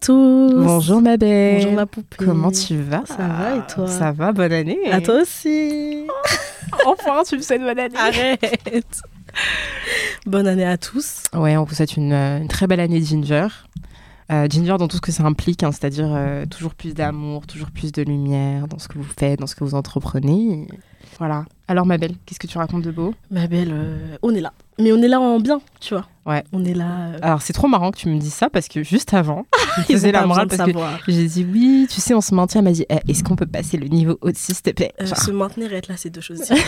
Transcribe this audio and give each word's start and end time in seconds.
tous. 0.00 0.52
Bonjour 0.54 1.00
ma 1.00 1.16
belle. 1.16 1.56
Bonjour 1.56 1.72
ma 1.72 1.86
poupée. 1.86 2.16
Comment 2.24 2.50
tu 2.50 2.76
vas? 2.80 3.04
Ça 3.06 3.26
va 3.26 3.56
et 3.56 3.66
toi? 3.72 3.86
Ça 3.86 4.12
va, 4.12 4.32
bonne 4.32 4.52
année. 4.52 4.78
À 4.90 5.00
toi 5.00 5.22
aussi. 5.22 6.06
enfin, 6.86 7.22
tu 7.28 7.36
me 7.36 7.42
souhaites 7.42 7.62
bonne 7.62 7.78
année. 7.78 7.96
Arrête. 7.96 9.00
bonne 10.26 10.46
année 10.46 10.66
à 10.66 10.78
tous. 10.78 11.22
Ouais, 11.34 11.56
on 11.56 11.64
vous 11.64 11.74
souhaite 11.74 11.96
une, 11.96 12.12
euh, 12.12 12.38
une 12.38 12.48
très 12.48 12.66
belle 12.66 12.80
année 12.80 13.02
Ginger. 13.02 13.48
Euh, 14.30 14.46
Ginger 14.48 14.76
dans 14.78 14.88
tout 14.88 14.96
ce 14.96 15.00
que 15.00 15.12
ça 15.12 15.24
implique, 15.24 15.62
hein, 15.62 15.72
c'est-à-dire 15.72 16.08
euh, 16.10 16.44
toujours 16.44 16.74
plus 16.74 16.92
d'amour, 16.92 17.46
toujours 17.46 17.70
plus 17.70 17.92
de 17.92 18.02
lumière 18.02 18.68
dans 18.68 18.78
ce 18.78 18.86
que 18.86 18.98
vous 18.98 19.04
faites, 19.18 19.40
dans 19.40 19.46
ce 19.46 19.54
que 19.54 19.64
vous 19.64 19.74
entreprenez. 19.74 20.68
Voilà. 21.18 21.46
Alors 21.66 21.86
ma 21.86 21.96
belle, 21.96 22.14
qu'est-ce 22.26 22.38
que 22.38 22.46
tu 22.46 22.58
racontes 22.58 22.82
de 22.82 22.90
beau? 22.90 23.14
Ma 23.30 23.46
belle, 23.46 23.70
euh, 23.72 24.16
on 24.22 24.34
est 24.34 24.42
là. 24.42 24.52
Mais 24.80 24.92
on 24.92 25.02
est 25.02 25.08
là 25.08 25.20
en 25.20 25.40
bien, 25.40 25.60
tu 25.80 25.94
vois. 25.94 26.06
Ouais. 26.24 26.44
On 26.52 26.64
est 26.64 26.74
là. 26.74 27.08
euh, 27.14 27.18
Alors 27.22 27.42
c'est 27.42 27.52
trop 27.52 27.68
marrant 27.68 27.90
que 27.90 27.96
tu 27.96 28.08
me 28.08 28.18
dises 28.18 28.34
ça 28.34 28.48
parce 28.50 28.68
que 28.68 28.82
juste 28.82 29.12
avant, 29.14 29.46
je 29.76 29.82
ils 29.88 29.94
faisais 29.96 30.12
la 30.12 30.26
morale 30.26 30.46
parce 30.46 30.70
que 30.70 31.10
j'ai 31.12 31.26
dit 31.26 31.44
oui, 31.50 31.86
tu 31.90 32.00
sais, 32.00 32.14
on 32.14 32.20
se 32.20 32.34
maintient. 32.34 32.60
Elle 32.60 32.64
m'a 32.66 32.72
dit 32.72 32.84
Eh, 32.90 32.98
est-ce 33.10 33.24
qu'on 33.24 33.34
peut 33.34 33.46
passer 33.46 33.76
le 33.76 33.88
niveau 33.88 34.18
au-dessus, 34.20 34.52
s'il 34.52 34.62
te 34.62 34.70
plaît? 34.70 34.92
Euh, 35.00 35.06
se 35.06 35.30
maintenir 35.30 35.72
et 35.72 35.76
être 35.76 35.88
là, 35.88 35.94
c'est 35.96 36.10
deux 36.10 36.20
choses 36.20 36.40
différentes. 36.40 36.62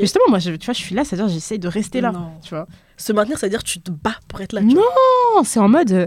Justement, 0.00 0.24
moi, 0.28 0.38
je, 0.38 0.52
tu 0.52 0.64
vois, 0.64 0.74
je 0.74 0.80
suis 0.80 0.94
là, 0.94 1.04
c'est-à-dire 1.04 1.28
j'essaye 1.28 1.58
de 1.58 1.68
rester 1.68 2.00
là. 2.00 2.12
Non. 2.12 2.30
Tu 2.42 2.50
vois 2.50 2.66
Se 2.96 3.12
maintenir, 3.12 3.38
c'est-à-dire 3.38 3.62
tu 3.62 3.80
te 3.80 3.90
bats 3.90 4.16
pour 4.26 4.40
être 4.40 4.52
là. 4.52 4.60
tu 4.60 4.74
Non, 4.74 4.82
c'est 5.44 5.60
en 5.60 5.68
mode, 5.68 5.92
euh, 5.92 6.06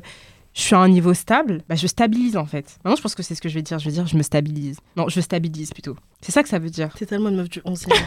je 0.53 0.61
suis 0.61 0.75
à 0.75 0.79
un 0.79 0.89
niveau 0.89 1.13
stable, 1.13 1.61
bah, 1.69 1.75
je 1.75 1.85
stabilise 1.87 2.35
en 2.35 2.45
fait. 2.45 2.77
Maintenant, 2.83 2.95
je 2.97 3.01
pense 3.03 3.13
que 3.15 3.21
c'est 3.23 3.35
ce 3.35 3.41
que 3.41 3.47
je 3.47 3.53
vais 3.53 3.61
dire. 3.61 3.77
Je 3.79 3.85
vais 3.85 3.91
dire, 3.91 4.07
je 4.07 4.17
me 4.17 4.23
stabilise. 4.23 4.77
Non, 4.97 5.07
je 5.07 5.21
stabilise 5.21 5.71
plutôt. 5.71 5.95
C'est 6.21 6.31
ça 6.31 6.41
que 6.43 6.49
ça 6.49 6.57
veut 6.59 6.71
dire. 6.71 6.89
T'es 6.97 7.05
tellement 7.05 7.29
une 7.29 7.35
meuf 7.37 7.49
du 7.49 7.59
11e. 7.59 7.87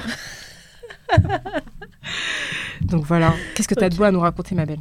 Donc 2.82 3.04
voilà. 3.04 3.34
Qu'est-ce 3.54 3.68
que 3.68 3.74
tu 3.74 3.84
as 3.84 3.88
de 3.88 3.96
beau 3.96 4.04
à 4.04 4.10
nous 4.10 4.20
raconter, 4.20 4.54
ma 4.54 4.64
belle? 4.66 4.80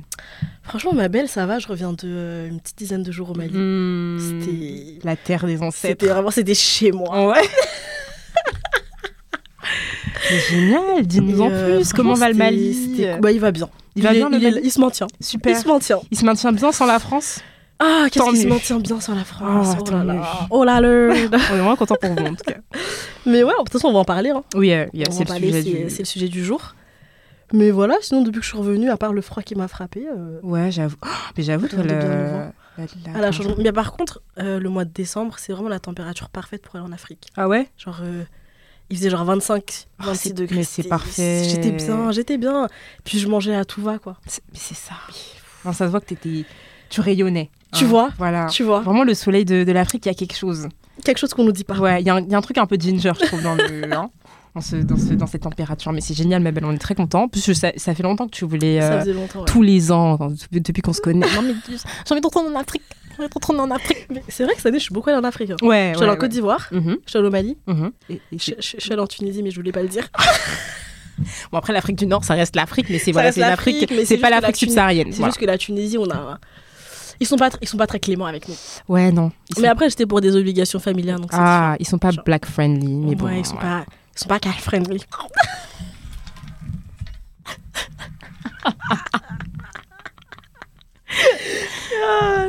Franchement, 0.64 0.94
ma 0.94 1.08
belle, 1.10 1.28
ça 1.28 1.46
va. 1.46 1.60
Je 1.60 1.68
reviens 1.68 1.94
de 1.94 2.00
euh, 2.06 2.48
une 2.50 2.60
petite 2.60 2.78
dizaine 2.78 3.04
de 3.04 3.12
jours 3.12 3.32
au 3.32 3.34
Mali. 3.36 3.54
Hmm, 3.54 4.18
C'était. 4.20 5.00
La 5.04 5.16
terre 5.16 5.46
des 5.46 5.62
ancêtres. 5.62 6.00
C'était 6.02 6.08
vraiment, 6.14 6.32
c'était 6.32 6.54
chez 6.56 6.92
moi. 6.92 7.28
Ouais. 7.30 7.42
Génial, 10.50 11.06
dis-nous 11.06 11.42
en 11.42 11.50
euh, 11.52 11.78
plus. 11.78 11.94
Comment 11.94 12.14
va 12.14 12.30
le 12.30 12.36
Mali? 12.36 12.74
c'était- 12.74 13.18
Bah, 13.20 13.32
il 13.32 13.40
va 13.40 13.52
bien. 13.52 13.70
Il 13.96 14.04
va 14.04 14.12
est- 14.14 14.18
bien, 14.18 14.30
le 14.30 14.38
il, 14.38 14.44
est- 14.46 14.52
Mali? 14.52 14.62
il 14.66 14.72
se 14.72 14.80
maintient. 14.80 15.08
Super. 15.20 15.56
Il 15.58 15.62
se 15.62 15.68
maintient. 15.68 16.00
Il 16.12 16.18
se 16.18 16.26
maintient 16.26 16.52
bien 16.52 16.72
sans 16.72 16.86
la 16.86 17.00
France? 17.00 17.40
Ah, 17.80 18.08
qu'est-ce 18.12 18.30
qu'il 18.30 18.42
se 18.42 18.48
maintient 18.48 18.80
bien 18.80 19.00
sur 19.00 19.16
la 19.16 19.24
France. 19.24 19.68
Ah, 19.72 19.78
oh 19.80 19.84
tant 19.84 20.04
là 20.04 20.14
là. 20.16 20.48
Oh 20.50 20.64
là 20.66 20.82
là. 20.82 20.90
On 20.90 21.14
est 21.14 21.28
vraiment 21.38 21.76
content 21.76 21.96
pour 22.00 22.10
vous 22.12 22.26
en 22.26 22.36
tout 22.36 22.44
cas. 22.46 22.58
Mais 23.26 23.44
ouais, 23.44 23.52
de 23.54 23.58
toute 23.60 23.72
façon, 23.72 23.88
on 23.88 23.94
va 23.94 24.00
en 24.00 24.06
parler. 24.06 24.32
hein. 24.32 24.44
Oui, 24.56 24.68
yeah, 24.68 24.86
va 24.86 25.12
c'est 25.12 25.24
le 25.40 25.64
du... 25.64 25.84
le 25.84 26.06
sujet 26.06 26.28
du 26.28 26.44
jour. 26.44 26.76
Mais 27.54 27.72
voilà, 27.72 27.96
sinon, 28.02 28.22
depuis 28.22 28.40
que 28.40 28.44
je 28.46 28.50
suis 28.50 28.58
revenue, 28.58 28.90
à 28.92 28.98
part 28.98 29.12
le 29.14 29.22
froid 29.22 29.42
qui 29.42 29.56
m'a 29.56 29.68
frappé, 29.68 30.06
euh, 30.08 30.40
Ouais, 30.44 30.72
j'avoue. 30.72 30.98
Oh, 31.04 31.08
mais 31.38 31.44
j'avoue, 31.44 31.68
toi, 31.68 31.82
le... 31.84 31.90
la- 31.90 32.52
à 33.16 33.20
la 33.22 33.32
changement. 33.32 33.56
Mais 33.58 33.72
par 33.72 33.92
contre, 33.94 34.22
euh, 34.40 34.60
le 34.60 34.70
mois 34.70 34.86
de 34.86 34.92
décembre, 34.92 35.36
c'est 35.38 35.52
vraiment 35.54 35.70
la 35.70 35.80
température 35.80 36.30
parfaite 36.30 36.62
pour 36.62 36.76
aller 36.76 36.86
en 36.86 36.92
Afrique. 36.92 37.30
Ah 37.36 37.48
ouais? 37.48 37.68
Genre, 37.78 38.00
euh, 38.04 38.24
il 38.90 38.98
faisait 38.98 39.10
genre 39.10 39.26
25, 39.26 39.88
Oh, 40.02 40.04
26 40.06 40.20
c'est- 40.30 40.34
degrés. 40.34 40.56
mais 40.58 40.64
c'est 40.64 40.84
parfait. 40.84 41.44
J'étais 41.50 41.72
bien, 41.72 42.12
j'étais 42.12 42.38
bien. 42.38 42.68
Puis 43.04 43.20
je 43.20 43.28
mangeais 43.28 43.56
à 43.56 43.66
tout 43.66 43.82
va, 43.82 43.98
quoi. 44.00 44.18
Mais 44.26 44.60
c'est 44.60 44.76
ça. 44.78 44.94
Non, 45.66 45.74
ça 45.74 45.86
se 45.88 45.92
voit 45.92 46.00
que 46.02 46.06
t'étais... 46.06 46.46
tu 46.90 47.02
rayonnais. 47.02 47.50
Tu 47.74 47.84
hein. 47.84 47.88
vois 47.88 48.10
Voilà. 48.18 48.48
Tu 48.48 48.64
vois 48.64 48.80
Vraiment, 48.82 49.04
le 49.04 49.14
soleil 49.14 49.46
de, 49.46 49.64
de 49.64 49.72
l'Afrique, 49.72 50.06
il 50.06 50.10
y 50.10 50.12
a 50.12 50.16
quelque 50.16 50.36
chose. 50.36 50.68
Quelque 51.04 51.18
chose 51.18 51.34
qu'on 51.34 51.44
nous 51.44 51.52
dit 51.52 51.64
pas. 51.64 51.78
Ouais, 51.78 52.02
il 52.02 52.06
y, 52.08 52.10
a 52.10 52.16
un- 52.16 52.22
il 52.22 52.30
y 52.32 52.36
a 52.36 52.38
un 52.38 52.42
truc 52.42 52.58
un 52.58 52.66
peu 52.66 52.76
ginger, 52.80 53.14
je 53.20 53.26
trouve, 53.28 53.42
dans, 53.42 53.56
le, 53.56 53.62
hein, 53.94 54.10
dans, 54.56 54.62
ce, 54.62 54.76
dans, 54.78 54.98
ce- 54.98 55.14
dans 55.14 55.28
cette 55.28 55.44
température. 55.44 55.92
Mais 55.94 56.02
c'est 56.02 56.14
génial, 56.14 56.42
ma 56.42 56.52
belle, 56.52 56.66
on 56.66 56.72
est 56.74 56.78
très 56.80 56.96
contents. 56.96 57.24
En 57.24 57.28
plus, 57.30 57.46
je- 57.46 57.54
ça, 57.54 57.72
ça 57.78 57.94
fait 57.96 58.04
longtemps 58.04 58.26
que 58.28 58.36
tu 58.36 58.44
voulais... 58.46 58.82
Ça 58.82 58.94
euh, 58.94 59.00
faisait 59.02 59.14
longtemps. 59.14 59.40
ouais. 59.40 59.46
tous 59.46 59.62
les 59.62 59.92
ans, 59.92 60.16
depuis, 60.18 60.62
depuis 60.62 60.82
qu'on 60.82 60.94
se 60.94 61.02
connaît. 61.02 61.26
Non, 61.36 61.42
mais 61.42 61.54
j'ai 61.70 61.76
envie 62.12 62.22
de 62.22 62.26
retourner 62.26 62.50
en 62.50 62.60
Afrique. 62.60 62.82
J'ai 63.12 63.20
envie 63.24 63.30
de 63.30 63.34
retourner 63.34 63.60
en 63.62 63.72
Afrique. 63.72 64.08
C'est 64.28 64.44
vrai 64.44 64.54
que 64.54 64.60
cette 64.60 64.66
année, 64.68 64.80
je 64.80 64.84
suis 64.84 64.94
beaucoup 64.94 65.10
allée 65.10 65.20
en 65.20 65.24
Afrique. 65.24 65.52
hein. 65.52 65.56
Ouais, 65.62 65.92
Je 65.94 65.98
suis 65.98 66.04
allée 66.06 66.14
en 66.14 66.20
Côte 66.20 66.32
d'Ivoire, 66.32 66.68
je 66.72 66.80
suis 67.06 67.18
allée 67.18 67.28
au 67.28 67.32
Mali, 67.32 67.58
Mhm. 67.68 67.92
Et- 68.10 68.14
et 68.14 68.20
je, 68.34 68.38
c'est- 68.44 68.56
je- 68.62 68.76
je 68.78 68.82
suis 68.82 68.92
allée 68.92 69.02
en 69.02 69.08
Tunisie, 69.08 69.42
mais 69.44 69.52
je 69.52 69.56
voulais 69.56 69.72
pas 69.72 69.82
le 69.84 69.88
dire. 69.90 70.10
Bon, 71.52 71.58
après, 71.58 71.74
l'Afrique 71.74 71.98
du 71.98 72.06
Nord, 72.08 72.24
ça 72.24 72.34
reste 72.34 72.56
l'Afrique, 72.56 72.88
mais 72.90 72.98
c'est 72.98 73.12
Ça 73.12 73.22
voilà, 73.22 73.32
l'Afrique. 73.36 73.92
C'est 74.06 74.18
pas 74.20 74.30
l'Afrique 74.30 74.56
subsaharienne. 74.56 75.08
C'est 75.12 75.18
voilà. 75.18 75.32
juste 75.32 75.40
que 75.40 75.46
la 75.46 75.58
Tunisie, 75.58 75.98
on 75.98 76.10
a. 76.10 76.40
Ils 77.20 77.28
sont 77.28 77.36
pas, 77.36 77.50
ils 77.62 77.68
sont 77.68 77.78
pas 77.78 77.88
très 77.88 78.00
cléments 78.00 78.26
avec 78.28 78.48
nous. 78.48 78.56
Ouais, 78.88 79.12
non. 79.12 79.32
Sont... 79.54 79.62
Mais 79.62 79.68
après, 79.68 79.90
j'étais 79.90 80.06
pour 80.06 80.22
des 80.22 80.36
obligations 80.36 80.80
familiales, 80.80 81.20
donc 81.20 81.30
Ah, 81.34 81.76
ils 81.80 81.86
sont 81.88 81.98
pas 81.98 82.12
Genre- 82.12 82.24
black 82.24 82.46
friendly, 82.46 82.94
mais 82.94 83.16
bon. 83.16 83.26
Ouais, 83.26 83.40
ils 83.40 83.46
sont 83.46 83.56
ouais. 83.56 83.62
pas, 83.62 83.86
ils 84.16 84.20
sont 84.20 84.28
pas 84.30 84.40
car 84.40 84.60
friendly. 84.60 85.02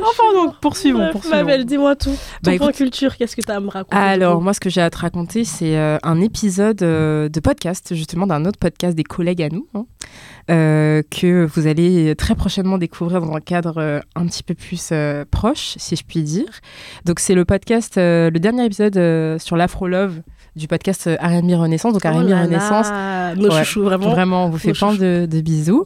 Enfin, 0.03 0.33
donc, 0.33 0.59
poursuivons, 0.59 0.99
Bref, 0.99 1.11
poursuivons. 1.13 1.35
Ma 1.37 1.43
belle, 1.43 1.65
dis-moi 1.65 1.95
tout. 1.95 2.09
Ton 2.09 2.15
Bah, 2.51 2.57
point 2.57 2.67
écoute- 2.67 2.75
culture, 2.75 3.15
qu'est-ce 3.17 3.35
que 3.35 3.41
tu 3.41 3.51
as 3.51 3.55
à 3.55 3.59
me 3.59 3.69
raconter 3.69 3.95
Alors, 3.97 4.41
moi, 4.41 4.53
ce 4.53 4.59
que 4.59 4.69
j'ai 4.69 4.81
à 4.81 4.89
te 4.89 4.97
raconter, 4.97 5.43
c'est 5.45 5.77
euh, 5.77 5.97
un 6.03 6.21
épisode 6.21 6.81
euh, 6.83 7.29
de 7.29 7.39
podcast, 7.39 7.93
justement, 7.95 8.27
d'un 8.27 8.45
autre 8.45 8.59
podcast 8.59 8.95
des 8.95 9.03
collègues 9.03 9.41
à 9.43 9.49
nous, 9.49 9.67
hein, 9.73 9.85
euh, 10.49 11.01
que 11.09 11.45
vous 11.45 11.67
allez 11.67 12.15
très 12.15 12.35
prochainement 12.35 12.77
découvrir 12.77 13.21
dans 13.21 13.33
un 13.35 13.39
cadre 13.39 14.01
un 14.15 14.25
petit 14.25 14.43
peu 14.43 14.53
plus 14.53 14.91
proche, 15.31 15.75
si 15.77 15.95
je 15.95 16.03
puis 16.03 16.23
dire. 16.23 16.49
Donc, 17.05 17.19
c'est 17.19 17.35
le 17.35 17.45
podcast, 17.45 17.93
le 17.97 18.31
dernier 18.37 18.65
épisode 18.65 19.39
sur 19.39 19.55
l'afro-love 19.57 20.21
du 20.55 20.67
podcast 20.67 21.09
R&B 21.21 21.51
Renaissance. 21.53 21.93
Donc, 21.93 22.01
Oh 22.05 22.09
R&B 22.09 22.29
Renaissance, 22.31 22.87
Nos 23.37 23.49
Ouais, 23.49 23.59
chouchous, 23.63 23.83
vraiment. 23.83 24.09
Vraiment, 24.09 24.45
on 24.45 24.49
vous 24.49 24.57
fait 24.57 24.73
plein 24.73 24.93
de, 24.93 25.25
de 25.29 25.41
bisous. 25.41 25.85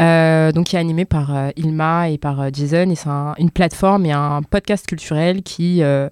Euh, 0.00 0.52
donc, 0.52 0.66
qui 0.66 0.76
est 0.76 0.78
animé 0.78 1.04
par 1.04 1.34
euh, 1.36 1.50
Ilma 1.56 2.08
et 2.08 2.18
par 2.18 2.40
euh, 2.40 2.48
Jason. 2.52 2.88
Et 2.90 2.94
c'est 2.94 3.08
un- 3.08 3.34
une 3.38 3.50
plateforme 3.50 4.06
et 4.06 4.12
un 4.12 4.40
podcast 4.42 4.86
culturel 4.86 5.42
qui 5.42 5.82
euh, 5.82 6.08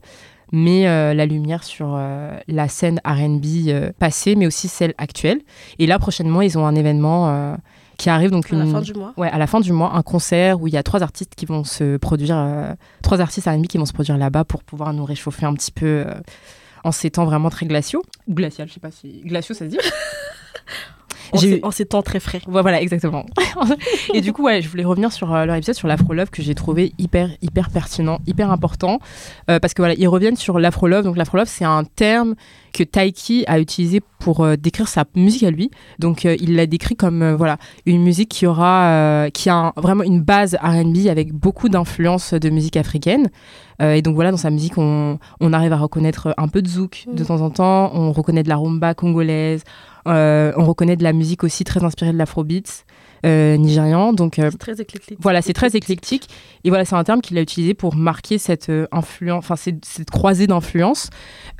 met 0.52 0.86
euh, 0.86 1.14
la 1.14 1.24
lumière 1.26 1.64
sur 1.64 1.94
euh, 1.96 2.36
la 2.48 2.68
scène 2.68 3.00
RB 3.04 3.44
euh, 3.68 3.92
passée, 3.98 4.36
mais 4.36 4.46
aussi 4.46 4.68
celle 4.68 4.94
actuelle. 4.98 5.40
Et 5.78 5.86
là, 5.86 5.98
prochainement, 5.98 6.42
ils 6.42 6.58
ont 6.58 6.66
un 6.66 6.74
événement 6.74 7.30
euh, 7.30 7.54
qui 7.96 8.10
arrive. 8.10 8.30
Donc 8.30 8.52
À 8.52 8.56
la 8.56 8.66
fin 8.66 8.80
du 8.82 8.92
mois. 8.92 9.14
Ouais, 9.16 9.28
à 9.30 9.38
la 9.38 9.46
fin 9.46 9.60
du 9.60 9.72
mois, 9.72 9.92
un 9.94 10.02
concert 10.02 10.60
où 10.60 10.66
il 10.66 10.74
y 10.74 10.76
a 10.76 10.82
trois 10.82 11.02
artistes 11.02 11.34
qui 11.34 11.46
vont 11.46 11.64
se 11.64 11.96
produire, 11.96 12.36
euh, 12.36 12.74
trois 13.02 13.20
artistes 13.20 13.46
R&B 13.48 13.66
qui 13.66 13.78
vont 13.78 13.86
se 13.86 13.92
produire 13.94 14.18
là-bas 14.18 14.44
pour 14.44 14.62
pouvoir 14.62 14.92
nous 14.92 15.04
réchauffer 15.04 15.46
un 15.46 15.54
petit 15.54 15.72
peu 15.72 16.04
euh, 16.06 16.14
en 16.84 16.92
ces 16.92 17.10
temps 17.10 17.24
vraiment 17.24 17.48
très 17.50 17.64
glaciaux. 17.66 18.02
Ou 18.26 18.34
glacial, 18.34 18.68
je 18.68 18.74
sais 18.74 18.80
pas 18.80 18.90
si 18.90 19.22
glaciaux 19.24 19.54
ça 19.54 19.64
se 19.64 19.70
dit. 19.70 19.78
En 21.32 21.38
J'ai 21.38 21.50
ces- 21.50 21.56
eu- 21.58 21.60
En 21.62 21.70
ces 21.70 21.84
temps 21.86 22.02
très 22.02 22.20
frais. 22.20 22.40
Voilà, 22.46 22.80
exactement. 22.82 23.24
et 24.14 24.20
du 24.20 24.32
coup, 24.32 24.42
ouais, 24.44 24.62
je 24.62 24.68
voulais 24.68 24.84
revenir 24.84 25.12
sur 25.12 25.32
euh, 25.34 25.44
leur 25.44 25.56
épisode 25.56 25.74
sur 25.74 25.88
l'afro-love 25.88 26.30
que 26.30 26.42
j'ai 26.42 26.54
trouvé 26.54 26.92
hyper, 26.98 27.30
hyper 27.42 27.70
pertinent, 27.70 28.18
hyper 28.26 28.50
important. 28.50 28.98
euh, 29.50 29.58
parce 29.60 29.74
que 29.74 29.82
voilà, 29.82 29.94
ils 29.94 30.08
reviennent 30.08 30.36
sur 30.36 30.58
l'afro-love. 30.58 31.04
Donc, 31.04 31.16
l'afro-love, 31.16 31.48
c'est 31.48 31.64
un 31.64 31.84
terme 31.84 32.34
que 32.72 32.84
Taiki 32.84 33.44
a 33.48 33.58
utilisé 33.58 34.00
pour 34.20 34.40
euh, 34.44 34.56
décrire 34.56 34.86
sa 34.88 35.04
musique 35.16 35.42
à 35.42 35.50
lui. 35.50 35.70
Donc, 35.98 36.24
euh, 36.24 36.36
il 36.40 36.54
l'a 36.56 36.66
décrit 36.66 36.94
comme 36.96 37.32
voilà, 37.34 37.56
une 37.86 38.02
musique 38.02 38.28
qui 38.28 38.46
aura, 38.46 39.28
qui 39.32 39.48
a 39.50 39.54
un- 39.56 39.72
vraiment 39.76 40.04
une 40.04 40.20
base 40.22 40.56
RB 40.62 41.08
avec 41.08 41.32
beaucoup 41.32 41.68
d'influences 41.68 42.34
de 42.34 42.50
musique 42.50 42.76
africaine. 42.76 43.28
Et 43.82 44.02
donc, 44.02 44.14
voilà, 44.14 44.30
dans 44.30 44.36
sa 44.36 44.50
musique, 44.50 44.76
on, 44.76 45.18
on 45.40 45.52
arrive 45.54 45.72
à 45.72 45.78
reconnaître 45.78 46.34
un 46.36 46.48
peu 46.48 46.60
de 46.60 46.68
zouk 46.68 47.06
de 47.10 47.20
Mhm. 47.22 47.26
temps 47.26 47.40
en 47.40 47.48
temps. 47.48 47.90
On 47.94 48.12
reconnaît 48.12 48.42
de 48.42 48.48
la 48.50 48.56
rumba 48.56 48.92
congolaise. 48.92 49.62
Euh, 50.08 50.52
on 50.56 50.64
reconnaît 50.64 50.96
de 50.96 51.02
la 51.02 51.12
musique 51.12 51.44
aussi 51.44 51.64
très 51.64 51.84
inspirée 51.84 52.12
de 52.12 52.18
l'afrobeat 52.18 52.84
euh, 53.26 53.56
nigérian. 53.58 54.12
Donc 54.14 54.38
euh, 54.38 54.48
C'est 54.50 54.56
très 54.58 54.80
éclectique. 54.80 55.18
voilà, 55.20 55.42
c'est 55.42 55.52
très 55.52 55.76
éclectique. 55.76 56.28
Et 56.64 56.70
voilà, 56.70 56.84
c'est 56.86 56.94
un 56.94 57.04
terme 57.04 57.20
qu'il 57.20 57.36
a 57.36 57.42
utilisé 57.42 57.74
pour 57.74 57.94
marquer 57.94 58.38
cette 58.38 58.70
euh, 58.70 58.86
influence, 58.92 59.38
enfin 59.44 59.56
cette, 59.56 59.84
cette 59.84 60.10
croisée 60.10 60.46
d'influence. 60.46 61.10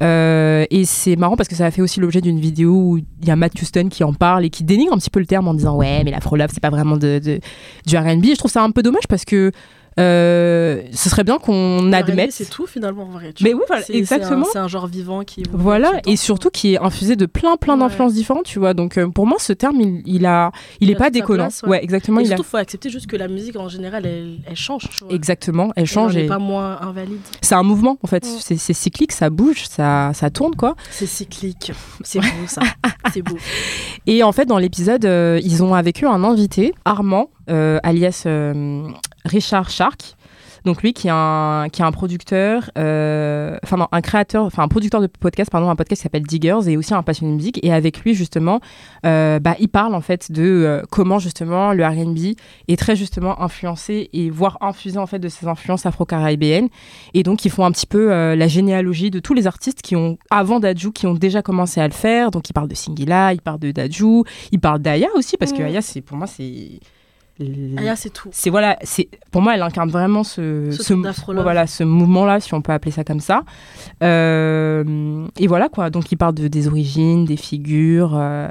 Et 0.00 0.82
c'est 0.86 1.16
marrant 1.16 1.36
parce 1.36 1.48
que 1.48 1.54
ça 1.54 1.66
a 1.66 1.70
fait 1.70 1.82
aussi 1.82 2.00
l'objet 2.00 2.20
d'une 2.22 2.40
vidéo 2.40 2.72
où 2.72 2.98
il 2.98 3.28
y 3.28 3.30
a 3.30 3.36
Matt 3.36 3.60
Houston 3.60 3.88
qui 3.90 4.04
en 4.04 4.14
parle 4.14 4.44
et 4.44 4.50
qui 4.50 4.64
dénigre 4.64 4.92
un 4.94 4.98
petit 4.98 5.10
peu 5.10 5.20
le 5.20 5.26
terme 5.26 5.48
en 5.48 5.54
disant 5.54 5.76
ouais, 5.76 6.02
mais 6.04 6.10
l'afro-love 6.10 6.50
c'est 6.52 6.60
pas 6.62 6.70
vraiment 6.70 6.96
de, 6.96 7.18
de- 7.18 7.40
du 7.86 7.96
R&B. 7.96 8.24
Je 8.26 8.36
trouve 8.36 8.50
ça 8.50 8.62
un 8.62 8.70
peu 8.70 8.82
dommage 8.82 9.06
parce 9.08 9.24
que 9.26 9.52
euh, 9.98 10.82
ce 10.92 11.08
serait 11.10 11.24
bien 11.24 11.38
qu'on 11.38 11.92
admette. 11.92 12.32
C'est 12.32 12.48
tout 12.48 12.66
finalement 12.66 13.02
en 13.04 13.10
vrai. 13.10 13.32
Mais 13.42 13.54
oui, 13.54 13.62
voilà, 13.66 13.82
C'est- 13.82 13.92
c'est 13.92 13.96
un- 13.96 14.00
exactement. 14.00 14.46
C'est 14.52 14.58
un, 14.58 14.68
genre 14.68 14.86
vivant 14.86 15.22
qui. 15.24 15.42
Voilà, 15.52 15.92
et 16.06 16.16
surtout 16.16 16.50
qui 16.50 16.74
est 16.74 16.78
infusé 16.78 17.16
de 17.16 17.26
plein 17.26 17.56
plein 17.56 17.74
Ouais. 17.74 17.80
d'influences 17.80 18.14
différentes, 18.14 18.44
tu 18.44 18.58
vois. 18.58 18.74
Donc 18.74 18.98
euh, 18.98 19.08
pour 19.08 19.26
moi, 19.26 19.38
ce 19.40 19.52
terme, 19.52 19.80
il, 19.80 20.02
il 20.06 20.26
a, 20.26 20.52
il, 20.80 20.88
Il 20.88 20.92
est 20.92 20.96
a 20.96 20.98
pas 20.98 21.10
déconnant. 21.10 21.44
place, 21.44 21.62
ouais. 21.62 21.70
ouais. 21.70 21.84
exactement. 21.84 22.20
Et 22.20 22.24
Il 22.24 22.32
a... 22.32 22.36
faut 22.36 22.56
accepter 22.56 22.90
juste 22.90 23.06
que 23.06 23.16
la 23.16 23.28
musique 23.28 23.56
en 23.56 23.68
général, 23.68 24.06
elle, 24.06 24.38
elle 24.46 24.56
change. 24.56 24.88
Tu 24.90 25.04
vois. 25.04 25.12
Exactement, 25.12 25.72
elle 25.76 25.86
change. 25.86 26.16
Elle 26.16 26.24
et 26.24 26.28
pas 26.28 26.38
moins 26.38 26.78
invalide. 26.80 27.18
C'est 27.42 27.54
un 27.54 27.62
mouvement 27.62 27.98
en 28.02 28.06
fait. 28.06 28.24
Ouais. 28.24 28.56
C'est, 28.56 28.72
cyclique, 28.74 29.12
ça 29.12 29.30
bouge, 29.30 29.64
ça, 29.68 30.12
ça 30.14 30.30
tourne 30.30 30.54
quoi. 30.56 30.76
C'est 30.90 31.06
cyclique. 31.06 31.72
C'est 32.02 32.20
beau 32.20 32.26
ça. 32.46 32.62
C'est 33.12 33.22
beau. 33.22 33.36
Et 34.06 34.22
en 34.22 34.32
fait, 34.32 34.46
dans 34.46 34.58
l'épisode, 34.58 35.04
euh, 35.04 35.40
ils 35.42 35.62
ont 35.62 35.74
avec 35.74 36.02
eux 36.04 36.06
un 36.08 36.22
invité, 36.24 36.74
Armand, 36.84 37.30
alias 37.48 38.22
Richard 39.24 39.70
Shark. 39.70 40.16
Donc 40.64 40.82
lui 40.82 40.92
qui 40.92 41.08
est 41.08 41.12
un, 41.12 41.68
qui 41.72 41.80
est 41.80 41.84
un 41.84 41.92
producteur, 41.92 42.70
euh, 42.76 43.56
enfin 43.64 43.76
non, 43.78 43.88
un 43.92 44.00
créateur, 44.00 44.44
enfin 44.44 44.62
un 44.62 44.68
producteur 44.68 45.00
de 45.00 45.06
podcast, 45.06 45.50
pardon, 45.50 45.70
un 45.70 45.76
podcast 45.76 46.00
qui 46.00 46.02
s'appelle 46.02 46.22
Diggers 46.22 46.68
et 46.68 46.76
aussi 46.76 46.92
un 46.92 47.02
passionné 47.02 47.32
de 47.32 47.36
musique. 47.36 47.60
Et 47.64 47.72
avec 47.72 48.00
lui 48.00 48.14
justement, 48.14 48.60
euh, 49.06 49.38
bah, 49.38 49.56
il 49.58 49.68
parle 49.68 49.94
en 49.94 50.00
fait 50.00 50.30
de 50.30 50.42
euh, 50.42 50.82
comment 50.90 51.18
justement 51.18 51.72
le 51.72 51.84
R&B 51.84 52.36
est 52.68 52.78
très 52.78 52.96
justement 52.96 53.40
influencé 53.40 54.10
et 54.12 54.30
voire 54.30 54.58
infusé 54.60 54.98
en 54.98 55.06
fait 55.06 55.18
de 55.18 55.28
ses 55.28 55.46
influences 55.46 55.86
afro-caribéennes. 55.86 56.68
Et 57.14 57.22
donc 57.22 57.44
ils 57.44 57.50
font 57.50 57.64
un 57.64 57.72
petit 57.72 57.86
peu 57.86 58.08
la 58.10 58.48
généalogie 58.48 59.10
de 59.10 59.18
tous 59.18 59.34
les 59.34 59.46
artistes 59.46 59.82
qui 59.82 59.96
ont 59.96 60.18
avant 60.30 60.60
Dadju 60.60 60.92
qui 60.92 61.06
ont 61.06 61.14
déjà 61.14 61.42
commencé 61.42 61.80
à 61.80 61.88
le 61.88 61.94
faire. 61.94 62.30
Donc 62.30 62.50
il 62.50 62.52
parle 62.52 62.68
de 62.68 62.74
Singila, 62.74 63.32
il 63.32 63.40
parle 63.40 63.60
de 63.60 63.70
Dadju, 63.70 64.24
il 64.52 64.60
parle 64.60 64.80
d'Aya 64.80 65.08
aussi 65.14 65.36
parce 65.36 65.52
que 65.52 65.60
Mm. 65.60 65.66
Aya 65.66 65.82
c'est 65.82 66.00
pour 66.00 66.16
moi 66.16 66.26
c'est 66.26 66.80
Aya, 67.78 67.96
c'est 67.96 68.10
tout. 68.10 68.28
c'est 68.32 68.50
voilà, 68.50 68.76
c'est 68.82 69.08
pour 69.30 69.40
moi 69.42 69.54
elle 69.54 69.62
incarne 69.62 69.90
vraiment 69.90 70.24
ce 70.24 70.70
Ce 70.70 70.82
ce, 70.82 70.92
truc 70.92 71.02
d'afro-love. 71.04 71.42
voilà 71.42 71.66
ce 71.66 71.84
mouvement 71.84 72.24
là 72.24 72.40
si 72.40 72.52
on 72.54 72.62
peut 72.62 72.72
appeler 72.72 72.90
ça 72.92 73.04
comme 73.04 73.20
ça. 73.20 73.42
Euh, 74.02 75.26
et 75.38 75.46
voilà 75.46 75.68
quoi, 75.68 75.90
donc 75.90 76.10
il 76.12 76.16
parle 76.16 76.34
de, 76.34 76.48
des 76.48 76.68
origines, 76.68 77.24
des 77.24 77.36
figures 77.36 78.12
euh, 78.14 78.48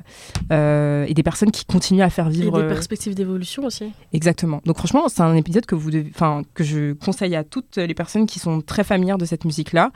euh, 0.51 1.05
et 1.07 1.13
des 1.13 1.23
personnes 1.23 1.51
qui 1.51 1.65
continuent 1.65 2.01
à 2.03 2.09
faire 2.09 2.27
Et 2.27 2.31
vivre 2.31 2.57
des 2.59 2.65
euh, 2.65 2.69
perspectives 2.69 3.15
d'évolution 3.15 3.63
aussi. 3.65 3.91
exactement. 4.13 4.61
Donc 4.65 4.77
franchement 4.77 5.03
c'est 5.07 5.21
un 5.21 5.35
épisode 5.35 5.65
que 5.65 5.75
vous 5.75 5.91
enfin 6.13 6.43
que 6.53 6.63
je 6.63 6.93
conseille 6.93 7.35
à 7.35 7.43
toutes 7.43 7.77
les 7.77 7.93
personnes 7.93 8.25
qui 8.25 8.39
sont 8.39 8.61
très 8.61 8.83
familières 8.83 9.17
de 9.17 9.25
cette 9.25 9.45
musique 9.45 9.73
là. 9.73 9.91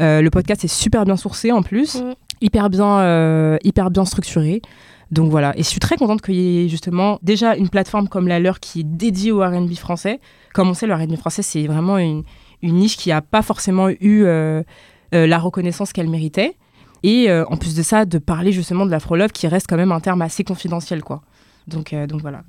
le 0.00 0.28
podcast 0.28 0.64
est 0.64 0.68
super 0.68 1.04
bien 1.04 1.16
sourcé 1.16 1.52
en 1.52 1.62
plus, 1.62 1.96
Mm. 1.96 2.14
hyper 2.40 2.70
bien 2.70 3.58
hyper 3.64 3.90
bien 3.90 4.04
structuré. 4.04 4.62
Donc 5.10 5.30
voilà, 5.30 5.56
et 5.56 5.62
je 5.62 5.68
suis 5.68 5.80
très 5.80 5.96
contente 5.96 6.20
qu'il 6.20 6.34
y 6.34 6.64
ait 6.64 6.68
justement 6.68 7.18
déjà 7.22 7.56
une 7.56 7.70
plateforme 7.70 8.08
comme 8.08 8.28
la 8.28 8.40
leur 8.40 8.60
qui 8.60 8.80
est 8.80 8.84
dédiée 8.84 9.32
au 9.32 9.40
R&B 9.40 9.72
français. 9.74 10.20
Comme 10.52 10.68
on 10.68 10.74
sait, 10.74 10.86
le 10.86 10.94
R&B 10.94 11.16
français, 11.16 11.42
c'est 11.42 11.66
vraiment 11.66 11.96
une, 11.98 12.24
une 12.62 12.74
niche 12.74 12.96
qui 12.96 13.08
n'a 13.08 13.22
pas 13.22 13.42
forcément 13.42 13.88
eu 13.88 14.24
euh, 14.24 14.62
euh, 15.14 15.26
la 15.26 15.38
reconnaissance 15.38 15.92
qu'elle 15.92 16.10
méritait. 16.10 16.56
Et 17.02 17.30
euh, 17.30 17.44
en 17.46 17.56
plus 17.56 17.74
de 17.74 17.82
ça, 17.82 18.04
de 18.04 18.18
parler 18.18 18.52
justement 18.52 18.84
de 18.84 18.90
l'afro-love 18.90 19.30
qui 19.30 19.46
reste 19.46 19.66
quand 19.68 19.76
même 19.76 19.92
un 19.92 20.00
terme 20.00 20.20
assez 20.20 20.44
confidentiel, 20.44 21.02
quoi. 21.02 21.22
Donc, 21.68 21.94
donc 21.94 22.20
voilà. 22.20 22.42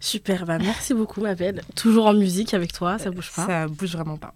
Super, 0.00 0.46
bah 0.46 0.58
merci 0.58 0.94
beaucoup, 0.94 1.20
ma 1.20 1.34
belle. 1.34 1.62
Toujours 1.76 2.06
en 2.06 2.14
musique 2.14 2.54
avec 2.54 2.72
toi, 2.72 2.98
ça 2.98 3.10
bouge 3.10 3.30
pas. 3.34 3.46
Ça 3.46 3.68
bouge 3.68 3.92
vraiment 3.92 4.16
pas. 4.16 4.34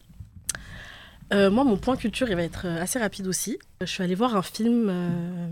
Euh, 1.32 1.50
moi, 1.50 1.64
mon 1.64 1.76
point 1.76 1.96
culture, 1.96 2.28
il 2.28 2.36
va 2.36 2.42
être 2.42 2.66
euh, 2.66 2.80
assez 2.80 2.98
rapide 2.98 3.26
aussi. 3.26 3.58
Je 3.80 3.86
suis 3.86 4.02
allée 4.02 4.14
voir 4.14 4.36
un 4.36 4.42
film 4.42 4.88
euh, 4.88 5.48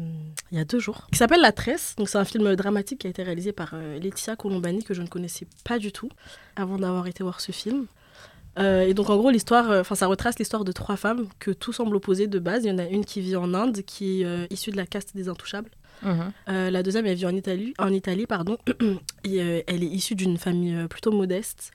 il 0.52 0.58
y 0.58 0.60
a 0.60 0.64
deux 0.64 0.78
jours 0.78 1.06
qui 1.10 1.18
s'appelle 1.18 1.40
La 1.40 1.52
Tresse. 1.52 1.94
Donc, 1.96 2.08
c'est 2.08 2.18
un 2.18 2.24
film 2.24 2.54
dramatique 2.54 3.00
qui 3.00 3.06
a 3.06 3.10
été 3.10 3.22
réalisé 3.22 3.52
par 3.52 3.70
euh, 3.74 3.98
Laetitia 3.98 4.36
Colombani 4.36 4.84
que 4.84 4.94
je 4.94 5.02
ne 5.02 5.08
connaissais 5.08 5.46
pas 5.64 5.78
du 5.78 5.90
tout 5.90 6.10
avant 6.56 6.78
d'avoir 6.78 7.06
été 7.06 7.22
voir 7.22 7.40
ce 7.40 7.52
film. 7.52 7.86
Et 8.56 8.94
donc, 8.94 9.10
en 9.10 9.16
gros, 9.16 9.30
l'histoire, 9.30 9.68
enfin, 9.80 9.96
ça 9.96 10.06
retrace 10.06 10.38
l'histoire 10.38 10.62
de 10.62 10.70
trois 10.70 10.94
femmes 10.94 11.26
que 11.40 11.50
tout 11.50 11.72
semble 11.72 11.96
opposer 11.96 12.28
de 12.28 12.38
base. 12.38 12.62
Il 12.64 12.68
y 12.68 12.70
en 12.70 12.78
a 12.78 12.84
une 12.84 13.04
qui 13.04 13.20
vit 13.20 13.34
en 13.34 13.52
Inde, 13.52 13.82
qui 13.82 14.22
est 14.22 14.52
issue 14.52 14.70
de 14.70 14.76
la 14.76 14.86
caste 14.86 15.16
des 15.16 15.28
intouchables. 15.28 15.70
Euh, 16.48 16.70
la 16.70 16.82
deuxième, 16.82 17.06
elle 17.06 17.16
vit 17.16 17.26
en 17.26 17.34
Italie, 17.34 17.74
en 17.78 17.92
Italie 17.92 18.26
pardon, 18.26 18.58
et 19.24 19.40
euh, 19.40 19.62
elle 19.66 19.82
est 19.82 19.88
issue 19.88 20.14
d'une 20.14 20.36
famille 20.38 20.86
plutôt 20.88 21.12
modeste. 21.12 21.72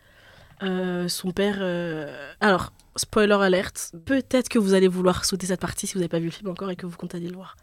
Euh, 0.64 1.08
son 1.08 1.32
père. 1.32 1.58
euh, 1.60 2.32
Alors, 2.42 2.74
spoiler 2.96 3.34
alerte, 3.34 3.92
peut-être 4.06 4.50
que 4.50 4.60
vous 4.60 4.74
allez 4.74 4.88
vouloir 4.88 5.26
sauter 5.26 5.48
cette 5.48 5.62
partie 5.62 5.88
si 5.88 5.94
vous 5.94 6.00
n'avez 6.00 6.10
pas 6.10 6.20
vu 6.20 6.26
le 6.26 6.32
film 6.32 6.50
encore 6.50 6.70
et 6.70 6.76
que 6.76 6.86
vous 6.86 6.98
comptez 6.98 7.18
aller 7.18 7.30
le 7.30 7.36
voir. 7.36 7.56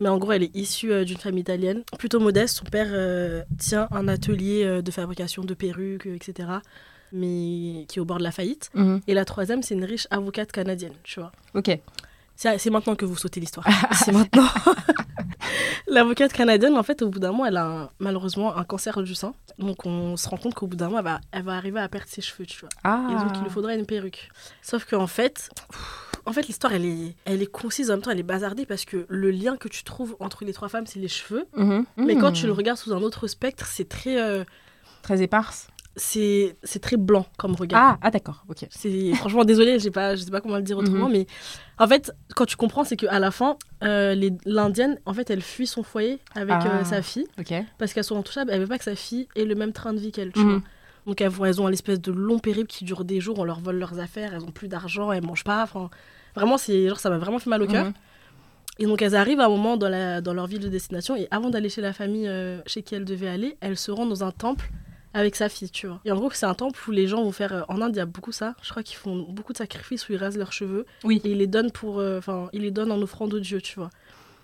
Mais 0.00 0.08
en 0.08 0.18
gros, 0.18 0.32
elle 0.32 0.42
est 0.42 0.56
issue 0.56 0.92
euh, 0.92 1.04
d'une 1.04 1.18
famille 1.18 1.42
italienne, 1.42 1.82
plutôt 1.98 2.20
modeste. 2.20 2.56
Son 2.58 2.64
père 2.64 3.44
tient 3.58 3.88
un 3.90 4.08
atelier 4.08 4.82
de 4.82 4.90
fabrication 4.90 5.44
de 5.44 5.54
perruques, 5.54 6.06
etc., 6.06 6.48
mais 7.12 7.86
qui 7.88 7.98
est 7.98 8.00
au 8.00 8.04
bord 8.04 8.18
de 8.18 8.22
la 8.22 8.30
faillite. 8.30 8.70
Mhm. 8.74 9.00
Et 9.08 9.14
la 9.14 9.24
troisième, 9.24 9.62
c'est 9.62 9.74
une 9.74 9.84
riche 9.84 10.06
avocate 10.10 10.52
canadienne, 10.52 10.94
tu 11.02 11.20
vois. 11.20 11.32
Ok. 11.54 11.76
C'est 12.58 12.70
maintenant 12.70 12.94
que 12.96 13.04
vous 13.04 13.16
sautez 13.16 13.38
l'histoire. 13.40 13.66
c'est 14.04 14.12
maintenant. 14.12 14.46
L'avocate 15.86 16.32
canadienne, 16.32 16.76
en 16.76 16.82
fait, 16.82 17.02
au 17.02 17.08
bout 17.08 17.18
d'un 17.18 17.32
moment, 17.32 17.46
elle 17.46 17.56
a 17.56 17.66
un- 17.66 17.88
malheureusement 17.98 18.56
un 18.56 18.64
cancer 18.64 19.02
du 19.02 19.14
sein. 19.14 19.34
Donc, 19.58 19.84
on 19.86 20.16
se 20.16 20.28
rend 20.28 20.36
compte 20.36 20.54
qu'au 20.54 20.66
bout 20.66 20.76
d'un 20.76 20.86
moment, 20.86 20.98
elle 20.98 21.04
va, 21.04 21.20
elle 21.32 21.42
va 21.42 21.54
arriver 21.56 21.80
à 21.80 21.88
perdre 21.88 22.06
ses 22.08 22.20
cheveux, 22.22 22.46
tu 22.46 22.60
vois. 22.60 22.68
Ah. 22.84 23.06
Et 23.10 23.14
donc, 23.14 23.36
il 23.36 23.42
lui 23.42 23.50
faudrait 23.50 23.78
une 23.78 23.86
perruque. 23.86 24.30
Sauf 24.62 24.84
qu'en 24.88 25.06
fait, 25.08 25.50
en 26.26 26.32
fait, 26.32 26.46
l'histoire, 26.46 26.72
elle 26.72 26.84
est, 26.86 27.14
elle 27.24 27.42
est 27.42 27.46
concise, 27.46 27.90
en 27.90 27.94
même 27.94 28.02
temps, 28.02 28.10
elle 28.12 28.20
est 28.20 28.22
bazardée 28.22 28.66
parce 28.66 28.84
que 28.84 29.04
le 29.08 29.30
lien 29.30 29.56
que 29.56 29.68
tu 29.68 29.82
trouves 29.84 30.16
entre 30.20 30.44
les 30.44 30.52
trois 30.52 30.68
femmes, 30.68 30.86
c'est 30.86 31.00
les 31.00 31.08
cheveux. 31.08 31.46
Mhm. 31.56 31.84
Mais 31.96 32.16
quand 32.16 32.32
tu 32.32 32.42
Mhm. 32.42 32.48
le 32.48 32.52
regardes 32.52 32.78
sous 32.78 32.92
un 32.92 33.02
autre 33.02 33.26
spectre, 33.26 33.66
c'est 33.66 33.88
très, 33.88 34.20
euh, 34.20 34.44
Très 35.02 35.22
éparse. 35.22 35.66
c'est, 35.96 36.56
très 36.80 36.96
blanc 36.96 37.26
comme 37.36 37.54
regard. 37.54 37.82
Ah, 37.82 37.98
ah 38.02 38.10
d'accord. 38.10 38.44
Ok. 38.48 38.66
C'est 38.70 39.12
franchement 39.14 39.44
désolé, 39.44 39.78
j'ai 39.80 39.90
pas, 39.90 40.14
je 40.14 40.22
sais 40.22 40.30
pas 40.30 40.40
comment 40.40 40.56
le 40.56 40.62
dire 40.62 40.78
autrement, 40.78 41.06
Mhm. 41.08 41.12
mais 41.12 41.26
en 41.80 41.88
fait, 41.88 42.12
quand 42.36 42.46
tu 42.46 42.56
comprends, 42.56 42.84
c'est 42.84 42.96
qu'à 42.96 43.18
la 43.18 43.30
fin, 43.32 43.56
euh, 43.82 44.14
les- 44.14 44.32
l'indienne, 44.44 44.98
en 45.06 45.12
fait, 45.14 45.28
elle 45.30 45.40
fuit 45.42 45.66
son 45.66 45.82
foyer 45.82 46.20
avec 46.36 46.54
Ah. 46.60 46.80
euh, 46.80 46.84
sa 46.84 47.02
fille 47.02 47.26
Ok. 47.38 47.52
parce 47.78 47.92
qu'elles 47.92 48.04
sont 48.04 48.18
intouchables. 48.18 48.50
Elle 48.52 48.60
veut 48.60 48.66
pas 48.68 48.78
que 48.78 48.84
sa 48.84 48.94
fille 48.94 49.26
ait 49.34 49.44
le 49.44 49.54
même 49.56 49.72
train 49.72 49.92
de 49.92 49.98
vie 49.98 50.12
qu'elle. 50.12 50.32
tu 50.32 50.40
vois. 50.42 50.62
Donc 51.06 51.20
elles, 51.22 51.28
vont- 51.30 51.46
elles 51.46 51.60
ont 51.60 51.66
un 51.66 51.72
espèce 51.72 52.00
de 52.00 52.12
long 52.12 52.38
périple 52.38 52.68
qui 52.68 52.84
dure 52.84 53.04
des 53.04 53.20
jours. 53.20 53.38
On 53.38 53.44
leur 53.44 53.58
vole 53.60 53.78
leurs 53.78 53.98
affaires, 53.98 54.34
elles 54.34 54.44
ont 54.44 54.50
plus 54.52 54.68
d'argent, 54.68 55.10
elles 55.10 55.24
mangent 55.24 55.44
pas. 55.44 55.62
Enfin, 55.62 55.88
vraiment, 56.36 56.58
c'est 56.58 56.86
genre 56.88 57.00
ça 57.00 57.08
m'a 57.10 57.18
vraiment 57.18 57.38
fait 57.38 57.50
mal 57.50 57.62
au 57.62 57.66
cœur. 57.66 57.86
Mhm. 57.86 57.92
Et 58.78 58.84
donc 58.86 59.00
elles 59.02 59.14
arrivent 59.16 59.40
à 59.40 59.46
un 59.46 59.48
moment 59.48 59.76
dans, 59.76 59.88
la, 59.88 60.20
dans 60.20 60.32
leur 60.34 60.46
ville 60.46 60.60
de 60.60 60.68
destination 60.68 61.16
et 61.16 61.26
avant 61.30 61.50
d'aller 61.50 61.68
chez 61.70 61.80
la 61.80 61.92
famille 61.92 62.28
euh, 62.28 62.60
chez 62.66 62.82
qui 62.82 62.94
elles 62.94 63.04
devaient 63.04 63.28
aller, 63.28 63.56
elles 63.60 63.76
se 63.78 63.90
rendent 63.90 64.08
dans 64.10 64.24
un 64.24 64.30
temple 64.30 64.70
avec 65.12 65.34
sa 65.36 65.48
fille, 65.48 65.70
tu 65.70 65.86
vois. 65.86 66.00
Et 66.04 66.12
en 66.12 66.16
gros, 66.16 66.30
c'est 66.30 66.46
un 66.46 66.54
temple 66.54 66.80
où 66.88 66.92
les 66.92 67.06
gens 67.08 67.22
vont 67.22 67.32
faire... 67.32 67.52
euh, 67.52 67.62
en 67.68 67.80
Inde, 67.82 67.94
il 67.94 67.98
y 67.98 68.00
a 68.00 68.06
beaucoup 68.06 68.32
ça. 68.32 68.54
Je 68.62 68.70
crois 68.70 68.82
qu'ils 68.82 68.96
font 68.96 69.26
beaucoup 69.28 69.52
de 69.52 69.58
sacrifices 69.58 70.08
où 70.08 70.12
ils 70.12 70.18
rasent 70.18 70.38
leurs 70.38 70.52
cheveux. 70.52 70.86
Oui. 71.04 71.20
Et 71.24 71.30
ils 71.32 71.38
les 71.38 71.46
donnent 71.48 71.72
pour... 71.72 71.98
euh, 71.98 72.18
Enfin, 72.18 72.48
ils 72.52 72.62
les 72.62 72.70
donnent 72.70 72.92
en 72.92 73.00
offrande 73.02 73.34
au 73.34 73.40
Dieu, 73.40 73.60
tu 73.60 73.74
vois. 73.76 73.90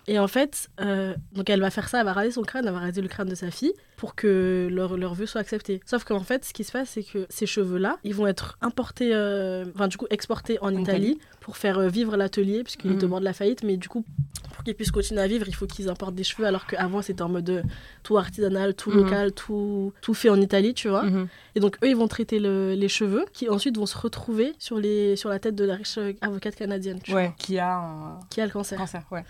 Et 0.09 0.19
en 0.19 0.27
fait, 0.27 0.69
euh, 0.79 1.13
donc 1.33 1.49
elle 1.49 1.59
va 1.59 1.69
faire 1.69 1.89
ça, 1.89 1.99
elle 1.99 2.05
va 2.05 2.13
raser 2.13 2.31
son 2.31 2.41
crâne, 2.43 2.65
elle 2.65 2.71
va 2.73 2.79
raser 2.79 3.01
le 3.01 3.09
crâne 3.09 3.27
de 3.27 3.35
sa 3.35 3.51
fille 3.51 3.73
pour 3.97 4.15
que 4.15 4.69
leur, 4.71 4.95
leur 4.95 5.13
vœu 5.13 5.25
soit 5.25 5.41
accepté. 5.41 5.81
Sauf 5.85 6.05
qu'en 6.05 6.21
fait, 6.21 6.45
ce 6.45 6.53
qui 6.53 6.63
se 6.63 6.71
passe, 6.71 6.91
c'est 6.91 7.03
que 7.03 7.25
ces 7.29 7.45
cheveux-là, 7.45 7.97
ils 8.05 8.15
vont 8.15 8.25
être 8.25 8.57
importés, 8.61 9.09
euh, 9.13 9.65
enfin 9.75 9.89
du 9.89 9.97
coup 9.97 10.05
exportés 10.09 10.59
en 10.61 10.67
En 10.73 10.77
Italie 10.77 11.19
pour 11.41 11.57
faire 11.57 11.77
euh, 11.79 11.87
vivre 11.89 12.15
l'atelier, 12.15 12.63
puisqu'il 12.63 12.91
est 12.91 12.95
Mhm. 12.95 13.03
au 13.03 13.07
bord 13.09 13.19
de 13.19 13.25
la 13.25 13.33
faillite, 13.33 13.63
mais 13.63 13.75
du 13.75 13.89
coup, 13.89 14.05
pour 14.53 14.63
qu'ils 14.63 14.75
puissent 14.75 14.91
continuer 14.91 15.21
à 15.21 15.27
vivre, 15.27 15.45
il 15.47 15.53
faut 15.55 15.67
qu'ils 15.67 15.89
importent 15.89 16.15
des 16.15 16.23
cheveux, 16.23 16.45
alors 16.47 16.67
qu'avant 16.67 17.01
c'était 17.01 17.21
en 17.23 17.29
mode 17.29 17.63
tout 18.03 18.17
artisanal, 18.17 18.75
tout 18.75 18.91
Mhm. 18.91 18.97
local, 19.03 19.31
tout, 19.33 19.91
tout 20.01 20.13
fait 20.13 20.29
en 20.29 20.39
Italie, 20.39 20.73
tu 20.73 20.87
vois. 20.87 21.03
Mhm. 21.03 21.27
Et 21.55 21.59
donc 21.59 21.77
eux, 21.83 21.89
ils 21.89 21.97
vont 21.97 22.07
traiter 22.07 22.39
le- 22.39 22.75
les 22.75 22.87
cheveux, 22.89 23.25
qui 23.33 23.49
ensuite 23.49 23.75
vont 23.77 23.85
se 23.85 23.97
retrouver 23.97 24.53
sur, 24.57 24.79
les, 24.79 25.17
sur 25.17 25.29
la 25.29 25.39
tête 25.39 25.55
de 25.55 25.65
la 25.65 25.75
riche 25.75 25.99
avocate 26.21 26.55
canadienne, 26.55 26.99
tu 27.03 27.11
vois. 27.11 27.27
Qui 27.37 27.59
a 27.59 27.75
un 27.77 28.19
qui 28.29 28.39
a 28.39 28.45
le 28.45 28.51
cancer. 28.51 28.77
cancer. 28.77 29.03
Ouais. 29.11 29.25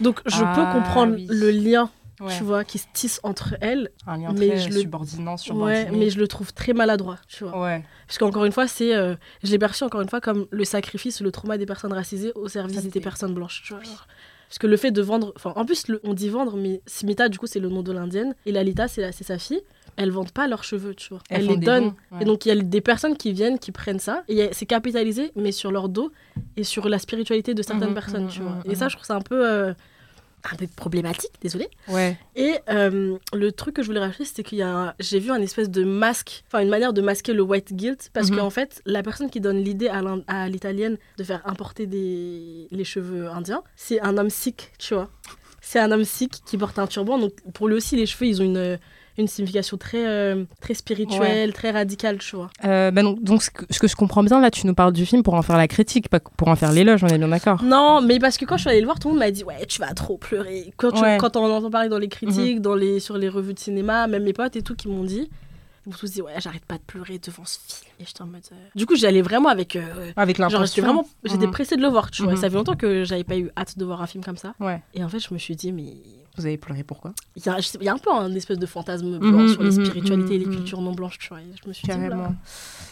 Donc 0.00 0.20
je 0.26 0.42
Ah, 0.44 0.52
peux 0.54 0.78
comprendre 0.78 1.14
oui. 1.14 1.26
le 1.30 1.50
lien, 1.50 1.90
Ouais. 2.20 2.36
tu 2.36 2.42
vois, 2.44 2.64
qui 2.64 2.78
se 2.78 2.86
tisse 2.92 3.20
entre 3.22 3.54
elles, 3.60 3.90
Un 4.06 4.18
lien 4.18 4.32
Mais 4.36 4.48
très 4.48 4.58
je 4.58 4.68
le- 4.70 4.80
subordinant, 4.80 5.36
ouais, 5.52 5.88
mais 5.92 6.10
je 6.10 6.18
le 6.18 6.26
trouve 6.26 6.52
très 6.52 6.72
maladroit, 6.72 7.16
tu 7.28 7.44
vois. 7.44 7.62
Ouais. 7.62 7.84
Parce 8.06 8.18
qu'encore 8.18 8.44
une 8.44 8.52
fois, 8.52 8.66
c'est, 8.66 8.94
euh, 8.94 9.14
je 9.44 9.50
l'ai 9.50 9.58
perçu 9.58 9.84
encore 9.84 10.00
une 10.00 10.08
fois 10.08 10.20
comme 10.20 10.46
le 10.50 10.64
sacrifice, 10.64 11.20
le 11.20 11.30
trauma 11.30 11.58
des 11.58 11.66
personnes 11.66 11.92
racisées 11.92 12.32
au 12.34 12.48
service 12.48 12.88
des 12.88 13.00
personnes 13.00 13.34
blanches. 13.34 13.62
Tu 13.64 13.72
vois. 13.74 13.82
Parce 14.48 14.58
que 14.58 14.66
le 14.66 14.76
fait 14.78 14.90
de 14.90 15.02
vendre, 15.02 15.32
enfin, 15.36 15.52
en 15.56 15.64
plus, 15.66 15.88
le- 15.88 16.00
on 16.04 16.14
dit 16.14 16.30
vendre, 16.30 16.56
mais 16.56 16.80
Smita, 16.86 17.28
du 17.28 17.38
coup, 17.38 17.46
c'est 17.46 17.60
le 17.60 17.68
nom 17.68 17.82
de 17.82 17.92
l'indienne, 17.92 18.34
et 18.46 18.52
Lalita, 18.52 18.88
c'est 18.88 19.02
la- 19.02 19.12
c'est 19.12 19.24
sa 19.24 19.38
fille. 19.38 19.60
Elles 20.00 20.10
vendent 20.12 20.32
pas 20.32 20.46
leurs 20.46 20.62
cheveux, 20.64 20.94
tu 20.94 21.08
vois. 21.10 21.20
Elles, 21.28 21.46
les 21.46 21.56
donnent. 21.56 21.88
dons, 21.90 21.94
ouais. 22.12 22.22
Et 22.22 22.24
donc, 22.24 22.46
il 22.46 22.48
y 22.48 22.52
a 22.52 22.54
des 22.56 22.80
personnes 22.80 23.16
qui 23.16 23.32
viennent, 23.32 23.58
qui 23.58 23.72
prennent 23.72 23.98
ça, 23.98 24.22
et 24.28 24.48
c'est 24.52 24.64
capitalisé, 24.66 25.32
mais 25.36 25.52
sur 25.52 25.70
leur 25.72 25.88
dos 25.88 26.10
et 26.56 26.62
sur 26.64 26.88
la 26.88 26.98
spiritualité 26.98 27.52
de 27.52 27.62
certaines 27.62 27.88
Mhm, 27.88 27.94
personnes, 27.94 28.24
mhm, 28.24 28.30
tu 28.30 28.42
vois. 28.42 28.58
Et 28.64 28.74
ça, 28.76 28.88
je 28.88 28.94
trouve 28.94 29.06
ça 29.06 29.16
un 29.16 29.20
peu, 29.20 29.44
euh, 29.46 29.74
un 30.52 30.56
peu 30.56 30.68
problématique, 30.76 31.32
désolé. 31.40 31.68
Ouais. 31.88 32.16
Et 32.36 32.54
euh, 32.70 33.18
le 33.34 33.50
truc 33.50 33.74
que 33.74 33.82
je 33.82 33.88
voulais 33.88 33.98
rajouter, 33.98 34.24
c'était 34.24 34.44
qu'il 34.44 34.58
y 34.58 34.62
a 34.62 34.68
un- 34.72 34.94
j'ai 35.00 35.18
vu 35.18 35.32
un 35.32 35.42
espèce 35.42 35.68
de 35.68 35.82
masque, 35.82 36.44
enfin 36.46 36.60
une 36.62 36.68
manière 36.68 36.92
de 36.92 37.00
masquer 37.02 37.32
le 37.32 37.42
white 37.42 37.72
guilt, 37.74 38.10
parce 38.12 38.30
qu'en 38.30 38.50
fait, 38.50 38.80
la 38.86 39.02
personne 39.02 39.30
qui 39.30 39.40
donne 39.40 39.58
l'idée 39.58 39.88
à 39.88 40.48
l'italienne 40.48 40.96
de 41.18 41.24
faire 41.24 41.42
importer 41.44 41.86
des, 41.88 42.68
les 42.70 42.84
cheveux 42.84 43.28
indiens, 43.28 43.62
c'est 43.74 44.00
un 44.00 44.16
homme 44.16 44.30
sikh, 44.30 44.70
tu 44.78 44.94
vois. 44.94 45.10
C'est 45.60 45.80
un 45.80 45.90
homme 45.90 46.04
sikh 46.04 46.40
qui 46.46 46.56
porte 46.56 46.78
un 46.78 46.86
turban, 46.86 47.18
donc 47.18 47.32
pour 47.52 47.66
lui 47.68 47.74
aussi, 47.74 47.96
les 47.96 48.06
cheveux, 48.06 48.26
ils 48.26 48.40
ont 48.40 48.44
une, 48.44 48.78
une 49.18 49.28
signification 49.28 49.76
très, 49.76 50.06
euh, 50.06 50.44
très 50.60 50.74
spirituelle, 50.74 51.52
très 51.52 51.70
radicale, 51.70 52.18
tu 52.18 52.36
vois. 52.36 52.50
Euh, 52.64 52.90
bah 52.90 53.02
donc, 53.02 53.22
donc 53.22 53.42
ce, 53.42 53.50
que, 53.50 53.88
je 53.88 53.96
comprends 53.96 54.22
bien, 54.22 54.40
là, 54.40 54.50
tu 54.50 54.66
nous 54.66 54.74
parles 54.74 54.92
du 54.92 55.04
film 55.06 55.22
pour 55.22 55.34
en 55.34 55.42
faire 55.42 55.56
la 55.56 55.68
critique, 55.68 56.08
pas 56.08 56.20
pour 56.20 56.48
en 56.48 56.56
faire 56.56 56.72
l'éloge, 56.72 57.02
on 57.04 57.08
est 57.08 57.18
bien 57.18 57.28
d'accord. 57.28 57.62
Non, 57.62 58.00
mais 58.00 58.18
parce 58.18 58.38
que 58.38 58.44
quand 58.44 58.56
je 58.56 58.62
suis 58.62 58.70
allée 58.70 58.80
le 58.80 58.86
voir, 58.86 58.98
tout 58.98 59.08
le 59.08 59.14
monde 59.14 59.20
m'a 59.24 59.30
dit 59.30 59.44
Ouais, 59.44 59.66
tu 59.66 59.80
vas 59.80 59.92
trop 59.94 60.16
pleurer. 60.18 60.72
Quand, 60.76 60.92
tu- 60.92 61.02
Ouais. 61.02 61.14
Mhm. 61.14 61.20
quand 61.20 61.36
on 61.36 61.44
entend 61.52 61.70
parler 61.70 61.88
dans 61.88 61.98
les 61.98 62.08
critiques, 62.08 62.60
dans 62.60 62.74
les, 62.74 63.00
sur 63.00 63.18
les 63.18 63.28
revues 63.28 63.54
de 63.54 63.58
cinéma, 63.58 64.06
même 64.06 64.22
mes 64.22 64.32
potes 64.32 64.56
et 64.56 64.62
tout 64.62 64.74
qui 64.76 64.88
m'ont 64.88 65.04
dit, 65.04 65.28
ils 65.86 65.90
m'ont 65.90 65.96
tous 65.96 66.12
dit 66.12 66.22
Ouais, 66.22 66.32
j'arrête 66.38 66.64
pas 66.64 66.76
de 66.76 66.82
pleurer 66.86 67.18
devant 67.18 67.44
ce 67.44 67.58
film. 67.66 67.90
Et 68.00 68.04
j'étais 68.06 68.22
en 68.22 68.26
mode. 68.26 68.42
euh, 68.52 68.56
Du 68.76 68.86
coup, 68.86 68.94
j'allais 68.94 69.22
vraiment 69.22 69.48
avec. 69.48 69.74
euh, 69.74 70.12
Avec 70.16 70.36
Genre, 70.36 70.64
j'étais 70.64 70.80
vraiment. 70.80 71.06
J'étais 71.24 71.46
Mhm. 71.46 71.52
pressée 71.52 71.76
de 71.76 71.82
le 71.82 71.88
voir, 71.88 72.10
tu 72.10 72.22
vois. 72.22 72.32
Et 72.32 72.34
Mhm. 72.36 72.40
ça 72.40 72.48
fait 72.50 72.56
longtemps 72.56 72.76
que 72.76 73.04
j'avais 73.04 73.24
pas 73.24 73.36
eu 73.36 73.50
hâte 73.56 73.76
de 73.78 73.84
voir 73.84 74.00
un 74.02 74.06
film 74.06 74.22
comme 74.22 74.36
ça. 74.36 74.54
Ouais. 74.60 74.80
Et 74.94 75.02
en 75.02 75.08
fait, 75.08 75.18
je 75.18 75.32
me 75.34 75.38
suis 75.38 75.56
dit 75.56 75.72
Mais 75.72 75.94
Vous 76.38 76.46
avez 76.46 76.56
pleuré 76.56 76.84
pourquoi? 76.84 77.12
Il 77.36 77.44
y, 77.44 77.48
a, 77.48 77.58
il 77.80 77.82
y 77.84 77.88
a 77.88 77.92
un 77.92 77.98
peu 77.98 78.12
un 78.12 78.32
espèce 78.34 78.58
de 78.58 78.66
fantasme 78.66 79.18
blanc 79.18 79.40
Mhm, 79.40 79.48
sur 79.48 79.62
les 79.62 79.70
mhm, 79.70 79.84
spiritualités 79.84 80.34
et 80.36 80.38
les 80.38 80.46
mhm, 80.46 80.54
cultures 80.54 80.80
non 80.80 80.92
blanches, 80.92 81.18
tu 81.18 81.28
vois. 81.28 81.38
Je 81.40 81.68
me 81.68 81.72
suis 81.72 81.82
dit, 81.82 81.88
Carrément. 81.88 82.34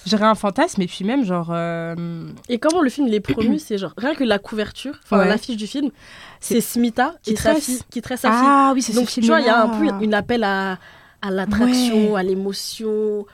J'aurais 0.07 0.25
un 0.27 0.35
fantasme, 0.35 0.83
et 0.83 0.87
puis 0.87 1.05
même, 1.05 1.25
genre. 1.25 1.49
euh, 1.51 2.29
Et 2.49 2.59
comment 2.59 2.81
le 2.83 2.91
film 2.91 3.07
il 3.09 3.15
est 3.15 3.21
promu, 3.21 3.59
c'est 3.59 3.79
genre 3.79 3.93
rien 3.97 4.15
que 4.15 4.25
la 4.25 4.39
couverture, 4.39 4.95
enfin 5.05 5.19
Ouais. 5.19 5.29
l'affiche 5.29 5.57
du 5.57 5.67
film, 5.67 5.91
c'est 6.41 6.61
Smita 6.61 7.15
Qui 7.23 7.35
tresse. 7.35 7.65
fille 7.65 7.81
qui 7.91 8.03
tresse 8.03 8.21
sa 8.21 8.31
fille. 8.31 8.39
Ah 8.43 8.73
oui, 8.75 8.83
c'est 8.83 8.93
Donc 8.95 9.09
ce 9.11 9.21
tu 9.21 9.27
vois, 9.27 9.41
il 9.41 9.47
y 9.47 9.49
a 9.49 9.63
un 9.63 9.69
peu 9.69 10.05
une 10.05 10.15
appel 10.15 10.43
à, 10.45 10.79
à 11.23 11.31
l'attraction, 11.31 12.13
Ouais. 12.15 12.21
à 12.21 12.23
l'émotion, 12.23 13.27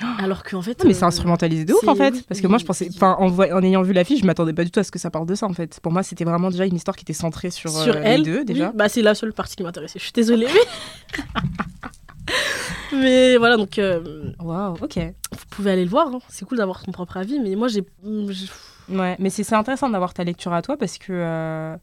alors 0.18 0.42
qu'en 0.42 0.62
fait. 0.62 0.78
Non, 0.82 0.88
mais 0.88 0.94
c'est 0.94 1.04
euh, 1.04 1.08
instrumentalisé 1.08 1.64
de 1.64 1.74
ouf 1.74 1.86
en 1.86 1.94
fait. 1.94 2.14
oui, 2.14 2.24
parce 2.28 2.40
que 2.40 2.46
moi 2.46 2.58
je 2.58 2.64
pensais, 2.64 2.88
enfin 2.94 3.16
en, 3.18 3.62
ayant 3.62 3.82
vu 3.82 3.92
l'affiche, 3.92 4.20
je 4.20 4.26
m'attendais 4.26 4.52
pas 4.52 4.64
du 4.64 4.70
tout 4.70 4.80
à 4.80 4.84
ce 4.84 4.90
que 4.90 4.98
ça 4.98 5.10
parle 5.10 5.26
de 5.26 5.34
ça 5.34 5.46
en 5.46 5.52
fait. 5.52 5.78
Pour 5.80 5.92
moi 5.92 6.02
c'était 6.02 6.24
vraiment 6.24 6.50
déjà 6.50 6.64
une 6.66 6.76
histoire 6.76 6.96
qui 6.96 7.02
était 7.02 7.12
centrée 7.12 7.50
sur, 7.50 7.70
sur 7.70 7.94
euh, 7.96 8.00
elle, 8.02 8.22
les 8.22 8.32
deux 8.32 8.44
déjà. 8.44 8.68
oui, 8.68 8.72
bah 8.76 8.88
c'est 8.88 9.02
la 9.02 9.14
seule 9.14 9.32
partie 9.32 9.56
qui 9.56 9.62
m'intéressait. 9.62 9.98
Je 9.98 10.04
suis 10.04 10.12
désolée. 10.12 10.46
Mais, 12.92 12.92
mais 12.92 13.36
voilà, 13.36 13.56
donc 13.56 13.78
euh, 13.78 14.32
Waouh, 14.40 14.74
ok. 14.80 14.98
vous 15.32 15.44
pouvez 15.50 15.72
aller 15.72 15.84
le 15.84 15.90
voir. 15.90 16.08
hein. 16.08 16.18
C'est 16.28 16.44
cool 16.44 16.58
d'avoir 16.58 16.80
son 16.80 16.92
propre 16.92 17.16
avis, 17.16 17.38
mais 17.38 17.54
moi 17.56 17.68
j'ai. 17.68 17.84
Ouais, 18.88 19.16
mais 19.18 19.30
c'est 19.30 19.44
c'est 19.44 19.54
intéressant 19.54 19.88
d'avoir 19.88 20.14
ta 20.14 20.24
lecture 20.24 20.52
à 20.52 20.62
toi 20.62 20.76
parce 20.76 20.98
que, 20.98 21.12
euh, 21.12 21.76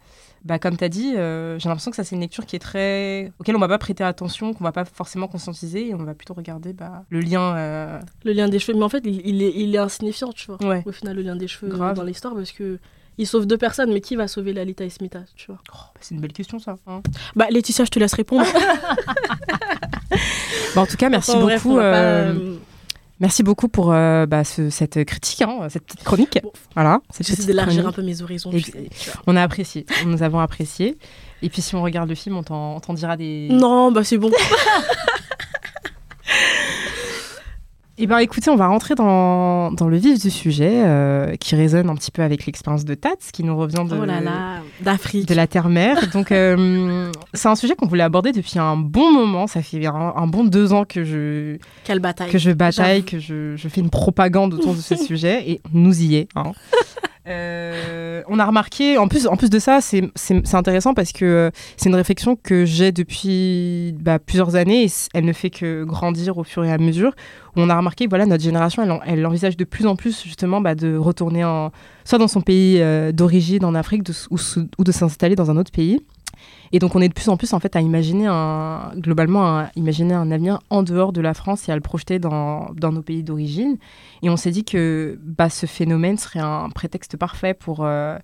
bah, 0.48 0.60
comme 0.60 0.78
tu 0.78 0.84
as 0.84 0.90
dit, 0.90 1.14
euh, 1.16 1.60
j'ai 1.60 1.68
l'impression 1.70 1.92
que 1.92 1.98
ça 1.98 2.04
c'est 2.04 2.16
une 2.16 2.22
lecture 2.22 2.46
qui 2.46 2.56
est 2.56 2.60
très. 2.60 3.32
auquel 3.40 3.56
on 3.56 3.60
va 3.60 3.68
pas 3.68 3.78
prêter 3.78 4.04
attention, 4.04 4.54
qu'on 4.54 4.64
va 4.64 4.72
pas 4.72 4.86
forcément 4.86 5.28
conscientiser 5.28 5.90
et 5.90 5.94
on 5.94 6.04
va 6.04 6.14
plutôt 6.16 6.34
regarder 6.34 6.74
bah, 6.74 7.04
le 7.10 7.20
lien. 7.20 7.56
euh, 7.58 8.00
Le 8.24 8.32
lien 8.34 8.48
des 8.48 8.60
cheveux, 8.60 8.78
mais 8.78 8.84
en 8.86 8.90
fait, 8.90 9.04
il, 9.06 9.22
il 9.28 9.44
est, 9.44 9.52
il 9.56 9.76
est 9.76 9.78
insignifiant, 9.80 10.32
tu 10.32 10.48
vois. 10.48 10.58
Ouais. 10.66 10.84
Au 10.86 10.92
final, 10.92 11.16
le 11.18 11.22
lien 11.22 11.36
des 11.36 11.48
cheveux 11.48 11.70
Grave. 11.72 11.96
dans 11.96 12.04
l'histoire, 12.04 12.34
parce 12.34 12.52
que. 12.52 12.80
Il 13.20 13.26
sauve 13.26 13.48
deux 13.48 13.58
personnes, 13.58 13.92
mais 13.92 14.00
qui 14.00 14.16
va 14.16 14.28
sauver 14.28 14.54
Lalita 14.54 14.84
et 14.86 14.92
Smita, 14.92 15.22
tu 15.36 15.48
vois? 15.48 15.58
Oh, 15.74 15.78
bah, 15.96 16.00
c'est 16.02 16.14
une 16.14 16.22
belle 16.22 16.34
question 16.34 16.60
ça. 16.60 16.78
hein. 16.86 17.02
Bah, 17.36 17.48
Laetitia, 17.50 17.84
je 17.84 17.90
te 17.90 17.98
laisse 17.98 18.14
répondre. 18.14 18.46
Bah, 20.76 20.82
en 20.82 20.86
tout 20.86 20.98
cas, 20.98 21.10
merci 21.10 21.32
Enfin, 21.32 21.40
beaucoup. 21.58 21.80
Merci 23.20 23.42
beaucoup 23.42 23.68
pour 23.68 23.92
euh, 23.92 24.26
bah, 24.28 24.44
ce- 24.44 24.70
cette 24.70 25.04
critique, 25.06 25.42
hein, 25.42 25.68
cette 25.70 25.84
petite 25.86 26.04
chronique. 26.04 26.38
Bon. 26.44 26.52
Voilà, 26.76 27.00
J'essaie 27.20 27.46
d'élargir 27.46 27.88
un 27.88 27.92
peu 27.92 28.04
mes 28.04 28.22
horizons. 28.22 28.52
On 29.26 29.36
a 29.36 29.42
apprécié, 29.42 29.86
nous 30.06 30.22
avons 30.24 30.40
apprécié. 30.40 30.98
Et 31.42 31.50
puis 31.50 31.62
si 31.64 31.76
on 31.76 31.82
regarde 31.82 32.10
le 32.10 32.16
film, 32.16 32.38
on 32.38 32.44
t'en 32.44 32.76
on 32.76 32.80
t'en 32.80 32.94
dira 32.94 33.18
des... 33.18 33.48
Non, 33.52 33.92
bah 33.92 34.04
c'est 34.04 34.18
bon. 34.18 34.32
Eh 38.00 38.06
bien 38.06 38.20
écoutez, 38.20 38.52
on 38.52 38.56
va 38.56 38.68
rentrer 38.68 38.94
dans, 38.94 39.72
dans 39.72 39.88
le 39.88 39.98
vif 39.98 40.22
du 40.22 40.30
sujet, 40.30 40.84
euh, 40.86 41.36
qui 41.38 41.56
résonne 41.56 41.90
un 41.90 41.96
petit 41.96 42.12
peu 42.12 42.22
avec 42.22 42.46
l'expérience 42.46 42.86
de 42.86 42.94
Tats, 42.94 43.10
qui 43.34 43.44
nous 43.44 43.58
revient 43.58 43.86
de, 43.90 43.98
Oh 44.00 44.06
là 44.06 44.22
là, 44.22 44.60
d'Afrique. 44.82 45.28
de 45.28 45.34
la 45.34 45.48
Terre-Mère. 45.48 46.08
Donc 46.14 46.32
euh, 46.32 47.12
c'est 47.34 47.48
un 47.48 47.56
sujet 47.56 47.74
qu'on 47.76 47.88
voulait 47.88 48.04
aborder 48.04 48.34
depuis 48.34 48.60
un 48.60 48.78
bon 48.78 49.12
moment, 49.12 49.48
ça 49.48 49.64
fait 49.64 49.84
un, 49.88 50.14
un 50.16 50.28
bon 50.28 50.44
deux 50.44 50.74
ans 50.74 50.86
que 50.86 51.04
je, 51.04 51.58
Quelle 51.86 52.00
bataille. 52.00 52.30
que 52.30 52.38
je 52.38 52.52
bataille, 52.52 52.98
J'avoue. 52.98 53.06
que 53.08 53.20
je, 53.20 53.56
je 53.56 53.68
fais 53.68 53.82
une 53.82 53.90
propagande 53.90 54.54
autour 54.54 54.76
de 54.76 54.80
ce 54.82 54.96
sujet, 55.08 55.50
et 55.50 55.62
nous 55.74 56.00
y 56.04 56.18
est. 56.18 56.28
hein. 56.36 56.52
Euh, 57.30 58.22
on 58.30 58.40
a 58.40 58.46
remarqué, 58.46 58.98
en 58.98 59.10
plus, 59.10 59.28
en 59.28 59.36
plus 59.36 59.50
de 59.50 59.60
ça, 59.60 59.82
c'est 59.82 60.10
c'est- 60.16 60.40
c'est 60.46 60.56
intéressant 60.56 60.94
parce 60.94 61.12
que 61.12 61.26
euh, 61.26 61.50
c'est 61.76 61.90
une 61.90 61.96
réflexion 61.96 62.38
que 62.42 62.64
j'ai 62.64 62.94
depuis 62.94 63.94
bah, 64.00 64.18
plusieurs 64.18 64.56
années 64.56 64.86
et 64.86 64.90
elle 65.14 65.26
ne 65.26 65.34
fait 65.34 65.50
que 65.50 65.84
grandir 65.84 66.38
au 66.38 66.46
fur 66.46 66.64
et 66.64 66.72
à 66.72 66.78
mesure. 66.78 67.12
On 67.60 67.70
a 67.70 67.76
remarqué 67.78 68.06
que 68.06 68.10
voilà, 68.10 68.26
notre 68.28 68.44
génération, 68.44 68.84
elle, 68.84 68.92
en- 68.92 69.02
elle 69.06 69.26
envisage 69.26 69.58
de 69.58 69.64
plus 69.64 69.88
en 69.88 69.96
plus 69.96 70.24
justement 70.24 70.62
bah, 70.62 70.76
de 70.76 70.96
retourner 70.96 71.44
soit 72.06 72.20
dans 72.20 72.28
son 72.28 72.42
pays 72.42 72.80
euh, 72.80 73.12
d'origine 73.12 73.66
en 73.66 73.74
Afrique 73.74 74.04
ou, 74.30 74.84
de 74.84 74.92
s'installer 74.92 75.36
dans 75.36 75.50
un 75.50 75.58
autre 75.58 75.72
pays. 75.72 76.00
Et 76.72 76.78
donc 76.78 76.96
on 76.96 77.02
est 77.02 77.08
de 77.08 77.14
plus 77.14 77.30
en 77.30 77.38
plus 77.38 77.54
en 77.54 77.60
fait 77.60 77.76
à 77.76 77.82
imaginer 77.82 78.28
un, 78.28 78.92
globalement 78.98 79.66
imaginer 79.76 80.14
un 80.14 80.30
avenir 80.30 80.60
en 80.70 80.84
dehors 80.84 81.12
de 81.12 81.22
la 81.22 81.34
France 81.34 81.68
et 81.68 81.72
à 81.72 81.76
le 81.76 81.82
projeter 81.82 82.20
dans, 82.20 82.68
nos 82.80 83.02
pays 83.02 83.24
d'origine. 83.24 83.78
Et 84.22 84.30
on 84.30 84.38
s'est 84.38 84.52
dit 84.52 84.64
que 84.64 85.18
bah, 85.24 85.50
ce 85.50 85.66
phénomène 85.66 86.18
serait 86.18 86.40
un 86.40 86.70
prétexte 86.70 87.18
parfait 87.18 87.56
pour 87.56 87.80
euh, 87.86 88.18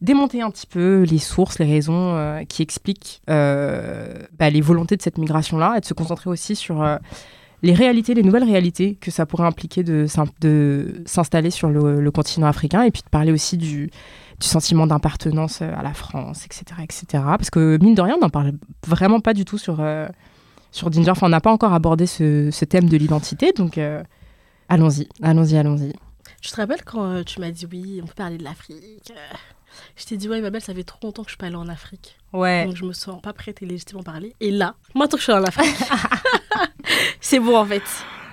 démonter 0.00 0.40
un 0.40 0.50
petit 0.50 0.66
peu 0.66 1.02
les 1.02 1.18
sources, 1.18 1.58
les 1.58 1.66
raisons 1.66 2.14
euh, 2.14 2.44
qui 2.48 2.62
expliquent 2.62 3.20
bah, 3.26 4.50
les 4.50 4.60
volontés 4.62 4.96
de 4.96 5.02
cette 5.02 5.18
migration-là 5.18 5.74
et 5.76 5.80
de 5.80 5.84
se 5.84 5.92
concentrer 5.94 6.30
aussi 6.30 6.56
sur 6.56 6.82
les 7.62 7.74
réalités, 7.74 8.14
les 8.14 8.22
nouvelles 8.22 8.44
réalités 8.44 8.94
que 8.96 9.10
ça 9.10 9.26
pourrait 9.26 9.46
impliquer 9.46 9.82
de, 9.82 10.06
s'installer 11.06 11.50
sur 11.50 11.68
le, 11.68 12.00
le 12.00 12.10
continent 12.10 12.46
africain 12.46 12.82
et 12.82 12.90
puis 12.90 13.02
de 13.02 13.08
parler 13.08 13.32
aussi 13.32 13.56
du, 13.56 13.90
du 14.40 14.46
sentiment 14.46 14.86
d'appartenance 14.86 15.60
euh, 15.62 15.72
à 15.76 15.82
la 15.82 15.94
France, 15.94 16.44
etc., 16.44 16.64
etc. 16.82 17.06
Parce 17.12 17.50
que 17.50 17.78
mine 17.82 17.94
de 17.94 18.02
rien, 18.02 18.14
on 18.16 18.20
n'en 18.20 18.30
parle 18.30 18.52
vraiment 18.86 19.20
pas 19.20 19.34
du 19.34 19.44
tout 19.44 19.58
sur, 19.58 19.80
euh, 19.80 20.06
sur 20.70 20.92
Ginger. 20.92 21.10
Enfin, 21.10 21.26
on 21.26 21.30
n'a 21.30 21.40
pas 21.40 21.52
encore 21.52 21.72
abordé 21.72 22.06
ce, 22.06 22.50
ce 22.50 22.64
thème 22.64 22.88
de 22.88 22.96
l'identité, 22.96 23.52
donc 23.52 23.78
euh, 23.78 24.02
allons-y, 24.68 25.08
allons-y, 25.22 25.56
allons-y. 25.56 25.92
Tu 26.40 26.50
te 26.50 26.56
rappelles 26.56 26.84
quand 26.84 27.04
euh, 27.04 27.22
tu 27.24 27.40
m'as 27.40 27.50
dit 27.50 27.66
oui, 27.70 28.00
on 28.02 28.06
peut 28.06 28.14
parler 28.14 28.38
de 28.38 28.44
l'Afrique 28.44 29.12
Je 29.96 30.04
t'ai 30.04 30.16
dit 30.16 30.28
ouais, 30.28 30.40
ma 30.40 30.50
belle, 30.50 30.62
ça 30.62 30.74
fait 30.74 30.84
trop 30.84 30.98
longtemps 31.02 31.22
que 31.22 31.28
je 31.28 31.32
suis 31.32 31.38
pas 31.38 31.46
allée 31.46 31.56
en 31.56 31.68
Afrique. 31.68 32.16
Ouais. 32.32 32.64
Donc 32.66 32.76
je 32.76 32.84
me 32.84 32.92
sens 32.92 33.20
pas 33.20 33.32
prête 33.32 33.62
et 33.62 33.66
légitime 33.66 33.98
à 33.98 34.00
en 34.00 34.04
parler. 34.04 34.34
Et 34.40 34.50
là, 34.50 34.76
maintenant 34.94 35.16
que 35.16 35.18
je 35.18 35.24
suis 35.24 35.32
en 35.32 35.42
Afrique, 35.42 35.74
c'est 37.20 37.40
bon 37.40 37.56
en 37.56 37.64
fait. 37.64 37.82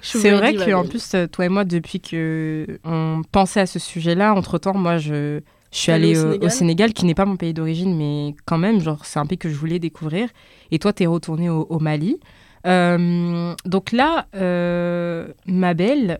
C'est 0.01 0.31
vrai 0.31 0.53
qu'en 0.53 0.81
belle. 0.81 0.89
plus, 0.89 1.15
euh, 1.15 1.27
toi 1.27 1.45
et 1.45 1.49
moi, 1.49 1.65
depuis 1.65 1.99
que 1.99 2.79
on 2.83 3.21
pensait 3.31 3.61
à 3.61 3.65
ce 3.65 3.79
sujet-là, 3.79 4.35
entre-temps, 4.35 4.75
moi, 4.75 4.97
je, 4.97 5.39
je 5.71 5.77
suis 5.77 5.91
allée 5.91 6.17
au 6.17 6.21
au 6.21 6.29
Sénégal 6.31 6.51
Sénégal, 6.51 6.93
qui 6.93 7.05
n'est 7.05 7.15
pas 7.15 7.25
mon 7.25 7.37
pays 7.37 7.53
d'origine, 7.53 7.97
mais 7.97 8.35
quand 8.45 8.59
même, 8.59 8.81
genre, 8.81 9.03
c'est 9.05 9.19
un 9.19 9.25
pays 9.25 9.39
que 9.39 9.49
je 9.49 9.55
voulais 9.55 9.79
découvrir. 9.79 10.29
Et 10.71 10.77
toi, 10.77 10.93
t'es 10.93 11.07
retournée 11.07 11.49
au, 11.49 11.65
au 11.69 11.79
Mali. 11.79 12.19
Euh, 12.67 13.53
donc 13.65 13.91
là, 13.91 14.27
euh, 14.35 15.27
ma 15.47 15.73
belle, 15.73 16.19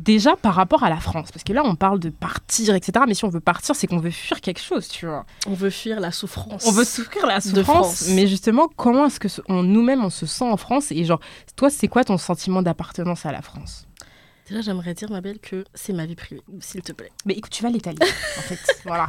déjà 0.00 0.34
par 0.36 0.54
rapport 0.54 0.82
à 0.82 0.90
la 0.90 0.98
France, 0.98 1.30
parce 1.30 1.44
que 1.44 1.52
là, 1.52 1.62
on 1.64 1.74
parle 1.76 2.00
de 2.00 2.08
partir, 2.10 2.74
etc. 2.74 3.04
Mais 3.06 3.14
si 3.14 3.24
on 3.24 3.28
veut 3.28 3.40
partir, 3.40 3.74
c'est 3.76 3.86
qu'on 3.86 3.98
veut 3.98 4.10
fuir 4.10 4.40
quelque 4.40 4.60
chose, 4.60 4.88
tu 4.88 5.06
vois. 5.06 5.24
On 5.46 5.54
veut 5.54 5.70
fuir 5.70 6.00
la 6.00 6.10
souffrance. 6.10 6.64
On 6.66 6.72
veut 6.72 6.84
souffrir 6.84 7.26
la 7.26 7.36
De 7.36 7.42
souffrance, 7.42 7.64
France. 7.96 8.08
mais 8.14 8.26
justement, 8.26 8.68
comment 8.76 9.06
est-ce 9.06 9.20
que 9.20 9.28
on- 9.48 9.62
nous-mêmes 9.62 10.04
on 10.04 10.10
se 10.10 10.26
sent 10.26 10.44
en 10.44 10.56
France? 10.56 10.90
Et 10.90 11.04
genre, 11.04 11.20
toi, 11.56 11.70
c'est 11.70 11.88
quoi 11.88 12.02
ton 12.04 12.18
sentiment 12.18 12.62
d'appartenance 12.62 13.26
à 13.26 13.32
la 13.32 13.42
France? 13.42 13.86
Déjà, 14.48 14.62
j'aimerais 14.62 14.94
dire, 14.94 15.10
ma 15.10 15.20
belle, 15.20 15.38
que 15.38 15.64
c'est 15.74 15.92
ma 15.92 16.06
vie 16.06 16.16
privée, 16.16 16.42
s'il 16.60 16.82
te 16.82 16.92
plaît. 16.92 17.12
Mais 17.24 17.34
écoute, 17.34 17.52
tu 17.52 17.62
vas 17.62 17.68
l'étaler, 17.70 17.98
en 18.00 18.40
fait, 18.42 18.58
voilà. 18.84 19.06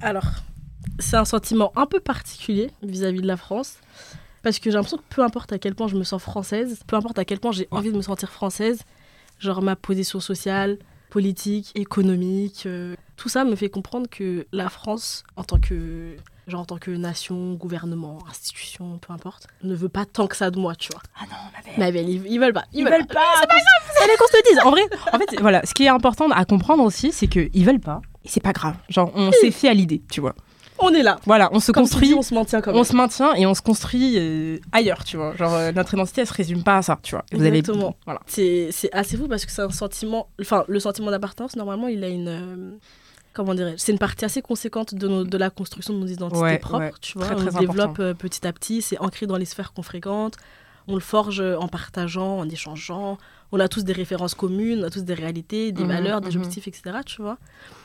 Alors, 0.00 0.24
c'est 0.98 1.16
un 1.16 1.24
sentiment 1.24 1.72
un 1.76 1.86
peu 1.86 2.00
particulier 2.00 2.70
vis-à-vis 2.82 3.20
de 3.20 3.26
la 3.26 3.36
France. 3.36 3.74
Parce 4.42 4.58
que 4.60 4.70
j'ai 4.70 4.74
l'impression 4.76 4.98
que 4.98 5.02
peu 5.14 5.22
importe 5.22 5.52
à 5.52 5.58
quel 5.58 5.74
point 5.74 5.88
je 5.88 5.96
me 5.96 6.04
sens 6.04 6.22
française, 6.22 6.78
peu 6.86 6.94
importe 6.96 7.18
à 7.18 7.24
quel 7.24 7.40
point 7.40 7.50
j'ai 7.52 7.66
envie 7.72 7.90
de 7.90 7.96
me 7.96 8.02
sentir 8.02 8.30
française, 8.30 8.80
genre 9.38 9.62
ma 9.62 9.76
position 9.76 10.20
sociale, 10.20 10.78
politique, 11.10 11.72
économique, 11.74 12.64
euh, 12.66 12.94
tout 13.16 13.28
ça 13.28 13.44
me 13.44 13.56
fait 13.56 13.68
comprendre 13.68 14.08
que 14.08 14.46
la 14.52 14.68
France, 14.68 15.24
en 15.36 15.44
tant 15.44 15.58
que, 15.58 16.16
genre 16.46 16.60
en 16.60 16.64
tant 16.64 16.78
que 16.78 16.90
nation, 16.90 17.54
gouvernement, 17.54 18.18
institution, 18.30 18.98
peu 18.98 19.12
importe, 19.12 19.46
ne 19.62 19.74
veut 19.74 19.88
pas 19.88 20.04
tant 20.04 20.26
que 20.26 20.36
ça 20.36 20.50
de 20.50 20.58
moi, 20.58 20.74
tu 20.76 20.90
vois. 20.92 21.02
Ah 21.18 21.24
non, 21.24 21.36
ma 21.52 21.62
belle. 21.62 21.74
Mais 21.78 21.92
belle, 21.92 22.08
ils, 22.08 22.26
ils 22.26 22.38
veulent 22.38 22.52
pas. 22.52 22.64
Ils, 22.72 22.80
Ils 22.80 22.84
veulent, 22.84 22.92
veulent 22.94 23.06
pas. 23.06 23.20
C'est 23.40 23.46
pas 23.48 23.54
grave. 23.54 23.96
Fallait 23.98 24.16
qu'on 24.16 24.26
se 24.26 24.36
le 24.36 24.50
dise. 24.50 24.58
En 24.64 24.70
vrai, 24.70 24.82
en 25.12 25.18
fait, 25.18 25.40
voilà, 25.40 25.64
ce 25.64 25.74
qui 25.74 25.84
est 25.84 25.88
important 25.88 26.30
à 26.30 26.44
comprendre 26.44 26.84
aussi, 26.84 27.10
c'est 27.12 27.26
qu'ils 27.26 27.64
veulent 27.64 27.80
pas. 27.80 28.00
Et 28.24 28.28
c'est 28.28 28.42
pas 28.42 28.52
grave. 28.52 28.76
Genre, 28.88 29.10
on 29.14 29.32
s'est 29.32 29.50
fait 29.50 29.68
à 29.68 29.74
l'idée, 29.74 30.02
tu 30.10 30.20
vois. 30.20 30.34
On 30.80 30.90
est 30.94 31.02
là. 31.02 31.18
Voilà, 31.26 31.48
on 31.52 31.60
se 31.60 31.72
Comme 31.72 31.82
construit. 31.84 32.14
on 32.14 32.22
se 32.22 32.32
maintient 32.34 32.60
quand 32.60 32.70
même. 32.72 32.80
on 32.80 32.84
se 32.84 32.94
maintient 32.94 33.34
et 33.34 33.46
on 33.46 33.54
se 33.54 33.62
construit 33.62 34.14
euh, 34.16 34.58
ailleurs, 34.72 35.04
tu 35.04 35.16
vois. 35.16 35.34
Genre, 35.36 35.52
euh, 35.54 35.72
notre 35.72 35.94
identité, 35.94 36.20
elle 36.20 36.26
se 36.26 36.34
résume 36.34 36.62
pas 36.62 36.78
à 36.78 36.82
ça, 36.82 36.98
tu 37.02 37.14
vois. 37.14 37.24
Vous 37.32 37.40
avez 37.44 37.58
Exactement. 37.58 37.96
Voilà. 38.04 38.20
C'est 38.26 38.70
assez 38.92 39.16
fou 39.16 39.26
parce 39.28 39.44
que 39.44 39.50
c'est 39.52 39.62
un 39.62 39.70
sentiment. 39.70 40.28
Enfin, 40.40 40.64
le 40.68 40.78
sentiment 40.80 41.10
d'appartenance, 41.10 41.56
normalement, 41.56 41.88
il 41.88 42.04
a 42.04 42.08
une. 42.08 42.28
euh, 42.28 42.70
comment 43.32 43.54
dirais-je 43.54 43.76
C'est 43.78 43.92
une 43.92 43.98
partie 43.98 44.24
assez 44.24 44.40
conséquente 44.42 44.94
de, 44.94 45.08
nos- 45.08 45.24
de 45.24 45.36
la 45.38 45.50
construction 45.50 45.94
de 45.94 45.98
nos 45.98 46.06
identités 46.06 46.40
Ouais, 46.40 46.58
propres. 46.58 46.78
ouais. 46.84 46.92
Tu 47.00 47.18
vois, 47.18 47.26
Très, 47.26 47.34
on 47.34 47.38
très 47.46 47.50
le 47.60 47.66
développe 47.66 47.98
euh, 47.98 48.14
petit 48.14 48.46
à 48.46 48.52
petit. 48.52 48.80
C'est 48.82 48.98
ancré 49.00 49.26
dans 49.26 49.36
les 49.36 49.44
sphères 49.46 49.72
qu'on 49.72 49.82
fréquente. 49.82 50.34
On 50.86 50.94
le 50.94 51.00
forge 51.00 51.40
en 51.40 51.68
partageant, 51.68 52.38
en 52.38 52.48
échangeant. 52.48 53.18
On 53.52 53.60
a 53.60 53.68
tous 53.68 53.82
des 53.84 53.92
références 53.92 54.34
communes, 54.34 54.80
on 54.82 54.86
a 54.86 54.90
tous 54.90 55.02
des 55.04 55.14
réalités, 55.14 55.72
des 55.72 55.82
Mhm, 55.82 55.88
valeurs, 55.88 56.20
des 56.20 56.30
mhm. 56.30 56.36
objectifs, 56.36 56.66
etc. 56.68 56.98
Tu 57.04 57.20
vois. 57.20 57.36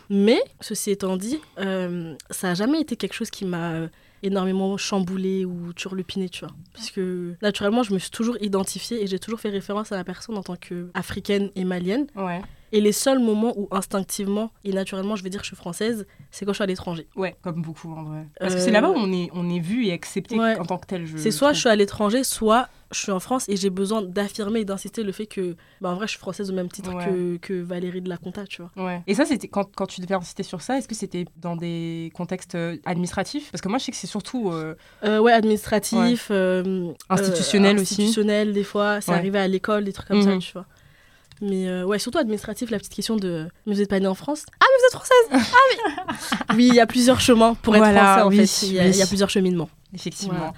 Mais, 0.09 0.41
ceci 0.61 0.91
étant 0.91 1.17
dit, 1.17 1.39
euh, 1.59 2.15
ça 2.29 2.47
n'a 2.47 2.53
jamais 2.53 2.81
été 2.81 2.95
quelque 2.95 3.13
chose 3.13 3.29
qui 3.29 3.45
m'a 3.45 3.87
énormément 4.21 4.77
chamboulé 4.77 5.45
ou 5.45 5.73
turlupiné, 5.73 6.29
tu 6.29 6.45
vois. 6.45 6.55
Parce 6.73 6.91
que, 6.91 7.35
naturellement, 7.41 7.83
je 7.83 7.93
me 7.93 7.99
suis 7.99 8.11
toujours 8.11 8.37
identifiée 8.41 9.03
et 9.03 9.07
j'ai 9.07 9.19
toujours 9.19 9.39
fait 9.39 9.49
référence 9.49 9.91
à 9.91 9.97
la 9.97 10.03
personne 10.03 10.37
en 10.37 10.43
tant 10.43 10.55
qu'africaine 10.55 11.49
et 11.55 11.65
malienne. 11.65 12.07
Et 12.73 12.81
les 12.81 12.91
seuls 12.91 13.19
moments 13.19 13.53
où 13.55 13.67
instinctivement 13.71 14.51
et 14.65 14.73
naturellement 14.73 15.15
je 15.15 15.23
vais 15.23 15.29
dire 15.29 15.39
que 15.41 15.45
je 15.45 15.49
suis 15.49 15.55
française, 15.55 16.05
c'est 16.31 16.43
quand 16.45 16.51
je 16.53 16.55
suis 16.57 16.63
à 16.63 16.67
l'étranger. 16.67 17.07
Ouais, 17.15 17.35
comme 17.43 17.61
beaucoup 17.61 17.93
en 17.93 18.03
vrai. 18.03 18.25
Parce 18.39 18.55
que 18.55 18.59
Euh, 18.59 18.63
c'est 18.65 18.71
là-bas 18.71 18.89
où 18.89 18.95
on 18.97 19.11
est, 19.13 19.29
on 19.33 19.47
est 19.49 19.59
vu 19.59 19.85
et 19.85 19.93
accepté 19.93 20.37
Ouais. 20.39 20.57
en 20.59 20.65
tant 20.65 20.79
que 20.79 20.87
tel. 20.87 21.07
C'est 21.17 21.31
soit 21.31 21.53
je 21.53 21.59
suis 21.59 21.69
à 21.69 21.75
l'étranger, 21.75 22.23
soit 22.23 22.67
je 22.91 22.99
suis 22.99 23.11
en 23.11 23.19
France 23.19 23.47
et 23.49 23.55
j'ai 23.57 23.69
besoin 23.71 24.01
d'affirmer 24.03 24.59
et 24.61 24.65
d'insister 24.65 25.01
le 25.03 25.11
fait 25.11 25.25
que, 25.25 25.55
bah, 25.81 25.89
en 25.89 25.95
vrai, 25.95 26.05
je 26.05 26.11
suis 26.11 26.19
française 26.19 26.51
au 26.51 26.53
même 26.53 26.69
titre 26.69 26.93
Ouais. 26.95 27.05
que, 27.05 27.37
que 27.37 27.53
Valérie 27.61 28.01
de 28.01 28.09
la 28.09 28.17
Conta, 28.17 28.45
tu 28.45 28.61
vois. 28.61 28.71
Ouais. 28.85 29.01
Et 29.07 29.15
ça, 29.15 29.25
c'était 29.25 29.47
quand, 29.47 29.67
quand 29.75 29.87
tu 29.87 29.99
devais 30.01 30.13
insister 30.13 30.43
sur 30.43 30.61
ça, 30.61 30.77
est-ce 30.77 30.87
que 30.87 30.93
c'était 30.93 31.25
dans 31.41 31.55
des 31.55 32.11
contextes 32.13 32.53
euh, 32.55 32.77
administratifs? 32.85 33.51
Parce 33.51 33.61
que 33.61 33.67
moi, 33.69 33.77
je 33.79 33.85
sais 33.85 33.91
que 33.91 33.97
c'est 33.97 34.05
surtout. 34.07 34.51
euh, 34.51 34.75
Euh, 35.03 35.19
ouais, 35.19 35.31
administratif, 35.31 36.27
euh, 36.31 36.91
Institutionnel 37.09 37.77
aussi. 37.79 37.93
Institutionnel, 37.93 38.53
des 38.53 38.63
fois, 38.63 39.01
c'est 39.01 39.11
arrivé 39.11 39.39
à 39.39 39.47
l'école, 39.47 39.83
des 39.85 39.93
trucs 39.93 40.07
comme 40.07 40.21
ça, 40.21 40.29
Mhm. 40.35 40.39
tu 40.39 40.53
vois. 40.53 40.65
Mais 41.45 41.67
euh, 41.67 41.83
ouais, 41.83 41.99
surtout 41.99 42.17
administratif, 42.19 42.69
la 42.71 42.77
petite 42.79 42.93
question 42.95 43.15
de 43.17 43.47
Mais 43.65 43.73
vous 43.75 43.81
êtes 43.81 43.89
pas 43.89 43.99
née 43.99 44.07
en 44.07 44.15
France? 44.15 44.45
Ah, 44.61 44.65
mais 44.69 44.77
vous 44.79 44.85
êtes 44.87 44.93
française 44.93 45.49
Ah, 45.53 45.57
oui 45.69 46.55
Oui, 46.55 46.67
il 46.69 46.75
y 46.75 46.79
a 46.79 46.87
plusieurs 46.87 47.19
chemins 47.19 47.53
pour 47.55 47.75
être 47.75 47.81
Voilà, 47.83 47.99
français, 48.19 48.21
en 48.23 48.27
oui, 48.29 48.47
fait. 48.47 48.65
Il 48.67 48.73
y, 48.73 48.79
a, 48.79 48.83
oui. 48.83 48.89
il 48.91 48.95
y 48.97 49.01
a 49.01 49.07
plusieurs 49.07 49.29
cheminements. 49.29 49.69
effectivement. 49.93 50.35
Voilà. 50.37 50.53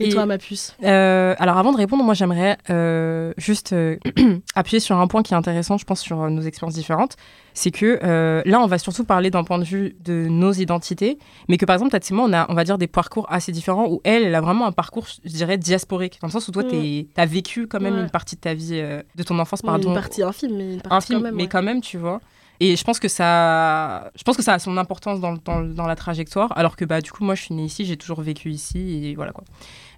Et, 0.00 0.06
Et- 0.06 0.08
toi, 0.10 0.26
ma 0.26 0.38
puce 0.38 0.74
Euh, 0.84 1.34
alors 1.38 1.56
avant 1.58 1.72
de 1.72 1.76
répondre, 1.76 2.04
moi 2.04 2.14
j'aimerais 2.14 2.56
euh, 2.70 3.32
juste 3.36 3.72
euh, 3.72 3.96
appuyer 4.54 4.78
sur 4.80 4.96
un 4.98 5.06
point 5.08 5.22
qui 5.22 5.34
est 5.34 5.36
intéressant, 5.36 5.76
je 5.76 5.84
pense, 5.84 6.00
sur 6.00 6.16
nos 6.30 6.42
expériences 6.42 6.74
différentes. 6.74 7.16
C'est 7.54 7.72
que 7.72 7.98
là, 8.46 8.60
on 8.60 8.66
va 8.68 8.78
surtout 8.78 9.02
parler 9.04 9.30
d'un 9.30 9.42
point 9.42 9.58
de 9.58 9.64
vue 9.64 9.96
de 10.04 10.28
nos 10.28 10.52
identités, 10.52 11.18
mais 11.48 11.56
que 11.56 11.64
par 11.64 11.74
exemple, 11.74 11.90
Tatsima, 11.90 12.18
moi, 12.20 12.28
on 12.28 12.32
a, 12.32 12.46
on 12.50 12.54
va 12.54 12.62
dire, 12.62 12.78
des 12.78 12.86
parcours 12.86 13.26
assez 13.28 13.50
différents 13.50 13.88
où 13.88 14.00
elle, 14.04 14.22
elle 14.22 14.34
a 14.36 14.40
vraiment 14.40 14.66
un 14.66 14.72
parcours, 14.72 15.06
je 15.24 15.28
dirais, 15.30 15.58
diasporique, 15.58 16.18
dans 16.22 16.28
le 16.28 16.32
sens 16.32 16.46
où 16.46 16.52
toi, 16.52 16.62
tu 16.62 17.08
as 17.16 17.26
vécu 17.26 17.66
quand 17.66 17.80
même 17.80 17.94
Ouais. 17.94 18.00
une 18.02 18.10
partie 18.10 18.36
de 18.36 18.40
ta 18.40 18.54
vie, 18.54 18.80
de 19.16 19.22
ton 19.24 19.38
enfance, 19.40 19.62
pardon, 19.62 19.88
Une 19.88 19.94
partie 19.94 20.22
infime, 20.22 20.56
mais 20.56 20.74
une 20.74 20.80
partie 20.80 20.94
un 20.96 21.00
film, 21.00 21.18
quand 21.18 21.24
même. 21.24 21.34
mais 21.34 21.42
ouais. 21.44 21.48
quand 21.48 21.62
même, 21.62 21.80
tu 21.80 21.98
vois. 21.98 22.20
Et 22.60 22.76
je 22.76 22.82
pense 22.84 22.98
que 22.98 23.08
ça, 23.08 24.10
je 24.16 24.22
pense 24.24 24.36
que 24.36 24.42
ça 24.42 24.54
a 24.54 24.58
son 24.58 24.76
importance 24.76 25.20
dans, 25.20 25.34
dans, 25.44 25.86
la 25.86 25.96
trajectoire, 25.96 26.52
alors 26.56 26.76
que 26.76 26.84
bah 26.84 27.00
du 27.00 27.12
coup 27.12 27.24
moi 27.24 27.34
je 27.34 27.42
suis 27.42 27.54
née 27.54 27.64
ici, 27.64 27.84
j'ai 27.84 27.96
toujours 27.96 28.20
vécu 28.20 28.50
ici 28.50 29.04
et 29.04 29.14
voilà 29.14 29.32
quoi. 29.32 29.44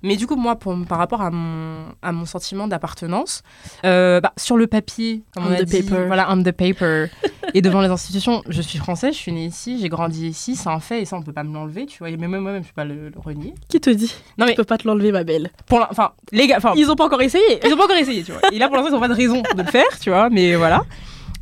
Mais 0.02 0.16
du 0.16 0.26
coup 0.26 0.36
moi 0.36 0.56
pour, 0.56 0.76
par 0.86 0.98
rapport 0.98 1.22
à 1.22 1.30
mon, 1.30 1.86
à 2.02 2.12
mon 2.12 2.26
sentiment 2.26 2.68
d'appartenance, 2.68 3.42
euh, 3.84 4.20
bah, 4.20 4.32
sur 4.36 4.56
le 4.58 4.66
papier, 4.66 5.22
comme 5.34 5.46
on 5.46 5.50
On 5.50 5.52
a 5.52 5.60
the 5.60 5.64
dit, 5.64 5.82
paper. 5.82 6.04
voilà 6.06 6.30
on 6.30 6.42
the 6.42 6.52
paper, 6.52 7.06
et 7.54 7.62
devant 7.62 7.80
les 7.80 7.88
institutions, 7.88 8.42
je 8.48 8.60
suis 8.60 8.78
française, 8.78 9.14
je 9.14 9.18
suis 9.18 9.32
née 9.32 9.46
ici, 9.46 9.78
j'ai 9.80 9.88
grandi 9.88 10.28
ici, 10.28 10.54
c'est 10.54 10.68
un 10.68 10.80
fait 10.80 11.00
et 11.02 11.04
ça 11.06 11.16
on 11.16 11.22
peut 11.22 11.32
pas 11.32 11.44
me 11.44 11.54
l'enlever, 11.54 11.86
tu 11.86 11.98
vois. 12.00 12.10
Et 12.10 12.16
même 12.18 12.30
moi-même 12.36 12.62
je 12.62 12.68
peux 12.68 12.74
pas 12.74 12.84
le, 12.84 13.08
le 13.08 13.18
renier. 13.18 13.54
Qui 13.68 13.80
te 13.80 13.90
dit? 13.90 14.14
Non 14.36 14.44
mais 14.44 14.52
Je 14.52 14.56
peux 14.56 14.64
pas 14.64 14.76
te 14.78 14.86
l'enlever, 14.86 15.12
ma 15.12 15.24
belle. 15.24 15.50
pour, 15.66 15.86
enfin 15.90 16.12
les 16.32 16.46
gars, 16.46 16.56
enfin 16.58 16.74
Ils 16.76 16.90
ont 16.90 16.96
pas 16.96 17.06
encore 17.06 17.22
essayé 17.22 17.60
ils 17.64 17.72
ont 17.72 17.76
pas 17.76 17.84
encore 17.84 17.96
essayé, 17.96 18.22
tu 18.22 18.32
vois. 18.32 18.40
Et 18.52 18.58
là, 18.58 18.66
pour 18.68 18.76
l'instant, 18.76 18.90
ils 18.90 18.94
n'ont 18.94 19.00
pas 19.00 19.08
de 19.08 19.14
raison 19.14 19.42
de 19.56 19.62
le 19.62 19.68
faire, 19.70 19.98
tu 20.00 20.10
vois. 20.10 20.28
Mais 20.30 20.54
voilà. 20.56 20.82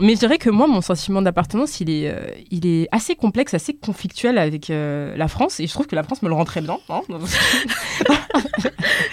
Mais 0.00 0.14
je 0.14 0.18
dirais 0.20 0.38
que 0.38 0.48
moi, 0.50 0.66
mon 0.68 0.80
sentiment 0.80 1.20
d'appartenance, 1.22 1.80
il 1.80 1.90
est, 1.90 2.08
euh, 2.08 2.20
il 2.50 2.66
est 2.66 2.88
assez 2.92 3.16
complexe, 3.16 3.54
assez 3.54 3.74
conflictuel 3.74 4.38
avec 4.38 4.70
euh, 4.70 5.16
la 5.16 5.26
France. 5.28 5.58
Et 5.60 5.66
je 5.66 5.72
trouve 5.72 5.86
que 5.86 5.96
la 5.96 6.02
France 6.04 6.22
me 6.22 6.28
le 6.28 6.34
rend 6.34 6.44
très 6.44 6.60
bien. 6.60 6.78
hein. 6.88 7.00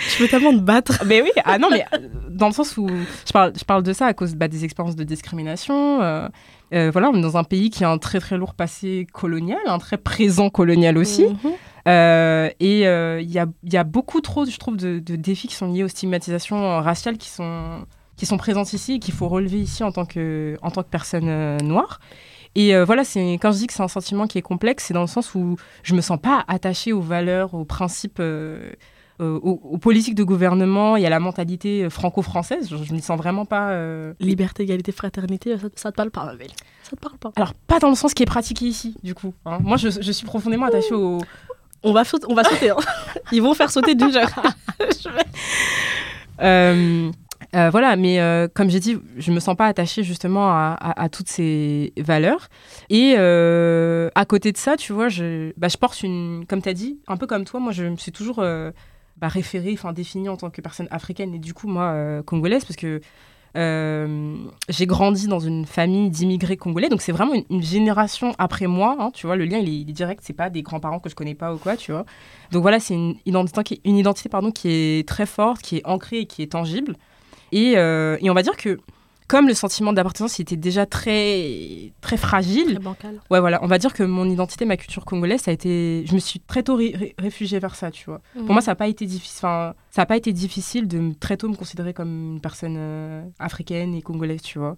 Je 0.10 0.24
veux 0.24 0.30
tellement 0.30 0.54
te 0.54 0.60
battre. 0.62 1.04
mais 1.06 1.22
oui, 1.22 1.30
ah 1.44 1.58
non, 1.58 1.70
mais 1.72 1.86
euh, 1.94 1.98
dans 2.30 2.48
le 2.48 2.54
sens 2.54 2.78
où 2.78 2.88
je 2.88 3.32
parle, 3.32 3.54
je 3.58 3.64
parle 3.64 3.84
de 3.84 3.94
ça 3.94 4.06
à 4.06 4.14
cause 4.14 4.36
bah, 4.36 4.48
des 4.48 4.64
expériences 4.64 4.96
de 4.96 5.04
discrimination. 5.04 6.02
euh, 6.02 6.30
voilà, 6.92 7.10
on 7.10 7.16
est 7.18 7.22
dans 7.22 7.38
un 7.38 7.44
pays 7.44 7.70
qui 7.70 7.84
a 7.84 7.90
un 7.90 7.98
très 7.98 8.20
très 8.20 8.38
lourd 8.38 8.54
passé 8.54 9.08
colonial, 9.12 9.60
un 9.66 9.80
très 9.80 9.98
présent 9.98 10.50
colonial 10.50 10.98
aussi. 10.98 11.26
Mhm. 11.26 11.52
Euh, 11.88 12.50
et 12.60 12.88
euh, 12.88 13.22
il 13.22 13.30
y, 13.32 13.38
a, 13.40 13.46
y 13.64 13.78
a 13.78 13.84
beaucoup 13.84 14.20
trop, 14.22 14.46
je 14.46 14.58
trouve, 14.58 14.76
de, 14.78 15.00
de 15.00 15.16
défis 15.16 15.48
qui 15.48 15.56
sont 15.56 15.72
liés 15.72 15.84
aux 15.84 15.88
stigmatisations 15.88 16.82
raciales 16.82 17.18
qui 17.18 17.30
sont, 17.30 17.86
qui 18.18 18.26
sont 18.26 18.38
présentes 18.38 18.72
ici 18.74 18.94
et 18.94 19.00
qu'il 19.00 19.14
faut 19.14 19.28
relever 19.28 19.60
ici 19.60 19.84
en 19.84 19.92
tant 19.92 20.06
que, 20.06 20.58
en 20.62 20.72
tant 20.72 20.84
que 20.84 20.90
personne 20.90 21.28
euh, 21.28 21.58
noire. 21.60 22.00
Et 22.56 22.74
euh, 22.76 22.86
voilà, 22.86 23.04
c'est 23.04 23.34
quand 23.34 23.52
je 23.52 23.58
dis 23.58 23.68
que 23.68 23.74
c'est 23.74 23.84
un 23.84 23.90
sentiment 23.90 24.28
qui 24.28 24.38
est 24.38 24.42
complexe, 24.42 24.86
c'est 24.86 24.94
dans 24.94 25.02
le 25.02 25.08
sens 25.08 25.36
où 25.36 25.58
je 25.84 25.94
me 25.94 26.02
sens 26.02 26.20
pas 26.22 26.46
attachée 26.48 26.94
aux 26.94 27.02
valeurs, 27.02 27.54
aux 27.54 27.66
principes, 27.66 28.20
euh, 28.22 28.72
aux, 29.20 29.60
aux 29.64 29.78
politiques 29.78 30.16
de 30.16 30.24
gouvernement 30.24 30.96
et 30.96 31.06
à 31.06 31.10
la 31.10 31.20
mentalité 31.20 31.90
franco-française. 31.90 32.70
Je, 32.70 32.78
je 32.82 32.94
m'y 32.94 33.02
sens 33.02 33.18
vraiment 33.18 33.44
pas. 33.46 33.72
euh, 33.72 34.14
Liberté, 34.22 34.64
égalité, 34.64 34.94
fraternité, 34.94 35.58
ça, 35.58 35.68
ça 35.76 35.92
te 35.92 35.98
parle 35.98 36.12
pas, 36.12 36.24
ma 36.26 36.36
belle. 36.36 36.52
Ça 36.84 36.96
te 36.96 37.02
parle 37.02 37.18
pas? 37.18 37.32
Alors, 37.36 37.54
pas 37.68 37.80
dans 37.80 37.90
le 37.90 37.96
sens 37.96 38.14
qui 38.14 38.24
est 38.24 38.28
pratiqué 38.28 38.66
ici, 38.66 38.96
du 39.04 39.14
coup. 39.14 39.34
hein. 39.46 39.58
Moi, 39.62 39.76
je, 39.76 39.90
je 39.90 40.12
suis 40.14 40.26
profondément 40.26 40.68
attachée 40.68 40.94
au, 40.94 41.18
On 41.84 41.92
va, 41.92 42.06
sauter- 42.06 42.28
on 42.30 42.36
va 42.36 42.46
sauter. 42.46 42.70
hein. 42.70 42.78
Ils 43.34 43.42
vont 43.42 43.54
faire 43.54 43.70
sauter 43.70 43.98
Ginger. 44.00 44.24
Je 44.80 45.10
vais- 45.10 45.26
Euh, 47.56 47.70
voilà, 47.70 47.96
mais 47.96 48.20
euh, 48.20 48.48
comme 48.54 48.70
j'ai 48.70 48.82
dit, 48.82 48.98
je 49.18 49.32
me 49.32 49.40
sens 49.40 49.56
pas 49.56 49.68
attachée 49.68 50.04
justement 50.04 50.50
à, 50.50 51.10
toutes 51.10 51.30
ces 51.30 51.94
valeurs. 51.98 52.50
Et 52.90 53.16
euh, 53.18 54.10
à 54.16 54.26
côté 54.26 54.52
de 54.52 54.58
ça, 54.58 54.76
tu 54.76 54.92
vois, 54.92 55.08
je, 55.08 55.54
bah, 55.58 55.68
porte 55.80 56.04
une, 56.04 56.46
comme 56.48 56.62
tu 56.62 56.70
as 56.70 56.74
dit, 56.74 57.00
un 57.08 57.18
peu 57.18 57.28
comme 57.28 57.46
toi, 57.46 57.60
moi 57.60 57.72
je 57.72 57.86
me 57.86 57.96
suis 57.96 58.12
toujours 58.12 58.38
bah, 58.38 59.28
référée, 59.28 59.72
enfin 59.74 59.94
définie 59.94 60.28
en 60.28 60.38
tant 60.38 60.50
que 60.50 60.60
personne 60.62 60.88
africaine 60.92 61.34
et 61.34 61.40
du 61.40 61.54
coup, 61.54 61.68
moi, 61.68 62.22
congolaise, 62.26 62.66
parce 62.66 62.76
que 62.76 63.00
j'ai 63.56 64.86
grandi 64.86 65.28
dans 65.28 65.40
une 65.40 65.66
famille 65.66 66.10
d'immigrés 66.10 66.58
congolais, 66.58 66.90
donc 66.90 67.02
c'est 67.02 67.14
vraiment 67.14 67.42
une, 67.50 67.64
génération 67.64 68.34
après 68.38 68.68
moi, 68.68 68.98
hein, 69.00 69.12
tu 69.14 69.28
vois, 69.28 69.38
le 69.38 69.46
lien 69.46 69.60
il 69.60 69.70
est, 69.70 69.80
il 69.80 69.90
est 69.90 69.94
direct, 69.94 70.22
c'est 70.26 70.34
pas 70.34 70.50
des 70.50 70.62
grands-parents 70.62 71.00
que 71.00 71.10
je 71.10 71.16
connais 71.16 71.36
pas 71.36 71.54
ou 71.54 71.58
quoi, 71.58 71.78
tu 71.78 71.94
vois. 71.94 72.06
Donc 72.52 72.64
voilà, 72.64 72.82
c'est 72.82 72.96
une 72.96 73.16
identité, 73.26 73.80
une 73.86 73.98
identité 73.98 74.28
pardon, 74.28 74.52
qui 74.52 74.68
est 74.70 75.08
très 75.08 75.26
forte, 75.26 75.62
qui 75.62 75.78
est 75.78 75.86
ancrée 75.86 76.20
et 76.20 76.26
qui 76.26 76.42
est 76.42 76.52
tangible. 76.52 76.98
Et, 77.56 77.74
euh, 77.78 78.18
et 78.22 78.30
on 78.30 78.34
va 78.34 78.44
dire 78.44 78.58
que 78.58 78.80
comme 79.28 79.48
le 79.48 79.56
sentiment 79.56 79.92
d'appartenance 79.92 80.40
était 80.40 80.56
déjà 80.56 80.86
très, 80.86 81.92
très 82.00 82.16
fragile, 82.16 82.76
Très 82.76 82.80
bancal. 82.84 83.22
ouais, 83.32 83.40
voilà, 83.40 83.60
on 83.64 83.68
va 83.68 83.80
dire 83.80 83.92
que 83.92 84.04
mon 84.04 84.30
identité, 84.30 84.66
ma 84.66 84.78
culture 84.78 85.04
congolaise, 85.04 85.42
ça 85.42 85.50
a 85.50 85.54
été, 85.56 86.04
je 86.08 86.14
me 86.14 86.20
suis 86.20 86.40
très 86.40 86.62
tôt 86.62 86.76
ré- 86.76 86.94
ré- 86.96 87.16
réfugiée 87.18 87.58
vers 87.58 87.74
ça, 87.74 87.90
tu 87.90 88.06
vois. 88.06 88.22
Pour 88.36 88.52
moi, 88.54 88.62
ça 88.62 88.72
n'a 88.72 88.76
pas 88.76 88.88
été 88.88 89.08
difficile. 89.08 89.40
Ça 89.40 89.74
a 89.96 90.06
pas 90.06 90.16
été 90.18 90.32
difficile 90.32 90.88
de 90.88 91.12
très 91.20 91.38
tôt 91.38 91.48
me 91.50 91.56
considérer 91.56 91.92
comme 91.94 92.34
une 92.34 92.40
personne 92.40 92.76
euh, 92.78 93.24
africaine 93.40 93.96
et 93.96 94.04
congolaise, 94.04 94.44
tu 94.44 94.60
vois. 94.60 94.76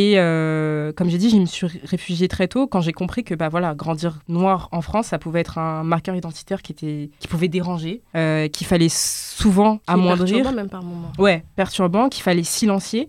Et 0.00 0.12
euh, 0.16 0.92
comme 0.92 1.08
j'ai 1.10 1.18
dit, 1.18 1.28
je 1.28 1.36
me 1.36 1.44
suis 1.46 1.66
ré- 1.66 1.80
réfugiée 1.82 2.28
très 2.28 2.46
tôt 2.46 2.68
quand 2.68 2.80
j'ai 2.80 2.92
compris 2.92 3.24
que 3.24 3.34
bah 3.34 3.48
voilà, 3.48 3.74
grandir 3.74 4.20
noir 4.28 4.68
en 4.70 4.80
France, 4.80 5.06
ça 5.08 5.18
pouvait 5.18 5.40
être 5.40 5.58
un 5.58 5.82
marqueur 5.82 6.14
identitaire 6.14 6.62
qui 6.62 6.70
était, 6.70 7.10
qui 7.18 7.26
pouvait 7.26 7.48
déranger, 7.48 8.02
euh, 8.14 8.46
qu'il 8.46 8.66
fallait 8.68 8.88
souvent 8.90 9.78
Qui 9.78 9.82
amoindrir, 9.88 10.34
perturbant, 10.36 10.52
même 10.56 10.68
par 10.68 10.82
moment. 10.84 11.10
ouais, 11.18 11.44
perturbant, 11.56 12.08
qu'il 12.08 12.22
fallait 12.22 12.44
silencier. 12.44 13.08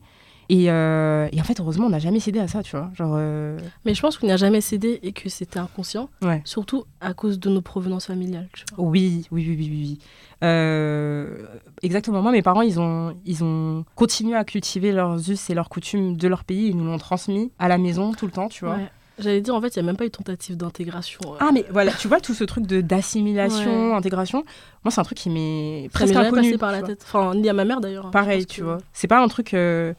Et, 0.52 0.72
euh, 0.72 1.28
et 1.32 1.40
en 1.40 1.44
fait, 1.44 1.60
heureusement, 1.60 1.86
on 1.86 1.90
n'a 1.92 2.00
jamais 2.00 2.20
cédé 2.20 2.40
à 2.40 2.48
ça, 2.48 2.64
tu 2.64 2.76
vois. 2.76 2.90
Genre, 2.96 3.14
euh, 3.16 3.58
Mais 3.86 3.94
je 3.94 4.02
pense 4.02 4.18
qu'on 4.18 4.26
n'y 4.26 4.34
a 4.34 4.38
jamais 4.38 4.62
cédé 4.62 5.00
et 5.04 5.12
que 5.12 5.30
c'était 5.30 5.60
inconscient. 5.60 6.10
Ouais. 6.24 6.42
Surtout 6.44 6.86
à 7.02 7.14
cause 7.14 7.40
de 7.40 7.50
nos 7.52 7.62
provenances 7.62 8.08
familiales. 8.08 8.50
Tu 8.54 8.66
vois. 8.76 8.84
Oui, 8.86 9.28
oui, 9.32 9.46
oui, 9.48 9.56
oui, 9.60 9.70
oui. 9.70 10.00
Euh, 10.44 11.46
exactement. 11.84 12.22
Moi, 12.22 12.32
mes 12.32 12.42
parents, 12.42 12.62
ils 12.62 12.80
ont, 12.80 13.16
ils 13.26 13.44
ont 13.44 13.86
continué 13.96 14.36
à 14.36 14.44
cultiver 14.44 14.92
leurs 14.92 15.30
us 15.30 15.50
et 15.50 15.54
leurs 15.54 15.70
coutumes 15.70 16.18
de 16.18 16.28
leur 16.28 16.44
pays. 16.44 16.68
Ils 16.70 16.78
nous 16.78 16.86
l'ont 16.86 16.98
transmis 16.98 17.52
à 17.60 17.68
la 17.68 17.78
maison 17.78 18.14
tout 18.14 18.26
le 18.26 18.32
temps, 18.32 18.48
tu 18.50 18.66
vois. 18.66 18.76
Ouais. 18.76 18.90
J'allais 19.20 19.42
dire, 19.42 19.54
en 19.54 19.60
fait, 19.62 19.76
il 19.76 19.80
n'y 19.80 19.84
a 19.84 19.86
même 19.86 19.98
pas 19.98 20.06
eu 20.06 20.10
tentative 20.10 20.56
d'intégration. 20.56 21.20
euh. 21.26 21.38
Ah, 21.42 21.50
mais 21.54 21.66
voilà, 21.72 21.92
tu 21.92 22.08
vois, 22.08 22.22
tout 22.22 22.34
ce 22.34 22.46
truc 22.46 22.66
de 22.66 22.80
d'assimilation, 22.80 23.90
Ouais. 23.90 23.96
intégration, 23.96 24.46
moi, 24.86 24.92
c'est 24.92 25.02
un 25.02 25.04
truc 25.04 25.18
qui 25.18 25.30
m'est 25.30 25.90
presque 25.92 26.16
inconnu. 26.16 26.42
passé 26.52 26.58
par 26.58 26.72
la 26.72 26.80
vois. 26.80 26.88
tête. 26.88 27.04
Enfin, 27.06 27.36
ni 27.36 27.50
à 27.50 27.54
ma 27.54 27.66
mère 27.66 27.82
d'ailleurs. 27.82 28.06
hein. 28.08 28.12
Pareil, 28.12 28.46
tu 28.46 28.62
que- 28.62 28.66
vois. 28.66 28.78
C'est 28.94 29.08
pas 29.10 29.22
un 29.22 29.28
truc. 29.28 29.54
euh, 29.54 29.94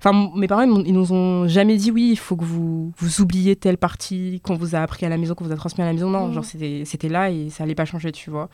Enfin, 0.00 0.30
mes 0.36 0.46
parents, 0.46 0.62
ils, 0.62 0.92
nous 0.92 1.12
ont 1.12 1.48
jamais 1.48 1.76
dit 1.76 1.90
oui, 1.90 2.10
il 2.12 2.16
faut 2.18 2.36
que 2.36 2.44
vous, 2.44 2.92
vous 2.96 3.20
oubliez 3.20 3.56
telle 3.56 3.78
partie 3.78 4.40
qu'on 4.44 4.54
vous 4.54 4.74
a 4.76 4.78
appris 4.78 5.04
à 5.06 5.08
la 5.08 5.16
maison, 5.16 5.34
qu'on 5.34 5.44
vous 5.44 5.52
a 5.52 5.56
transmis 5.56 5.82
à 5.82 5.86
la 5.86 5.92
maison. 5.92 6.08
Non, 6.08 6.28
Mhm. 6.28 6.34
genre, 6.34 6.44
c'était 6.44 7.08
là 7.08 7.30
et 7.30 7.50
ça 7.50 7.64
allait 7.64 7.74
pas 7.74 7.84
changer, 7.84 8.12
tu 8.12 8.30
vois. 8.30 8.48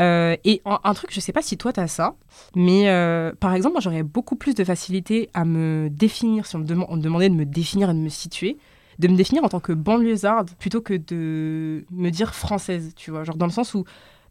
Euh, 0.00 0.36
et 0.44 0.60
en- 0.64 0.80
un 0.82 0.92
truc, 0.92 1.10
je 1.12 1.20
sais 1.20 1.32
pas 1.32 1.40
si 1.40 1.56
toi 1.56 1.72
t'as 1.72 1.86
ça, 1.86 2.16
mais 2.56 2.88
euh, 2.90 3.32
par 3.38 3.54
exemple, 3.54 3.74
moi 3.74 3.80
j'aurais 3.80 4.02
beaucoup 4.02 4.34
plus 4.34 4.54
de 4.54 4.64
facilité 4.64 5.30
à 5.34 5.44
me 5.44 5.88
définir, 5.88 6.46
si 6.46 6.56
on 6.56 6.58
me, 6.58 6.66
on 6.88 6.96
me 6.96 7.00
demandait 7.00 7.28
de 7.28 7.34
me 7.34 7.44
définir 7.46 7.90
et 7.90 7.94
de 7.94 7.98
me 8.00 8.08
situer, 8.08 8.58
de 8.98 9.06
me 9.08 9.16
définir 9.16 9.44
en 9.44 9.48
tant 9.48 9.60
que 9.60 9.72
banlieusarde 9.72 10.50
plutôt 10.58 10.80
que 10.80 10.94
de 10.94 11.84
me 11.92 12.10
dire 12.10 12.34
française, 12.34 12.92
tu 12.96 13.12
vois. 13.12 13.22
Genre 13.22 13.36
dans 13.36 13.46
le 13.46 13.52
sens 13.52 13.72
où, 13.74 13.84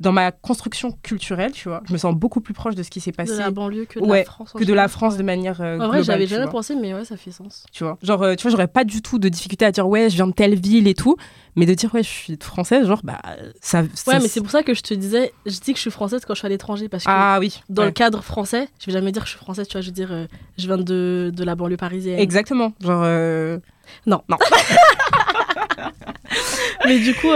dans 0.04 0.12
ma 0.12 0.32
construction 0.32 0.92
culturelle, 1.02 1.54
tu 1.54 1.70
vois, 1.70 1.82
je 1.88 1.94
me 1.94 1.98
sens 1.98 2.14
beaucoup 2.14 2.42
plus 2.42 2.54
proche 2.54 2.76
de 2.76 2.84
ce 2.84 2.92
qui 2.92 3.00
s'est 3.00 3.12
De 3.12 3.16
passé 3.16 3.36
la 3.38 3.50
banlieue 3.50 3.86
que 3.86 4.00
de 4.00 4.06
Ouais, 4.06 4.20
la 4.20 4.26
France. 4.26 4.52
en 4.54 4.60
que 4.60 4.64
de 4.64 4.68
la 4.74 4.84
général. 4.84 4.90
France 4.90 5.18
de 5.18 5.24
manière 5.24 5.62
euh, 5.62 5.80
En 5.80 5.88
vrai, 5.88 6.04
j'avais 6.04 6.28
jamais 6.28 6.44
vois. 6.44 6.52
pensé, 6.52 6.76
mais 6.76 6.94
ouais, 6.94 7.06
ça 7.06 7.18
fait 7.18 7.32
sens. 7.32 7.66
Tu 7.72 7.84
vois, 7.84 7.98
genre, 8.04 8.22
euh, 8.22 8.36
tu 8.36 8.44
vois, 8.44 8.52
j'aurais 8.52 8.68
pas 8.68 8.84
du 8.84 9.02
tout 9.02 9.18
de 9.18 9.30
difficulté 9.30 9.66
à 9.66 9.72
dire 9.72 9.88
ouais, 9.88 10.10
je 10.10 10.16
viens 10.16 10.28
de 10.28 10.34
telle 10.34 10.56
ville 10.56 10.88
et 10.88 10.94
tout, 10.94 11.16
mais 11.56 11.66
de 11.66 11.74
dire 11.74 11.92
ouais, 11.96 12.04
je 12.04 12.10
suis 12.10 12.38
française, 12.40 12.86
genre, 12.86 13.00
bah, 13.04 13.22
ça. 13.62 13.84
ça- 13.94 14.12
Ouais, 14.12 14.20
mais 14.20 14.28
c'est 14.28 14.42
pour 14.42 14.52
ça 14.52 14.62
que 14.62 14.74
je 14.74 14.82
te 14.82 14.94
disais, 14.94 15.32
je 15.46 15.58
dis 15.60 15.72
que 15.72 15.78
je 15.78 15.82
suis 15.82 15.92
française 15.92 16.24
quand 16.28 16.34
je 16.34 16.40
suis 16.40 16.46
à 16.46 16.50
l'étranger 16.50 16.90
parce 16.90 17.06
que 17.06 17.10
Ah 17.12 17.38
oui. 17.40 17.62
dans 17.70 17.84
ouais. 17.84 17.88
le 17.88 17.92
cadre 17.94 18.22
français, 18.24 18.68
je 18.80 18.88
vais 18.88 18.92
jamais 18.92 19.12
dire 19.14 19.22
que 19.24 19.28
je 19.30 19.36
suis 19.36 19.40
française, 19.44 19.68
tu 19.68 19.74
vois, 19.74 19.82
je 19.82 19.88
veux 19.88 19.94
dire, 19.94 20.12
euh, 20.12 20.26
je 20.58 20.68
viens 20.68 20.78
de, 20.78 21.32
de 21.34 21.44
la 21.44 21.56
banlieue 21.56 21.78
parisienne. 21.78 22.20
Exactement. 22.20 22.74
Genre. 22.82 23.02
euh, 23.04 23.58
Mais 26.86 27.00
du 27.00 27.14
coup, 27.16 27.30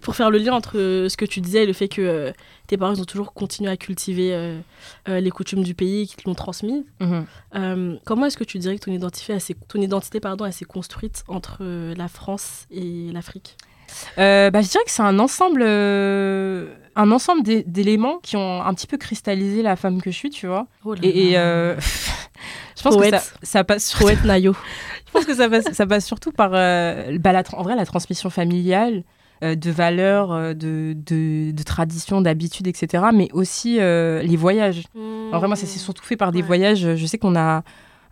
pour 0.00 0.14
faire 0.16 0.30
le 0.30 0.38
lien 0.38 0.52
entre 0.52 0.78
euh, 0.78 1.08
ce 1.08 1.16
que 1.16 1.24
tu 1.24 1.40
disais 1.40 1.62
et 1.62 1.66
le 1.66 1.72
fait 1.72 1.88
que 1.88 2.00
euh, 2.02 2.32
tes 2.66 2.76
parents 2.76 2.92
ils 2.94 3.00
ont 3.00 3.04
toujours 3.04 3.32
continué 3.32 3.70
à 3.70 3.76
cultiver 3.76 4.34
euh, 4.34 4.58
euh, 5.08 5.20
les 5.20 5.30
coutumes 5.30 5.62
du 5.62 5.74
pays, 5.74 6.06
qu'ils 6.06 6.22
te 6.22 6.28
l'ont 6.28 6.34
transmis, 6.34 6.84
Mhm. 7.00 7.98
comment 8.04 8.26
est-ce 8.26 8.36
que 8.36 8.44
tu 8.44 8.58
dirais 8.58 8.78
que 8.78 8.84
ton 8.84 8.92
identité, 8.92 9.32
elle 9.32 9.40
s'est- 9.40 9.56
ton 9.68 9.80
identité 9.80 10.20
pardon, 10.20 10.44
elle 10.44 10.52
s'est 10.52 10.64
construite 10.64 11.24
entre 11.28 11.62
la 11.96 12.08
France 12.08 12.66
et 12.70 13.10
l'Afrique? 13.12 13.56
Bah, 14.16 14.50
je 14.60 14.68
dirais 14.68 14.84
que 14.84 14.90
c'est 14.90 15.02
un 15.02 15.18
ensemble, 15.18 15.62
un 15.62 17.10
ensemble 17.10 17.42
d'é- 17.42 17.62
d'éléments 17.66 18.18
qui 18.22 18.36
ont 18.36 18.62
un 18.62 18.74
petit 18.74 18.86
peu 18.86 18.96
cristallisé 18.98 19.62
la 19.62 19.76
femme 19.76 20.02
que 20.02 20.10
je 20.10 20.16
suis, 20.16 20.30
tu 20.30 20.46
vois. 20.46 20.66
oh 20.84 20.94
là 20.94 21.00
Et, 21.02 21.32
là. 21.32 21.76
je 22.76 22.82
pense 22.82 22.96
Poète. 22.96 23.14
que 23.14 23.18
ça, 23.20 23.32
ça 23.42 23.64
passe 23.64 23.86
sur- 23.88 24.00
Poète 24.00 24.24
Nayo. 24.24 24.54
je 25.06 25.12
pense 25.12 25.24
que 25.24 25.34
ça 25.34 25.48
passe, 25.48 25.72
ça 25.72 25.86
passe 25.86 26.04
surtout 26.06 26.32
par 26.32 26.50
bah, 26.50 27.32
la, 27.32 27.42
en 27.54 27.62
vrai 27.62 27.76
la 27.76 27.86
transmission 27.86 28.28
familiale 28.30 29.04
euh, 29.42 29.54
de 29.54 29.70
valeurs, 29.70 30.32
euh, 30.32 30.54
de, 30.54 30.94
de, 30.96 31.50
de 31.52 31.62
traditions, 31.62 32.20
d'habitudes, 32.20 32.66
etc. 32.66 33.04
Mais 33.14 33.28
aussi 33.32 33.78
euh, 33.80 34.22
les 34.22 34.36
voyages. 34.36 34.82
En 34.96 35.38
vrai, 35.38 35.46
moi, 35.46 35.56
ça 35.56 35.66
s'est 35.66 35.78
surtout 35.78 36.04
fait 36.04 36.16
par 36.16 36.32
des 36.32 36.40
Ouais. 36.40 36.46
voyages. 36.46 36.94
Je 36.96 37.06
sais 37.06 37.18
qu'on 37.18 37.36
a. 37.36 37.62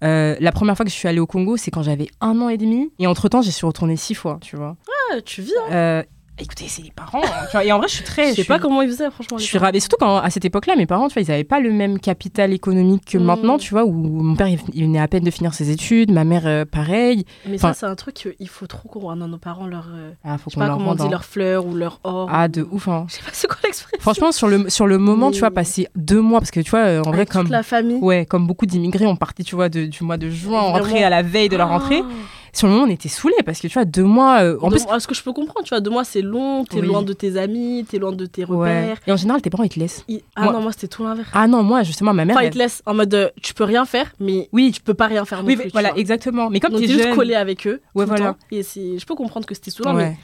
euh, 0.02 0.36
la 0.40 0.52
première 0.52 0.76
fois 0.76 0.84
que 0.84 0.90
je 0.90 0.96
suis 0.96 1.08
allée 1.08 1.20
au 1.20 1.26
Congo, 1.26 1.56
c'est 1.56 1.70
quand 1.70 1.82
j'avais 1.82 2.08
un 2.20 2.40
an 2.40 2.48
et 2.48 2.58
demi. 2.58 2.90
Et 2.98 3.06
entre-temps, 3.06 3.40
j'y 3.42 3.52
suis 3.52 3.66
retournée 3.66 3.96
six 3.96 4.14
fois, 4.14 4.38
tu 4.42 4.56
vois. 4.56 4.76
Ah, 5.12 5.20
tu 5.22 5.40
vis, 5.42 5.52
hein 5.70 6.02
écoutez, 6.38 6.66
c'est 6.68 6.82
les 6.82 6.90
parents. 6.90 7.20
hein, 7.24 7.44
tu 7.46 7.52
vois. 7.52 7.64
Et 7.64 7.72
en 7.72 7.78
vrai, 7.78 7.88
je 7.88 7.94
suis 7.94 8.04
très. 8.04 8.30
Je 8.30 8.34
sais 8.36 8.44
pas 8.44 8.58
comment 8.58 8.82
ils 8.82 8.88
faisaient, 8.90 9.10
franchement. 9.10 9.38
je 9.38 9.44
suis 9.44 9.58
ravie. 9.58 9.80
Surtout 9.80 9.96
quand, 9.98 10.16
à 10.18 10.30
cette 10.30 10.44
époque-là, 10.44 10.76
mes 10.76 10.86
parents, 10.86 11.08
tu 11.08 11.14
vois, 11.14 11.22
ils 11.22 11.28
n'avaient 11.28 11.44
pas 11.44 11.60
le 11.60 11.72
même 11.72 11.98
capital 11.98 12.52
économique 12.52 13.04
que 13.06 13.18
Mm. 13.18 13.22
maintenant, 13.24 13.58
tu 13.58 13.70
vois, 13.70 13.84
où 13.84 13.92
mon 13.92 14.34
père, 14.36 14.48
il 14.48 14.58
venait 14.84 14.98
à 15.00 15.08
peine 15.08 15.24
de 15.24 15.30
finir 15.30 15.54
ses 15.54 15.70
études, 15.70 16.10
ma 16.10 16.24
mère, 16.24 16.46
euh, 16.46 16.64
pareil. 16.64 17.24
Mais 17.48 17.56
Enfin- 17.56 17.72
ça, 17.72 17.80
c'est 17.80 17.86
un 17.86 17.94
truc 17.94 18.14
qu'il 18.14 18.48
faut 18.48 18.66
trop 18.66 18.88
qu'on 18.88 19.00
rende 19.00 19.22
à 19.22 19.26
nos 19.26 19.38
parents 19.38 19.66
leur. 19.66 19.86
euh, 19.94 20.10
Ah, 20.24 20.38
faut 20.38 20.50
je 20.50 20.54
sais 20.54 20.60
pas 20.60 20.66
leur 20.66 20.76
comment 20.78 20.90
on 20.92 20.94
dit, 20.94 21.02
hein. 21.04 21.08
leurs 21.10 21.24
fleurs 21.24 21.66
ou 21.66 21.74
leur 21.74 22.00
or. 22.04 22.28
Ah, 22.32 22.48
de 22.48 22.66
ouf, 22.70 22.88
hein. 22.88 23.06
Je 23.08 23.14
sais 23.14 23.22
pas 23.22 23.30
c'est 23.32 23.46
quoi 23.48 23.56
l'expression. 23.64 24.00
Franchement, 24.00 24.32
sur 24.32 24.48
le, 24.48 24.68
sur 24.68 24.86
le 24.86 24.98
moment, 24.98 25.30
tu 25.30 25.40
vois, 25.40 25.50
passer 25.50 25.88
deux 25.96 26.20
mois, 26.20 26.40
parce 26.40 26.50
que 26.50 26.60
tu 26.60 26.70
vois, 26.70 26.80
euh, 26.80 26.98
en 27.00 27.10
vrai, 27.10 27.18
Avec 27.18 27.28
comme. 27.30 27.42
toute 27.42 27.50
la 27.52 27.62
famille. 27.62 27.98
Ouais, 28.00 28.26
comme 28.26 28.46
beaucoup 28.46 28.66
d'immigrés, 28.66 29.06
on 29.06 29.16
partait, 29.16 29.42
tu 29.42 29.54
vois, 29.54 29.68
de- 29.68 29.86
du 29.86 30.04
mois 30.04 30.16
de 30.16 30.28
juin, 30.30 30.60
on 30.62 30.72
rentrait 30.72 31.02
à 31.02 31.10
la 31.10 31.22
veille 31.22 31.48
de 31.48 31.56
la 31.56 31.64
rentrée. 31.64 32.02
Ah. 32.02 32.08
Sur 32.56 32.68
le 32.68 32.72
moment, 32.72 32.86
on 32.86 32.90
était 32.90 33.10
saoulés 33.10 33.34
parce 33.44 33.60
que 33.60 33.66
tu 33.68 33.74
vois, 33.74 33.84
deux 33.84 34.02
mois. 34.04 34.40
euh, 34.42 34.56
en 34.62 34.68
De- 34.68 34.76
plus, 34.76 34.86
ce 34.98 35.06
que 35.06 35.14
je 35.14 35.22
peux 35.22 35.34
comprendre, 35.34 35.62
tu 35.64 35.68
vois, 35.68 35.80
de 35.80 35.90
moi 35.90 36.04
c'est 36.04 36.22
long, 36.22 36.64
t'es 36.64 36.80
Oui. 36.80 36.86
loin 36.86 37.02
de 37.02 37.12
tes 37.12 37.36
amis, 37.36 37.84
t'es 37.86 37.98
loin 37.98 38.12
de 38.12 38.24
tes 38.24 38.46
ouais. 38.46 38.56
repères. 38.56 38.98
Et 39.06 39.12
en 39.12 39.16
général, 39.16 39.42
tes 39.42 39.50
parents, 39.50 39.64
ils 39.64 39.68
te 39.68 39.78
laissent. 39.78 40.04
Il- 40.08 40.22
Ah 40.34 40.44
Moi- 40.44 40.52
non, 40.54 40.60
moi 40.62 40.72
c'était 40.72 40.88
tout 40.88 41.04
l'inverse. 41.04 41.28
Ah 41.34 41.46
non, 41.46 41.62
moi, 41.62 41.82
justement, 41.82 42.14
ma 42.14 42.24
mère. 42.24 42.34
Enfin, 42.34 42.44
ils 42.44 42.46
elle- 42.48 42.52
te 42.54 42.58
laissent 42.58 42.82
en 42.86 42.94
mode 42.94 43.12
euh, 43.12 43.28
tu 43.42 43.52
peux 43.52 43.64
rien 43.64 43.84
faire, 43.84 44.10
mais 44.20 44.48
Oui, 44.52 44.72
tu 44.72 44.80
peux 44.80 44.94
pas 44.94 45.06
rien 45.06 45.26
faire 45.26 45.42
non 45.42 45.48
oui, 45.48 45.56
plus. 45.56 45.64
tu 45.66 45.70
voilà, 45.72 45.94
exactement. 45.98 46.48
Mais 46.48 46.58
comme 46.60 46.72
t'es 46.72 46.86
t'es 46.86 46.88
juste 46.94 47.14
collé 47.14 47.34
avec 47.34 47.66
eux. 47.66 47.82
Ouais, 47.94 48.06
voilà. 48.06 48.30
temps. 48.32 48.36
Et 48.50 48.62
c'est, 48.62 48.98
je 48.98 49.04
peux 49.04 49.14
comprendre 49.14 49.44
que 49.46 49.54
c'était 49.54 49.70
saoulant, 49.70 49.92
mais. 49.92 50.16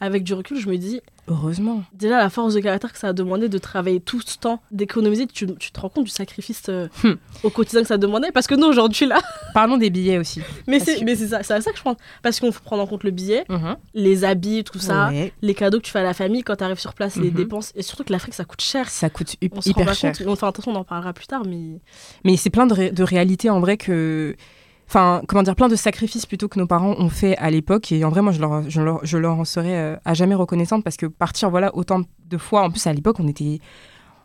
Avec 0.00 0.24
du 0.24 0.34
recul, 0.34 0.58
je 0.58 0.68
me 0.68 0.76
dis, 0.76 1.00
Heureusement. 1.28 1.82
déjà 1.92 2.18
la 2.18 2.28
force 2.30 2.54
de 2.54 2.60
caractère 2.60 2.92
que 2.92 2.98
ça 2.98 3.08
a 3.08 3.12
demandé 3.12 3.48
de 3.48 3.58
travailler 3.58 4.00
tout 4.00 4.20
ce 4.20 4.36
temps, 4.38 4.60
d'économiser, 4.72 5.26
tu, 5.26 5.46
tu 5.56 5.70
te 5.70 5.80
rends 5.80 5.88
compte 5.90 6.04
du 6.04 6.10
sacrifice 6.10 6.62
euh, 6.68 6.88
Hmm. 7.04 7.14
au 7.44 7.50
quotidien 7.50 7.82
que 7.82 7.86
ça 7.88 7.98
demandait? 7.98 8.32
Parce 8.32 8.46
que 8.46 8.54
nous 8.54 8.66
aujourd'hui 8.66 9.06
là, 9.06 9.20
Parlons 9.54 9.76
des 9.76 9.90
billets 9.90 10.18
aussi. 10.18 10.40
mais 10.66 10.80
c'est, 10.80 11.04
que- 11.04 11.14
ça, 11.28 11.42
c'est 11.42 11.54
à 11.54 11.60
ça 11.60 11.70
que 11.72 11.78
je 11.78 11.82
pense. 11.82 11.96
Parce 12.22 12.40
qu'on 12.40 12.50
faut 12.52 12.62
prendre 12.62 12.82
en 12.82 12.86
compte 12.86 13.04
le 13.04 13.10
billet, 13.10 13.44
Mhm. 13.48 13.76
les 13.94 14.24
habits, 14.24 14.64
tout 14.64 14.78
ça, 14.78 15.08
Ouais. 15.08 15.32
les 15.42 15.54
cadeaux 15.54 15.78
que 15.78 15.84
tu 15.84 15.90
fais 15.92 15.98
à 16.00 16.04
la 16.04 16.14
famille 16.14 16.42
quand 16.42 16.56
tu 16.56 16.64
arrives 16.64 16.78
sur 16.80 16.94
place, 16.94 17.16
les 17.16 17.30
Mhm. 17.30 17.36
dépenses. 17.36 17.72
Et 17.76 17.82
surtout 17.82 18.04
que 18.04 18.12
l'Afrique 18.12 18.34
ça 18.34 18.44
coûte 18.44 18.60
cher. 18.62 18.88
Ça 18.88 19.10
coûte 19.10 19.36
On 19.42 19.60
hyper 19.60 19.94
cher. 19.94 20.12
compte. 20.16 20.26
Enfin, 20.28 20.48
attention, 20.48 20.72
on 20.72 20.76
en 20.76 20.84
parlera 20.84 21.12
plus 21.12 21.26
tard, 21.26 21.42
mais 21.46 21.80
Mais 22.24 22.36
c'est 22.36 22.50
plein 22.50 22.66
de, 22.66 22.74
ré- 22.74 22.90
de 22.90 23.02
réalités 23.02 23.50
en 23.50 23.60
vrai 23.60 23.76
que. 23.76 24.34
Enfin, 24.90 25.22
comment 25.28 25.44
dire, 25.44 25.54
plein 25.54 25.68
de 25.68 25.76
sacrifices 25.76 26.26
plutôt 26.26 26.48
que 26.48 26.58
nos 26.58 26.66
parents 26.66 26.96
ont 26.98 27.08
fait 27.10 27.36
à 27.36 27.48
l'époque. 27.48 27.92
Et 27.92 28.04
en 28.04 28.08
vrai, 28.08 28.22
moi, 28.22 28.32
je 28.32 28.40
leur, 28.40 28.68
je 28.68 28.80
leur, 28.82 28.98
je 29.06 29.18
leur 29.18 29.38
en 29.38 29.44
serais 29.44 29.76
euh, 29.76 29.96
à 30.04 30.14
jamais 30.14 30.34
reconnaissante 30.34 30.82
parce 30.82 30.96
que 30.96 31.06
partir, 31.06 31.48
voilà, 31.48 31.70
autant 31.76 32.00
de 32.28 32.36
fois. 32.38 32.62
En 32.64 32.70
plus, 32.72 32.84
à 32.88 32.92
l'époque, 32.92 33.20
on 33.20 33.28
était. 33.28 33.60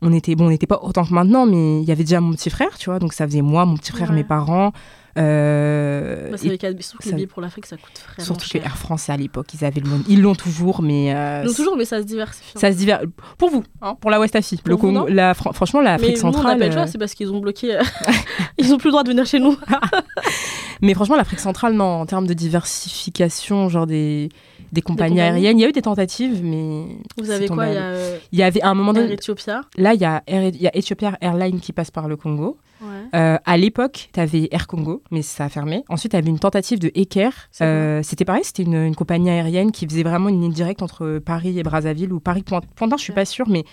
On 0.01 0.12
était, 0.12 0.36
bon, 0.36 0.47
on 0.47 0.49
n'était 0.49 0.67
pas 0.67 0.80
autant 0.84 1.06
que 1.06 1.13
maintenant, 1.13 1.45
mais 1.45 1.82
il 1.82 1.88
y 1.88 1.91
avait 1.91 2.04
déjà 2.04 2.19
mon 2.19 2.32
petit 2.34 2.49
frère, 2.49 2.78
tu 2.78 2.89
vois. 2.89 2.99
Donc, 2.99 3.13
ça 3.13 3.25
faisait 3.25 3.41
moi, 3.41 3.65
mon 3.65 3.75
petit 3.78 3.91
frère, 3.91 4.10
Ouais. 4.10 4.15
mes 4.15 4.23
parents. 4.23 4.71
euh, 5.17 6.32
bah, 6.32 6.38
c'est 6.38 6.47
et 6.47 6.58
que 6.58 6.67
les 7.06 7.13
billets 7.13 7.25
pour 7.28 7.41
l'Afrique 7.41 7.65
ça 7.65 7.78
coûte 7.78 8.04
vraiment 8.06 8.25
surtout 8.25 8.41
que 8.45 8.51
cher. 8.51 8.65
Air 8.65 8.78
France, 8.78 9.10
à 9.10 9.15
l'époque, 9.15 9.47
ils 9.54 9.63
avaient 9.63 9.80
le 9.80 9.89
monde. 9.89 10.01
Ils 10.10 10.21
l'ont 10.21 10.36
toujours, 10.36 10.82
mais. 10.82 11.15
euh, 11.15 11.45
Donc 11.45 11.56
toujours, 11.56 11.78
mais 11.78 11.86
ça 11.86 11.99
se 12.01 12.06
diversifie. 12.06 12.51
Ça 12.58 12.71
se 12.73 12.78
divers. 12.78 13.01
Pour 13.38 13.49
vous, 13.49 13.63
hein, 13.82 13.95
pour 14.01 14.12
la 14.12 14.19
West 14.19 14.36
Afi. 14.36 14.60
Le 14.65 14.75
Congo- 14.75 15.08
la, 15.08 15.34
fran- 15.34 15.54
franchement, 15.54 15.80
l'Afrique 15.82 16.17
nous, 16.17 16.25
on 16.25 16.34
centrale. 16.34 16.60
pas 16.60 16.65
le 16.65 16.71
choix, 16.71 16.82
euh, 16.82 16.88
c'est 16.88 16.97
parce 16.97 17.13
qu'ils 17.13 17.32
ont 17.32 17.39
bloqué. 17.39 17.75
euh, 17.78 17.82
ils 18.58 18.73
ont 18.73 18.78
plus 18.78 18.88
le 18.89 18.91
droit 18.91 19.04
de 19.04 19.10
venir 19.10 19.25
chez 19.25 19.39
nous. 19.39 19.56
Mais 20.85 20.93
franchement, 20.93 21.15
l'Afrique 21.15 21.39
centrale, 21.39 21.73
non, 21.73 21.83
en 22.01 22.05
termes 22.05 22.27
de 22.27 22.33
diversification, 22.33 23.69
genre 23.69 23.87
des, 23.87 24.29
des 24.71 24.81
compagnies 24.81 25.19
aériennes, 25.21 25.57
il 25.57 25.61
y 25.61 25.65
a 25.65 25.69
eu 25.69 25.71
des 25.71 25.81
tentatives, 25.81 26.43
mais. 26.43 26.85
Vous 27.17 27.31
avez 27.31 27.47
quoi 27.47 27.67
Il 27.67 27.73
y 27.73 27.77
a 27.77 28.17
y 28.31 28.43
avait 28.43 28.61
à 28.61 28.69
un 28.69 28.75
moment 28.75 28.93
donné. 28.93 29.13
Ethiopia. 29.13 29.61
Là, 29.77 29.93
il 29.93 30.01
y, 30.01 30.05
a 30.05 30.21
Air- 30.27 30.53
y 30.55 30.67
a 30.67 30.75
Ethiopia 30.77 31.17
Airlines 31.21 31.59
qui 31.59 31.73
passe 31.73 31.89
par 31.91 32.07
le 32.07 32.15
Congo. 32.17 32.57
Ouais. 32.81 32.87
Euh, 33.19 33.37
à 33.45 33.57
l'époque, 33.57 34.09
tu 34.13 34.19
avais 34.19 34.47
Air 34.51 34.67
Congo, 34.67 35.01
mais 35.09 35.21
ça 35.23 35.45
a 35.45 35.49
fermé. 35.49 35.83
Ensuite, 35.89 36.11
tu 36.11 36.17
avais 36.17 36.29
une 36.29 36.39
tentative 36.39 36.77
de 36.77 36.91
Eker. 36.93 37.31
Euh, 37.61 38.01
C'était 38.03 38.25
pareil, 38.25 38.43
c'était 38.43 38.63
une, 38.63 38.75
une 38.75 38.95
compagnie 38.95 39.29
aérienne 39.29 39.71
qui 39.71 39.87
faisait 39.87 40.03
vraiment 40.03 40.29
une 40.29 40.41
ligne 40.41 40.51
directe 40.53 40.83
entre 40.83 41.19
Paris 41.19 41.57
et 41.57 41.63
Brazzaville, 41.63 42.11
ou 42.13 42.19
Paris-Pointin, 42.19 42.97
je 42.97 43.01
suis 43.03 43.13
pas 43.13 43.25
sûre, 43.25 43.47
mais 43.49 43.63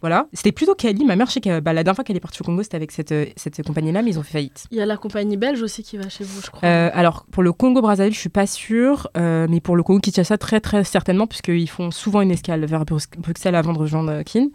voilà. 0.00 0.26
C'était 0.32 0.52
plutôt 0.52 0.74
Cali. 0.74 1.04
Ma 1.04 1.16
mère, 1.16 1.26
je 1.26 1.32
sais 1.32 1.40
que 1.40 1.60
bah, 1.60 1.72
la 1.72 1.82
dernière 1.84 1.96
fois 1.96 2.04
qu'elle 2.04 2.16
est 2.16 2.20
partie 2.20 2.40
au 2.42 2.44
Congo, 2.44 2.62
c'était 2.62 2.76
avec 2.76 2.90
cette, 2.92 3.12
euh, 3.12 3.26
cette 3.36 3.62
compagnie-là, 3.62 4.02
mais 4.02 4.10
ils 4.10 4.18
ont 4.18 4.22
fait 4.22 4.32
faillite. 4.32 4.64
Il 4.70 4.78
y 4.78 4.80
a 4.80 4.86
la 4.86 4.96
compagnie 4.96 5.36
belge 5.36 5.62
aussi 5.62 5.82
qui 5.82 5.96
va 5.98 6.08
chez 6.08 6.24
vous, 6.24 6.40
je 6.42 6.50
crois. 6.50 6.68
Euh, 6.68 6.90
alors, 6.92 7.26
pour 7.30 7.42
le 7.42 7.52
Congo-Brazzaville, 7.52 8.14
je 8.14 8.18
suis 8.18 8.28
pas 8.28 8.46
sûre, 8.46 9.08
euh, 9.16 9.46
mais 9.50 9.60
pour 9.60 9.76
le 9.76 9.82
Congo-Kinshasa, 9.82 10.38
très 10.38 10.60
très 10.60 10.84
certainement, 10.84 11.26
puisqu'ils 11.26 11.68
font 11.68 11.90
souvent 11.90 12.20
une 12.22 12.30
escale 12.30 12.64
vers 12.64 12.84
Brux- 12.84 13.08
Bruxelles 13.18 13.54
avant 13.54 13.72
de 13.72 13.78
rejoindre 13.78 14.22
Kin. 14.22 14.48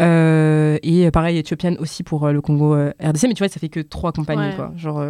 Euh, 0.00 0.78
et 0.82 1.10
pareil, 1.10 1.36
éthiopienne 1.36 1.76
aussi 1.78 2.02
pour 2.02 2.28
le 2.28 2.40
Congo 2.40 2.74
euh, 2.74 2.92
RDC, 3.02 3.24
mais 3.28 3.34
tu 3.34 3.42
vois, 3.42 3.48
ça 3.48 3.60
fait 3.60 3.68
que 3.68 3.80
trois 3.80 4.12
compagnies, 4.12 4.48
Ouais. 4.50 4.56
quoi. 4.56 4.72
Genre, 4.76 5.04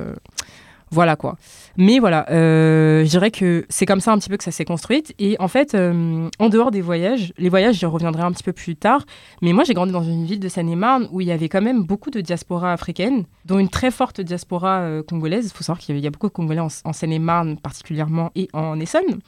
voilà 0.90 1.16
quoi. 1.16 1.36
Mais 1.76 2.00
voilà, 2.00 2.26
euh, 2.30 3.04
je 3.04 3.08
dirais 3.08 3.30
que 3.30 3.64
c'est 3.68 3.86
comme 3.86 4.00
ça 4.00 4.12
un 4.12 4.18
petit 4.18 4.28
peu 4.28 4.36
que 4.36 4.44
ça 4.44 4.50
s'est 4.50 4.64
construite. 4.64 5.14
Et 5.18 5.36
en 5.38 5.46
fait, 5.46 5.74
euh, 5.74 6.28
en 6.38 6.48
dehors 6.48 6.70
des 6.70 6.80
voyages, 6.80 7.32
les 7.38 7.48
voyages, 7.48 7.76
j'y 7.76 7.86
reviendrai 7.86 8.22
un 8.22 8.32
petit 8.32 8.42
peu 8.42 8.52
plus 8.52 8.74
tard. 8.74 9.04
Mais 9.40 9.52
moi, 9.52 9.62
j'ai 9.64 9.74
grandi 9.74 9.92
dans 9.92 10.02
une 10.02 10.26
ville 10.26 10.40
de 10.40 10.48
Seine-et-Marne 10.48 11.08
où 11.12 11.20
il 11.20 11.28
y 11.28 11.32
avait 11.32 11.48
quand 11.48 11.62
même 11.62 11.84
beaucoup 11.84 12.10
de 12.10 12.20
diaspora 12.20 12.72
africaine, 12.72 13.24
dont 13.44 13.58
une 13.58 13.68
très 13.68 13.90
forte 13.90 14.20
diaspora 14.20 14.80
euh, 14.80 15.02
congolaise. 15.02 15.46
Il 15.46 15.56
faut 15.56 15.64
savoir 15.64 15.78
qu'il 15.78 15.98
y, 15.98 16.06
a 16.06 16.10
beaucoup 16.10 16.28
de 16.28 16.32
Congolais 16.32 16.60
en 16.60 16.92
Seine-et-Marne 16.92 17.56
particulièrement 17.56 18.30
et 18.34 18.48
en 18.52 18.78
Essonne. 18.80 19.20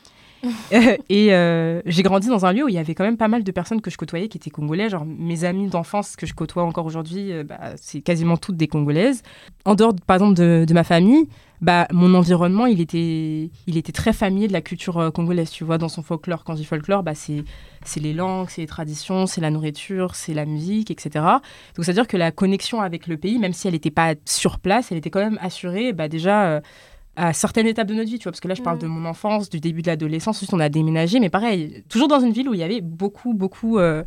Et 1.08 1.32
euh, 1.32 1.80
j'ai 1.86 2.02
grandi 2.02 2.28
dans 2.28 2.44
un 2.46 2.52
lieu 2.52 2.64
où 2.64 2.68
il 2.68 2.74
y 2.74 2.78
avait 2.78 2.94
quand 2.94 3.04
même 3.04 3.16
pas 3.16 3.28
mal 3.28 3.44
de 3.44 3.52
personnes 3.52 3.80
que 3.80 3.90
je 3.90 3.96
côtoyais 3.96 4.28
qui 4.28 4.38
étaient 4.38 4.50
congolais. 4.50 4.88
Genre 4.88 5.04
mes 5.04 5.44
amis 5.44 5.68
d'enfance 5.68 6.16
que 6.16 6.26
je 6.26 6.34
côtoie 6.34 6.64
encore 6.64 6.86
aujourd'hui, 6.86 7.32
euh, 7.32 7.44
bah, 7.44 7.72
c'est 7.76 8.00
quasiment 8.00 8.36
toutes 8.36 8.56
des 8.56 8.68
congolaises. 8.68 9.22
En 9.64 9.74
dehors, 9.74 9.94
par 10.06 10.16
exemple, 10.16 10.34
de, 10.34 10.72
ma 10.72 10.82
famille, 10.82 11.28
bah, 11.60 11.86
mon 11.92 12.12
environnement, 12.14 12.66
il 12.66 12.80
était, 12.80 13.50
très 13.92 14.12
familier 14.12 14.48
de 14.48 14.52
la 14.52 14.62
culture 14.62 14.98
euh, 14.98 15.10
congolaise. 15.10 15.50
Tu 15.50 15.62
vois, 15.62 15.78
dans 15.78 15.88
son 15.88 16.02
folklore, 16.02 16.42
quand 16.42 16.54
je 16.54 16.58
dis 16.58 16.64
folklore, 16.64 17.04
bah, 17.04 17.14
c'est, 17.14 17.44
les 18.00 18.12
langues, 18.12 18.48
c'est 18.50 18.62
les 18.62 18.66
traditions, 18.66 19.26
c'est 19.26 19.40
la 19.40 19.50
nourriture, 19.50 20.16
c'est 20.16 20.34
la 20.34 20.44
musique, 20.44 20.90
etc. 20.90 21.24
Donc, 21.76 21.84
c'est-à-dire 21.84 22.08
que 22.08 22.16
la 22.16 22.32
connexion 22.32 22.80
avec 22.80 23.06
le 23.06 23.16
pays, 23.16 23.38
même 23.38 23.52
si 23.52 23.68
elle 23.68 23.74
n'était 23.74 23.90
pas 23.92 24.14
sur 24.24 24.58
place, 24.58 24.90
elle 24.90 24.98
était 24.98 25.10
quand 25.10 25.20
même 25.20 25.38
assurée, 25.40 25.92
déjà. 25.92 26.60
À 27.16 27.32
certaines 27.32 27.66
étapes 27.66 27.88
de 27.88 27.94
notre 27.94 28.08
vie, 28.08 28.18
tu 28.18 28.24
vois, 28.24 28.32
parce 28.32 28.40
que 28.40 28.48
là, 28.48 28.54
je 28.54 28.62
parle 28.62 28.78
de 28.78 28.86
mon 28.86 29.04
enfance, 29.04 29.50
du 29.50 29.60
début 29.60 29.82
de 29.82 29.88
l'adolescence, 29.88 30.36
ensuite 30.36 30.54
on 30.54 30.60
a 30.60 30.68
déménagé, 30.68 31.20
mais 31.20 31.28
pareil, 31.28 31.84
toujours 31.88 32.08
dans 32.08 32.20
une 32.20 32.32
ville 32.32 32.48
où 32.48 32.54
il 32.54 32.60
y 32.60 32.62
avait 32.62 32.80
beaucoup, 32.80 33.34
beaucoup 33.34 33.78
euh, 33.78 34.02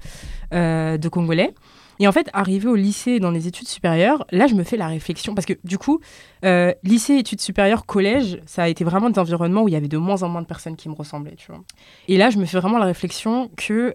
euh, 0.54 0.98
de 0.98 1.10
Congolais. 1.10 1.54
Et 2.00 2.08
en 2.08 2.12
fait, 2.12 2.30
arrivé 2.34 2.68
au 2.68 2.76
lycée, 2.76 3.20
dans 3.20 3.32
les 3.32 3.48
études 3.48 3.70
supérieures, 3.70 4.26
là, 4.32 4.48
je 4.48 4.56
me 4.56 4.64
fais 4.64 4.76
la 4.76 4.88
réflexion, 4.88 5.34
parce 5.34 5.46
que 5.46 5.54
du 5.64 5.78
coup, 5.78 6.02
euh, 6.44 6.74
lycée, 6.84 7.16
études 7.18 7.40
supérieures, 7.40 7.86
collège, 7.86 8.42
ça 8.48 8.64
a 8.64 8.68
été 8.68 8.84
vraiment 8.84 9.10
des 9.10 9.20
environnements 9.20 9.62
où 9.62 9.70
il 9.70 9.74
y 9.74 9.78
avait 9.78 9.88
de 9.88 9.98
moins 9.98 10.24
en 10.24 10.28
moins 10.28 10.42
de 10.42 10.48
personnes 10.48 10.76
qui 10.76 10.90
me 10.90 10.96
ressemblaient, 10.96 11.36
tu 11.38 11.52
vois. 11.52 11.64
Et 12.08 12.18
là, 12.18 12.32
je 12.32 12.38
me 12.38 12.46
fais 12.46 12.60
vraiment 12.60 12.80
la 12.80 12.86
réflexion 12.86 13.50
que 13.56 13.94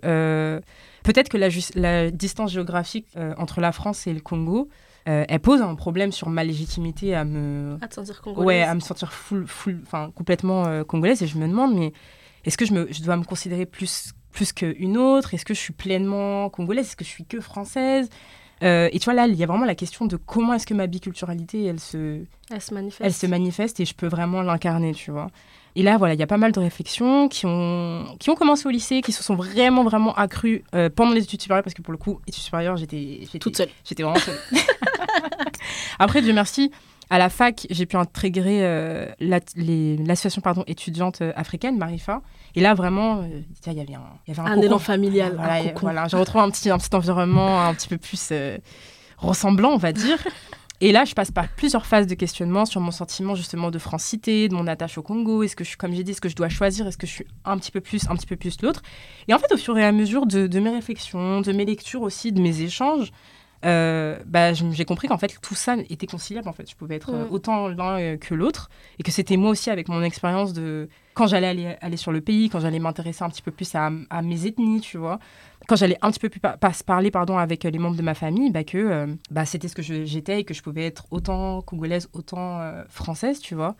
peut-être 1.02 1.28
que 1.28 1.36
la, 1.36 2.10
distance 2.10 2.52
géographique 2.52 3.06
entre 3.36 3.60
la 3.60 3.72
France 3.72 4.06
et 4.06 4.14
le 4.14 4.20
Congo, 4.20 4.68
euh, 5.08 5.24
elle 5.28 5.40
pose 5.40 5.62
un 5.62 5.74
problème 5.74 6.12
sur 6.12 6.28
ma 6.28 6.44
légitimité 6.44 7.14
à 7.14 7.24
me 7.24 7.76
À 7.80 7.88
te 7.88 7.94
sentir 7.94 8.20
congolaise. 8.20 8.46
ouais, 8.46 8.62
à 8.62 8.74
me 8.74 8.80
sentir 8.80 9.12
full, 9.12 9.46
full, 9.46 9.80
enfin, 9.86 10.10
complètement 10.14 10.66
euh, 10.66 10.84
congolaise. 10.84 11.22
Et 11.22 11.26
je 11.26 11.38
me 11.38 11.46
demande, 11.48 11.74
mais 11.74 11.92
est-ce 12.44 12.56
que 12.58 12.64
je, 12.66 12.72
me, 12.74 12.86
je 12.92 13.02
dois 13.02 13.16
me 13.16 13.24
considérer 13.24 13.66
plus, 13.66 14.12
plus 14.32 14.52
qu'une 14.52 14.96
autre? 14.98 15.34
Est-ce 15.34 15.44
que 15.44 15.54
je 15.54 15.58
suis 15.60 15.72
pleinement 15.72 16.48
congolaise? 16.50 16.86
Est-ce 16.86 16.96
que 16.96 17.04
je 17.04 17.10
suis 17.10 17.24
que 17.24 17.40
française? 17.40 18.08
Euh, 18.62 18.90
Et 18.92 18.98
tu 18.98 19.06
vois, 19.06 19.14
là, 19.14 19.26
il 19.26 19.34
y 19.36 19.42
a 19.42 19.46
vraiment 19.46 19.64
la 19.64 19.74
question 19.74 20.04
de 20.04 20.16
comment 20.16 20.52
est-ce 20.52 20.66
que 20.66 20.74
ma 20.74 20.86
biculturalité, 20.86 21.64
elle 21.64 21.80
se, 21.80 22.22
Elle 22.50 22.60
se 22.60 22.74
manifeste. 22.74 23.00
elle 23.02 23.14
se 23.14 23.26
manifeste 23.26 23.80
et 23.80 23.86
je 23.86 23.94
peux 23.94 24.06
vraiment 24.08 24.42
l'incarner, 24.42 24.92
tu 24.92 25.10
vois. 25.10 25.28
Et 25.76 25.82
là, 25.82 25.96
voilà, 25.98 26.14
il 26.14 26.20
y 26.20 26.22
a 26.22 26.26
pas 26.26 26.36
mal 26.36 26.50
de 26.52 26.58
réflexions 26.60 27.28
qui 27.28 27.46
ont, 27.46 28.04
qui 28.18 28.28
ont 28.30 28.34
commencé 28.34 28.66
au 28.66 28.70
lycée, 28.70 29.00
qui 29.02 29.12
se 29.12 29.22
sont 29.22 29.36
vraiment, 29.36 29.84
vraiment 29.84 30.14
accrues 30.14 30.64
euh, 30.74 30.90
pendant 30.94 31.12
les 31.12 31.22
études 31.22 31.40
supérieures, 31.42 31.62
parce 31.62 31.74
que 31.74 31.82
pour 31.82 31.92
le 31.92 31.98
coup, 31.98 32.20
études 32.26 32.42
supérieures, 32.42 32.76
j'étais 32.76 33.20
toute 33.40 33.56
seule. 33.56 33.68
J'étais 33.84 34.02
vraiment 34.02 34.18
seule. 34.18 34.38
Après, 35.98 36.22
Dieu 36.22 36.32
merci, 36.32 36.70
À 37.12 37.18
la 37.18 37.28
fac, 37.28 37.66
j'ai 37.70 37.86
pu 37.86 37.96
intégrer 37.96 38.64
euh, 38.64 39.06
la- 39.18 39.40
l'association 39.56 40.40
pardon, 40.40 40.62
étudiante 40.68 41.22
euh, 41.22 41.32
africaine, 41.34 41.76
Marifa. 41.76 42.22
Et 42.54 42.60
là, 42.60 42.74
vraiment, 42.74 43.18
euh, 43.22 43.40
il 43.66 43.72
y 43.72 43.80
avait 43.80 43.94
un, 43.94 44.02
y 44.28 44.30
avait 44.30 44.40
un, 44.40 44.44
Un 44.46 44.60
élan 44.60 44.78
familial, 44.78 45.34
Voilà, 45.36 45.72
voilà, 45.80 46.08
j'ai 46.08 46.16
retrouvé 46.16 46.44
un 46.44 46.50
petit, 46.50 46.70
un 46.70 46.78
petit 46.78 46.94
environnement 46.94 47.62
un 47.62 47.74
petit 47.74 47.88
peu 47.88 47.96
plus 47.98 48.32
ressemblant, 49.18 49.70
on 49.70 49.76
va 49.76 49.92
dire. 49.92 50.18
Et 50.82 50.92
là, 50.92 51.04
je 51.04 51.14
passe 51.14 51.30
par 51.30 51.48
plusieurs 51.48 51.84
phases 51.84 52.06
de 52.06 52.14
questionnement 52.14 52.64
sur 52.64 52.80
mon 52.80 52.90
sentiment 52.90 53.34
justement 53.34 53.70
de 53.70 53.78
francité, 53.78 54.48
de 54.48 54.54
mon 54.54 54.66
attache 54.66 54.96
au 54.96 55.02
Congo. 55.02 55.42
Est-ce 55.42 55.54
que 55.54 55.62
je 55.62 55.68
suis, 55.68 55.76
comme 55.76 55.92
j'ai 55.92 56.04
dit, 56.04 56.12
est-ce 56.12 56.22
que 56.22 56.30
je 56.30 56.36
dois 56.36 56.48
choisir? 56.48 56.86
Est-ce 56.86 56.96
que 56.96 57.06
je 57.06 57.12
suis 57.12 57.26
un 57.44 57.58
petit 57.58 57.70
peu 57.70 57.80
plus, 57.82 58.08
un 58.08 58.16
petit 58.16 58.26
peu 58.26 58.36
plus 58.36 58.56
l'autre? 58.62 58.80
Et 59.28 59.34
en 59.34 59.38
fait, 59.38 59.52
au 59.52 59.58
fur 59.58 59.76
et 59.76 59.84
à 59.84 59.92
mesure 59.92 60.24
de, 60.26 60.46
de 60.46 60.60
mes 60.60 60.70
réflexions, 60.70 61.42
de 61.42 61.52
mes 61.52 61.66
lectures 61.66 62.00
aussi, 62.00 62.32
de 62.32 62.40
mes 62.40 62.62
échanges, 62.62 63.12
euh, 63.66 64.18
bah, 64.24 64.54
j'ai 64.54 64.86
compris 64.86 65.06
qu'en 65.06 65.18
fait 65.18 65.36
tout 65.42 65.54
ça 65.54 65.76
était 65.90 66.06
conciliable. 66.06 66.48
En 66.48 66.54
fait, 66.54 66.68
je 66.70 66.74
pouvais 66.74 66.96
être 66.96 67.10
euh, 67.12 67.26
Mm. 67.26 67.32
autant 67.32 67.68
l'un 67.68 68.00
euh, 68.00 68.16
que 68.16 68.34
l'autre, 68.34 68.70
et 68.98 69.02
que 69.02 69.10
c'était 69.10 69.36
moi 69.36 69.50
aussi 69.50 69.68
avec 69.68 69.88
mon 69.88 70.02
expérience 70.02 70.54
de 70.54 70.88
quand 71.12 71.26
j'allais 71.26 71.48
aller, 71.48 71.76
aller 71.82 71.98
sur 71.98 72.10
le 72.12 72.22
pays, 72.22 72.48
quand 72.48 72.60
j'allais 72.60 72.78
m'intéresser 72.78 73.22
un 73.22 73.28
petit 73.28 73.42
peu 73.42 73.50
plus 73.50 73.74
à, 73.74 73.90
à 74.08 74.22
mes 74.22 74.46
ethnies, 74.46 74.80
tu 74.80 74.96
vois 74.96 75.18
quand 75.70 75.76
j'allais 75.76 75.96
un 76.02 76.10
petit 76.10 76.18
peu 76.18 76.28
plus 76.28 76.40
parler 76.84 77.12
pardon, 77.12 77.38
avec 77.38 77.64
euh, 77.64 77.70
les 77.70 77.78
membres 77.78 77.96
de 77.96 78.02
ma 78.02 78.14
famille, 78.14 78.50
bah, 78.50 78.64
que 78.64 78.76
euh, 78.76 79.06
bah, 79.30 79.44
c'était 79.46 79.68
ce 79.68 79.76
que 79.76 79.82
j'étais 79.82 80.40
et 80.40 80.44
que 80.44 80.52
je 80.52 80.62
pouvais 80.62 80.84
être 80.84 81.06
autant 81.12 81.62
congolaise, 81.62 82.08
autant 82.12 82.60
euh, 82.60 82.82
française, 82.88 83.38
tu 83.38 83.54
vois. 83.54 83.76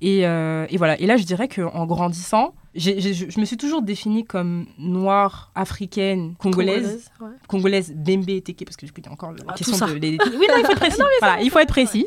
Et, 0.00 0.26
euh, 0.26 0.66
et 0.70 0.78
voilà. 0.78 0.98
Et 0.98 1.06
là, 1.06 1.18
je 1.18 1.24
dirais 1.24 1.48
qu'en 1.48 1.84
grandissant, 1.84 2.54
je 2.74 2.90
je 2.98 3.38
me 3.40 3.44
suis 3.44 3.58
toujours 3.58 3.82
définie 3.82 4.24
comme 4.24 4.64
noire, 4.78 5.52
africaine, 5.54 6.34
congolaise, 6.38 7.10
congolaise, 7.46 7.92
Bembe, 7.94 8.42
Teke, 8.42 8.64
parce 8.64 8.76
que 8.78 8.86
a 8.86 9.12
encore 9.12 9.32
la 9.32 9.44
Ah, 9.46 9.52
question 9.54 9.86
de... 9.86 9.92
les- 9.92 10.16
Oui, 10.38 10.46
non, 10.48 10.54
il 10.58 10.64
faut 10.64 10.72
être 10.72 10.80
précis. 10.80 11.02
Voilà, 11.20 11.42
il 11.42 11.50
faut 11.50 11.58
être 11.58 11.68
précis. 11.68 12.06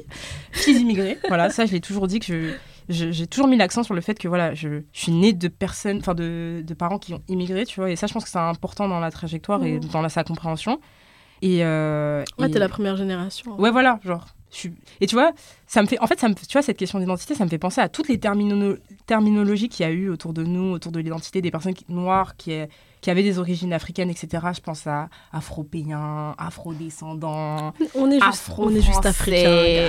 Fils 0.52 0.80
immigrés. 0.82 1.20
Voilà, 1.28 1.52
ça, 1.52 1.68
je 1.68 1.74
l'ai 1.74 1.80
toujours 1.80 2.08
dit 2.08 2.20
que 2.20 2.26
je... 2.26 2.54
J'ai 2.90 3.28
toujours 3.28 3.48
mis 3.48 3.58
l'accent 3.58 3.84
sur 3.84 3.94
le 3.94 4.02
fait 4.02 4.18
que 4.18 4.28
voilà, 4.28 4.54
je, 4.54 4.82
je 4.94 5.00
suis 5.00 5.12
née 5.12 5.34
de 5.34 5.48
personnes, 5.50 5.98
enfin 5.98 6.14
de, 6.16 6.64
de 6.66 6.74
parents 6.74 7.00
qui 7.00 7.14
ont 7.14 7.22
immigré, 7.28 7.66
tu 7.66 7.80
vois, 7.80 7.92
et 7.92 7.96
ça, 7.98 8.08
je 8.08 8.14
pense 8.14 8.24
que 8.24 8.30
c'est 8.30 8.38
important 8.40 8.88
dans 8.88 9.00
la 9.02 9.12
trajectoire 9.12 9.64
et 9.66 9.74
Mhm. 9.80 9.86
dans 9.92 10.02
la, 10.02 10.10
sa 10.10 10.24
compréhension. 10.24 10.80
Et, 11.42 11.64
euh, 11.66 12.24
Ouais, 12.40 12.48
et- 12.48 12.52
t'es 12.52 12.60
la 12.60 12.70
première 12.70 12.96
génération. 12.98 13.60
Ouais, 13.60 13.72
voilà, 13.72 14.00
genre. 14.06 14.26
Et 15.02 15.08
tu 15.08 15.14
vois, 15.16 15.34
ça 15.68 15.82
me 15.82 15.88
fait. 15.88 16.00
En 16.00 16.08
fait, 16.08 16.18
ça 16.20 16.30
me... 16.30 16.34
tu 16.34 16.46
vois, 16.54 16.62
cette 16.62 16.78
question 16.78 16.98
d'identité, 17.00 17.36
ça 17.36 17.44
me 17.44 17.50
fait 17.50 17.58
penser 17.60 17.82
à 17.82 17.90
toutes 17.90 18.08
les 18.08 18.18
termino- 18.18 18.78
terminologies 19.06 19.68
qu'il 19.70 19.86
y 19.86 19.90
a 19.90 19.92
eu 19.92 20.10
autour 20.10 20.34
de 20.34 20.44
nous, 20.44 20.72
autour 20.72 20.92
de 20.94 21.00
l'identité 21.02 21.42
des 21.42 21.52
personnes 21.52 21.74
qui- 21.74 21.86
noires 21.90 22.36
qui, 22.38 22.54
qui 23.02 23.10
avaient 23.10 23.24
des 23.24 23.40
origines 23.40 23.74
africaines, 23.74 24.10
etc. 24.10 24.48
Je 24.56 24.62
pense 24.62 24.88
à 24.88 25.10
afro-péens, 25.32 26.36
afro-descendants, 26.38 27.74
On 27.96 28.10
est 28.12 28.20
juste, 28.24 28.52
on 28.58 28.70
est 28.76 28.82
juste. 28.82 29.06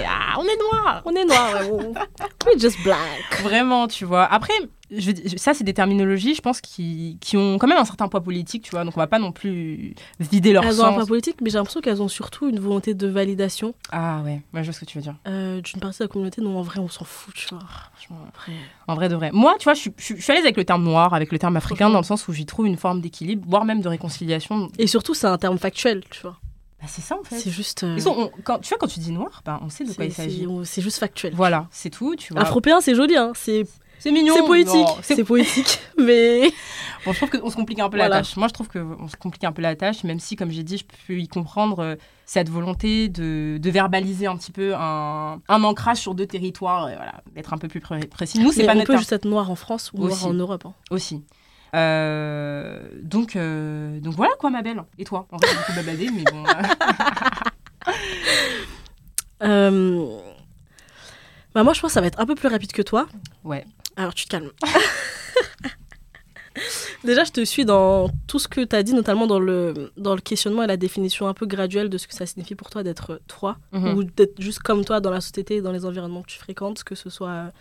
Ah, 0.06 0.36
on 0.38 0.44
est 0.44 0.56
noirs 0.58 1.02
On 1.04 1.14
est 1.14 1.24
on- 1.70 1.94
We're 2.46 2.58
just 2.58 2.82
black. 2.82 2.98
Vraiment, 3.42 3.88
tu 3.88 4.04
vois. 4.04 4.24
Après, 4.24 4.52
je, 4.90 5.12
ça, 5.36 5.52
c'est 5.54 5.64
des 5.64 5.74
terminologies, 5.74 6.34
je 6.34 6.40
pense, 6.40 6.60
qui, 6.60 7.18
qui 7.20 7.36
ont 7.36 7.58
quand 7.58 7.66
même 7.66 7.78
un 7.78 7.84
certain 7.84 8.08
poids 8.08 8.22
politique, 8.22 8.62
tu 8.62 8.70
vois. 8.70 8.84
Donc, 8.84 8.96
on 8.96 9.00
va 9.00 9.06
pas 9.06 9.18
non 9.18 9.32
plus 9.32 9.94
vider 10.18 10.52
leur 10.52 10.64
Elles 10.64 10.80
ont 10.80 10.84
un 10.84 10.88
sens. 10.88 10.94
poids 10.96 11.06
politique, 11.06 11.36
mais 11.42 11.50
j'ai 11.50 11.58
l'impression 11.58 11.80
qu'elles 11.80 12.00
ont 12.00 12.08
surtout 12.08 12.48
une 12.48 12.58
volonté 12.60 12.94
de 12.94 13.06
validation 13.06 13.74
Ah 13.90 14.22
ouais, 14.24 14.40
moi, 14.52 14.62
je 14.62 14.66
vois 14.68 14.72
ce 14.72 14.80
que 14.80 14.84
tu 14.86 14.98
veux 14.98 15.02
dire. 15.02 15.16
euh, 15.26 15.60
d'une 15.60 15.80
partie 15.80 15.98
de 15.98 16.04
la 16.04 16.08
communauté 16.08 16.40
dont 16.40 16.56
en 16.56 16.62
vrai 16.62 16.80
on 16.80 16.88
s'en 16.88 17.04
fout, 17.04 17.34
tu 17.34 17.46
vois. 17.50 17.62
Après, 18.28 18.52
En 18.86 18.94
vrai 18.94 19.08
de 19.08 19.14
vrai. 19.14 19.30
Moi, 19.32 19.54
tu 19.58 19.64
vois, 19.64 19.74
je 19.74 19.80
suis, 19.80 19.92
je 19.98 20.14
je 20.16 20.22
suis 20.22 20.32
à 20.32 20.34
l'aise 20.34 20.44
avec 20.44 20.56
le 20.56 20.64
terme 20.64 20.82
noir, 20.84 21.12
avec 21.14 21.32
le 21.32 21.38
terme 21.38 21.56
africain, 21.56 21.90
dans 21.90 21.98
le 21.98 22.04
sens 22.04 22.26
où 22.28 22.32
j'y 22.32 22.46
trouve 22.46 22.66
une 22.66 22.76
forme 22.78 23.00
d'équilibre, 23.00 23.44
voire 23.48 23.64
même 23.64 23.80
de 23.82 23.88
réconciliation. 23.88 24.70
Et 24.78 24.86
surtout, 24.86 25.14
c'est 25.14 25.26
un 25.26 25.38
terme 25.38 25.58
factuel, 25.58 26.02
tu 26.10 26.22
vois. 26.22 26.36
Bah, 26.80 26.86
c'est 26.88 27.02
ça, 27.02 27.16
en 27.18 27.24
fait. 27.24 27.36
C'est 27.40 27.50
juste. 27.50 27.82
euh, 27.84 27.98
on- 28.06 28.30
quand, 28.44 28.60
tu 28.60 28.68
vois, 28.68 28.78
quand 28.78 28.86
tu 28.86 29.00
dis 29.00 29.10
noir, 29.12 29.42
bah, 29.44 29.58
on 29.64 29.68
sait 29.68 29.84
de 29.84 29.92
quoi 29.92 30.04
il 30.04 30.12
s'agit. 30.12 30.46
c'est 30.64 30.80
juste 30.80 30.98
factuel. 30.98 31.34
Voilà, 31.34 31.66
c'est 31.72 31.90
tout, 31.90 32.14
tu 32.16 32.32
vois. 32.32 32.42
Afropéen, 32.42 32.80
c'est 32.80 32.94
joli, 32.94 33.16
hein. 33.16 33.32
C'est 33.34 33.64
C'est 33.98 34.12
mignon. 34.12 34.34
c'est 34.36 34.42
poétique. 34.46 34.86
c'est- 35.02 35.24
poétique. 35.24 35.80
Mais. 35.98 36.50
Bon, 37.04 37.12
je 37.12 37.16
trouve 37.24 37.30
qu'on 37.30 37.50
se 37.50 37.56
complique 37.56 37.78
un 37.80 37.88
peu 37.88 37.96
Voilà. 37.96 38.16
la 38.16 38.20
tâche. 38.22 38.36
Moi, 38.36 38.48
je 38.48 38.52
trouve 38.52 38.68
qu'on 38.68 39.08
se 39.08 39.16
complique 39.16 39.44
un 39.44 39.52
peu 39.52 39.62
la 39.62 39.74
tâche, 39.76 40.04
même 40.04 40.20
si, 40.20 40.36
comme 40.36 40.50
j'ai 40.50 40.62
dit, 40.62 40.78
je 40.78 40.84
peux 41.06 41.14
y 41.18 41.26
comprendre 41.28 41.78
euh, 41.80 41.94
cette 42.26 42.48
volonté 42.48 43.08
de, 43.08 43.58
de 43.60 43.70
verbaliser 43.70 44.26
un 44.26 44.36
petit 44.36 44.52
peu 44.52 44.74
un, 44.76 45.40
un 45.48 45.64
ancrage 45.64 45.98
sur 45.98 46.14
deux 46.14 46.26
territoires, 46.26 46.88
et 46.90 46.96
voilà, 46.96 47.22
d'être 47.34 47.52
un 47.52 47.58
peu 47.58 47.68
plus 47.68 47.80
pré- 47.80 48.00
précis. 48.06 48.38
Nous, 48.40 48.52
c'est 48.52 48.64
pas 48.66 48.72
on 48.72 48.74
notre 48.76 48.86
peut 48.86 48.92
terme 48.94 49.00
juste 49.00 49.12
être 49.12 49.24
noir 49.24 49.50
en 49.50 49.54
France 49.56 49.90
ou 49.94 49.98
noir 50.06 50.26
en 50.26 50.32
Europe. 50.34 50.64
hein. 50.66 50.74
aussi. 50.90 51.22
Euh, 51.74 52.80
donc, 53.02 53.36
euh, 53.36 54.00
donc 54.00 54.14
voilà 54.14 54.32
quoi, 54.38 54.48
ma 54.50 54.62
belle. 54.62 54.82
Et 54.98 55.04
toi? 55.04 55.26
En 55.30 55.36
vrai, 55.36 55.48
beaucoup 55.54 55.72
babadé, 55.74 56.08
mais 56.10 56.24
bon. 56.30 56.42
Bah 61.54 61.64
moi, 61.64 61.72
je 61.72 61.80
pense 61.80 61.90
que 61.90 61.94
ça 61.94 62.00
va 62.00 62.06
être 62.06 62.20
un 62.20 62.26
peu 62.26 62.34
plus 62.34 62.48
rapide 62.48 62.72
que 62.72 62.82
toi. 62.82 63.06
Ouais. 63.44 63.64
Alors, 63.98 64.14
tu 64.14 64.24
te 64.24 64.30
calmes. 64.30 64.50
Déjà, 67.04 67.22
je 67.22 67.30
te 67.30 67.44
suis 67.44 67.64
dans 67.64 68.08
tout 68.26 68.40
ce 68.40 68.48
que 68.48 68.62
tu 68.64 68.74
as 68.74 68.82
dit, 68.82 68.92
notamment 68.92 69.28
dans 69.28 69.38
le, 69.38 69.92
dans 69.96 70.14
le 70.16 70.20
questionnement 70.20 70.64
et 70.64 70.66
la 70.66 70.76
définition 70.76 71.28
un 71.28 71.34
peu 71.34 71.46
graduelle 71.46 71.88
de 71.88 71.96
ce 71.98 72.08
que 72.08 72.14
ça 72.14 72.26
signifie 72.26 72.56
pour 72.56 72.70
toi 72.70 72.82
d'être 72.82 73.20
toi, 73.28 73.56
mhm. 73.72 73.94
ou 73.94 74.02
d'être 74.04 74.40
juste 74.40 74.58
comme 74.60 74.84
toi 74.84 74.98
dans 75.00 75.10
la 75.10 75.20
société 75.20 75.56
et 75.56 75.60
dans 75.62 75.70
les 75.70 75.84
environnements 75.84 76.22
que 76.22 76.30
tu 76.30 76.38
fréquentes, 76.38 76.82
que 76.82 76.96
ce 76.96 77.10
soit 77.10 77.52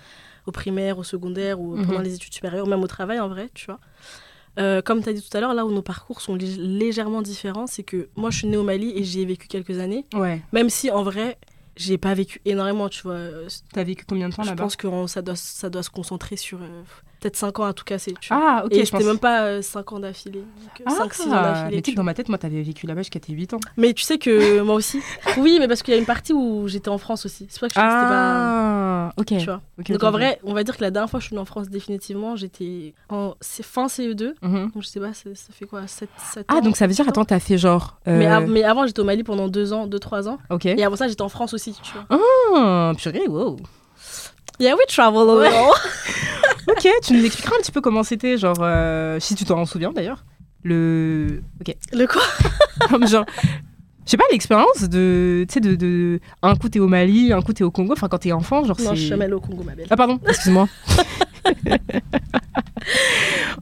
au 0.47 0.51
primaire, 0.51 0.97
au 0.97 1.03
secondaire 1.03 1.59
ou 1.59 1.75
Mhm. 1.75 1.85
pendant 1.85 2.01
les 2.01 2.15
études 2.15 2.33
supérieures, 2.33 2.65
ou 2.65 2.69
même 2.69 2.81
au 2.83 2.87
travail 2.87 3.19
en 3.19 3.27
vrai, 3.27 3.49
tu 3.53 3.65
vois. 3.67 3.79
Euh, 4.59 4.81
comme 4.81 5.03
tu 5.03 5.09
as 5.09 5.13
dit 5.13 5.21
tout 5.21 5.37
à 5.37 5.41
l'heure, 5.41 5.53
là 5.53 5.67
où 5.67 5.71
nos 5.71 5.83
parcours 5.83 6.19
sont 6.21 6.35
lég- 6.35 6.57
légèrement 6.59 7.21
différents, 7.21 7.67
c'est 7.67 7.83
que 7.83 8.09
moi, 8.15 8.31
je 8.31 8.39
suis 8.39 8.47
née 8.47 8.57
au 8.57 8.63
Mali 8.63 8.91
et 8.95 9.03
j'y 9.03 9.21
ai 9.21 9.25
vécu 9.25 9.47
quelques 9.47 9.77
années, 9.77 10.05
Ouais. 10.15 10.41
même 10.51 10.71
si 10.71 10.89
en 10.89 11.03
vrai, 11.03 11.37
j'ai 11.77 11.97
pas 11.97 12.13
vécu 12.13 12.41
énormément, 12.45 12.89
tu 12.89 13.01
vois. 13.03 13.13
Euh, 13.13 13.47
T'as 13.73 13.83
vécu 13.83 14.05
combien 14.07 14.29
de 14.29 14.35
temps 14.35 14.43
je 14.43 14.49
là-bas? 14.49 14.63
pense 14.63 14.75
que 14.75 14.87
on- 14.87 15.07
ça 15.07 15.21
doit, 15.21 15.35
ça 15.35 15.69
doit 15.69 15.83
se 15.83 15.89
concentrer 15.89 16.35
sur 16.35 16.59
euh, 16.61 16.83
peut-être 17.19 17.35
5 17.35 17.59
ans 17.59 17.65
à 17.65 17.73
tout 17.73 17.83
casser. 17.83 18.13
Tu 18.19 18.33
vois. 18.33 18.43
Ah, 18.59 18.65
ok, 18.65 18.71
et 18.73 18.79
je 18.79 18.85
c'était 18.85 18.97
pense. 18.97 19.05
même 19.05 19.19
pas 19.19 19.61
5 19.61 19.91
ans 19.93 19.99
d'affilée. 19.99 20.43
Ah, 20.85 20.89
5-6 20.91 21.27
ans 21.33 21.41
d'affilée. 21.41 21.75
mais 21.77 21.81
tu 21.81 21.95
dans 21.95 22.03
ma 22.03 22.13
tête, 22.13 22.29
moi, 22.29 22.37
t'avais 22.37 22.61
vécu 22.61 22.87
là-bas 22.87 23.01
jusqu'à 23.01 23.19
tes 23.19 23.33
8 23.33 23.53
ans. 23.53 23.59
Mais 23.77 23.93
tu 23.93 24.03
sais 24.03 24.17
que 24.17 24.61
moi 24.61 24.75
aussi. 24.75 25.01
Oui, 25.37 25.57
mais 25.59 25.67
parce 25.67 25.83
qu'il 25.83 25.93
y 25.93 25.97
a 25.97 25.99
une 25.99 26.05
partie 26.05 26.33
où 26.33 26.67
j'étais 26.67 26.89
en 26.89 26.97
France 26.97 27.25
aussi. 27.25 27.45
C'est 27.49 27.59
ça 27.59 27.67
que 27.67 27.73
je 27.75 27.79
Ah, 27.79 29.11
ok. 29.17 29.27
pas. 29.29 29.37
Tu 29.37 29.45
vois. 29.45 29.61
Ok, 29.79 29.87
Donc 29.91 29.97
ok, 29.97 30.03
en 30.03 30.07
ok. 30.07 30.13
vrai, 30.13 30.39
on 30.43 30.53
va 30.53 30.63
dire 30.63 30.75
que 30.75 30.81
la 30.81 30.89
dernière 30.91 31.09
fois 31.09 31.19
que 31.19 31.21
je 31.23 31.27
suis 31.27 31.35
venue 31.35 31.41
en 31.41 31.45
France 31.45 31.69
définitivement, 31.69 32.35
j'étais 32.35 32.93
en 33.09 33.35
fin 33.41 33.87
CE2. 33.87 34.33
Mhm. 34.41 34.71
Donc 34.73 34.83
je 34.83 34.87
sais 34.87 34.99
pas, 34.99 35.13
ça, 35.13 35.29
ça 35.33 35.53
fait 35.53 35.65
quoi 35.65 35.85
7, 35.87 36.09
ans 36.39 36.41
Ah, 36.47 36.61
donc 36.61 36.75
ça 36.77 36.87
veut 36.87 36.93
dire, 36.93 37.07
attends, 37.07 37.25
t'as 37.25 37.39
fait 37.39 37.57
genre. 37.57 37.99
euh, 38.07 38.17
mais, 38.17 38.25
av- 38.27 38.47
mais 38.49 38.63
avant, 38.63 38.85
j'étais 38.87 38.99
au 38.99 39.05
Mali 39.05 39.23
pendant 39.23 39.47
2 39.47 39.73
ans, 39.73 39.87
2-3 39.87 40.27
ans. 40.27 40.37
Ok. 40.49 40.65
Et 40.65 40.83
avant 40.83 40.95
ça, 40.95 41.07
j'étais 41.07 41.21
en 41.21 41.29
France 41.29 41.53
aussi, 41.53 41.73
tu 41.83 41.93
vois. 41.93 42.19
Ah, 42.55 42.93
purée, 42.97 43.27
wow. 43.27 43.57
Yeah, 44.59 44.73
we 44.75 44.85
travel 44.87 45.19
a 45.29 45.35
Ouais. 45.35 45.49
little. 45.49 45.71
Ok, 46.69 46.85
tu 47.01 47.13
nous 47.13 47.23
expliqueras 47.23 47.55
un 47.55 47.61
petit 47.61 47.71
peu 47.71 47.79
comment 47.79 48.03
c'était, 48.03 48.37
genre, 48.37 48.57
euh, 48.59 49.21
si 49.21 49.35
tu 49.35 49.45
t'en 49.45 49.65
souviens 49.65 49.93
d'ailleurs. 49.93 50.25
Le. 50.63 51.41
Ok. 51.61 51.73
Le 51.93 52.05
quoi? 52.07 52.21
Genre. 53.07 53.23
Je 54.05 54.11
sais 54.11 54.17
pas, 54.17 54.25
l'expérience 54.33 54.83
de. 54.83 55.45
Tu 55.47 55.53
sais, 55.53 55.59
de, 55.61 55.75
de. 55.75 56.19
Un 56.41 56.55
coup 56.55 56.67
t'es 56.67 56.79
au 56.79 56.87
Mali, 56.89 57.31
un 57.31 57.41
coup 57.41 57.53
t'es 57.53 57.63
au 57.63 57.71
Congo. 57.71 57.93
Enfin, 57.93 58.09
quand 58.09 58.17
t'es 58.17 58.33
enfant, 58.33 58.65
genre, 58.65 58.75
Non, 58.81 58.91
je 58.95 58.99
suis 58.99 59.07
jamais 59.07 59.25
allée 59.25 59.33
au 59.33 59.39
Congo, 59.39 59.63
ma 59.63 59.75
belle. 59.75 59.87
Ah, 59.89 59.95
pardon, 59.95 60.19
excuse-moi. 60.27 60.67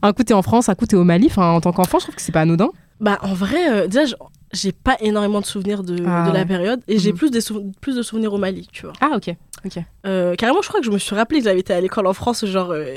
un 0.02 0.12
coup 0.12 0.22
t'es 0.24 0.34
en 0.34 0.42
France, 0.42 0.68
un 0.68 0.74
coup 0.74 0.86
t'es 0.86 0.96
au 0.96 1.04
Mali. 1.04 1.26
Enfin, 1.30 1.50
en 1.50 1.60
tant 1.60 1.72
qu'enfant, 1.72 1.98
je 1.98 2.04
trouve 2.06 2.14
que 2.16 2.22
c'est 2.22 2.32
pas 2.32 2.40
anodin. 2.42 2.70
Bah, 3.00 3.18
en 3.22 3.34
vrai, 3.34 3.70
euh, 3.70 3.86
déjà, 3.86 4.16
j'ai 4.52 4.72
pas 4.72 4.96
énormément 5.00 5.40
de 5.40 5.46
souvenirs 5.46 5.82
de, 5.82 6.02
Ah 6.06 6.28
de 6.28 6.34
la 6.34 6.44
période. 6.44 6.80
Et 6.88 6.98
j'ai 6.98 7.12
plus, 7.12 7.30
des 7.30 7.40
sou- 7.40 7.72
plus 7.80 7.94
de 7.96 8.02
souvenirs 8.02 8.32
au 8.32 8.38
Mali, 8.38 8.68
tu 8.72 8.82
vois. 8.86 8.94
Ah, 9.00 9.10
ok. 9.16 9.34
Ok. 9.66 9.82
Euh, 10.06 10.34
carrément, 10.36 10.62
je 10.62 10.68
crois 10.68 10.80
que 10.80 10.86
je 10.86 10.90
me 10.90 10.98
suis 10.98 11.14
rappelé 11.16 11.40
que 11.40 11.44
j'avais 11.44 11.60
été 11.60 11.74
à 11.74 11.80
l'école 11.80 12.06
en 12.06 12.12
France, 12.14 12.44
genre. 12.46 12.70
euh, 12.70 12.94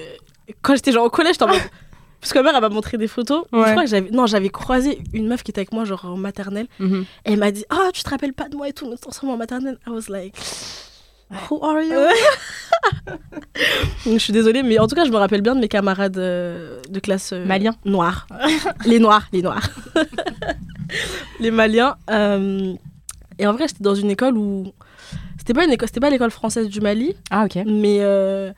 quand 0.62 0.76
j'étais 0.76 0.92
genre 0.92 1.06
au 1.06 1.10
collège. 1.10 1.38
Parce 2.22 2.34
que 2.34 2.40
ma 2.40 2.44
mère, 2.44 2.56
elle 2.56 2.62
m'a 2.62 2.70
montré 2.70 2.98
des 2.98 3.08
photos. 3.08 3.46
Ouais. 3.54 3.64
Je 3.68 3.72
crois 3.72 3.84
que 3.84 3.90
j'avais. 3.90 4.10
Non, 4.12 4.28
j'avais 4.28 4.50
croisé 4.50 5.00
une 5.14 5.28
meuf 5.28 5.42
qui 5.42 5.52
était 5.52 5.60
avec 5.62 5.72
moi, 5.72 5.86
genre 5.86 6.04
en 6.06 6.18
maternelle. 6.18 6.68
Mhm. 6.80 7.06
Et 7.26 7.32
elle 7.32 7.40
m'a 7.40 7.52
dit 7.52 7.64
Ah, 7.70 7.90
tu 7.94 8.04
te 8.04 8.10
rappelles 8.10 8.34
pas 8.34 8.50
de 8.50 8.58
moi 8.58 8.68
et 8.68 8.74
tout, 8.74 8.86
nous 8.88 8.98
ensemble 9.08 9.32
en 9.32 9.38
maternelle. 9.38 9.78
I 9.88 9.92
was 9.92 10.10
like. 10.10 10.36
Who 11.50 11.64
are 11.64 11.82
you? 11.82 11.96
Je 14.06 14.18
suis 14.18 14.34
désolée, 14.34 14.64
mais 14.64 14.80
en 14.80 14.88
tout 14.88 14.96
cas, 14.96 15.06
je 15.06 15.12
me 15.12 15.18
rappelle 15.18 15.42
bien 15.42 15.54
de 15.56 15.60
mes 15.60 15.68
camarades 15.68 16.18
euh, 16.18 16.80
de 16.90 17.00
classe 17.00 17.32
euh, 17.34 17.46
Malien. 17.46 17.76
noirs. 17.86 18.28
les 18.86 19.00
noirs, 19.00 19.28
les 19.32 19.42
noirs. 19.44 19.70
les 21.40 21.52
Maliens. 21.52 21.96
euh, 22.10 22.74
et 23.38 23.46
en 23.48 23.54
vrai, 23.54 23.68
j'étais 23.68 23.84
dans 23.84 23.96
une 23.96 24.10
école 24.12 24.38
où. 24.38 24.74
C'était 25.50 25.60
pas 25.62 25.66
une 25.66 25.72
école, 25.72 25.88
c'était 25.88 26.00
pas 26.00 26.12
l'école 26.12 26.30
française 26.30 26.68
du 26.70 26.80
Mali, 26.80 27.16
Ah, 27.32 27.46
ok. 27.46 27.64
mais 27.66 28.02
euh, 28.02 28.52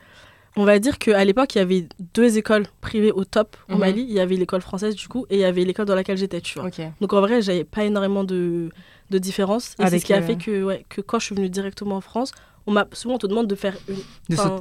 on 0.56 0.64
va 0.66 0.78
dire 0.78 0.98
qu'à 0.98 1.24
l'époque, 1.24 1.54
il 1.54 1.58
y 1.58 1.60
avait 1.62 1.86
deux 2.12 2.36
écoles 2.36 2.66
privées 2.82 3.12
au 3.12 3.24
top 3.24 3.56
au 3.70 3.72
Mhm. 3.76 3.78
Mali. 3.80 4.04
Il 4.06 4.12
y 4.12 4.20
avait 4.20 4.36
l'école 4.36 4.60
française, 4.60 4.94
du 4.94 5.08
coup, 5.08 5.24
et 5.30 5.36
il 5.36 5.40
y 5.40 5.44
avait 5.44 5.64
l'école 5.64 5.86
dans 5.86 5.94
laquelle 5.94 6.18
j'étais, 6.18 6.42
tu 6.42 6.58
vois. 6.60 6.68
Donc 7.00 7.14
en 7.14 7.22
vrai, 7.22 7.40
j'avais 7.40 7.64
pas 7.64 7.84
énormément 7.84 8.24
de, 8.24 8.68
de 9.08 9.16
différence. 9.18 9.74
Et 9.78 9.86
c'est 9.86 10.00
ce 10.00 10.04
qui 10.04 10.12
a 10.12 10.18
euh, 10.18 10.20
fait 10.22 10.36
que, 10.36 10.62
ouais, 10.64 10.84
que 10.90 11.00
quand 11.00 11.18
je 11.18 11.24
suis 11.24 11.34
venue 11.34 11.48
directement 11.48 11.96
en 11.96 12.02
France, 12.02 12.32
on 12.66 12.72
m'a 12.72 12.86
souvent 12.92 13.14
on 13.14 13.18
te 13.18 13.26
demande 13.26 13.46
de 13.46 13.54
faire 13.54 13.74
une, 13.88 13.96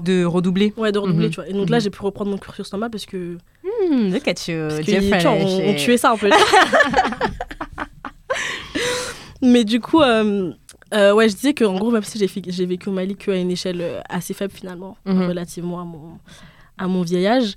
De, 0.01 0.23
redoubler. 0.23 0.73
ouais, 0.77 0.93
de 0.93 0.99
redoubler, 0.99 1.25
Mhm. 1.25 1.31
tu 1.31 1.35
vois. 1.35 1.49
Et 1.49 1.53
donc 1.53 1.69
là, 1.69 1.79
Mhm. 1.79 1.83
j'ai 1.83 1.89
pu 1.89 2.01
reprendre 2.01 2.31
mon 2.31 2.37
cursus 2.37 2.71
normal 2.71 2.91
parce 2.91 3.05
que, 3.05 3.37
Hmm, 3.61 4.13
look 4.13 4.25
at 4.29 4.31
you, 4.47 4.57
parce 4.69 4.79
que, 4.79 4.85
tu 4.85 5.27
vois, 5.27 5.31
on, 5.33 5.69
on 5.71 5.73
tuait 5.75 5.97
ça 5.97 6.11
un 6.11 6.17
peu. 6.17 6.29
Mais 9.43 9.63
du 9.65 9.79
coup, 9.81 10.01
euh, 10.01 10.51
Euh, 10.93 11.13
ouais, 11.13 11.29
je 11.29 11.35
disais 11.35 11.53
qu'en 11.53 11.75
gros, 11.77 11.91
même 11.91 12.03
si 12.03 12.19
j'ai 12.19 12.65
vécu 12.65 12.89
au 12.89 12.91
Mali 12.91 13.15
qu'à 13.15 13.35
une 13.35 13.51
échelle 13.51 13.81
euh, 13.81 14.01
assez 14.09 14.33
faible 14.33 14.53
finalement, 14.53 14.97
Mhm. 15.05 15.27
relativement 15.27 15.79
à 15.81 15.85
mon, 15.85 16.19
à 16.77 16.87
mon 16.87 17.01
vieil 17.01 17.27
âge, 17.27 17.55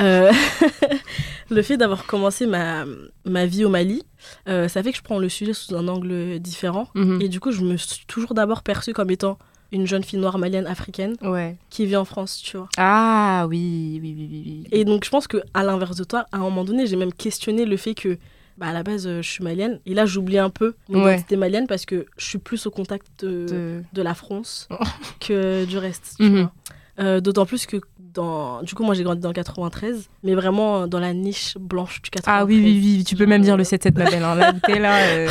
euh, 0.00 0.30
le 1.50 1.62
fait 1.62 1.76
d'avoir 1.76 2.06
commencé 2.06 2.46
ma, 2.46 2.84
ma 3.24 3.46
vie 3.46 3.64
au 3.64 3.68
Mali, 3.68 4.02
euh, 4.48 4.68
ça 4.68 4.82
fait 4.82 4.92
que 4.92 4.98
je 4.98 5.02
prends 5.02 5.18
le 5.18 5.28
sujet 5.28 5.52
sous 5.54 5.74
un 5.74 5.88
angle 5.88 6.38
différent. 6.38 6.88
Mhm. 6.94 7.20
Et 7.22 7.28
du 7.28 7.40
coup, 7.40 7.50
je 7.52 7.62
me 7.62 7.76
suis 7.76 8.04
toujours 8.06 8.34
d'abord 8.34 8.62
perçue 8.62 8.92
comme 8.92 9.10
étant 9.10 9.38
une 9.70 9.86
jeune 9.86 10.02
fille 10.02 10.18
noire 10.18 10.38
malienne 10.38 10.66
africaine 10.66 11.14
Ouais. 11.22 11.56
qui 11.68 11.84
vit 11.84 11.96
en 11.96 12.04
France, 12.06 12.40
tu 12.42 12.56
vois. 12.56 12.68
Ah 12.78 13.46
oui, 13.50 13.98
oui, 14.02 14.14
oui, 14.16 14.28
oui. 14.30 14.42
oui. 14.46 14.64
Et 14.72 14.84
donc, 14.84 15.04
je 15.04 15.10
pense 15.10 15.26
que 15.26 15.38
à 15.52 15.62
l'inverse 15.62 15.96
de 15.96 16.04
toi, 16.04 16.24
à 16.32 16.36
un 16.38 16.40
moment 16.40 16.64
donné, 16.64 16.86
j'ai 16.86 16.96
même 16.96 17.12
questionné 17.12 17.66
le 17.66 17.76
fait 17.76 17.94
que, 17.94 18.16
bah, 18.58 18.66
à 18.68 18.72
la 18.74 18.82
base, 18.82 19.06
euh, 19.06 19.22
je 19.22 19.28
suis 19.30 19.42
malienne. 19.44 19.80
Et 19.86 19.94
là, 19.94 20.04
j'oublie 20.04 20.36
un 20.38 20.50
peu 20.50 20.74
mon 20.90 21.04
Ouais. 21.04 21.12
identité 21.14 21.36
malienne 21.36 21.66
parce 21.66 21.86
que 21.86 22.06
je 22.18 22.24
suis 22.26 22.38
plus 22.38 22.66
au 22.66 22.70
contact 22.70 23.06
de, 23.20 23.46
De- 23.46 23.82
de 23.92 24.02
la 24.02 24.14
France 24.14 24.68
que 25.20 25.64
du 25.64 25.78
reste. 25.78 26.14
tu 26.18 26.24
Mhm. 26.24 26.40
vois. 26.42 26.52
Euh, 27.00 27.20
D'autant 27.20 27.46
plus 27.46 27.64
que, 27.66 27.76
dans... 28.12 28.60
du 28.64 28.74
coup, 28.74 28.82
moi, 28.82 28.94
j'ai 28.96 29.04
grandi 29.04 29.20
dans 29.20 29.28
le 29.28 29.34
93, 29.34 30.08
mais 30.24 30.34
vraiment 30.34 30.82
euh, 30.82 30.86
dans 30.88 30.98
la 30.98 31.14
niche 31.14 31.56
blanche 31.56 32.02
du 32.02 32.10
93. 32.10 32.34
Ah 32.42 32.44
oui, 32.44 32.60
oui, 32.60 32.80
oui, 32.98 33.04
tu 33.04 33.14
peux 33.14 33.26
même 33.26 33.42
dire 33.42 33.56
le 33.56 33.62
7-7, 33.62 33.96
ma 33.96 34.10
belle. 34.10 34.24
Hein. 34.24 34.34
Là 34.34 34.52
t'es 34.66 34.78
là. 34.80 34.96
euh, 35.06 35.28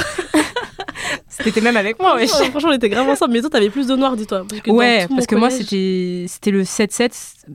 T'étais 1.43 1.61
même 1.61 1.77
avec 1.77 1.99
moi, 1.99 2.15
wesh. 2.15 2.29
Franchement, 2.31 2.69
on 2.71 2.73
était 2.73 2.89
grave 2.89 3.07
ensemble. 3.07 3.33
Mais 3.33 3.41
toi, 3.41 3.49
t'avais 3.49 3.69
plus 3.69 3.85
de 3.87 3.95
noirs, 3.95 4.15
dis-toi. 4.17 4.43
Ouais, 4.67 5.07
parce 5.09 5.27
que 5.27 5.35
moi, 5.35 5.49
collège- 5.49 6.27
c'était 6.27 6.51
le 6.51 6.63
7-7, 6.63 7.11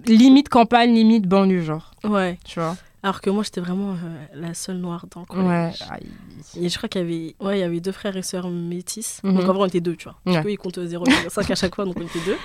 limite 0.06 0.48
campagne, 0.48 0.94
limite 0.94 1.26
banlieue, 1.26 1.62
genre. 1.62 1.90
Ouais. 2.04 2.38
Tu 2.44 2.60
vois 2.60 2.76
Alors 3.04 3.20
que 3.20 3.30
moi, 3.30 3.42
j'étais 3.42 3.60
vraiment 3.60 3.92
euh, 3.94 4.24
la 4.34 4.54
seule 4.54 4.76
noire 4.76 5.06
dans 5.10 5.20
le 5.20 5.26
collège. 5.26 5.80
Ouais. 5.90 6.60
Et 6.62 6.68
je 6.68 6.76
crois 6.76 6.88
qu'il 6.88 7.00
y 7.00 7.04
avait, 7.04 7.34
ouais, 7.40 7.58
il 7.58 7.60
y 7.60 7.64
avait 7.64 7.80
deux 7.80 7.90
frères 7.92 8.16
et 8.16 8.22
sœurs 8.22 8.48
métis. 8.48 9.20
Mhm. 9.24 9.34
Donc 9.34 9.48
en 9.48 9.52
vrai, 9.54 9.62
on 9.62 9.66
était 9.66 9.80
deux, 9.80 9.96
tu 9.96 10.04
vois. 10.04 10.16
Parce 10.24 10.36
Ouais. 10.36 10.42
qu'eux, 10.44 10.50
ils 10.52 10.56
comptent 10.58 10.78
0,5 10.78 11.50
à 11.50 11.54
chaque 11.56 11.74
fois, 11.74 11.84
donc 11.84 11.96
on 11.98 12.02
était 12.02 12.20
deux. 12.24 12.36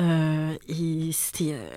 Euh, 0.00 0.54
et 0.68 1.10
c'était. 1.12 1.52
euh, 1.54 1.68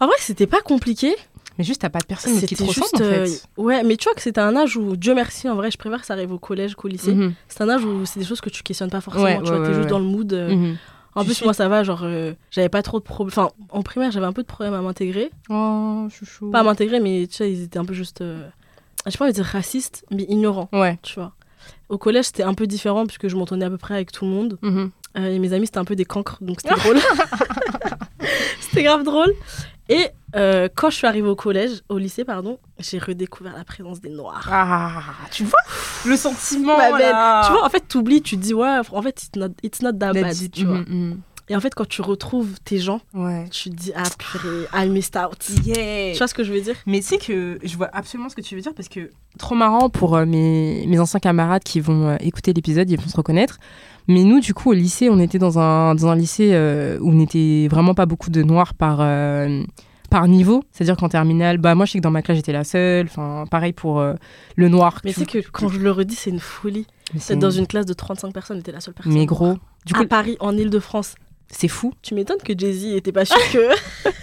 En 0.00 0.06
vrai, 0.06 0.16
c'était 0.18 0.46
pas 0.46 0.60
compliqué. 0.60 1.14
Mais 1.58 1.64
juste, 1.64 1.80
t'as 1.80 1.88
pas 1.88 2.00
de 2.00 2.04
personne 2.06 2.38
qui 2.42 2.54
te 2.54 2.62
ressemble, 2.62 2.88
en 2.96 2.98
fait. 2.98 3.42
Ouais, 3.56 3.82
mais 3.82 3.96
tu 3.96 4.04
vois 4.04 4.14
que 4.14 4.20
c'était 4.20 4.42
un 4.42 4.54
âge 4.56 4.76
où, 4.76 4.94
Dieu 4.96 5.14
merci, 5.14 5.48
en 5.48 5.54
vrai, 5.54 5.70
je 5.70 5.78
préfère 5.78 6.00
que 6.00 6.06
ça 6.06 6.12
arrive 6.12 6.32
au 6.32 6.38
collège 6.38 6.74
qu'au 6.74 6.88
lycée. 6.88 7.14
Mhm. 7.14 7.32
C'est 7.48 7.62
un 7.62 7.70
âge 7.70 7.82
où 7.82 8.04
c'est 8.04 8.20
des 8.20 8.26
choses 8.26 8.42
que 8.42 8.50
tu 8.50 8.62
questionnes 8.62 8.90
pas 8.90 9.00
forcément. 9.00 9.24
Ouais, 9.24 9.38
tu 9.42 9.50
vois, 9.50 9.66
t'es 9.66 9.72
juste 9.72 9.88
dans 9.88 9.98
le 9.98 10.04
mood. 10.04 10.30
Mhm. 10.34 10.76
En 11.16 11.24
plus, 11.24 11.34
suis. 11.34 11.44
moi, 11.44 11.54
ça 11.54 11.68
va, 11.68 11.82
genre, 11.82 12.02
euh, 12.04 12.32
j'avais 12.50 12.68
pas 12.68 12.82
trop 12.82 12.98
de 12.98 13.04
problèmes. 13.04 13.32
Enfin, 13.36 13.50
en 13.70 13.82
primaire, 13.82 14.10
j'avais 14.12 14.26
un 14.26 14.32
peu 14.32 14.42
de 14.42 14.46
problèmes 14.46 14.74
à 14.74 14.80
m'intégrer. 14.80 15.30
Oh, 15.48 16.06
chouchou. 16.10 16.50
Pas 16.50 16.60
à 16.60 16.62
m'intégrer, 16.62 17.00
mais 17.00 17.26
tu 17.28 17.34
sais, 17.36 17.50
ils 17.52 17.62
étaient 17.62 17.78
un 17.78 17.84
peu 17.84 17.94
juste. 17.94 18.20
euh, 18.20 18.46
Je 19.06 19.10
sais 19.12 19.18
pas 19.18 19.26
de 19.28 19.32
dire 19.32 19.44
racistes, 19.44 20.04
mais 20.10 20.24
ignorants, 20.28 20.68
Ouais. 20.72 20.98
tu 21.02 21.14
vois. 21.14 21.32
Au 21.88 21.98
collège, 21.98 22.26
c'était 22.26 22.42
un 22.42 22.54
peu 22.54 22.66
différent 22.66 23.06
puisque 23.06 23.28
je 23.28 23.36
m'entendais 23.36 23.64
à 23.64 23.70
peu 23.70 23.78
près 23.78 23.94
avec 23.94 24.12
tout 24.12 24.24
le 24.24 24.30
monde. 24.30 24.58
Mhm. 24.62 24.90
Euh, 25.18 25.26
et 25.30 25.38
mes 25.38 25.52
amis, 25.52 25.66
c'était 25.66 25.78
un 25.78 25.84
peu 25.84 25.96
des 25.96 26.04
cancres, 26.04 26.38
donc 26.40 26.60
c'était 26.60 26.74
drôle. 26.80 26.98
c'était 28.60 28.82
grave 28.82 29.02
drôle. 29.04 29.32
Et 29.88 30.08
euh, 30.34 30.68
quand 30.74 30.90
je 30.90 30.96
suis 30.96 31.06
arrivée 31.06 31.28
au 31.28 31.36
collège, 31.36 31.82
au 31.88 31.98
lycée, 31.98 32.24
pardon, 32.24 32.58
j'ai 32.78 32.98
redécouvert 32.98 33.54
la 33.56 33.64
présence 33.64 34.00
des 34.00 34.08
noirs. 34.10 34.48
Ah, 34.50 35.02
tu 35.30 35.44
vois 35.44 35.58
le 36.04 36.16
sentiment 36.16 36.76
là. 36.76 37.42
Tu 37.46 37.52
vois, 37.52 37.64
en 37.64 37.68
fait, 37.70 37.86
t'oublies, 37.86 38.22
tu 38.22 38.36
te 38.36 38.42
dis, 38.42 38.54
ouais, 38.54 38.78
en 38.90 39.02
fait, 39.02 39.22
it's 39.22 39.36
not, 39.36 39.48
it's 39.62 39.82
not 39.82 39.92
that 39.92 40.12
bad, 40.12 40.34
tu 40.52 40.64
vois. 40.64 40.78
Mhm, 40.78 41.20
Et 41.48 41.54
en 41.56 41.60
fait, 41.60 41.74
quand 41.74 41.86
tu 41.88 42.02
retrouves 42.02 42.58
tes 42.64 42.78
gens. 42.78 43.00
Ouais. 43.14 43.44
tu 43.50 43.70
te 43.70 43.74
dis, 43.76 43.92
ah 43.94 44.02
purée, 44.18 44.66
I 44.74 44.88
missed 44.88 45.16
out. 45.16 45.48
Yeah. 45.64 46.12
Tu 46.12 46.18
vois 46.18 46.26
ce 46.28 46.34
que 46.34 46.42
je 46.42 46.52
veux 46.52 46.60
dire? 46.60 46.76
Mais 46.86 46.98
tu 47.00 47.06
sais 47.06 47.18
que 47.18 47.58
je 47.62 47.76
vois 47.76 47.88
absolument 47.92 48.28
ce 48.28 48.34
que 48.34 48.40
tu 48.40 48.56
veux 48.56 48.60
dire 48.60 48.74
parce 48.74 48.88
que 48.88 49.10
trop 49.38 49.54
marrant 49.54 49.88
pour 49.88 50.16
euh, 50.16 50.26
mes, 50.26 50.84
mes 50.88 50.98
anciens 50.98 51.20
camarades 51.20 51.62
qui 51.62 51.78
vont 51.78 52.08
euh, 52.08 52.16
écouter 52.20 52.52
l'épisode, 52.52 52.90
ils 52.90 53.00
vont 53.00 53.08
se 53.08 53.16
reconnaître. 53.16 53.58
Mais 54.08 54.22
nous, 54.22 54.40
du 54.40 54.54
coup, 54.54 54.70
au 54.70 54.74
lycée, 54.74 55.10
on 55.10 55.18
était 55.18 55.38
dans 55.38 55.58
un, 55.58 55.94
dans 55.94 56.06
un 56.06 56.14
lycée 56.16 56.50
euh, 56.52 56.98
où 57.00 57.10
on 57.10 57.14
n'était 57.14 57.68
vraiment 57.70 57.94
pas 57.94 58.06
beaucoup 58.06 58.30
de 58.30 58.42
noirs 58.42 58.74
par, 58.74 58.98
euh, 59.00 59.62
par 60.10 60.28
niveau. 60.28 60.62
C'est-à-dire 60.70 60.96
qu'en 60.96 61.08
terminale, 61.08 61.58
bah, 61.58 61.74
moi, 61.74 61.86
je 61.86 61.92
sais 61.92 61.98
que 61.98 62.02
dans 62.02 62.10
ma 62.10 62.22
classe, 62.22 62.36
j'étais 62.36 62.52
la 62.52 62.64
seule. 62.64 63.06
Enfin, 63.06 63.44
pareil 63.50 63.72
pour 63.72 63.98
euh, 63.98 64.14
le 64.54 64.68
noir. 64.68 65.00
Mais 65.04 65.12
sais 65.12 65.26
que 65.26 65.38
quand 65.50 65.68
je 65.68 65.80
le 65.80 65.90
redis, 65.90 66.14
c'est 66.14 66.30
une 66.30 66.40
folie. 66.40 66.86
C'est 67.18 67.36
dans 67.36 67.50
une 67.50 67.66
classe 67.66 67.86
de 67.86 67.94
35 67.94 68.32
personnes, 68.32 68.62
t'es 68.62 68.72
la 68.72 68.80
seule 68.80 68.94
personne. 68.94 69.12
Mais 69.12 69.26
gros, 69.26 69.56
du 69.84 69.94
coup, 69.94 70.02
à 70.02 70.06
Paris, 70.06 70.36
en 70.40 70.56
Ile-de-France. 70.56 71.14
c'est 71.48 71.68
fou. 71.68 71.92
Tu 72.02 72.14
m'étonnes 72.14 72.42
que 72.44 72.52
Jay-Z 72.56 72.96
était 72.96 73.12
pas 73.12 73.24
sûr 73.24 73.38
que. 73.52 73.68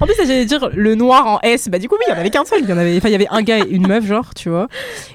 En 0.00 0.06
plus, 0.06 0.14
j'allais 0.18 0.44
dire 0.44 0.68
le 0.74 0.94
noir 0.94 1.26
en 1.26 1.40
S. 1.42 1.68
Bah, 1.68 1.78
du 1.78 1.88
coup, 1.88 1.94
oui, 1.98 2.04
il 2.08 2.10
y 2.10 2.14
en 2.14 2.18
avait 2.18 2.30
qu'un 2.30 2.44
seul. 2.44 2.60
Il 2.62 2.68
y, 2.68 2.72
en 2.72 2.76
avait... 2.78 2.96
enfin, 2.98 3.08
il 3.08 3.12
y 3.12 3.14
avait 3.14 3.28
un 3.30 3.42
gars 3.42 3.60
et 3.60 3.68
une 3.68 3.86
meuf, 3.86 4.04
genre, 4.04 4.34
tu 4.34 4.50
vois. 4.50 4.68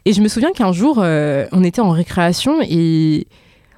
Et 0.05 0.13
je 0.13 0.21
me 0.21 0.27
souviens 0.27 0.51
qu'un 0.51 0.71
jour, 0.71 0.99
euh, 0.99 1.45
on 1.51 1.63
était 1.63 1.81
en 1.81 1.91
récréation 1.91 2.59
et. 2.61 3.27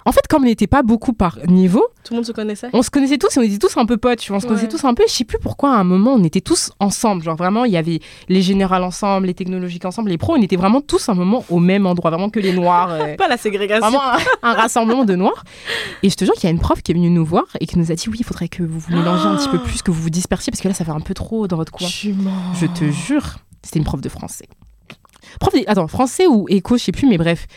En 0.06 0.12
fait, 0.12 0.28
comme 0.30 0.44
on 0.44 0.46
n'était 0.46 0.68
pas 0.68 0.84
beaucoup 0.84 1.14
par 1.14 1.38
niveau, 1.48 1.86
Tout 2.04 2.14
le 2.14 2.18
monde 2.18 2.26
se 2.26 2.32
connaissait. 2.34 2.68
on 2.74 2.82
se 2.84 2.90
connaissait 2.90 3.18
tous 3.18 3.36
et 3.38 3.40
on 3.40 3.44
était 3.44 3.58
tous 3.58 3.78
un 3.78 3.86
peu 3.86 3.98
potes, 3.98 4.20
tu 4.20 4.30
vois. 4.30 4.38
On 4.38 4.40
se 4.42 4.48
connaissait 4.48 4.68
tous 4.68 4.84
un 4.84 4.94
peu. 4.94 5.04
Je 5.08 5.14
sais 5.14 5.24
plus 5.24 5.40
pourquoi, 5.40 5.72
à 5.74 5.78
un 5.78 5.84
moment, 5.86 6.14
on 6.14 6.24
était 6.24 6.42
tous 6.42 6.72
ensemble. 6.80 7.24
Genre, 7.24 7.36
vraiment, 7.38 7.64
il 7.66 7.72
y 7.72 7.78
avait 7.78 8.00
les 8.28 8.42
générales 8.42 8.84
ensemble, 8.84 9.28
les 9.28 9.34
technologiques 9.34 9.86
ensemble, 9.86 10.10
les 10.10 10.18
pros. 10.18 10.34
On 10.38 10.42
était 10.42 10.58
vraiment 10.58 10.82
tous 10.82 11.08
un 11.10 11.14
moment 11.14 11.46
au 11.50 11.60
même 11.60 11.86
endroit. 11.86 12.10
Vraiment 12.12 12.30
que 12.30 12.40
les 12.40 12.52
noirs. 12.54 12.92
euh, 12.92 13.16
Pas 13.18 13.28
la 13.30 13.38
ségrégation. 13.38 13.88
Vraiment 13.88 14.04
un, 14.04 14.18
un 14.42 14.54
rassemblement 14.54 15.06
de 15.06 15.16
noirs. 15.16 15.44
Et 16.04 16.10
je 16.10 16.16
te 16.16 16.26
jure 16.26 16.34
qu'il 16.34 16.46
y 16.46 16.48
a 16.48 16.52
une 16.52 16.60
prof 16.60 16.82
qui 16.82 16.92
est 16.92 16.96
venue 16.96 17.10
nous 17.10 17.26
voir 17.26 17.46
et 17.60 17.66
qui 17.66 17.80
nous 17.80 17.92
a 17.92 17.96
dit 17.96 18.10
oui, 18.10 18.18
il 18.20 18.26
faudrait 18.26 18.50
que 18.50 18.64
vous 18.64 18.80
vous 18.80 18.92
mélangez 18.94 19.26
un 19.28 19.36
petit 19.38 19.50
peu 19.50 19.60
plus, 19.60 19.82
que 19.82 19.92
vous 19.92 20.02
vous 20.02 20.10
dispersiez 20.10 20.52
parce 20.52 20.62
que 20.62 20.68
là, 20.68 20.74
ça 20.74 20.84
fait 20.84 20.92
un 20.92 21.00
peu 21.00 21.14
trop 21.14 21.48
dans 21.48 21.56
votre 21.58 21.72
coin. 21.72 21.88
Je 21.88 22.66
te 22.68 22.92
jure, 22.92 23.38
c'était 23.62 23.80
une 23.80 23.86
prof 23.86 24.02
de 24.02 24.10
français. 24.10 24.48
Prof 25.40 25.54
de- 25.54 25.64
Attends, 25.68 25.88
français 25.88 26.28
ou 26.28 26.46
éco, 26.50 26.78
je 26.78 26.84
sais 26.84 26.92
plus, 26.92 27.08
mais 27.08 27.18
bref. 27.18 27.48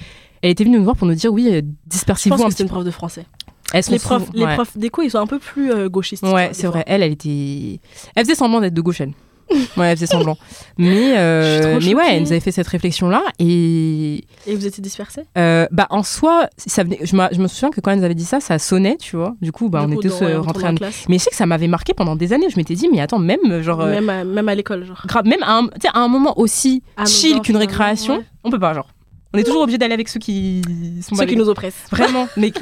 Elle 0.47 0.53
était 0.53 0.63
venue 0.63 0.79
nous 0.79 0.85
voir 0.85 0.95
pour 0.95 1.09
nous 1.09 1.15
dire 1.15 1.33
oui, 1.33 1.49
euh, 1.51 1.57
Je 1.57 1.91
dispersez-vous 1.91 2.37
pense 2.37 2.45
que 2.45 2.51
c'était 2.53 2.63
une 2.63 2.69
prof 2.69 2.85
de 2.85 2.93
français. 2.93 3.27
Elles 3.73 3.83
Les 3.91 3.99
profs, 3.99 4.27
souvent- 4.27 4.33
les 4.39 4.45
ouais. 4.45 4.55
profs 4.55 4.79
d'éco, 4.79 5.03
ils 5.03 5.11
sont 5.11 5.19
un 5.19 5.27
peu 5.27 5.41
plus 5.41 5.73
euh, 5.73 5.89
gauchistes. 5.89 6.23
Ouais, 6.23 6.51
c'est 6.53 6.69
vrai. 6.69 6.85
Elle, 6.87 7.03
elle 7.03 7.11
était. 7.11 7.81
Elle 8.15 8.25
faisait 8.25 8.37
semblant 8.37 8.61
d'être 8.61 8.73
de 8.73 8.81
gauche, 8.81 9.01
elle. 9.01 9.13
Ouais, 9.77 9.87
elle 9.89 9.97
faisait 9.97 10.07
semblant. 10.07 10.39
Mais, 10.79 11.19
euh, 11.19 11.81
mais 11.83 11.95
ouais, 11.97 12.15
elle 12.15 12.23
nous 12.23 12.31
avait 12.31 12.39
fait 12.39 12.53
cette 12.53 12.69
réflexion-là. 12.69 13.25
Et 13.41 14.25
Et 14.47 14.55
vous 14.55 14.67
étiez 14.67 14.81
dispersés? 14.81 15.23
Euh, 15.37 15.67
bah, 15.73 15.89
en 15.91 16.05
soi, 16.05 16.49
ça 16.57 16.85
venait... 16.85 17.01
je, 17.03 17.17
me 17.17 17.49
souviens 17.49 17.71
que 17.71 17.81
quand 17.81 17.91
elle 17.91 17.99
nous 17.99 18.05
avait 18.05 18.15
dit 18.15 18.25
ça, 18.25 18.39
ça 18.39 18.61
sonnait, 18.61 18.97
tu 18.99 19.17
vois. 19.17 19.35
Du 19.43 19.51
coup, 19.51 19.69
bah, 19.69 19.81
Du 19.81 19.87
on 19.87 19.97
coup, 19.97 20.01
était 20.01 20.11
tous 20.11 20.21
ouais, 20.21 20.37
rentrés 20.37 20.69
en 20.69 20.75
classe. 20.77 21.07
Mais 21.09 21.19
je 21.19 21.25
sais 21.25 21.31
que 21.31 21.37
ça 21.37 21.47
m'avait 21.47 21.67
marqué 21.67 21.93
pendant 21.93 22.15
des 22.15 22.33
années. 22.33 22.51
Je 22.51 22.57
m'étais 22.57 22.75
dit, 22.77 22.89
mais 22.89 23.01
attends, 23.01 23.19
même, 23.19 23.63
genre. 23.63 23.85
Même, 23.85 24.09
à, 24.11 24.23
même 24.23 24.49
à 24.49 24.55
l'école, 24.55 24.85
genre. 24.85 25.03
grave, 25.07 25.27
même 25.27 25.43
à 25.43 25.59
un, 25.59 25.69
à 25.93 26.07
moment 26.07 26.39
aussi 26.39 26.85
chill 27.05 27.41
qu'une 27.41 27.57
récréation, 27.57 28.19
ouais. 28.19 28.25
on 28.45 28.51
peut 28.53 28.61
pas, 28.61 28.75
genre. 28.75 28.87
On 29.37 29.41
est 29.41 29.45
toujours 29.45 29.63
obligé 29.63 29.79
d'aller 29.79 29.95
avec 29.95 30.09
ceux 30.09 30.19
qui 30.21 30.63
sont 31.03 31.15
Ceux 31.15 31.27
qui 31.27 31.37
nous 31.37 31.49
oppressent. 31.49 31.85
Vraiment. 31.91 32.29
Mais 32.37 32.53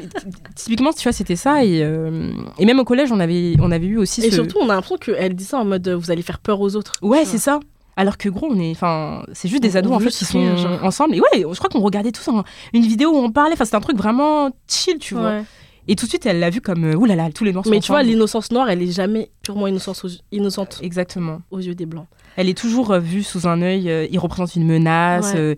typiquement, 0.55 0.93
tu 0.93 1.03
vois, 1.03 1.13
c'était 1.13 1.37
ça. 1.37 1.65
Et, 1.65 1.83
euh, 1.83 2.31
et 2.59 2.65
même 2.65 2.81
au 2.81 2.85
collège, 2.85 3.13
on 3.13 3.21
avait, 3.21 3.55
on 3.61 3.71
avait 3.71 3.87
eu 3.87 3.99
aussi 3.99 4.21
Et 4.23 4.31
ce. 4.31 4.37
surtout, 4.37 4.59
on 4.61 4.69
a 4.69 4.75
l'impression 4.75 4.97
qu'elle 4.97 5.35
dit 5.35 5.45
ça 5.45 5.59
en 5.59 5.65
mode 5.65 5.89
vous 5.89 6.11
allez 6.11 6.23
faire 6.23 6.39
peur 6.39 6.61
aux 6.61 6.77
autres. 6.77 6.93
Ouais, 7.03 7.25
c'est 7.25 7.39
ça. 7.39 7.61
Alors 7.97 8.19
que 8.19 8.29
gros, 8.29 8.49
on 8.51 8.59
est, 8.59 8.73
enfin, 8.73 9.23
c'est 9.33 9.49
juste 9.49 9.63
des 9.63 9.77
ados 9.77 9.93
on 9.93 9.97
en 9.97 10.01
fait 10.01 10.11
qui 10.11 10.25
sont 10.25 10.57
genre. 10.57 10.83
ensemble. 10.83 11.15
Et 11.15 11.21
ouais, 11.21 11.45
je 11.49 11.59
crois 11.59 11.71
qu'on 11.71 11.81
regardait 11.81 12.11
tous 12.11 12.29
une 12.73 12.83
vidéo 12.83 13.11
où 13.11 13.19
on 13.19 13.31
parlait. 13.31 13.53
Enfin, 13.53 13.65
c'était 13.65 13.77
un 13.77 13.81
truc 13.81 13.97
vraiment 13.97 14.51
chill, 14.69 14.99
tu 14.99 15.15
vois. 15.15 15.29
Ouais. 15.29 15.45
Et 15.87 15.97
tout 15.97 16.07
de 16.07 16.11
suite, 16.11 16.25
elle 16.27 16.41
l'a 16.41 16.51
vu 16.51 16.61
comme, 16.61 16.85
euh, 16.85 17.07
là, 17.15 17.31
tous 17.31 17.45
les 17.45 17.53
noirs 17.53 17.65
sont 17.65 17.71
Mais 17.71 17.81
tu 17.81 17.93
vois, 17.93 18.03
l'innocence 18.03 18.51
noire, 18.51 18.71
elle 18.71 18.83
est 18.83 18.91
jamais 18.91 19.31
purement 19.43 19.67
innocente 19.67 20.01
aux, 20.05 20.09
innocente 20.33 20.81
Exactement. 20.83 21.43
aux 21.51 21.59
yeux 21.59 21.75
des 21.75 21.87
blancs. 21.87 22.07
Elle 22.37 22.49
est 22.49 22.57
toujours 22.59 22.91
euh, 22.91 22.99
vue 22.99 23.23
sous 23.23 23.47
un 23.47 23.61
œil. 23.61 23.91
euh, 23.91 24.07
il 24.11 24.19
représente 24.19 24.57
une 24.57 24.67
menace. 24.67 25.35
Ouais. 25.35 25.57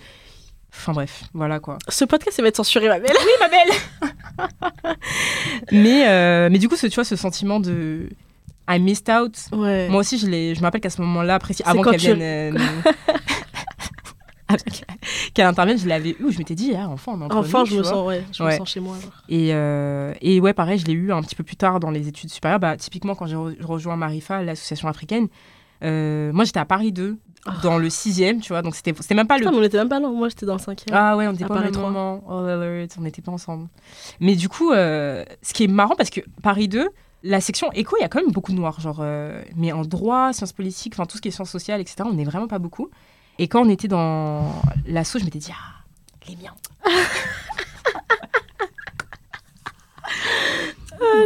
Enfin 0.77 0.93
bref, 0.93 1.25
voilà 1.35 1.59
quoi. 1.61 1.79
Ce 1.89 2.05
podcast, 2.05 2.37
il 2.39 2.43
va 2.43 2.49
être 2.49 2.57
censuré, 2.57 2.89
ma 2.89 2.99
belle. 3.01 3.13
Oui, 3.19 3.31
ma 3.41 3.49
belle. 3.49 4.97
mais 5.73 6.07
euh, 6.09 6.49
mais 6.51 6.59
du 6.59 6.69
coup, 6.69 6.77
ce, 6.77 6.87
tu 6.87 6.95
vois, 6.97 7.05
ce 7.05 7.17
sentiment 7.17 7.61
de 7.61 8.09
I 8.69 8.79
missed 8.79 9.09
out. 9.09 9.37
Ouais. 9.53 9.89
Moi 9.89 10.01
aussi, 10.01 10.19
je. 10.19 10.27
Je 10.27 10.59
me 10.61 10.63
rappelle 10.63 10.81
qu'à 10.81 10.91
ce 10.91 11.01
moment-là, 11.03 11.39
avant 11.65 11.83
qu'elle 11.83 12.01
tu- 12.01 12.15
vienne. 12.15 12.57
euh, 12.57 12.59
qu'elle- 15.35 15.47
intervienne, 15.47 15.79
je 15.79 15.89
l'avais 15.89 16.11
eu. 16.11 16.31
Je 16.33 16.39
m'étais 16.39 16.55
dit, 16.55 16.73
ah, 16.77 16.89
enfin, 16.89 17.13
on 17.21 17.31
Enfin, 17.35 17.65
je 17.65 17.77
me 17.77 17.83
sens, 17.83 18.07
ouais, 18.07 18.23
je 18.33 18.43
Ouais. 18.43 18.53
me 18.53 18.59
sens 18.59 18.71
chez 18.71 18.81
moi. 18.81 18.97
Genre. 19.01 19.11
Et, 19.29 19.49
euh, 19.53 20.13
et 20.21 20.41
ouais, 20.41 20.53
pareil, 20.53 20.79
je 20.79 20.87
l'ai 20.87 20.93
eu 20.93 21.13
un 21.13 21.23
petit 21.23 21.35
peu 21.35 21.43
plus 21.45 21.57
tard 21.57 21.81
dans 21.81 21.91
les 21.91 22.09
études 22.09 22.31
supérieures. 22.31 22.61
Bah, 22.61 22.77
typiquement, 22.77 23.15
quand 23.15 23.27
j'ai 23.27 23.37
re- 23.37 23.61
rejoint 23.63 23.97
Marifa, 23.97 24.43
l'association 24.43 24.89
africaine, 24.89 25.29
euh, 25.85 26.33
moi 26.33 26.45
j'étais 26.45 26.61
à 26.61 26.65
Paris 26.65 26.93
2, 26.93 27.19
Ah. 27.47 27.55
dans 27.63 27.79
le 27.79 27.89
6e, 27.89 28.41
tu 28.41 28.49
vois, 28.49 28.63
donc 28.63 28.75
c'était 28.75 28.93
c'était 28.99 29.15
même 29.15 29.27
pas 29.27 29.37
le. 29.37 29.45
Putain, 29.45 29.53
mais 29.53 29.59
on 29.59 29.63
était 29.63 29.79
même 29.79 29.89
pas 29.89 30.01
là. 30.01 30.09
Moi, 30.09 30.29
j'étais 30.29 30.47
dans 30.47 30.55
le 30.55 30.59
cinquième. 30.59 30.97
Ah 30.97 31.17
ouais, 31.17 31.29
on 31.29 31.33
était 31.33 31.45
pas 31.45 31.55
Paris 31.55 31.67
même 31.67 31.75
3. 31.75 31.91
moment. 31.91 32.25
Oh 32.29 32.39
alert, 32.39 32.97
on 32.99 33.03
n'était 33.03 33.23
pas 33.23 33.33
ensemble. 33.33 33.69
Mais 34.21 34.35
du 34.35 34.49
coup, 34.49 34.73
euh, 34.73 35.25
ce 35.43 35.55
qui 35.55 35.65
est 35.65 35.69
marrant, 35.69 35.95
parce 35.97 36.11
que 36.11 36.21
Paris 36.43 36.69
2, 36.69 36.89
la 37.23 37.41
section 37.41 37.71
éco, 37.73 37.97
il 37.99 38.03
y 38.03 38.05
a 38.05 38.09
quand 38.09 38.21
même 38.21 38.33
beaucoup 38.33 38.53
de 38.53 38.57
noirs. 38.57 38.81
Genre, 38.81 38.99
euh, 39.01 39.43
mais 39.55 39.73
en 39.73 39.83
droit, 39.83 40.33
sciences 40.33 40.53
politiques, 40.53 40.95
enfin 40.95 41.07
tout 41.07 41.17
ce 41.17 41.23
qui 41.23 41.29
est 41.29 41.33
sciences 41.33 41.51
sociales, 41.51 41.81
etc., 41.81 41.97
on 42.05 42.15
n'est 42.15 42.25
vraiment 42.25 42.49
pas 42.49 42.59
beaucoup. 42.59 42.91
Et 43.39 43.49
quand 43.49 43.65
on 43.65 43.69
était 43.69 43.89
dans 43.89 44.51
l'assaut, 44.87 45.19
je 45.19 45.25
m'étais 45.25 45.39
dit, 45.39 45.53
ah, 45.53 45.85
les 46.29 46.37
miens. 46.37 46.55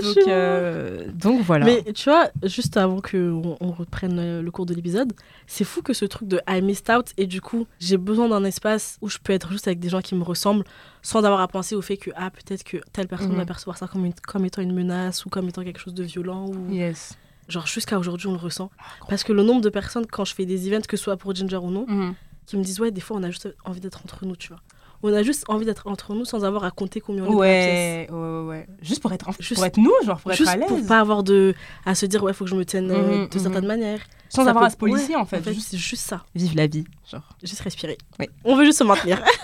donc, 0.02 0.12
suis 0.12 0.22
euh, 0.28 1.06
donc 1.12 1.42
voilà. 1.42 1.66
Mais 1.66 1.82
tu 1.92 2.08
vois, 2.10 2.30
juste 2.44 2.76
avant 2.76 3.00
qu'on 3.00 3.56
on 3.60 3.70
reprenne 3.72 4.18
euh, 4.18 4.42
le 4.42 4.50
cours 4.50 4.66
de 4.66 4.74
l'épisode, 4.74 5.12
c'est 5.46 5.64
fou 5.64 5.82
que 5.82 5.92
ce 5.92 6.04
truc 6.04 6.28
de 6.28 6.40
I 6.48 6.60
missed 6.62 6.90
out 6.90 7.08
et 7.16 7.26
du 7.26 7.40
coup, 7.40 7.66
j'ai 7.78 7.96
besoin 7.96 8.28
d'un 8.28 8.44
espace 8.44 8.98
où 9.00 9.08
je 9.08 9.18
peux 9.22 9.32
être 9.32 9.50
juste 9.52 9.66
avec 9.68 9.78
des 9.80 9.88
gens 9.88 10.00
qui 10.00 10.14
me 10.14 10.22
ressemblent 10.22 10.64
sans 11.02 11.24
avoir 11.24 11.40
à 11.40 11.48
penser 11.48 11.74
au 11.74 11.82
fait 11.82 11.96
que 11.96 12.10
ah, 12.16 12.30
peut-être 12.30 12.64
que 12.64 12.78
telle 12.92 13.08
personne 13.08 13.30
Mhm. 13.30 13.36
va 13.36 13.46
percevoir 13.46 13.76
ça 13.78 13.86
comme, 13.88 14.04
une- 14.04 14.14
comme 14.14 14.44
étant 14.44 14.62
une 14.62 14.74
menace 14.74 15.24
ou 15.24 15.28
comme 15.30 15.48
étant 15.48 15.62
quelque 15.64 15.80
chose 15.80 15.94
de 15.94 16.02
violent 16.04 16.46
ou 16.48 16.72
Yes. 16.72 17.16
genre 17.48 17.66
jusqu'à 17.66 17.98
aujourd'hui 17.98 18.26
on 18.28 18.32
le 18.32 18.38
ressent. 18.38 18.70
Parce 19.08 19.24
que 19.24 19.32
le 19.32 19.42
nombre 19.42 19.60
de 19.62 19.70
personnes 19.70 20.06
quand 20.06 20.24
je 20.24 20.34
fais 20.34 20.46
des 20.46 20.68
events, 20.68 20.82
que 20.88 20.96
ce 20.96 21.02
soit 21.04 21.16
pour 21.16 21.34
Ginger 21.34 21.56
ou 21.56 21.70
non, 21.70 21.84
Mhm. 21.88 22.14
qui 22.46 22.56
me 22.56 22.62
disent 22.64 22.80
ouais, 22.80 22.90
des 22.90 23.00
fois 23.00 23.16
on 23.16 23.22
a 23.22 23.30
juste 23.30 23.48
envie 23.64 23.80
d'être 23.80 24.00
entre 24.04 24.24
nous, 24.26 24.36
tu 24.36 24.48
vois. 24.48 24.60
On 25.02 25.12
a 25.14 25.22
juste 25.22 25.44
envie 25.48 25.64
d'être 25.64 25.86
entre 25.86 26.14
nous 26.14 26.24
sans 26.26 26.44
avoir 26.44 26.64
à 26.64 26.70
compter 26.70 27.00
combien 27.00 27.24
on 27.24 27.26
est 27.26 27.32
dans 27.32 27.40
la 27.40 27.46
pièce. 27.48 28.10
Ouais, 28.10 28.14
ouais, 28.16 28.40
ouais, 28.42 28.48
ouais. 28.48 28.66
Juste 28.82 29.00
pour 29.00 29.12
être, 29.12 29.28
en- 29.30 29.32
Juste- 29.40 29.54
pour 29.54 29.64
être 29.64 29.78
nous, 29.78 29.92
genre 30.04 30.20
pour 30.20 30.30
être 30.30 30.36
Juste 30.38 30.50
à 30.50 30.56
l'aise. 30.56 30.68
pour 30.68 30.86
pas 30.86 31.00
avoir 31.00 31.22
de 31.22 31.54
à 31.86 31.94
se 31.94 32.04
dire 32.06 32.22
ouais 32.22 32.32
faut 32.34 32.44
que 32.44 32.50
je 32.50 32.54
me 32.56 32.64
tienne 32.66 32.90
euh, 32.90 33.22
Mhm, 33.22 33.28
de 33.28 33.38
certaines 33.38 33.62
mhm. 33.62 33.66
manières 33.68 34.00
Sans 34.28 34.44
Ça 34.44 34.50
avoir 34.50 34.62
peut- 34.64 34.66
à 34.66 34.70
se 34.70 34.76
policier, 34.76 35.14
ouais, 35.16 35.20
en 35.20 35.24
fait. 35.24 35.42
Juste 35.52 35.68
c'est 35.70 35.76
juste 35.78 36.02
ça 36.04 36.22
vivre 36.34 36.54
la 36.54 36.66
vie. 36.66 36.84
Genre. 37.10 37.22
juste 37.42 37.60
respirer 37.62 37.96
Oui. 38.18 38.28
on 38.44 38.56
veut 38.56 38.64
juste 38.66 38.78
se 38.78 38.84
maintenir 38.84 39.22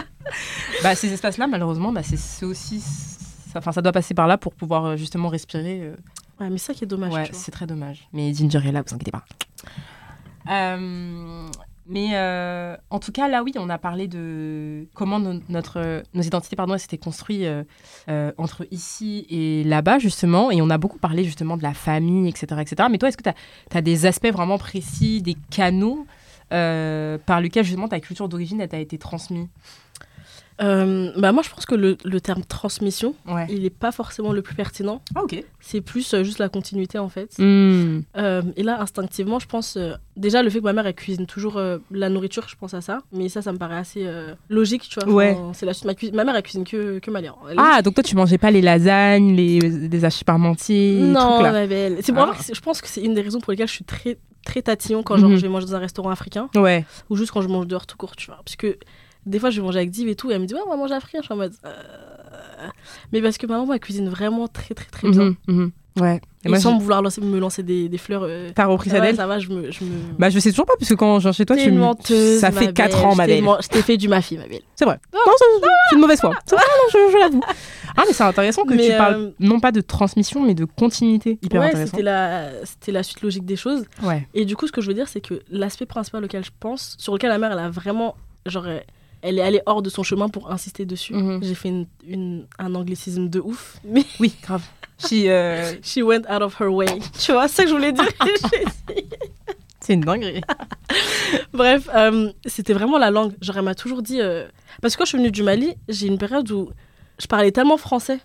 Bah, 0.84 0.94
ces 0.94 1.12
espaces-là, 1.12 1.46
malheureusement, 1.48 1.92
bah, 1.92 2.02
c'est 2.04 2.44
aussi. 2.46 2.80
ça- 2.80 3.58
Enfin, 3.58 3.72
ça 3.72 3.82
doit 3.82 3.90
passer 3.92 4.14
par 4.14 4.28
là 4.28 4.38
pour 4.38 4.54
pouvoir 4.54 4.84
euh, 4.86 4.96
justement 4.96 5.28
respirer. 5.28 5.80
euh, 5.82 5.96
ouais 6.40 6.48
mais 6.50 6.58
ça 6.58 6.72
qui 6.72 6.84
est 6.84 6.86
dommage 6.86 7.12
ouais, 7.12 7.28
c'est 7.32 7.50
très 7.50 7.66
dommage. 7.66 8.08
Mais 8.12 8.32
Ginger 8.32 8.60
est 8.64 8.70
là, 8.72 8.82
vous 8.86 8.94
inquiétez 8.94 9.10
pas. 9.10 9.24
Euh, 10.48 11.48
mais 11.90 12.10
euh, 12.12 12.76
en 12.90 13.00
tout 13.00 13.10
cas, 13.10 13.26
là, 13.26 13.42
oui, 13.42 13.52
on 13.56 13.68
a 13.68 13.76
parlé 13.76 14.06
de 14.06 14.86
comment 14.94 15.18
no- 15.18 15.40
notre, 15.48 16.04
nos 16.14 16.22
identités 16.22 16.56
s'étaient 16.78 16.98
construites 16.98 17.42
euh, 17.42 17.64
euh, 18.08 18.30
entre 18.38 18.64
ici 18.70 19.26
et 19.28 19.64
là-bas, 19.64 19.98
justement. 19.98 20.52
Et 20.52 20.62
on 20.62 20.70
a 20.70 20.78
beaucoup 20.78 20.98
parlé 20.98 21.24
justement 21.24 21.56
de 21.56 21.64
la 21.64 21.74
famille, 21.74 22.28
etc. 22.28 22.60
etc. 22.60 22.88
Mais 22.88 22.98
toi, 22.98 23.08
est-ce 23.08 23.16
que 23.16 23.24
tu 23.24 23.76
as, 23.76 23.82
des 23.82 24.06
aspects 24.06 24.30
vraiment 24.30 24.56
précis, 24.56 25.20
des 25.20 25.36
canaux 25.50 26.06
par 26.48 27.40
lesquels 27.40 27.64
justement 27.64 27.88
ta 27.88 27.98
culture 27.98 28.28
d'origine 28.28 28.64
t'a 28.68 28.78
été 28.78 28.96
transmise? 28.96 29.48
Euh, 30.62 31.10
bah 31.16 31.32
moi 31.32 31.42
je 31.42 31.48
pense 31.48 31.64
que 31.64 31.74
le, 31.74 31.96
le 32.04 32.20
terme 32.20 32.44
transmission 32.44 33.14
Ouais. 33.26 33.46
il 33.48 33.64
est 33.64 33.70
pas 33.70 33.92
forcément 33.92 34.32
le 34.32 34.42
plus 34.42 34.54
pertinent 34.54 35.00
Ah, 35.14 35.22
ok. 35.22 35.42
c'est 35.60 35.80
plus 35.80 36.12
euh, 36.12 36.22
juste 36.22 36.38
la 36.38 36.48
continuité 36.50 36.98
en 36.98 37.08
fait 37.08 37.30
Hmm. 37.38 38.00
Euh, 38.16 38.42
et 38.56 38.62
là 38.62 38.80
instinctivement 38.80 39.38
je 39.38 39.46
pense 39.46 39.78
déjà 40.16 40.42
le 40.42 40.50
fait 40.50 40.58
que 40.58 40.64
ma 40.64 40.72
mère 40.74 40.86
elle 40.86 40.94
cuisine 40.94 41.26
toujours 41.26 41.58
la 41.90 42.08
nourriture 42.10 42.46
je 42.48 42.56
pense 42.56 42.74
à 42.74 42.82
ça 42.82 42.98
mais 43.12 43.28
ça 43.30 43.40
ça 43.40 43.52
me 43.52 43.58
paraît 43.58 43.78
assez 43.78 44.06
logique 44.50 44.86
tu 44.88 45.00
vois 45.00 45.08
Ouais. 45.10 45.36
C'est 45.54 45.64
la 45.64 45.72
ma, 45.86 45.94
cuisine- 45.94 46.14
ma 46.14 46.24
mère 46.24 46.36
elle 46.36 46.42
cuisine 46.42 46.64
que, 46.64 46.98
que 46.98 47.10
malien 47.10 47.34
Elle- 47.50 47.56
Ah, 47.58 47.80
donc 47.82 47.94
toi, 47.94 48.04
tu 48.04 48.14
mangeais 48.16 48.38
pas 48.38 48.50
les 48.50 48.60
lasagnes, 48.60 49.34
les, 49.34 49.60
les 49.60 50.04
hachis 50.04 50.24
parmentiers, 50.24 50.98
non 51.00 51.40
c'est 52.02 52.12
pour 52.12 52.22
Ah. 52.22 52.36
je 52.52 52.60
pense 52.60 52.80
que 52.82 52.88
c'est 52.88 53.00
une 53.02 53.14
des 53.14 53.22
raisons 53.22 53.40
pour 53.40 53.52
lesquelles 53.52 53.68
je 53.68 53.72
suis 53.72 53.84
très 53.84 54.18
très 54.44 54.62
tatillon 54.62 55.02
quand 55.02 55.16
genre, 55.18 55.30
Mhm. 55.30 55.36
je 55.36 55.42
vais 55.42 55.48
manger 55.48 55.66
dans 55.66 55.74
un 55.74 55.78
restaurant 55.80 56.10
africain 56.10 56.48
Ouais. 56.54 56.84
ou 57.10 57.16
juste 57.16 57.30
quand 57.30 57.42
je 57.42 57.48
mange 57.48 57.66
dehors 57.66 57.86
tout 57.86 57.96
court, 57.98 58.16
tu 58.16 58.26
vois. 58.28 58.40
Parce 58.44 58.56
que 58.56 58.78
des 59.26 59.38
fois, 59.38 59.50
je 59.50 59.60
vais 59.60 59.66
manger 59.66 59.78
avec 59.78 59.90
Div 59.90 60.08
et 60.08 60.14
tout, 60.16 60.30
et 60.30 60.34
elle 60.34 60.40
me 60.40 60.46
dit, 60.46 60.54
ouais, 60.54 60.60
on 60.66 60.70
va 60.70 60.76
manger 60.76 60.94
africain. 60.94 61.18
Je 61.20 61.24
suis 61.26 61.32
en 61.34 61.36
mode. 61.36 61.52
euh, 61.66 61.70
Mais 63.12 63.20
parce 63.22 63.38
que 63.38 63.46
ma 63.46 63.58
maman, 63.58 63.74
elle 63.74 63.80
cuisine 63.80 64.08
vraiment 64.08 64.48
très, 64.48 64.74
très, 64.74 64.86
très 64.90 65.10
bien. 65.10 65.24
Mhm, 65.24 65.36
mhm. 65.48 65.72
Ouais. 66.00 66.20
Et 66.44 66.46
Et 66.46 66.48
moi, 66.48 66.58
sans 66.60 66.76
je- 66.78 66.82
vouloir 66.82 67.02
lancer, 67.02 67.20
me 67.20 67.38
lancer 67.40 67.62
des, 67.64 67.88
des 67.88 67.98
fleurs. 67.98 68.22
euh, 68.24 68.50
t'as 68.54 68.64
repris 68.66 68.88
ça, 68.90 69.00
va, 69.00 69.06
d'elle 69.06 69.16
ça 69.16 69.26
va, 69.26 69.38
je 69.40 69.48
me. 69.48 69.70
Je 69.72 69.84
me... 69.84 69.90
Bah, 70.18 70.30
je 70.30 70.38
sais 70.38 70.50
toujours 70.50 70.64
pas, 70.64 70.74
parce 70.78 70.88
que 70.88 70.94
quand 70.94 71.18
je 71.18 71.24
viens 71.24 71.32
chez 71.32 71.44
toi, 71.44 71.56
tu 71.56 71.70
menteuse, 71.72 72.38
ça 72.40 72.52
fait 72.52 72.72
4 72.72 72.96
belle. 72.96 73.06
ans, 73.06 73.14
ma 73.16 73.26
belle. 73.26 73.44
Je 73.60 73.68
t'ai 73.68 73.82
fait 73.82 73.96
du 73.96 74.08
ma 74.08 74.22
fille, 74.22 74.38
ma 74.38 74.46
belle. 74.46 74.62
C'est 74.76 74.84
vrai. 74.84 74.98
Non, 75.12 75.20
c'est 75.36 75.94
une 75.96 76.00
mauvaise 76.00 76.20
foi. 76.20 76.30
Vrai, 76.30 76.38
non, 76.58 76.88
je, 76.92 77.12
je 77.12 77.18
l'avoue. 77.18 77.40
Ah, 77.96 78.04
mais 78.06 78.12
c'est 78.12 78.22
intéressant 78.22 78.62
que 78.64 78.74
Mais, 78.74 78.86
tu 78.86 78.92
euh, 78.92 78.98
parles 78.98 79.32
non 79.40 79.58
pas 79.58 79.72
de 79.72 79.80
transmission, 79.80 80.42
mais 80.42 80.54
de 80.54 80.64
continuité. 80.64 81.38
Hyper 81.42 81.60
ouais, 81.60 81.66
intéressant. 81.66 81.90
c'était 81.90 82.02
la, 82.04 82.64
c'était 82.64 82.92
la 82.92 83.02
suite 83.02 83.20
logique 83.22 83.44
des 83.44 83.56
choses. 83.56 83.84
Ouais. 84.04 84.26
Et 84.32 84.44
du 84.44 84.54
coup, 84.56 84.68
ce 84.68 84.72
que 84.72 84.80
je 84.80 84.86
veux 84.86 84.94
dire, 84.94 85.08
c'est 85.08 85.20
que 85.20 85.40
l'aspect 85.50 85.86
principal 85.86 86.24
auquel 86.24 86.44
je 86.44 86.52
pense, 86.60 86.94
sur 86.98 87.12
lequel 87.12 87.30
la 87.30 87.38
mère, 87.38 87.50
elle 87.52 87.58
a 87.58 87.68
vraiment. 87.68 88.14
Genre, 88.46 88.64
elle- 89.22 89.38
est 89.38 89.42
allée 89.42 89.60
hors 89.66 89.82
de 89.82 89.90
son 89.90 90.02
chemin 90.02 90.28
pour 90.28 90.50
insister 90.50 90.84
dessus. 90.86 91.14
Mhm. 91.14 91.40
J'ai 91.42 91.54
fait 91.54 91.68
une, 91.68 91.86
une- 92.06 92.46
un 92.58 92.74
anglicisme 92.74 93.28
de 93.28 93.40
ouf. 93.40 93.78
Mais 93.84 94.04
Oui, 94.18 94.34
grave. 94.42 94.62
She, 94.98 95.24
euh, 95.26 95.74
she 95.82 95.98
went 96.02 96.22
out 96.30 96.42
of 96.42 96.60
her 96.60 96.68
way. 96.72 96.86
Tu 97.18 97.32
vois, 97.32 97.48
c'est 97.48 97.54
ça 97.56 97.62
que 97.64 97.68
je 97.70 97.74
voulais 97.74 97.92
dire. 97.92 98.04
c'est 99.80 99.94
une 99.94 100.00
dinguerie. 100.02 100.42
Bref, 101.52 101.88
euh, 101.94 102.32
c'était 102.46 102.72
vraiment 102.74 102.98
la 102.98 103.10
langue. 103.10 103.32
Genre, 103.40 103.56
elle 103.58 103.64
m'a 103.64 103.74
toujours 103.74 104.02
dit. 104.02 104.20
euh, 104.20 104.46
Parce 104.82 104.94
que 104.94 104.98
quand 104.98 105.04
je 105.04 105.10
suis 105.10 105.18
venue 105.18 105.30
du 105.30 105.42
Mali, 105.42 105.74
j'ai 105.88 106.06
une 106.06 106.18
période 106.18 106.50
où 106.50 106.70
je 107.18 107.26
parlais 107.26 107.50
tellement 107.52 107.76
français, 107.76 108.20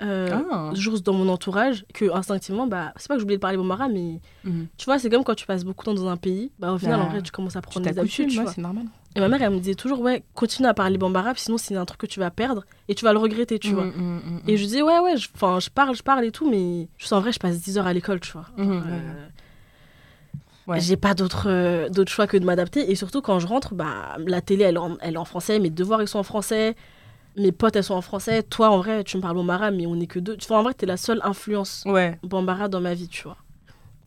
Ah. 0.00 0.70
juste 0.74 1.04
dans 1.04 1.12
mon 1.14 1.28
entourage, 1.28 1.84
que 1.94 2.12
instinctivement, 2.12 2.66
bah, 2.66 2.92
c'est 2.96 3.08
pas 3.08 3.14
que 3.14 3.20
j'oubliais 3.20 3.36
de 3.38 3.40
parler 3.40 3.56
bambara, 3.56 3.88
mais 3.88 4.20
Mhm. 4.44 4.66
tu 4.76 4.84
vois, 4.86 4.98
c'est 4.98 5.08
comme 5.10 5.24
quand 5.24 5.34
tu 5.36 5.46
passes 5.46 5.64
beaucoup 5.64 5.84
de 5.84 5.90
temps 5.90 5.94
dans 5.94 6.08
un 6.08 6.16
pays, 6.16 6.50
bah, 6.58 6.72
au 6.72 6.78
final, 6.78 6.98
Bah, 7.00 7.06
en 7.06 7.08
vrai, 7.10 7.22
tu 7.22 7.30
commences 7.32 7.56
à 7.56 7.60
Tu 7.60 7.68
prendre 7.68 7.88
des 7.90 7.98
habitudes. 7.98 8.30
c'est 8.48 8.58
normal. 8.58 8.84
Et 9.16 9.20
ma 9.20 9.28
mère, 9.28 9.42
elle 9.42 9.50
me 9.50 9.58
disait 9.58 9.74
toujours, 9.74 10.00
ouais, 10.00 10.22
continue 10.34 10.68
à 10.68 10.74
parler 10.74 10.96
bambara, 10.96 11.32
sinon, 11.34 11.58
c'est 11.58 11.74
un 11.74 11.84
truc 11.84 12.00
que 12.00 12.06
tu 12.06 12.20
vas 12.20 12.30
perdre 12.30 12.64
et 12.88 12.94
tu 12.94 13.04
vas 13.04 13.12
le 13.12 13.18
regretter, 13.18 13.58
tu 13.58 13.72
vois. 13.72 13.84
Mhm, 13.86 13.92
mhm, 13.96 14.20
mhm. 14.34 14.40
Et 14.46 14.56
je 14.56 14.62
disais, 14.64 14.82
ouais, 14.82 14.98
ouais, 15.00 15.16
je, 15.16 15.28
'fin, 15.34 15.58
je 15.58 15.68
parle, 15.68 15.96
je 15.96 16.02
parle 16.02 16.24
et 16.24 16.30
tout, 16.30 16.48
mais 16.48 16.88
juste 16.96 17.12
en 17.12 17.20
vrai, 17.20 17.32
je 17.32 17.40
passe 17.40 17.60
10 17.60 17.76
heures 17.76 17.88
à 17.88 17.92
l'école, 17.92 18.20
tu 18.20 18.32
vois. 18.32 18.46
Euh, 18.58 19.26
Ouais. 20.66 20.78
J'ai 20.80 20.96
pas 20.96 21.14
d'autre 21.14 21.48
euh, 21.48 21.88
choix 22.06 22.28
que 22.28 22.36
de 22.36 22.44
m'adapter. 22.44 22.92
Et 22.92 22.94
surtout, 22.94 23.22
quand 23.22 23.40
je 23.40 23.46
rentre, 23.48 23.74
bah, 23.74 24.16
la 24.24 24.40
télé, 24.40 24.64
elle 24.64 24.76
est, 24.76 24.78
en, 24.78 24.96
elle 25.00 25.14
est 25.14 25.18
en 25.18 25.24
français, 25.24 25.58
mes 25.58 25.70
devoirs, 25.70 26.00
ils 26.00 26.06
sont 26.06 26.20
en 26.20 26.22
français, 26.22 26.76
mes 27.36 27.50
potes, 27.50 27.74
elles 27.74 27.82
sont 27.82 27.94
en 27.94 28.02
français. 28.02 28.44
Toi, 28.44 28.70
en 28.70 28.78
vrai, 28.78 29.02
tu 29.02 29.16
me 29.16 29.22
parles 29.22 29.34
bambara, 29.34 29.72
mais 29.72 29.86
on 29.86 29.98
est 29.98 30.06
que 30.06 30.20
deux. 30.20 30.36
Tu 30.36 30.46
vois, 30.46 30.58
en 30.58 30.62
vrai, 30.62 30.74
t'es 30.74 30.86
la 30.86 30.96
seule 30.96 31.20
influence 31.24 31.82
Ouais. 31.86 32.20
bambara 32.22 32.68
dans 32.68 32.80
ma 32.80 32.94
vie, 32.94 33.08
tu 33.08 33.24
vois. 33.24 33.36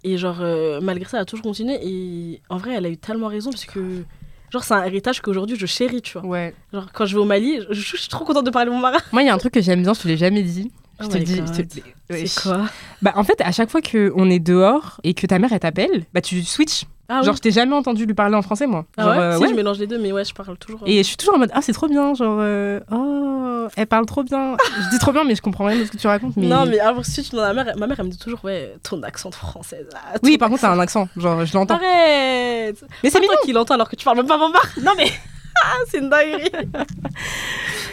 Et 0.06 0.18
genre, 0.18 0.38
euh, 0.40 0.80
malgré 0.80 1.10
ça, 1.10 1.18
elle 1.18 1.24
a 1.24 1.26
toujours 1.26 1.44
continué. 1.44 1.80
Et 1.82 2.42
en 2.50 2.58
vrai, 2.58 2.76
elle 2.76 2.86
a 2.86 2.90
eu 2.90 2.98
tellement 2.98 3.28
raison, 3.28 3.50
parce 3.50 3.66
que, 3.66 4.06
genre, 4.54 4.64
c'est 4.64 4.74
un 4.74 4.84
héritage 4.86 5.20
qu'aujourd'hui, 5.22 5.58
je 5.60 5.66
chéris, 5.66 6.02
tu 6.02 6.14
vois. 6.20 6.26
Ouais. 6.28 6.54
Genre, 6.72 6.86
quand 6.94 7.06
je 7.06 7.16
vais 7.16 7.22
au 7.22 7.26
Mali, 7.26 7.60
je, 7.70 7.74
je 7.74 7.98
suis 7.98 8.08
trop 8.08 8.24
contente 8.24 8.46
de 8.46 8.52
parler 8.52 8.70
bambara. 8.72 9.00
Moi, 9.12 9.24
il 9.24 9.26
y 9.26 9.30
a 9.30 9.34
un 9.34 9.38
truc 9.38 9.54
que 9.54 9.62
j'aime 9.62 9.82
bien, 9.82 9.94
je 9.94 10.00
te 10.02 10.08
l'ai 10.08 10.16
jamais 10.18 10.44
dit. 10.44 10.72
Je 11.02 11.06
Oh 11.06 11.10
te 11.10 11.18
dis. 11.18 11.40
God. 11.42 11.54
je 11.56 11.62
te- 11.64 12.14
ouais, 12.14 12.26
C'est 12.28 12.42
quoi? 12.44 12.70
Bah, 13.02 13.14
en 13.16 13.24
fait, 13.24 13.42
à 13.42 13.52
chaque 13.52 13.70
fois 13.72 13.82
qu'on 13.82 14.30
est 14.30 14.40
dehors 14.40 15.02
et 15.04 15.14
que 15.16 15.26
ta 15.26 15.40
mère, 15.40 15.52
elle 15.52 15.60
t'appelle, 15.60 16.06
bah, 16.14 16.22
tu 16.22 16.42
switches. 16.44 16.86
Ah 17.16 17.20
oui. 17.20 17.26
Genre, 17.28 17.36
je 17.36 17.42
t'ai 17.42 17.52
jamais 17.52 17.76
entendu 17.76 18.06
lui 18.08 18.14
parler 18.16 18.36
en 18.36 18.42
français, 18.42 18.66
moi. 18.66 18.86
Ah 18.98 19.04
Genre, 19.04 19.12
ouais, 19.12 19.18
euh, 19.20 19.36
Si, 19.38 19.44
ouais. 19.44 19.50
je 19.50 19.54
mélange 19.54 19.78
les 19.78 19.86
deux, 19.88 20.00
mais 20.00 20.12
ouais, 20.12 20.26
je 20.26 20.34
parle 20.34 20.58
toujours. 20.58 20.82
euh, 20.82 20.88
Et 20.88 20.98
je 20.98 21.04
suis 21.04 21.16
toujours 21.18 21.36
en 21.36 21.38
mode, 21.38 21.52
ah, 21.54 21.62
c'est 21.62 21.74
trop 21.74 21.88
bien. 21.88 22.14
Genre, 22.16 22.38
euh, 22.42 22.80
oh, 22.92 23.68
elle 23.76 23.86
parle 23.88 24.06
trop 24.08 24.24
bien. 24.24 24.58
je 24.86 24.90
dis 24.90 24.98
trop 25.00 25.12
bien, 25.12 25.24
mais 25.24 25.36
je 25.36 25.42
comprends 25.42 25.66
rien 25.66 25.78
de 25.78 25.86
ce 25.86 25.92
que 25.92 25.98
tu 25.98 26.08
racontes. 26.08 26.36
Mais... 26.38 26.48
Non, 26.48 26.66
mais 26.66 26.80
alors, 26.80 27.06
si 27.06 27.22
tu 27.24 27.36
ma 27.36 27.54
mère, 27.54 27.74
ma 27.78 27.86
mère, 27.88 27.98
elle 28.00 28.06
me 28.06 28.10
dit 28.12 28.18
toujours, 28.18 28.44
ouais, 28.46 28.74
ton 28.82 29.02
accent 29.04 29.30
de 29.30 29.36
française. 29.36 29.86
ah, 29.96 30.18
Oui, 30.24 30.38
par 30.40 30.50
contre, 30.50 30.62
t'as 30.62 30.72
un 30.72 30.80
accent. 30.80 31.08
Genre, 31.18 31.46
je 31.46 31.54
l'entends. 31.54 31.76
Arrête 31.76 32.84
Mais 33.04 33.10
C'est 33.10 33.20
mignon. 33.20 33.34
toi 33.34 33.42
qui 33.46 33.54
l'entends 33.54 33.76
alors 33.76 33.90
que 33.90 33.96
tu 33.96 34.06
parles 34.06 34.18
même 34.18 34.28
pas 34.28 34.38
bambara. 34.38 34.64
Non, 34.82 34.94
mais. 34.98 35.06
Ah, 35.66 35.78
c'est 35.88 36.00
une 36.00 36.10
dinguerie. 36.10 36.50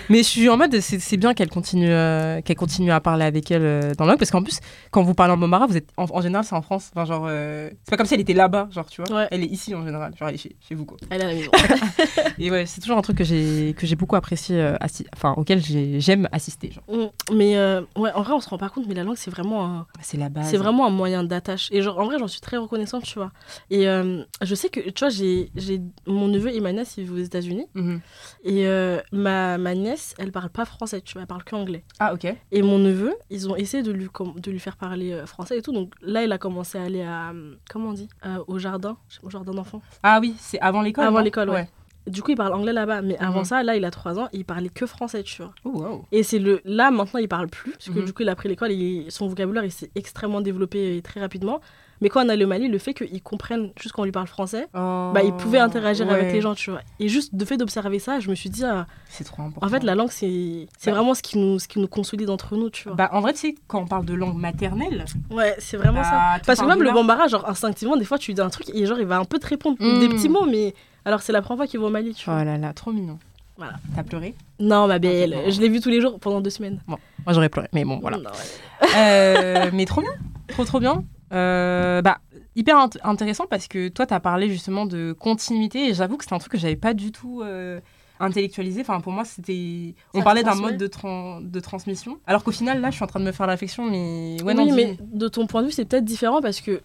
Mais 0.09 0.19
je 0.19 0.29
suis 0.29 0.49
en 0.49 0.57
mode, 0.57 0.81
c'est 0.81 1.17
bien 1.17 1.35
qu'elle 1.35 1.51
continue, 1.51 1.89
euh, 1.89 2.41
qu'elle 2.43 2.57
continue 2.57 2.91
à 2.91 3.01
parler 3.01 3.25
avec 3.25 3.49
elle 3.53 3.63
euh, 3.63 3.95
dans 3.97 4.05
la 4.07 4.13
langue, 4.13 4.19
parce 4.19 4.33
qu'en 4.33 4.43
plus, 4.43 4.59
quand 4.91 5.03
vous 5.03 5.15
parlez 5.15 5.33
en 5.33 5.37
bambara, 5.37 5.67
vous 5.67 5.77
êtes 5.77 5.89
en, 5.97 6.07
en 6.11 6.21
général, 6.21 6.45
c'est 6.45 6.57
en 6.57 6.63
France. 6.63 6.91
Enfin, 6.95 7.05
genre, 7.05 7.27
euh, 7.29 7.71
c'est 7.85 7.91
pas 7.91 7.97
comme 7.97 8.07
si 8.07 8.15
elle 8.15 8.21
était 8.21 8.33
là-bas, 8.35 8.69
genre, 8.73 8.87
tu 8.91 9.03
vois. 9.03 9.15
Ouais. 9.17 9.29
Elle 9.31 9.45
est 9.45 9.47
ici 9.47 9.73
en 9.75 9.85
général. 9.85 10.13
Genre, 10.19 10.29
elle 10.29 10.35
est 10.35 10.39
chez, 10.39 10.57
chez 10.67 10.75
vous, 10.75 10.85
quoi. 10.85 10.97
Elle 11.11 11.21
est 11.21 11.25
à 11.25 11.29
la 11.29 11.35
maison. 11.35 11.51
Et 12.39 12.51
ouais, 12.51 12.67
c'est 12.67 12.81
toujours 12.81 12.99
un 12.99 13.03
truc 13.03 13.19
que 13.19 13.25
j'ai 13.25 13.75
que 13.79 13.87
j'ai 13.87 13.95
beaucoup 13.95 14.17
apprécié, 14.17 14.75
enfin, 15.15 15.35
auquel 15.37 15.63
j'ai- 15.65 16.01
j'aime 16.01 16.29
assister. 16.33 16.73
Genre. 16.73 16.85
Mm, 16.89 17.35
mais 17.37 17.57
ouais, 17.97 18.11
en 18.13 18.23
vrai, 18.23 18.33
on 18.33 18.41
se 18.41 18.49
rend 18.49 18.59
pas 18.59 18.69
compte, 18.69 18.87
mais 18.89 18.95
la 18.95 19.05
langue, 19.05 19.17
c'est 19.17 19.31
vraiment 19.31 19.65
un. 19.65 19.87
C'est 20.01 20.17
la 20.17 20.29
base. 20.29 20.49
C'est 20.51 20.57
vraiment 20.57 20.87
un 20.87 20.91
moyen 20.91 21.23
d'attache. 21.23 21.69
Et 21.71 21.83
genre, 21.83 21.99
en 22.01 22.07
vrai, 22.07 22.19
j'en 22.19 22.27
suis 22.29 22.41
très 22.41 22.57
reconnaissante, 22.57 23.05
tu 23.05 23.15
vois. 23.19 23.31
Et 23.71 23.85
je 23.85 24.55
sais 24.57 24.71
que, 24.71 24.81
tu 24.81 24.99
vois, 25.05 25.11
j'ai 25.11 25.53
j'ai 25.55 25.81
mon 26.07 26.27
neveu 26.27 26.53
et 26.53 26.59
ma 26.61 26.73
nièce, 26.73 26.95
ils 26.99 27.05
vivent 27.05 27.29
Mhm. 27.75 28.01
Et 28.45 28.67
euh, 28.67 29.01
ma, 29.13 29.59
ma 29.59 29.75
nièce, 29.75 30.15
elle 30.19 30.33
parle 30.33 30.51
pas 30.51 30.65
français, 30.65 31.01
tu 31.01 31.13
vois, 31.15 31.23
elle 31.23 31.27
parle 31.29 31.45
que 31.45 31.55
anglais. 31.55 31.85
Ah, 31.99 32.13
ok. 32.15 32.27
Et 32.53 32.63
mon 32.63 32.79
neveu, 32.79 33.15
ils 33.31 33.49
ont 33.49 33.57
essayé 33.57 33.83
de 33.83 33.93
lui, 33.93 34.09
de 34.37 34.51
lui 34.51 34.59
faire 34.61 34.77
parler 34.77 35.13
euh, 35.13 35.27
français 35.27 35.59
et 35.59 35.63
tout. 35.63 35.73
Donc 35.73 35.93
là, 36.03 36.23
il 36.25 36.33
a 36.33 36.39
commencé 36.39 36.79
à 36.79 36.83
aller 36.83 37.03
à. 37.03 37.33
Comment 37.71 37.89
on 37.91 37.93
dit 37.93 38.09
Euh, 38.27 38.39
Au 38.47 38.59
jardin, 38.59 38.97
au 39.23 39.31
jardin 39.31 39.53
d'enfants. 39.53 39.83
Ah 40.03 40.19
oui, 40.21 40.35
c'est 40.39 40.61
avant 40.61 40.83
l'école. 40.83 41.05
Avant 41.05 41.21
l'école, 41.21 41.51
ouais. 41.51 41.69
Du 42.07 42.23
coup, 42.23 42.31
il 42.31 42.37
parle 42.37 42.55
anglais 42.55 42.73
là-bas. 42.73 43.03
Mais 43.03 43.19
avant 43.19 43.41
Mhm. 43.41 43.45
ça, 43.45 43.63
là, 43.63 43.77
il 43.77 43.85
a 43.85 43.91
3 43.91 44.19
ans, 44.19 44.29
il 44.33 44.45
parlait 44.45 44.71
que 44.71 44.87
français, 44.87 45.23
tu 45.23 45.43
vois. 45.43 45.53
Oh, 45.65 45.71
wow. 45.71 46.05
Et 46.13 46.23
c'est 46.23 46.39
le. 46.39 46.61
Là, 46.65 46.91
maintenant, 46.91 47.21
il 47.21 47.29
parle 47.29 47.49
plus. 47.49 47.73
Parce 47.73 47.91
que 47.91 47.99
Mhm. 48.01 48.05
du 48.07 48.13
coup, 48.15 48.23
il 48.23 48.29
a 48.31 48.35
pris 48.35 48.49
l'école 48.49 48.71
et 48.73 49.07
son 49.11 49.29
vocabulaire, 49.29 49.65
il 49.65 49.71
s'est 49.71 49.91
extrêmement 49.95 50.41
développé 50.41 51.01
très 51.05 51.21
rapidement. 51.21 51.61
Mais 52.01 52.09
quand 52.09 52.25
on 52.25 52.29
allait 52.29 52.45
au 52.45 52.49
Mali, 52.49 52.69
le 52.69 52.79
fait 52.79 52.95
qu'ils 52.95 53.23
comprennent 53.23 53.71
juste 53.81 53.93
quand 53.95 54.03
on 54.03 54.05
lui 54.07 54.13
parle 54.13 54.27
français, 54.27 54.67
bah, 54.73 55.13
il 55.25 55.33
pouvait 55.35 55.59
interagir 55.59 56.11
avec 56.11 56.27
Oh, 56.31 56.33
les 56.33 56.41
gens, 56.41 56.55
tu 56.55 56.71
vois. 56.71 56.81
Et 56.99 57.09
juste 57.09 57.35
de 57.35 57.45
fait 57.45 57.57
d'observer 57.57 57.99
ça, 57.99 58.21
je 58.21 58.31
me 58.31 58.35
suis 58.35 58.49
dit, 58.51 58.65
ah, 58.65 58.87
C'est 59.09 59.25
trop 59.25 59.43
important. 59.43 59.67
en 59.67 59.69
fait, 59.71 59.83
la 59.83 59.95
langue, 59.95 60.11
c'est 60.11 60.67
c'est 60.79 60.91
Bah. 60.91 60.97
vraiment 60.97 61.15
ce 61.15 61.23
qui, 61.23 61.39
nous, 61.39 61.59
ce 61.59 61.69
qui 61.69 61.79
nous 61.79 61.89
consolide 61.89 62.31
entre 62.31 62.57
nous, 62.57 62.71
tu 62.71 62.85
vois. 62.85 62.95
Bah, 62.95 63.11
en 63.13 63.21
vrai, 63.21 63.33
tu 63.35 63.39
sais, 63.41 63.55
quand 63.69 63.81
on 63.83 63.87
parle 63.87 64.05
de 64.07 64.15
langue 64.15 64.37
maternelle, 64.37 65.05
ouais, 65.31 65.55
c'est 65.59 65.77
vraiment 65.77 66.03
ça. 66.03 66.11
bah, 66.11 66.39
tout 66.39 66.47
Parce 66.47 66.61
que 66.61 66.67
même 66.67 66.83
le 66.83 66.91
bambara, 66.93 67.29
genre 67.29 67.49
instinctivement, 67.49 67.97
des 67.97 68.05
fois 68.05 68.19
tu 68.19 68.31
lui 68.31 68.35
dis 68.35 68.41
un 68.41 68.51
truc 68.51 68.71
et 68.75 68.87
genre 68.87 68.99
il 68.99 69.07
va 69.07 69.19
un 69.19 69.25
peu 69.25 69.39
te 69.39 69.47
répondre 69.47 69.77
Mm. 69.81 70.01
des 70.01 70.09
petits 70.09 70.29
mots, 70.29 70.47
mais 70.47 70.75
alors 71.05 71.21
c'est 71.23 71.33
la 71.33 71.43
première 71.43 71.59
fois 71.59 71.67
qu'il 71.67 71.81
va 71.81 71.87
au 71.87 71.91
Mali, 71.91 72.15
tu 72.15 72.25
Oh 72.29 72.33
vois. 72.33 72.45
là 72.45 72.57
là, 72.59 72.73
trop 72.73 72.93
mignon. 72.93 73.19
Voilà. 73.59 73.75
T'as 73.95 74.03
pleuré? 74.05 74.35
Non, 74.59 74.87
ma 74.87 74.99
belle, 74.99 75.33
bon. 75.33 75.51
je 75.51 75.61
l'ai 75.61 75.69
vu 75.69 75.81
tous 75.81 75.91
les 75.91 76.01
jours 76.01 76.19
pendant 76.19 76.41
deux 76.41 76.49
semaines. 76.51 76.81
Bon. 76.89 76.97
Moi, 77.27 77.35
j'aurais 77.35 77.51
pleuré. 77.51 77.69
Mais 77.75 77.85
bon, 77.85 77.99
voilà. 78.01 78.17
Non, 78.17 78.31
ouais. 78.31 78.89
Euh, 78.97 79.71
mais 79.75 79.85
trop 79.85 80.01
bien. 80.01 80.11
Trop, 80.49 80.65
trop 80.65 80.81
bien. 80.81 81.05
Euh, 81.33 82.03
bah, 82.03 82.19
hyper 82.57 82.77
int- 82.77 82.99
intéressant 83.05 83.47
parce 83.49 83.69
que 83.69 83.89
toi, 83.89 84.07
tu 84.07 84.15
as 84.15 84.21
parlé 84.21 84.49
justement 84.49 84.87
de 84.87 85.13
continuité 85.19 85.89
et 85.89 85.95
j'avoue 85.95 86.17
que 86.17 86.25
c'est 86.25 86.35
un 86.35 86.39
truc 86.39 86.53
que 86.53 86.59
j'avais 86.59 86.77
pas 86.77 86.93
du 86.95 87.13
tout 87.13 87.43
euh, 87.43 87.81
intellectualisé. 88.19 88.81
Enfin, 88.81 89.01
pour 89.01 89.13
moi, 89.13 89.25
c'était. 89.25 89.95
On 90.15 90.19
parlait 90.25 90.43
d'un 90.43 90.55
mode 90.63 90.77
de, 90.77 90.87
tran- 90.87 91.41
de 91.41 91.61
transmission. 91.61 92.19
Alors 92.27 92.43
qu'au 92.45 92.53
final, 92.53 92.81
là, 92.81 92.91
je 92.91 92.97
suis 92.97 93.05
en 93.05 93.07
train 93.09 93.21
de 93.21 93.25
me 93.25 93.33
faire 93.33 93.47
la 93.47 93.53
réflexion, 93.53 93.85
mais. 93.91 94.37
Ouais, 94.43 94.55
oui, 94.65 94.73
mais 94.77 94.97
de 95.01 95.29
ton 95.29 95.47
point 95.47 95.63
de 95.63 95.67
vue, 95.69 95.73
c'est 95.73 95.85
peut-être 95.85 96.05
différent 96.05 96.41
parce 96.43 96.61
que 96.61 96.81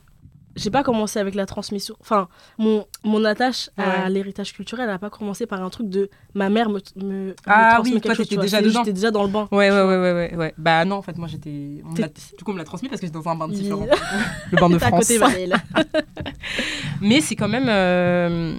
j'ai 0.55 0.69
pas 0.71 0.83
commencé 0.83 1.19
avec 1.19 1.35
la 1.35 1.45
transmission. 1.45 1.95
Enfin, 2.01 2.27
mon, 2.57 2.85
mon 3.03 3.23
attache 3.25 3.69
à 3.77 4.09
l'héritage 4.09 4.53
culturel, 4.53 4.87
elle 4.89 4.95
a 4.95 4.99
pas 4.99 5.09
commencé 5.09 5.45
par 5.45 5.61
un 5.61 5.69
truc 5.69 5.89
de 5.89 6.09
ma 6.33 6.49
mère 6.49 6.69
me, 6.69 6.79
me, 6.95 7.03
me 7.05 7.35
Ah 7.45 7.71
transmet 7.75 7.95
oui, 7.95 8.01
quelque 8.01 8.15
toi, 8.15 8.25
t'étais 8.25 8.37
déjà 8.41 8.61
dedans. 8.61 8.79
J'étais 8.79 8.93
déjà 8.93 9.11
dans 9.11 9.23
le 9.23 9.29
bain. 9.29 9.47
Ouais, 9.51 9.69
ouais, 9.69 9.81
ouais, 9.83 9.97
ouais, 9.97 10.13
ouais, 10.13 10.35
ouais. 10.35 10.53
Bah 10.57 10.85
non, 10.85 10.95
en 10.97 11.01
fait, 11.01 11.17
moi, 11.17 11.27
j'étais. 11.27 11.49
me 11.49 11.95
Du 11.95 12.43
coup, 12.43 12.51
on 12.51 12.53
me 12.53 12.57
l'a 12.59 12.63
transmis 12.63 12.89
parce 12.89 13.01
que 13.01 13.07
j'étais 13.07 13.19
dans 13.19 13.29
un 13.29 13.35
bain 13.35 13.47
différent. 13.47 13.85
Le 14.51 14.57
bain 14.57 14.69
de 14.69 14.77
T'es 14.77 14.85
à 14.85 14.87
France. 14.87 15.07
côté. 15.07 15.19
Mais 17.01 17.21
c'est 17.21 17.35
quand 17.35 17.47
même. 17.49 17.67
euh, 17.67 18.53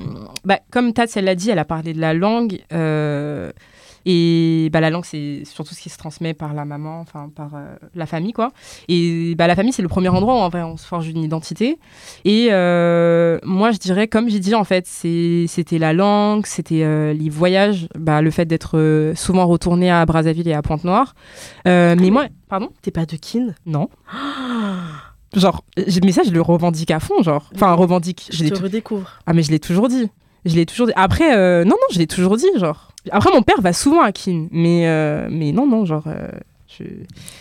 bah, 0.45 0.59
comme 0.71 0.93
Tats, 0.93 1.05
elle 1.15 1.25
l'a 1.25 1.35
dit, 1.35 1.51
elle 1.51 1.59
a 1.59 1.65
parlé 1.65 1.93
de 1.95 2.01
la 2.01 2.15
langue. 2.15 2.61
euh, 2.73 3.53
et 4.09 4.71
bah, 4.73 4.81
la 4.81 4.89
langue, 4.91 5.05
c'est 5.05 5.43
surtout 5.45 5.75
ce 5.75 5.81
qui 5.81 5.89
se 5.89 5.99
transmet 5.99 6.33
par 6.33 6.55
la 6.55 6.65
maman, 6.65 7.01
enfin 7.01 7.29
par 7.35 7.57
euh, 7.57 7.75
la 7.97 8.07
famille, 8.07 8.33
quoi. 8.33 8.53
Et 8.87 9.35
bah, 9.35 9.49
la 9.49 9.57
famille, 9.57 9.73
c'est 9.73 9.83
le 9.83 9.89
premier 9.89 10.09
endroit 10.09 10.35
où 10.35 10.39
en 10.39 10.49
vrai, 10.49 10.63
on 10.63 10.77
se 10.77 10.87
forge 10.87 11.09
une 11.09 11.25
identité. 11.25 11.77
Et 12.25 12.49
euh, 12.53 13.41
moi, 13.43 13.73
je 13.73 13.79
dirais, 13.79 14.07
comme 14.07 14.29
j'ai 14.29 14.39
dit, 14.39 14.55
en 14.55 14.63
fait, 14.63 14.87
c'était 14.87 15.79
la 15.79 15.93
langue, 15.93 16.47
c'était 16.47 16.85
euh, 16.85 17.13
les 17.15 17.29
voyages, 17.29 17.89
bah, 17.99 18.23
le 18.23 18.31
fait 18.31 18.45
d'être 18.45 19.13
souvent 19.17 19.45
retourné 19.49 19.91
à 19.91 20.07
Brazzaville 20.07 20.47
et 20.47 20.55
à 20.55 20.63
Pointe-Noire. 20.63 21.17
Euh, 21.67 21.97
mais 21.99 22.05
oui. 22.05 22.11
moi, 22.13 22.27
pardon? 22.49 22.71
T'es 22.83 22.93
pas 22.93 23.07
de 23.07 23.17
kin? 23.17 23.55
Non. 23.67 23.89
Genre, 25.35 25.65
mais 26.05 26.13
ça, 26.13 26.23
je 26.25 26.31
le 26.31 26.41
revendique 26.41 26.93
à 26.93 27.01
fond, 27.01 27.23
genre. 27.23 27.51
Enfin, 27.55 27.75
revendique. 27.75 28.31
Je 28.33 28.45
Je 28.45 28.49
te 28.49 28.63
redécouvre. 28.63 29.19
ah, 29.27 29.35
mais 29.35 29.43
je 29.43 29.51
l'ai 29.51 29.59
toujours 29.59 29.89
dit. 29.89 30.09
Je 30.47 30.55
l'ai 30.55 30.65
toujours 30.65 30.87
dit. 30.87 30.95
Après, 30.97 31.65
non, 31.65 31.71
non, 31.71 31.87
je 31.93 31.99
l'ai 31.99 32.07
toujours 32.07 32.37
dit, 32.39 32.47
genre. 32.57 32.93
Après, 33.11 33.31
mon 33.33 33.43
père 33.43 33.61
va 33.61 33.73
souvent 33.73 34.03
à 34.03 34.13
Kin, 34.13 34.49
mais, 34.51 34.87
euh, 34.87 35.29
mais 35.31 35.53
non, 35.53 35.67
non, 35.67 35.85
genre, 35.85 36.05
euh, 36.07 36.29
je, 36.69 36.85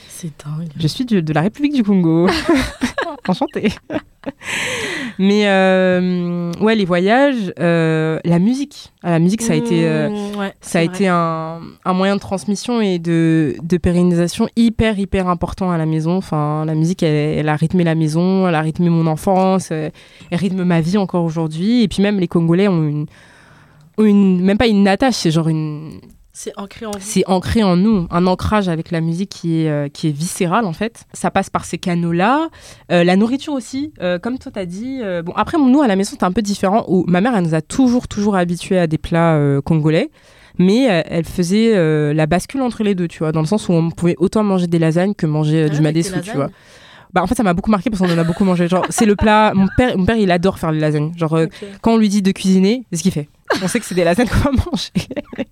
C'est 0.07 0.31
dingue. 0.43 0.69
je 0.77 0.87
suis 0.87 1.05
de 1.05 1.33
la 1.33 1.41
République 1.41 1.73
du 1.73 1.83
Congo. 1.83 2.27
Enchantée. 3.27 3.71
mais 5.19 5.47
euh, 5.47 6.51
ouais, 6.61 6.75
les 6.75 6.85
voyages, 6.85 7.51
la 7.57 8.39
musique. 8.39 8.93
Ah, 9.01 9.11
la 9.11 9.19
musique, 9.19 9.41
ça 9.41 9.53
a 9.53 9.55
été. 9.55 9.83
Mmh, 9.83 10.37
ouais, 10.37 10.53
ça 10.61 10.79
a 10.79 10.81
été 10.83 11.07
un, 11.07 11.59
un 11.85 11.93
moyen 11.93 12.15
de 12.15 12.19
transmission 12.19 12.81
et 12.81 12.99
de, 12.99 13.55
de 13.63 13.77
pérennisation 13.77 14.47
hyper, 14.55 14.99
hyper 14.99 15.27
important 15.27 15.71
à 15.71 15.77
la 15.79 15.87
maison. 15.87 16.17
Enfin, 16.17 16.65
la 16.65 16.75
musique, 16.75 17.01
elle, 17.01 17.39
elle 17.39 17.49
a 17.49 17.55
rythmé 17.55 17.83
la 17.83 17.95
maison, 17.95 18.47
elle 18.47 18.53
a 18.53 18.61
rythmé 18.61 18.89
mon 18.89 19.07
enfance, 19.07 19.71
elle 19.71 19.91
rythme 20.31 20.63
ma 20.63 20.81
vie 20.81 20.97
encore 20.99 21.23
aujourd'hui. 21.23 21.81
Et 21.81 21.87
puis 21.87 22.03
même, 22.03 22.19
les 22.19 22.27
Congolais 22.27 22.67
ont 22.67 22.83
une, 22.83 23.07
une 23.99 24.41
même 24.41 24.57
pas 24.57 24.67
une 24.67 24.87
attache, 24.87 25.15
c'est 25.15 25.31
genre 25.31 25.47
une... 25.47 25.99
C'est 26.37 26.51
ancré 26.57 26.85
en 26.85 26.91
vous. 26.91 26.97
C'est 26.99 27.23
ancré 27.27 27.63
en 27.63 27.77
nous, 27.77 28.07
un 28.11 28.27
ancrage 28.27 28.67
avec 28.67 28.91
la 28.91 28.99
musique 28.99 29.29
qui 29.29 29.61
est, 29.61 29.69
euh, 29.69 29.87
qui 29.87 30.09
est 30.09 30.11
viscéral 30.11 30.65
en 30.65 30.73
fait. 30.73 31.05
Ça 31.13 31.31
passe 31.31 31.49
par 31.49 31.63
ces 31.63 31.77
canaux-là. 31.77 32.49
Euh, 32.91 33.05
la 33.05 33.15
nourriture 33.15 33.53
aussi, 33.53 33.93
euh, 34.01 34.19
comme 34.19 34.37
toi 34.37 34.51
t'as 34.53 34.65
dit. 34.65 34.99
euh, 35.01 35.21
bon, 35.21 35.31
après, 35.37 35.57
nous 35.57 35.81
à 35.81 35.87
la 35.87 35.95
maison, 35.95 36.17
c'est 36.19 36.25
un 36.25 36.33
peu 36.33 36.41
différent. 36.41 36.83
Où 36.89 37.05
ma 37.07 37.21
mère, 37.21 37.37
elle 37.37 37.45
nous 37.45 37.55
a 37.55 37.61
toujours, 37.61 38.09
toujours 38.09 38.35
habitués 38.35 38.77
à 38.77 38.87
des 38.87 38.97
plats 38.97 39.39
congolais. 39.63 40.09
Mais 40.57 40.83
elle 40.83 41.25
faisait 41.25 42.13
la 42.13 42.25
bascule 42.27 42.61
entre 42.61 42.83
les 42.83 42.95
deux, 42.95 43.07
tu 43.07 43.19
vois, 43.19 43.31
dans 43.31 43.41
le 43.41 43.45
sens 43.45 43.67
où 43.69 43.73
on 43.73 43.91
pouvait 43.91 44.15
autant 44.17 44.43
manger 44.43 44.67
des 44.67 44.79
lasagnes 44.79 45.13
que 45.13 45.25
manger 45.25 45.63
euh, 45.63 45.69
du 45.69 45.81
madessou, 45.81 46.19
tu 46.21 46.31
vois. 46.31 46.49
Bah, 47.13 47.23
en 47.23 47.27
fait, 47.27 47.35
ça 47.35 47.43
m'a 47.43 47.53
beaucoup 47.53 47.71
marqué 47.71 47.89
parce 47.89 48.01
qu'on 48.01 48.13
en 48.13 48.17
a 48.17 48.23
beaucoup 48.25 48.43
mangé. 48.43 48.67
Genre, 48.67 48.85
c'est 48.89 49.05
le 49.05 49.15
plat. 49.15 49.53
Mon 49.55 49.67
père, 49.77 49.97
mon 49.97 50.05
père, 50.05 50.17
il 50.17 50.31
adore 50.31 50.59
faire 50.59 50.73
les 50.73 50.79
lasagnes. 50.79 51.11
Genre, 51.17 51.33
euh, 51.33 51.47
quand 51.81 51.93
on 51.93 51.97
lui 51.97 52.09
dit 52.09 52.21
de 52.21 52.31
cuisiner, 52.31 52.83
c'est 52.91 52.97
ce 52.97 53.03
qu'il 53.03 53.11
fait. 53.13 53.29
On 53.61 53.67
sait 53.67 53.79
que 53.79 53.85
c'est 53.85 53.95
des 53.95 54.03
lasagnes 54.03 54.27
qu'on 54.27 54.51
va 54.51 54.51
manger. 54.51 54.91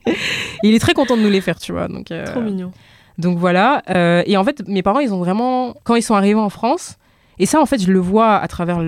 il 0.64 0.74
est 0.74 0.80
très 0.80 0.94
content 0.94 1.16
de 1.16 1.22
nous 1.22 1.30
les 1.30 1.42
faire, 1.42 1.60
tu 1.60 1.72
vois. 1.72 1.88
Donc, 1.88 2.12
euh, 2.12 2.26
Trop 2.26 2.42
mignon. 2.42 2.72
donc 3.18 3.38
voilà. 3.38 3.84
Euh, 3.90 4.24
et 4.26 4.36
en 4.38 4.44
fait, 4.44 4.68
mes 4.68 4.82
parents, 4.82 5.00
ils 5.00 5.14
ont 5.14 5.20
vraiment, 5.20 5.76
quand 5.84 5.96
ils 5.96 6.02
sont 6.02 6.16
arrivés 6.16 6.40
en 6.40 6.50
France, 6.50 6.98
et 7.40 7.46
ça, 7.46 7.62
en 7.62 7.66
fait, 7.66 7.82
je 7.82 7.92
le 7.92 8.00
vois 8.00 8.36
à 8.36 8.48
travers 8.48 8.80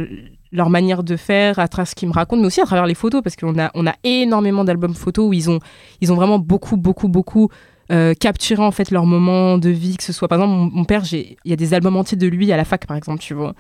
leur 0.52 0.70
manière 0.70 1.04
de 1.04 1.16
faire, 1.16 1.60
à 1.60 1.68
travers 1.68 1.88
ce 1.88 1.96
qu'ils 1.96 2.08
me 2.08 2.14
racontent, 2.14 2.42
mais 2.42 2.48
aussi 2.48 2.62
à 2.62 2.66
travers 2.66 2.86
les 2.86 2.96
photos, 2.96 3.22
parce 3.22 3.36
qu'on 3.36 3.60
a, 3.60 3.72
on 3.74 3.86
a 3.88 3.94
énormément 4.04 4.64
d'albums 4.64 4.96
photos 4.96 5.30
où 5.30 5.34
ils 5.34 5.50
ont, 5.50 5.60
ils 6.02 6.12
ont 6.12 6.16
vraiment 6.16 6.40
beaucoup, 6.40 6.78
beaucoup, 6.78 7.08
beaucoup 7.08 7.50
euh, 7.92 8.14
capturé 8.16 8.64
en 8.64 8.72
fait 8.72 8.90
leur 8.90 9.06
moment 9.06 9.58
de 9.58 9.70
vie, 9.70 9.98
que 9.98 10.04
ce 10.04 10.14
soit, 10.14 10.28
par 10.28 10.40
exemple, 10.40 10.56
mon, 10.56 10.66
mon 10.72 10.86
père, 10.86 11.04
j'ai, 11.04 11.38
il 11.46 11.50
y 11.52 11.54
a 11.54 11.58
des 11.58 11.74
albums 11.74 11.96
entiers 11.98 12.18
de 12.18 12.28
lui 12.28 12.52
à 12.52 12.58
la 12.58 12.66
fac, 12.66 12.88
par 12.88 12.98
exemple, 12.98 13.20
tu 13.20 13.34
vois. 13.34 13.54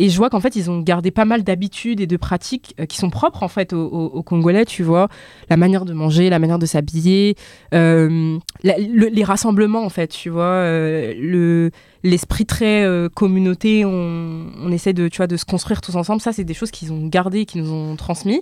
Et 0.00 0.08
je 0.08 0.16
vois 0.16 0.30
qu'en 0.30 0.40
fait, 0.40 0.56
ils 0.56 0.70
ont 0.70 0.80
gardé 0.80 1.10
pas 1.10 1.26
mal 1.26 1.44
d'habitudes 1.44 2.00
et 2.00 2.06
de 2.06 2.16
pratiques 2.16 2.74
euh, 2.80 2.86
qui 2.86 2.96
sont 2.96 3.10
propres 3.10 3.42
en 3.42 3.48
fait 3.48 3.74
aux, 3.74 4.22
Congolais, 4.22 4.64
tu 4.64 4.82
vois. 4.82 5.08
La 5.50 5.58
manière 5.58 5.84
de 5.84 5.92
manger, 5.92 6.30
la 6.30 6.38
manière 6.38 6.58
de 6.58 6.64
s'habiller, 6.64 7.36
euh, 7.74 8.38
les 8.62 9.24
rassemblements 9.24 9.84
en 9.84 9.90
fait, 9.90 10.08
tu 10.08 10.30
vois. 10.30 10.44
euh, 10.44 11.12
le, 11.20 11.70
l'esprit 12.02 12.46
très 12.46 12.86
communauté, 13.14 13.84
on, 13.84 14.72
essaie 14.72 14.94
de, 14.94 15.08
tu 15.08 15.18
vois, 15.18 15.26
de 15.26 15.36
se 15.36 15.44
construire 15.44 15.82
tous 15.82 15.96
ensemble. 15.96 16.22
Ça, 16.22 16.32
c'est 16.32 16.44
des 16.44 16.54
choses 16.54 16.70
qu'ils 16.70 16.94
ont 16.94 17.06
gardées, 17.06 17.44
qu'ils 17.44 17.62
nous 17.62 17.70
ont 17.70 17.94
transmis. 17.96 18.40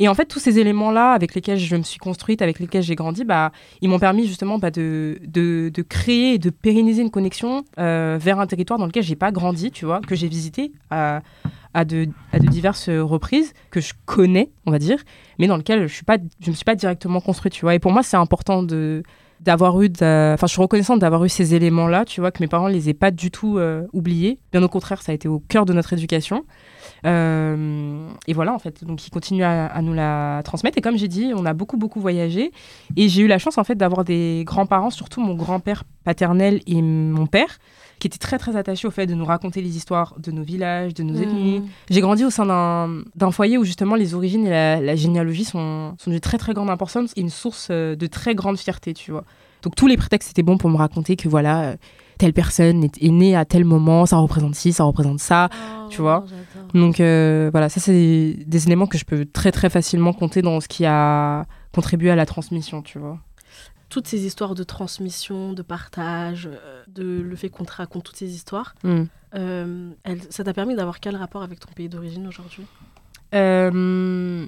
Et 0.00 0.08
en 0.08 0.14
fait, 0.14 0.26
tous 0.26 0.38
ces 0.38 0.58
éléments-là 0.58 1.12
avec 1.12 1.34
lesquels 1.34 1.58
je 1.58 1.76
me 1.76 1.82
suis 1.82 1.98
construite, 1.98 2.40
avec 2.42 2.58
lesquels 2.58 2.82
j'ai 2.82 2.94
grandi, 2.94 3.24
bah, 3.24 3.52
ils 3.80 3.88
m'ont 3.88 3.98
permis 3.98 4.26
justement 4.26 4.58
bah, 4.58 4.70
de, 4.70 5.18
de, 5.26 5.70
de 5.74 5.82
créer 5.82 6.34
et 6.34 6.38
de 6.38 6.50
pérenniser 6.50 7.02
une 7.02 7.10
connexion 7.10 7.64
euh, 7.78 8.18
vers 8.20 8.38
un 8.38 8.46
territoire 8.46 8.78
dans 8.78 8.86
lequel 8.86 9.02
j'ai 9.02 9.16
pas 9.16 9.32
grandi, 9.32 9.70
tu 9.70 9.84
vois, 9.84 10.00
que 10.00 10.14
j'ai 10.14 10.28
visité 10.28 10.72
à, 10.90 11.22
à, 11.74 11.84
de, 11.84 12.08
à 12.32 12.38
de 12.38 12.46
diverses 12.46 12.88
reprises, 12.88 13.52
que 13.70 13.80
je 13.80 13.92
connais, 14.06 14.50
on 14.66 14.70
va 14.70 14.78
dire, 14.78 15.02
mais 15.38 15.46
dans 15.46 15.56
lequel 15.56 15.88
je 15.88 15.94
je 16.40 16.50
me 16.50 16.54
suis 16.54 16.64
pas 16.64 16.74
directement 16.74 17.20
construite, 17.20 17.52
tu 17.52 17.62
vois. 17.62 17.74
Et 17.74 17.78
pour 17.78 17.92
moi, 17.92 18.02
c'est 18.02 18.16
important 18.16 18.62
de 18.62 19.02
d'avoir 19.40 19.80
eu, 19.80 19.90
enfin, 19.90 20.36
je 20.42 20.46
suis 20.46 20.60
reconnaissante 20.60 20.98
d'avoir 20.98 21.24
eu 21.24 21.28
ces 21.28 21.54
éléments-là, 21.54 22.04
tu 22.04 22.20
vois, 22.20 22.30
que 22.30 22.42
mes 22.42 22.48
parents 22.48 22.68
les 22.68 22.88
aient 22.88 22.94
pas 22.94 23.10
du 23.10 23.30
tout 23.30 23.58
euh, 23.58 23.86
oubliés. 23.92 24.38
Bien 24.52 24.62
au 24.62 24.68
contraire, 24.68 25.02
ça 25.02 25.12
a 25.12 25.14
été 25.14 25.28
au 25.28 25.38
cœur 25.38 25.64
de 25.64 25.72
notre 25.72 25.92
éducation. 25.92 26.44
Euh, 27.06 28.08
et 28.26 28.32
voilà, 28.32 28.52
en 28.52 28.58
fait, 28.58 28.84
donc 28.84 29.06
ils 29.06 29.10
continuent 29.10 29.44
à, 29.44 29.66
à 29.66 29.82
nous 29.82 29.94
la 29.94 30.42
transmettre. 30.44 30.78
Et 30.78 30.80
comme 30.80 30.98
j'ai 30.98 31.08
dit, 31.08 31.32
on 31.34 31.44
a 31.44 31.54
beaucoup, 31.54 31.76
beaucoup 31.76 32.00
voyagé. 32.00 32.52
Et 32.96 33.08
j'ai 33.08 33.22
eu 33.22 33.28
la 33.28 33.38
chance, 33.38 33.58
en 33.58 33.64
fait, 33.64 33.76
d'avoir 33.76 34.04
des 34.04 34.42
grands-parents, 34.44 34.90
surtout 34.90 35.20
mon 35.20 35.34
grand-père 35.34 35.84
paternel 36.04 36.60
et 36.66 36.82
mon 36.82 37.26
père, 37.26 37.58
qui 37.98 38.06
étaient 38.06 38.18
très, 38.18 38.38
très 38.38 38.56
attachés 38.56 38.86
au 38.86 38.90
fait 38.90 39.06
de 39.06 39.14
nous 39.14 39.24
raconter 39.24 39.60
les 39.60 39.76
histoires 39.76 40.14
de 40.18 40.30
nos 40.30 40.42
villages, 40.42 40.94
de 40.94 41.02
nos 41.02 41.14
ethnies. 41.14 41.60
Mmh. 41.60 41.68
J'ai 41.90 42.00
grandi 42.00 42.24
au 42.24 42.30
sein 42.30 42.46
d'un 43.14 43.30
foyer 43.30 43.58
où 43.58 43.64
justement 43.64 43.96
les 43.96 44.14
origines 44.14 44.46
et 44.46 44.50
la, 44.50 44.80
la 44.80 44.96
généalogie 44.96 45.44
sont, 45.44 45.94
sont 45.98 46.10
de 46.10 46.18
très 46.18 46.38
très 46.38 46.54
grande 46.54 46.70
importance 46.70 47.12
et 47.16 47.20
une 47.20 47.30
source 47.30 47.68
euh, 47.70 47.96
de 47.96 48.06
très 48.06 48.34
grande 48.34 48.58
fierté, 48.58 48.94
tu 48.94 49.10
vois. 49.10 49.24
Donc 49.62 49.74
tous 49.74 49.86
les 49.88 49.96
prétextes 49.96 50.30
étaient 50.30 50.44
bons 50.44 50.58
pour 50.58 50.70
me 50.70 50.76
raconter 50.76 51.16
que 51.16 51.28
voilà, 51.28 51.62
euh, 51.62 51.76
telle 52.16 52.32
personne 52.32 52.84
est, 52.84 53.02
est 53.02 53.10
née 53.10 53.34
à 53.34 53.44
tel 53.44 53.64
moment, 53.64 54.06
ça 54.06 54.16
représente 54.18 54.54
ci, 54.54 54.72
ça 54.72 54.84
représente 54.84 55.18
ça. 55.18 55.48
Oh, 55.52 55.88
tu 55.90 56.00
vois. 56.00 56.24
Donc 56.74 57.00
euh, 57.00 57.48
voilà, 57.50 57.68
ça 57.68 57.80
c'est 57.80 57.92
des, 57.92 58.44
des 58.46 58.66
éléments 58.66 58.86
que 58.86 58.98
je 58.98 59.04
peux 59.04 59.24
très 59.24 59.50
très 59.50 59.70
facilement 59.70 60.12
compter 60.12 60.42
dans 60.42 60.60
ce 60.60 60.68
qui 60.68 60.86
a 60.86 61.46
contribué 61.74 62.10
à 62.10 62.16
la 62.16 62.26
transmission, 62.26 62.82
tu 62.82 62.98
vois. 62.98 63.18
Toutes 63.88 64.06
ces 64.06 64.26
histoires 64.26 64.54
de 64.54 64.64
transmission, 64.64 65.52
de 65.54 65.62
partage, 65.62 66.46
euh, 66.52 66.82
de 66.88 67.20
le 67.22 67.36
fait 67.36 67.48
qu'on 67.48 67.64
te 67.64 67.72
raconte 67.72 68.04
toutes 68.04 68.16
ces 68.16 68.34
histoires, 68.34 68.74
Mm. 68.84 69.02
euh, 69.34 69.90
elle- 70.04 70.20
ça 70.30 70.44
t'a 70.44 70.52
permis 70.52 70.74
d'avoir 70.76 71.00
quel 71.00 71.16
rapport 71.16 71.42
avec 71.42 71.58
ton 71.60 71.72
pays 71.72 71.88
d'origine 71.88 72.26
aujourd'hui? 72.26 72.64
Euh, 73.34 74.46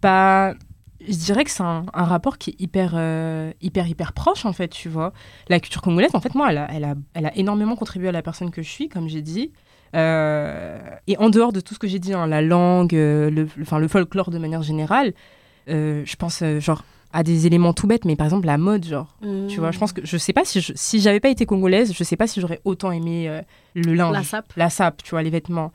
bah, 0.00 0.54
je 1.00 1.14
dirais 1.16 1.44
que 1.44 1.50
c'est 1.50 1.62
un, 1.62 1.86
un 1.92 2.04
rapport 2.04 2.38
qui 2.38 2.50
est 2.50 2.60
hyper, 2.60 2.92
euh, 2.94 3.52
hyper, 3.60 3.86
hyper 3.88 4.12
proche, 4.12 4.44
en 4.44 4.52
fait, 4.52 4.68
tu 4.68 4.88
vois. 4.88 5.12
La 5.48 5.60
culture 5.60 5.82
congolaise, 5.82 6.10
en 6.14 6.20
fait, 6.20 6.34
moi, 6.34 6.50
elle 6.50 6.58
a, 6.58 6.68
elle 6.72 6.84
a, 6.84 6.94
elle 7.14 7.26
a 7.26 7.36
énormément 7.36 7.76
contribué 7.76 8.08
à 8.08 8.12
la 8.12 8.22
personne 8.22 8.50
que 8.50 8.62
je 8.62 8.68
suis, 8.68 8.88
comme 8.88 9.08
j'ai 9.08 9.22
dit. 9.22 9.52
Et 9.94 11.16
en 11.18 11.30
dehors 11.30 11.52
de 11.52 11.60
tout 11.60 11.74
ce 11.74 11.78
que 11.78 11.86
j'ai 11.88 11.98
dit, 11.98 12.12
hein, 12.12 12.26
la 12.26 12.42
langue, 12.42 12.92
le, 12.92 13.30
le- 13.56 13.88
folklore 13.88 14.30
de 14.30 14.38
manière 14.38 14.62
générale, 14.62 15.14
je 15.66 16.16
pense, 16.16 16.42
genre, 16.60 16.84
à 17.12 17.22
des 17.22 17.46
éléments 17.46 17.72
tout 17.72 17.86
bêtes, 17.86 18.04
mais 18.04 18.16
par 18.16 18.26
exemple, 18.26 18.46
la 18.46 18.58
mode, 18.58 18.84
genre. 18.84 19.16
Tu 19.48 19.58
vois, 19.60 19.70
je 19.70 19.78
pense 19.78 19.92
que 19.92 20.04
je 20.04 20.16
sais 20.16 20.32
pas 20.32 20.44
si 20.44 20.60
je, 20.60 20.72
si 20.76 21.00
j'avais 21.00 21.20
pas 21.20 21.30
été 21.30 21.46
congolaise, 21.46 21.92
je 21.94 22.04
sais 22.04 22.16
pas 22.16 22.26
si 22.26 22.40
j'aurais 22.40 22.60
autant 22.64 22.92
aimé 22.92 23.28
euh, 23.28 23.40
le 23.74 23.94
linge 23.94 24.12
La 24.12 24.22
sape. 24.24 24.52
la 24.56 24.70
sape, 24.70 25.02
tu 25.02 25.10
vois, 25.10 25.22
les 25.22 25.30
vêtements, 25.30 25.72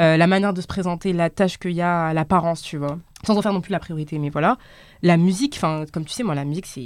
euh, 0.00 0.16
la 0.16 0.26
manière 0.26 0.52
de 0.52 0.60
se 0.60 0.66
présenter, 0.66 1.12
la 1.12 1.30
tâche 1.30 1.58
qu'il 1.58 1.72
y 1.72 1.82
a, 1.82 2.12
l'apparence, 2.12 2.62
tu 2.62 2.78
vois. 2.78 2.98
Sans 3.24 3.36
en 3.38 3.42
faire 3.42 3.52
non 3.52 3.60
plus 3.60 3.70
la 3.70 3.78
priorité, 3.78 4.18
mais 4.18 4.30
voilà. 4.30 4.58
la 5.02 5.16
musique, 5.16 5.54
enfin, 5.56 5.84
comme 5.92 6.04
tu 6.04 6.12
sais, 6.12 6.24
moi, 6.24 6.34
la 6.34 6.44
musique, 6.44 6.66
c'est 6.66 6.82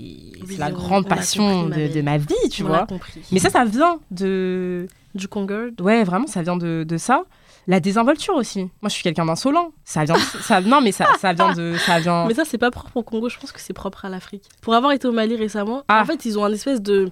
la 0.58 0.70
grande 0.70 1.08
passion 1.08 1.62
compris, 1.64 1.82
ma 1.82 1.88
de, 1.88 2.02
ma 2.02 2.18
vie, 2.18 2.48
tu 2.50 2.62
On 2.62 2.66
vois. 2.66 2.84
compris. 2.86 3.22
Mais 3.32 3.38
ça, 3.38 3.48
ça 3.48 3.64
vient 3.64 3.98
de. 4.10 4.86
Du 5.14 5.28
Congo. 5.28 5.70
Ouais, 5.80 6.04
vraiment, 6.04 6.26
ça 6.26 6.42
vient 6.42 6.58
de, 6.58 6.84
de 6.86 6.96
ça. 6.98 7.22
La 7.68 7.80
désinvolture 7.80 8.34
aussi. 8.34 8.60
Moi, 8.60 8.88
je 8.88 8.90
suis 8.90 9.02
quelqu'un 9.02 9.26
d'insolent. 9.26 9.72
Ça 9.84 10.04
vient. 10.04 10.16
ça, 10.40 10.60
non, 10.60 10.80
mais 10.80 10.92
ça, 10.92 11.06
ça 11.18 11.32
vient 11.32 11.52
de. 11.52 11.74
Ça 11.78 11.98
vient. 11.98 12.26
Mais 12.26 12.34
ça, 12.34 12.44
c'est 12.44 12.58
pas 12.58 12.70
propre 12.70 12.96
au 12.96 13.02
Congo, 13.02 13.28
je 13.28 13.38
pense 13.38 13.52
que 13.52 13.60
c'est 13.60 13.72
propre 13.72 14.04
à 14.04 14.08
l'Afrique. 14.08 14.44
Pour 14.60 14.74
avoir 14.74 14.92
été 14.92 15.08
au 15.08 15.12
Mali 15.12 15.36
récemment, 15.36 15.82
Ah. 15.88 16.00
en 16.02 16.04
fait, 16.04 16.24
ils 16.24 16.38
ont 16.38 16.44
un 16.44 16.52
espèce 16.52 16.80
de. 16.80 17.10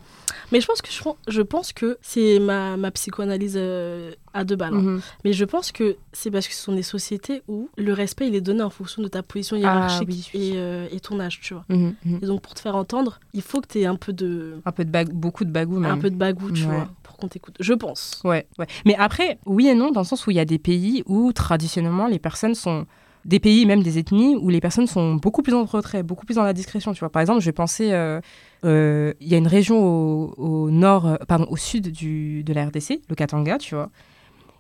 Mais 0.53 0.61
je 0.61 0.67
pense 0.67 0.83
que 0.83 0.91
je, 0.93 1.01
je 1.33 1.43
pense 1.43 1.73
que 1.73 1.99
c'est 2.03 2.39
ma, 2.39 2.77
ma 2.77 2.91
psychoanalyse 2.91 3.55
euh, 3.57 4.13
à 4.33 4.45
deux 4.45 4.57
balles. 4.57 4.75
hein. 4.75 4.81
Mhm. 4.83 5.01
Mais 5.25 5.33
je 5.33 5.45
pense 5.45 5.73
que 5.73 5.97
c'est 6.13 6.31
parce 6.31 6.47
que 6.47 6.55
ce 6.55 6.63
sont 6.63 6.75
des 6.75 6.83
sociétés 6.83 7.43
où 7.49 7.69
le 7.77 7.93
respect, 7.93 8.29
il 8.29 8.35
est 8.35 8.41
donné 8.41 8.63
en 8.63 8.71
fonction 8.71 9.03
de 9.03 9.09
ta 9.09 9.23
position 9.23 9.57
Ah, 9.57 9.61
hiérarchique 9.61 10.09
oui, 10.09 10.29
oui. 10.35 10.41
Et, 10.41 10.53
euh, 10.57 10.87
et 10.93 11.01
ton 11.01 11.19
âge, 11.19 11.41
tu 11.41 11.55
vois. 11.55 11.65
Mhm, 11.69 11.95
mhm. 12.05 12.19
Et 12.23 12.27
donc, 12.27 12.43
pour 12.43 12.55
te 12.55 12.61
faire 12.61 12.77
entendre, 12.77 13.19
il 13.33 13.43
faut 13.43 13.61
que 13.61 13.69
tu 13.69 13.81
aies 13.81 13.87
un 13.87 13.97
peu 13.97 14.13
de. 14.13 14.61
Un 14.65 14.73
peu 14.73 14.85
de 14.85 15.13
beaucoup 15.13 15.45
de 15.45 15.51
bagou 15.51 15.79
même. 15.79 15.91
Un 15.91 15.99
peu 15.99 16.11
de 16.11 16.17
bagou, 16.17 16.51
tu 16.53 16.63
Ouais. 16.65 16.69
vois, 16.75 16.89
pour 17.15 17.21
qu'on 17.21 17.29
t'écoute. 17.29 17.57
Je 17.61 17.73
pense. 17.75 18.21
Ouais, 18.25 18.47
ouais. 18.59 18.67
Mais 18.85 18.97
après, 18.97 19.39
oui 19.47 19.69
et 19.69 19.75
non, 19.75 19.91
dans 19.93 20.01
le 20.01 20.07
sens 20.07 20.27
où 20.27 20.31
il 20.33 20.37
y 20.37 20.41
a 20.41 20.45
des 20.45 20.59
pays 20.59 21.03
où 21.07 21.33
traditionnellement 21.33 22.07
les 22.09 22.19
personnes 22.19 22.55
sont. 22.55 22.87
Des 23.25 23.41
pays, 23.41 23.65
même 23.65 23.83
des 23.83 23.97
ethnies, 23.99 24.37
où 24.37 24.51
les 24.51 24.61
personnes 24.61 24.87
sont 24.87 25.15
beaucoup 25.15 25.41
plus 25.41 25.55
en 25.55 25.65
retrait, 25.65 26.03
beaucoup 26.03 26.27
plus 26.27 26.35
dans 26.35 26.43
la 26.43 26.53
discrétion. 26.53 26.93
Tu 26.93 27.01
vois. 27.01 27.09
Par 27.09 27.23
exemple, 27.23 27.41
je 27.41 27.47
vais 27.47 27.53
penser. 27.53 27.91
euh, 27.91 28.21
euh, 28.67 29.15
Il 29.19 29.29
y 29.29 29.35
a 29.35 29.39
une 29.39 29.47
région 29.47 29.83
au, 29.83 30.35
au 30.37 30.71
nord, 30.71 31.07
euh, 31.07 31.17
pardon, 31.27 31.47
au 31.49 31.57
sud 31.57 31.91
du, 31.91 32.45
de 32.45 32.53
la 32.53 32.67
RDC, 32.67 33.01
le 33.09 33.15
Katanga, 33.15 33.57
tu 33.57 33.75
vois. 33.77 33.89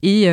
Et 0.03 0.25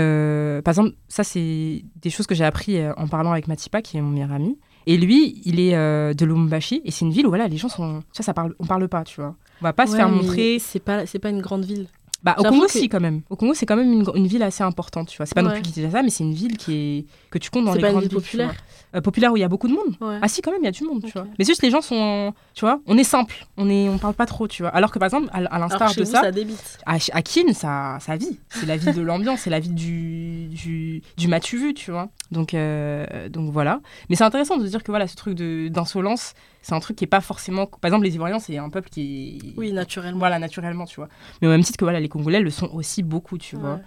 par 0.63 0.71
exemple, 0.71 0.95
ça, 1.09 1.25
c'est 1.25 1.83
des 2.01 2.09
choses 2.09 2.25
que 2.25 2.35
j'ai 2.35 2.45
appris 2.45 2.77
en 2.95 3.07
parlant 3.09 3.31
avec 3.33 3.49
Matipa, 3.49 3.81
qui 3.81 3.97
est 3.97 4.01
mon 4.01 4.11
meilleur 4.11 4.31
ami. 4.31 4.57
Et 4.87 4.97
lui, 4.97 5.41
il 5.45 5.59
est 5.59 5.73
de 5.73 6.25
Lumumbashi, 6.25 6.81
et 6.85 6.91
c'est 6.91 7.03
une 7.05 7.11
ville 7.11 7.25
où 7.25 7.29
voilà, 7.29 7.49
les 7.49 7.57
gens 7.57 7.69
sont. 7.69 8.01
Ça, 8.13 8.23
ça 8.23 8.33
parle, 8.33 8.55
on 8.59 8.65
parle 8.65 8.87
pas, 8.87 9.03
tu 9.03 9.19
vois. 9.19 9.35
On 9.61 9.65
va 9.65 9.73
pas 9.73 9.87
se 9.87 9.95
faire 9.95 10.09
montrer. 10.09 10.57
C'est 10.59 10.79
pas, 10.79 11.05
c'est 11.05 11.19
pas 11.19 11.29
une 11.29 11.41
grande 11.41 11.65
ville. 11.65 11.87
Bah, 12.23 12.35
au 12.37 12.43
Congo, 12.43 12.65
que- 12.67 12.71
si, 12.71 12.87
quand 12.87 12.99
même. 12.99 13.21
Au 13.31 13.35
Congo, 13.35 13.53
c'est 13.55 13.65
quand 13.65 13.75
même 13.75 13.91
une, 13.91 14.05
une 14.13 14.27
ville 14.27 14.43
assez 14.43 14.63
importante, 14.63 15.07
tu 15.09 15.17
vois. 15.17 15.25
C'est 15.25 15.33
pas 15.33 15.41
non 15.41 15.49
plus 15.51 15.61
Kinshasa, 15.63 16.03
mais 16.03 16.09
c'est 16.11 16.23
une 16.23 16.33
ville 16.33 16.55
qui 16.55 16.73
est... 16.73 17.05
que 17.31 17.39
tu 17.39 17.49
comptes 17.49 17.65
dans 17.65 17.73
les 17.73 17.81
pas 17.81 17.87
une 17.87 17.93
grandes 17.93 18.03
ville 18.03 18.11
villes, 18.11 18.21
tu 18.21 18.37
populaire. 18.37 18.53
Euh, 18.95 19.01
populaire 19.01 19.31
où 19.33 19.37
il 19.37 19.39
y 19.39 19.43
a 19.43 19.47
beaucoup 19.47 19.67
de 19.67 19.73
monde. 19.73 19.95
Ouais. 20.01 20.19
Ah 20.21 20.27
si, 20.27 20.41
quand 20.41 20.51
même, 20.51 20.59
il 20.61 20.65
y 20.65 20.67
a 20.67 20.71
du 20.71 20.83
monde, 20.83 21.03
tu 21.03 21.11
vois. 21.13 21.25
Mais 21.39 21.45
juste, 21.45 21.63
les 21.63 21.71
gens 21.71 21.81
sont... 21.81 22.33
Tu 22.53 22.61
vois, 22.65 22.79
on 22.85 22.95
est 22.97 23.03
simple. 23.03 23.47
On 23.57 23.69
est, 23.69 23.89
on 23.89 23.97
parle 23.97 24.13
pas 24.13 24.25
trop, 24.27 24.47
tu 24.47 24.61
vois. 24.61 24.69
Alors 24.69 24.91
que, 24.91 24.99
par 24.99 25.07
exemple, 25.07 25.29
à, 25.31 25.37
à 25.37 25.57
l'instar 25.59 25.95
de 25.95 26.03
vous, 26.03 26.11
ça, 26.11 26.21
ça 26.21 26.31
débite. 26.31 26.77
à, 26.85 26.97
à 27.13 27.21
Kin, 27.23 27.53
ça, 27.53 27.97
ça 28.01 28.15
vit. 28.17 28.37
C'est 28.49 28.65
la 28.67 28.77
ville 28.77 28.93
de 28.93 29.01
l'ambiance, 29.01 29.39
c'est 29.41 29.49
la 29.49 29.59
ville 29.59 29.73
du, 29.73 30.47
du, 30.49 31.01
du 31.17 31.27
m'as-tu 31.27 31.57
vu, 31.57 31.73
tu 31.73 31.89
vois. 31.89 32.09
Donc, 32.31 32.53
euh, 32.53 33.29
donc 33.29 33.49
voilà. 33.51 33.79
Mais 34.09 34.15
c'est 34.15 34.23
intéressant 34.25 34.57
de 34.57 34.65
se 34.65 34.69
dire 34.69 34.83
que 34.83 34.91
voilà, 34.91 35.07
ce 35.07 35.15
truc 35.15 35.33
de- 35.35 35.69
d'insolence, 35.69 36.33
c'est 36.61 36.73
un 36.73 36.79
truc 36.79 36.95
qui 36.95 37.03
est 37.05 37.07
pas 37.07 37.21
forcément... 37.21 37.65
Par 37.65 37.89
exemple, 37.89 38.05
les 38.05 38.15
Ivoiriens, 38.15 38.39
c'est 38.39 38.57
un 38.57 38.69
peuple 38.69 38.89
qui. 38.89 39.53
Oui, 39.57 39.71
naturellement. 39.71 40.19
Voilà, 40.19 40.39
naturellement, 40.39 40.85
tu 40.85 40.97
vois. 40.97 41.09
Mais 41.41 41.47
au 41.47 41.51
même 41.51 41.63
titre 41.63 41.77
que 41.77 41.85
voilà, 41.85 41.99
les 41.99 42.09
Congolais 42.09 42.39
le 42.39 42.49
sont 42.49 42.69
aussi 42.73 43.03
beaucoup, 43.03 43.37
tu 43.37 43.55
vois. 43.55 43.79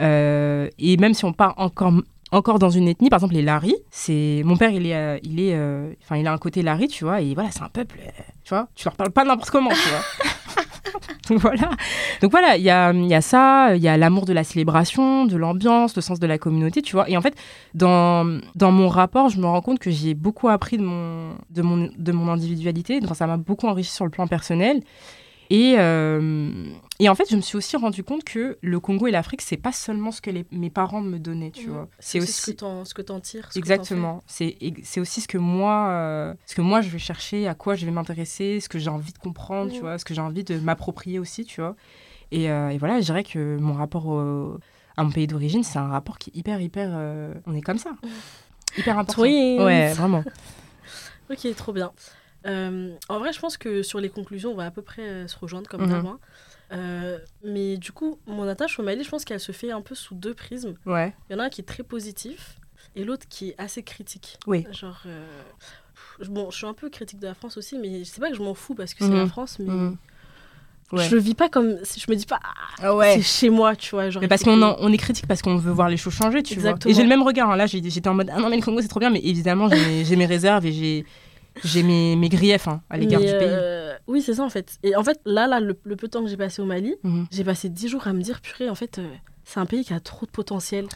Euh, 0.00 0.68
et 0.78 0.96
même 0.96 1.14
si 1.14 1.24
on 1.24 1.32
part 1.32 1.54
encore, 1.56 1.92
encore 2.32 2.58
dans 2.58 2.70
une 2.70 2.88
ethnie, 2.88 3.10
par 3.10 3.18
exemple 3.18 3.34
les 3.34 3.42
Lari, 3.42 3.76
c'est 3.90 4.42
mon 4.44 4.56
père, 4.56 4.70
il 4.70 4.86
est, 4.86 4.96
euh, 4.96 5.18
il 5.22 5.40
est, 5.40 5.54
euh, 5.54 5.92
enfin 6.02 6.16
il 6.16 6.26
a 6.26 6.32
un 6.32 6.38
côté 6.38 6.62
Lari, 6.62 6.88
tu 6.88 7.04
vois, 7.04 7.20
et 7.20 7.34
voilà, 7.34 7.50
c'est 7.50 7.62
un 7.62 7.68
peuple, 7.68 8.00
tu 8.42 8.50
vois, 8.50 8.68
tu 8.74 8.84
leur 8.86 8.96
parles 8.96 9.12
pas 9.12 9.24
n'importe 9.24 9.50
comment, 9.50 9.70
tu 9.70 9.88
vois. 9.88 10.30
Donc 11.28 11.38
voilà. 11.40 11.70
Donc 12.20 12.30
voilà, 12.30 12.56
il 12.56 12.62
y 12.62 12.70
a, 12.70 13.20
ça, 13.20 13.76
il 13.76 13.82
y 13.82 13.88
a 13.88 13.96
l'amour 13.96 14.24
de 14.24 14.32
la 14.32 14.44
célébration, 14.44 15.26
de 15.26 15.36
l'ambiance, 15.36 15.96
le 15.96 16.02
sens 16.02 16.20
de 16.20 16.26
la 16.26 16.38
communauté, 16.38 16.82
tu 16.82 16.92
vois. 16.94 17.08
Et 17.08 17.16
en 17.16 17.22
fait, 17.22 17.34
dans, 17.74 18.40
dans 18.54 18.72
mon 18.72 18.88
rapport, 18.88 19.28
je 19.28 19.38
me 19.38 19.46
rends 19.46 19.62
compte 19.62 19.78
que 19.78 19.90
j'ai 19.90 20.14
beaucoup 20.14 20.48
appris 20.48 20.78
de 20.78 20.82
mon, 20.82 21.34
de 21.50 21.62
mon, 21.62 21.88
de 21.96 22.12
mon 22.12 22.28
individualité. 22.28 23.00
Enfin, 23.02 23.14
ça 23.14 23.26
m'a 23.26 23.36
beaucoup 23.36 23.66
enrichi 23.66 23.90
sur 23.90 24.04
le 24.04 24.10
plan 24.10 24.26
personnel. 24.26 24.80
Et, 25.50 25.74
euh, 25.78 26.50
et 27.00 27.08
en 27.08 27.14
fait, 27.14 27.24
je 27.30 27.36
me 27.36 27.40
suis 27.40 27.56
aussi 27.56 27.76
rendu 27.76 28.02
compte 28.02 28.24
que 28.24 28.56
le 28.62 28.80
Congo 28.80 29.06
et 29.06 29.10
l'Afrique, 29.10 29.42
c'est 29.42 29.56
pas 29.56 29.72
seulement 29.72 30.10
ce 30.10 30.20
que 30.20 30.30
les- 30.30 30.46
mes 30.52 30.70
parents 30.70 31.00
me 31.00 31.18
donnaient, 31.18 31.50
tu 31.50 31.68
vois. 31.68 31.88
C'est 31.98 32.18
aussi 32.20 32.32
ce 32.32 32.94
que 32.94 33.02
t'en, 33.02 33.20
tires. 33.20 33.52
ce 33.52 33.58
Exactement. 33.58 34.22
C'est 34.26 35.00
aussi 35.00 35.20
ce 35.20 35.28
que 35.28 35.38
moi, 35.38 35.88
euh, 35.90 36.34
ce 36.46 36.54
que 36.54 36.62
moi 36.62 36.80
je 36.80 36.88
vais 36.88 36.98
chercher, 36.98 37.46
à 37.48 37.54
quoi 37.54 37.74
je 37.74 37.84
vais 37.84 37.92
m'intéresser, 37.92 38.60
ce 38.60 38.68
que 38.68 38.78
j'ai 38.78 38.90
envie 38.90 39.12
de 39.12 39.18
comprendre, 39.18 39.70
tu 39.72 39.80
vois, 39.80 39.98
ce 39.98 40.04
que 40.04 40.14
j'ai 40.14 40.20
envie 40.20 40.44
de 40.44 40.58
m'approprier 40.58 41.18
aussi, 41.18 41.44
tu 41.44 41.60
vois. 41.60 41.76
Et, 42.30 42.50
euh, 42.50 42.70
et 42.70 42.78
voilà, 42.78 43.00
je 43.00 43.04
dirais 43.04 43.24
que 43.24 43.58
mon 43.58 43.74
rapport 43.74 44.06
au- 44.06 44.58
à 44.96 45.02
mon 45.04 45.10
pays 45.10 45.26
d'origine, 45.26 45.62
c'est 45.64 45.78
un 45.78 45.88
rapport 45.88 46.18
qui 46.18 46.30
est 46.30 46.36
hyper, 46.38 46.60
hyper. 46.60 46.90
on 47.46 47.54
est 47.54 47.60
comme 47.62 47.78
ça. 47.78 47.90
Hyper 48.76 48.98
important. 48.98 49.22
Twins. 49.22 49.62
Ouais, 49.62 49.92
vraiment. 49.94 50.24
Ok, 51.30 51.54
trop 51.56 51.72
bien. 51.72 51.90
Euh, 52.46 52.94
en 53.08 53.18
vrai, 53.18 53.32
je 53.32 53.40
pense 53.40 53.56
que 53.56 53.82
sur 53.82 54.00
les 54.00 54.10
conclusions, 54.10 54.52
on 54.52 54.54
va 54.56 54.66
à 54.66 54.70
peu 54.70 54.82
près 54.82 55.02
euh, 55.02 55.26
se 55.28 55.38
rejoindre 55.38 55.68
comme 55.68 55.82
Mhm. 55.82 55.88
d'hab, 55.90 56.06
hein. 56.06 56.18
Euh, 56.72 57.18
mais 57.44 57.76
du 57.76 57.92
coup, 57.92 58.18
mon 58.26 58.46
attache 58.48 58.78
au 58.78 58.82
Mali, 58.82 59.04
je 59.04 59.08
pense 59.10 59.24
qu'elle 59.24 59.40
se 59.40 59.52
fait 59.52 59.70
un 59.70 59.80
peu 59.82 59.94
sous 59.94 60.14
deux 60.14 60.34
prismes. 60.34 60.74
Ouais. 60.86 61.14
Il 61.28 61.34
y 61.34 61.36
en 61.36 61.38
a 61.40 61.44
un 61.44 61.48
qui 61.50 61.60
est 61.60 61.64
très 61.64 61.82
positif 61.82 62.56
et 62.96 63.04
l'autre 63.04 63.26
qui 63.28 63.50
est 63.50 63.54
assez 63.58 63.82
critique. 63.82 64.38
Oui. 64.46 64.66
Genre, 64.72 65.02
bon, 66.28 66.50
je 66.50 66.56
suis 66.56 66.66
un 66.66 66.74
peu 66.74 66.88
critique 66.90 67.20
de 67.20 67.26
la 67.26 67.34
France 67.34 67.56
aussi, 67.56 67.78
mais 67.78 68.04
c'est 68.04 68.20
pas 68.20 68.30
que 68.30 68.36
je 68.36 68.42
m'en 68.42 68.54
fous 68.54 68.74
parce 68.74 68.94
que 68.94 69.04
c'est 69.04 69.10
Mhm. 69.10 69.16
la 69.18 69.26
France, 69.26 69.58
mais 69.58 69.70
Mhm. 69.70 69.96
Ouais. 70.92 71.04
je 71.08 71.14
le 71.14 71.20
vis 71.20 71.34
pas 71.34 71.48
comme. 71.48 71.78
Je 71.96 72.10
me 72.10 72.14
dis 72.16 72.26
pas, 72.26 72.40
ah, 72.42 72.54
Ah 72.82 72.94
ouais. 72.94 73.14
c'est 73.16 73.22
chez 73.22 73.50
moi, 73.50 73.74
tu 73.76 73.90
vois. 73.90 74.10
Genre, 74.10 74.20
Mais 74.22 74.28
parce 74.28 74.42
qu'on 74.42 74.60
on 74.62 74.92
est 74.92 74.96
critique 74.98 75.26
parce 75.26 75.42
qu'on 75.42 75.56
veut 75.56 75.72
voir 75.72 75.88
les 75.88 75.96
choses 75.96 76.14
changer, 76.14 76.42
tu 76.42 76.54
vois. 76.54 76.70
Exactement. 76.70 76.90
Et 76.90 76.94
j'ai 76.94 77.02
le 77.02 77.08
même 77.08 77.22
regard. 77.22 77.50
hein. 77.50 77.56
Là, 77.56 77.66
j'étais 77.66 78.08
en 78.08 78.14
mode 78.14 78.30
ah 78.32 78.38
non 78.40 78.48
mais 78.48 78.56
le 78.56 78.62
Congo 78.62 78.80
c'est 78.80 78.88
trop 78.88 79.00
bien, 79.00 79.10
mais 79.10 79.20
évidemment 79.22 79.68
j'ai 79.68 80.16
mes 80.16 80.26
réserves 80.26 80.66
et 80.66 80.72
j'ai 80.72 81.04
j'ai 81.62 81.82
mes, 81.82 82.16
mes 82.16 82.28
griefs 82.28 82.66
hein, 82.68 82.82
à 82.90 82.96
l'égard 82.96 83.20
du 83.20 83.26
pays. 83.26 83.46
euh, 83.48 83.94
oui, 84.06 84.22
c'est 84.22 84.34
ça 84.34 84.42
en 84.44 84.50
fait. 84.50 84.78
Et 84.82 84.96
en 84.96 85.04
fait, 85.04 85.20
là, 85.24 85.46
là 85.46 85.60
le, 85.60 85.78
le 85.84 85.96
peu 85.96 86.06
de 86.08 86.10
temps 86.12 86.22
que 86.22 86.28
j'ai 86.28 86.36
passé 86.36 86.60
au 86.62 86.64
Mali, 86.66 86.94
Mhm. 87.04 87.26
j'ai 87.30 87.44
passé 87.44 87.68
dix 87.68 87.88
jours 87.88 88.06
à 88.06 88.12
me 88.12 88.22
dire, 88.22 88.40
purée, 88.40 88.68
en 88.70 88.74
fait, 88.74 88.98
euh, 88.98 89.08
c'est 89.44 89.60
un 89.60 89.66
pays 89.66 89.84
qui 89.84 89.92
a 89.94 90.00
trop 90.00 90.26
de 90.26 90.30
potentiel. 90.30 90.86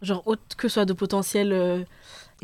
Genre, 0.00 0.22
autre 0.26 0.42
que 0.56 0.68
ce 0.68 0.74
soit 0.74 0.84
de 0.84 0.92
potentiel 0.94 1.52
euh, 1.52 1.84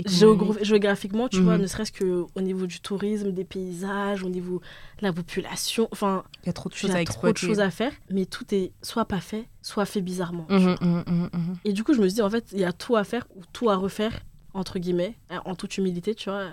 géogra- 0.04 0.62
géographiquement, 0.62 1.28
tu 1.28 1.38
Mhm. 1.38 1.44
vois, 1.44 1.58
ne 1.58 1.66
serait-ce 1.66 1.90
qu'au 1.92 2.40
niveau 2.40 2.66
du 2.66 2.80
tourisme, 2.80 3.32
des 3.32 3.44
paysages, 3.44 4.22
au 4.22 4.28
niveau 4.28 4.60
de 5.00 5.04
la 5.06 5.12
population. 5.12 5.88
Enfin, 5.90 6.22
Il 6.44 6.46
y 6.46 6.50
a 6.50 6.52
trop 6.52 6.68
de 6.68 6.74
choses 6.74 6.90
à 6.90 6.94
a 6.98 7.04
trop 7.04 7.26
de 7.26 7.30
exploiter. 7.30 7.46
choses 7.46 7.60
à 7.60 7.70
faire, 7.70 7.92
mais 8.10 8.26
tout 8.26 8.44
est 8.54 8.72
soit 8.82 9.06
pas 9.06 9.20
fait, 9.20 9.48
soit 9.62 9.86
fait 9.86 10.00
bizarrement. 10.00 10.46
Mhm, 10.48 10.76
mhm, 10.80 11.04
mhm, 11.06 11.30
mhm. 11.32 11.56
Et 11.64 11.72
du 11.72 11.82
coup, 11.82 11.94
je 11.94 12.00
me 12.00 12.06
suis 12.08 12.14
dit, 12.16 12.22
en 12.22 12.30
fait, 12.30 12.46
il 12.52 12.60
y 12.60 12.64
a 12.64 12.72
tout 12.72 12.94
à 12.94 13.02
faire 13.04 13.26
ou 13.34 13.40
tout 13.52 13.70
à 13.70 13.76
refaire, 13.76 14.12
entre 14.58 14.78
guillemets, 14.78 15.14
hein, 15.30 15.40
en 15.44 15.54
toute 15.54 15.76
humilité, 15.78 16.14
tu 16.14 16.28
vois, 16.30 16.48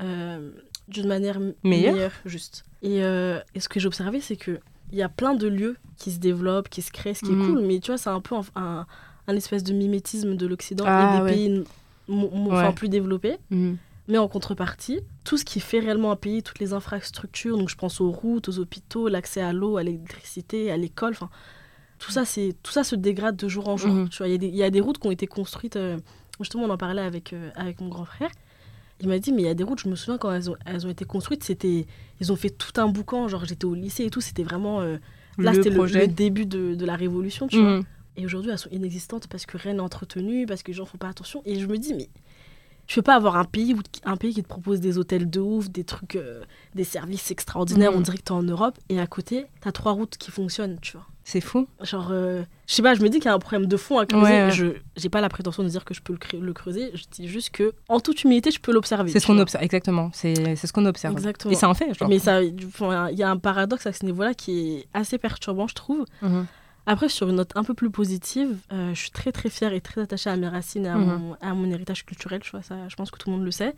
euh, 0.00 0.50
d'une 0.88 1.06
manière 1.06 1.38
Meilleure. 1.62 1.94
meilleure, 1.94 2.12
juste. 2.24 2.64
Et, 2.82 3.02
euh, 3.04 3.38
et 3.54 3.60
ce 3.60 3.68
que 3.68 3.78
j'ai 3.80 3.86
observé, 3.86 4.20
c'est 4.20 4.36
que 4.36 4.58
il 4.90 4.98
y 4.98 5.02
a 5.02 5.08
plein 5.08 5.34
de 5.34 5.46
lieux 5.46 5.76
qui 5.96 6.10
se 6.12 6.18
développent, 6.18 6.68
qui 6.68 6.82
se 6.82 6.90
créent, 6.90 7.14
ce 7.14 7.20
qui 7.24 7.32
Mhm. 7.32 7.42
est 7.42 7.46
cool, 7.46 7.60
mais 7.62 7.80
tu 7.80 7.90
vois, 7.92 7.98
c'est 7.98 8.10
un 8.10 8.20
peu 8.20 8.34
un, 8.34 8.42
un- 8.56 8.86
un 9.28 9.36
espèce 9.36 9.62
de 9.62 9.72
mimétisme 9.72 10.34
de 10.36 10.46
l'Occident 10.46 10.84
Ah, 10.86 11.14
et 11.14 11.16
des 11.18 11.22
ouais. 11.22 11.30
pays 11.34 11.64
Ouais. 12.08 12.72
plus 12.74 12.88
développés. 12.88 13.36
Mhm. 13.50 13.76
Mais 14.08 14.18
en 14.18 14.26
contrepartie, 14.28 15.00
tout 15.24 15.36
ce 15.38 15.44
qui 15.44 15.60
fait 15.60 15.78
réellement 15.78 16.10
un 16.10 16.16
pays, 16.16 16.42
toutes 16.42 16.58
les 16.58 16.72
infrastructures, 16.72 17.56
donc 17.56 17.68
je 17.70 17.76
pense 17.76 18.00
aux 18.00 18.10
routes, 18.10 18.48
aux 18.48 18.58
hôpitaux, 18.58 19.08
l'accès 19.08 19.40
à 19.40 19.52
l'eau, 19.52 19.76
à 19.76 19.82
l'électricité, 19.84 20.70
à 20.72 20.76
l'école, 20.76 21.12
enfin, 21.12 21.30
tout 22.00 22.10
ça, 22.10 22.24
c'est 22.24 22.54
tout 22.64 22.72
ça 22.72 22.82
se 22.82 22.96
dégrade 22.96 23.36
de 23.36 23.46
jour 23.48 23.68
en 23.68 23.76
jour. 23.76 24.08
Tu 24.10 24.18
vois, 24.18 24.26
il 24.28 24.32
y, 24.32 24.34
a 24.34 24.38
des- 24.38 24.48
il 24.48 24.56
y 24.56 24.64
a 24.64 24.70
des 24.70 24.80
routes 24.80 24.98
qui 24.98 25.06
ont 25.06 25.12
été 25.12 25.28
construites. 25.28 25.76
euh, 25.76 25.98
justement, 26.42 26.64
on 26.64 26.70
en 26.70 26.76
parlait 26.78 27.02
avec, 27.02 27.32
euh, 27.32 27.50
avec 27.54 27.80
mon 27.80 27.88
grand 27.88 28.04
frère. 28.04 28.30
Il 29.00 29.08
m'a 29.08 29.18
dit, 29.18 29.32
mais 29.32 29.42
il 29.42 29.46
y 29.46 29.48
a 29.48 29.54
des 29.54 29.64
routes, 29.64 29.80
je 29.80 29.88
me 29.88 29.96
souviens 29.96 30.18
quand 30.18 30.30
elles 30.30 30.48
ont, 30.50 30.56
elles 30.64 30.86
ont 30.86 30.90
été 30.90 31.04
construites, 31.04 31.42
c'était, 31.42 31.86
ils 32.20 32.30
ont 32.32 32.36
fait 32.36 32.50
tout 32.50 32.80
un 32.80 32.86
boucan, 32.88 33.26
genre 33.26 33.44
j'étais 33.44 33.64
au 33.64 33.74
lycée 33.74 34.04
et 34.04 34.10
tout, 34.10 34.20
c'était 34.20 34.44
vraiment, 34.44 34.80
euh, 34.80 34.98
là 35.38 35.52
le 35.52 35.62
c'était 35.62 35.70
le, 35.70 36.06
début 36.06 36.46
de, 36.46 36.74
de 36.76 36.84
la 36.86 36.94
révolution, 36.94 37.48
tu 37.48 37.60
vois. 37.60 37.78
Mhm. 37.78 37.84
Et 38.16 38.26
aujourd'hui, 38.26 38.50
elles 38.52 38.58
sont 38.58 38.70
inexistantes 38.70 39.26
parce 39.26 39.46
que 39.46 39.56
rien 39.56 39.74
n'est 39.74 39.80
entretenu, 39.80 40.46
parce 40.46 40.62
que 40.62 40.68
les 40.68 40.74
gens 40.76 40.84
font 40.84 40.98
pas 40.98 41.08
attention. 41.08 41.42
Et 41.46 41.58
je 41.58 41.66
me 41.66 41.78
dis, 41.78 41.94
mais 41.94 42.08
tu 42.86 42.96
peux 42.96 43.02
pas 43.02 43.16
avoir 43.16 43.36
un 43.36 43.44
pays, 43.44 43.74
où, 43.74 43.80
un 44.04 44.16
pays 44.16 44.34
qui 44.34 44.42
te 44.42 44.48
propose 44.48 44.80
des 44.80 44.98
hôtels 44.98 45.30
de 45.30 45.40
ouf, 45.40 45.70
des 45.70 45.84
trucs, 45.84 46.16
euh, 46.16 46.44
des 46.74 46.84
services 46.84 47.30
extraordinaires, 47.30 47.90
Mhm. 47.92 47.98
on 47.98 48.00
dirait 48.02 48.18
que 48.18 48.22
t'es 48.22 48.32
en 48.32 48.42
Europe, 48.42 48.78
et 48.88 49.00
à 49.00 49.06
côté, 49.06 49.46
t'as 49.62 49.72
trois 49.72 49.92
routes 49.92 50.16
qui 50.18 50.30
fonctionnent, 50.30 50.78
tu 50.80 50.92
vois. 50.92 51.06
C'est 51.24 51.40
fou. 51.40 51.68
Genre, 51.82 52.08
euh, 52.10 52.42
je 52.66 52.74
sais 52.74 52.82
pas, 52.82 52.94
je 52.94 53.02
me 53.02 53.08
dis 53.08 53.18
qu'il 53.18 53.26
y 53.26 53.28
a 53.28 53.34
un 53.34 53.38
problème 53.38 53.66
de 53.68 53.76
fond 53.76 53.98
à 53.98 54.06
creuser. 54.06 54.24
Ouais. 54.24 54.50
Je 54.50 54.66
j'ai 54.96 55.08
pas 55.08 55.20
la 55.20 55.28
prétention 55.28 55.62
de 55.62 55.68
dire 55.68 55.84
que 55.84 55.94
je 55.94 56.00
peux 56.02 56.12
le, 56.12 56.18
creu- 56.18 56.40
le 56.40 56.52
creuser, 56.52 56.90
je 56.94 57.04
dis 57.12 57.28
juste 57.28 57.50
que, 57.50 57.72
en 57.88 58.00
toute 58.00 58.24
humilité, 58.24 58.50
je 58.50 58.58
peux 58.60 58.72
l'observer. 58.72 59.10
C'est 59.12 59.20
ce 59.20 59.26
qu'on 59.28 59.38
observe, 59.38 59.62
exactement. 59.62 60.10
C'est 60.12 60.34
ce 60.56 60.72
qu'on 60.72 60.84
observe. 60.86 61.14
Exactement. 61.14 61.52
Et 61.52 61.54
c'est 61.56 61.66
un 61.66 61.74
fait, 61.74 61.94
genre. 61.94 62.08
Mais 62.08 62.18
ça, 62.18 62.42
il 62.42 62.56
y 63.12 63.22
a 63.22 63.30
un 63.30 63.36
paradoxe 63.36 63.86
à 63.86 63.92
ce 63.92 64.04
niveau-là 64.04 64.34
qui 64.34 64.78
est 64.78 64.86
assez 64.94 65.16
perturbant, 65.18 65.68
je 65.68 65.74
trouve. 65.74 66.04
Mhm. 66.22 66.46
Après, 66.86 67.08
sur 67.08 67.28
une 67.28 67.36
note 67.36 67.52
un 67.54 67.62
peu 67.62 67.74
plus 67.74 67.90
positive, 67.90 68.56
euh, 68.72 68.92
je 68.92 68.98
suis 68.98 69.10
très 69.12 69.30
très 69.30 69.48
fière 69.48 69.72
et 69.72 69.80
très 69.80 70.00
attachée 70.00 70.30
à 70.30 70.36
mes 70.36 70.48
racines 70.48 70.86
et 70.86 70.88
à, 70.88 70.96
Mhm. 70.96 71.04
mon, 71.20 71.36
à 71.40 71.54
mon 71.54 71.70
héritage 71.70 72.04
culturel. 72.04 72.40
Tu 72.40 72.50
vois, 72.50 72.62
ça, 72.62 72.74
je 72.88 72.96
pense 72.96 73.12
que 73.12 73.18
tout 73.18 73.30
le 73.30 73.36
monde 73.36 73.44
le 73.44 73.52
sait. 73.52 73.74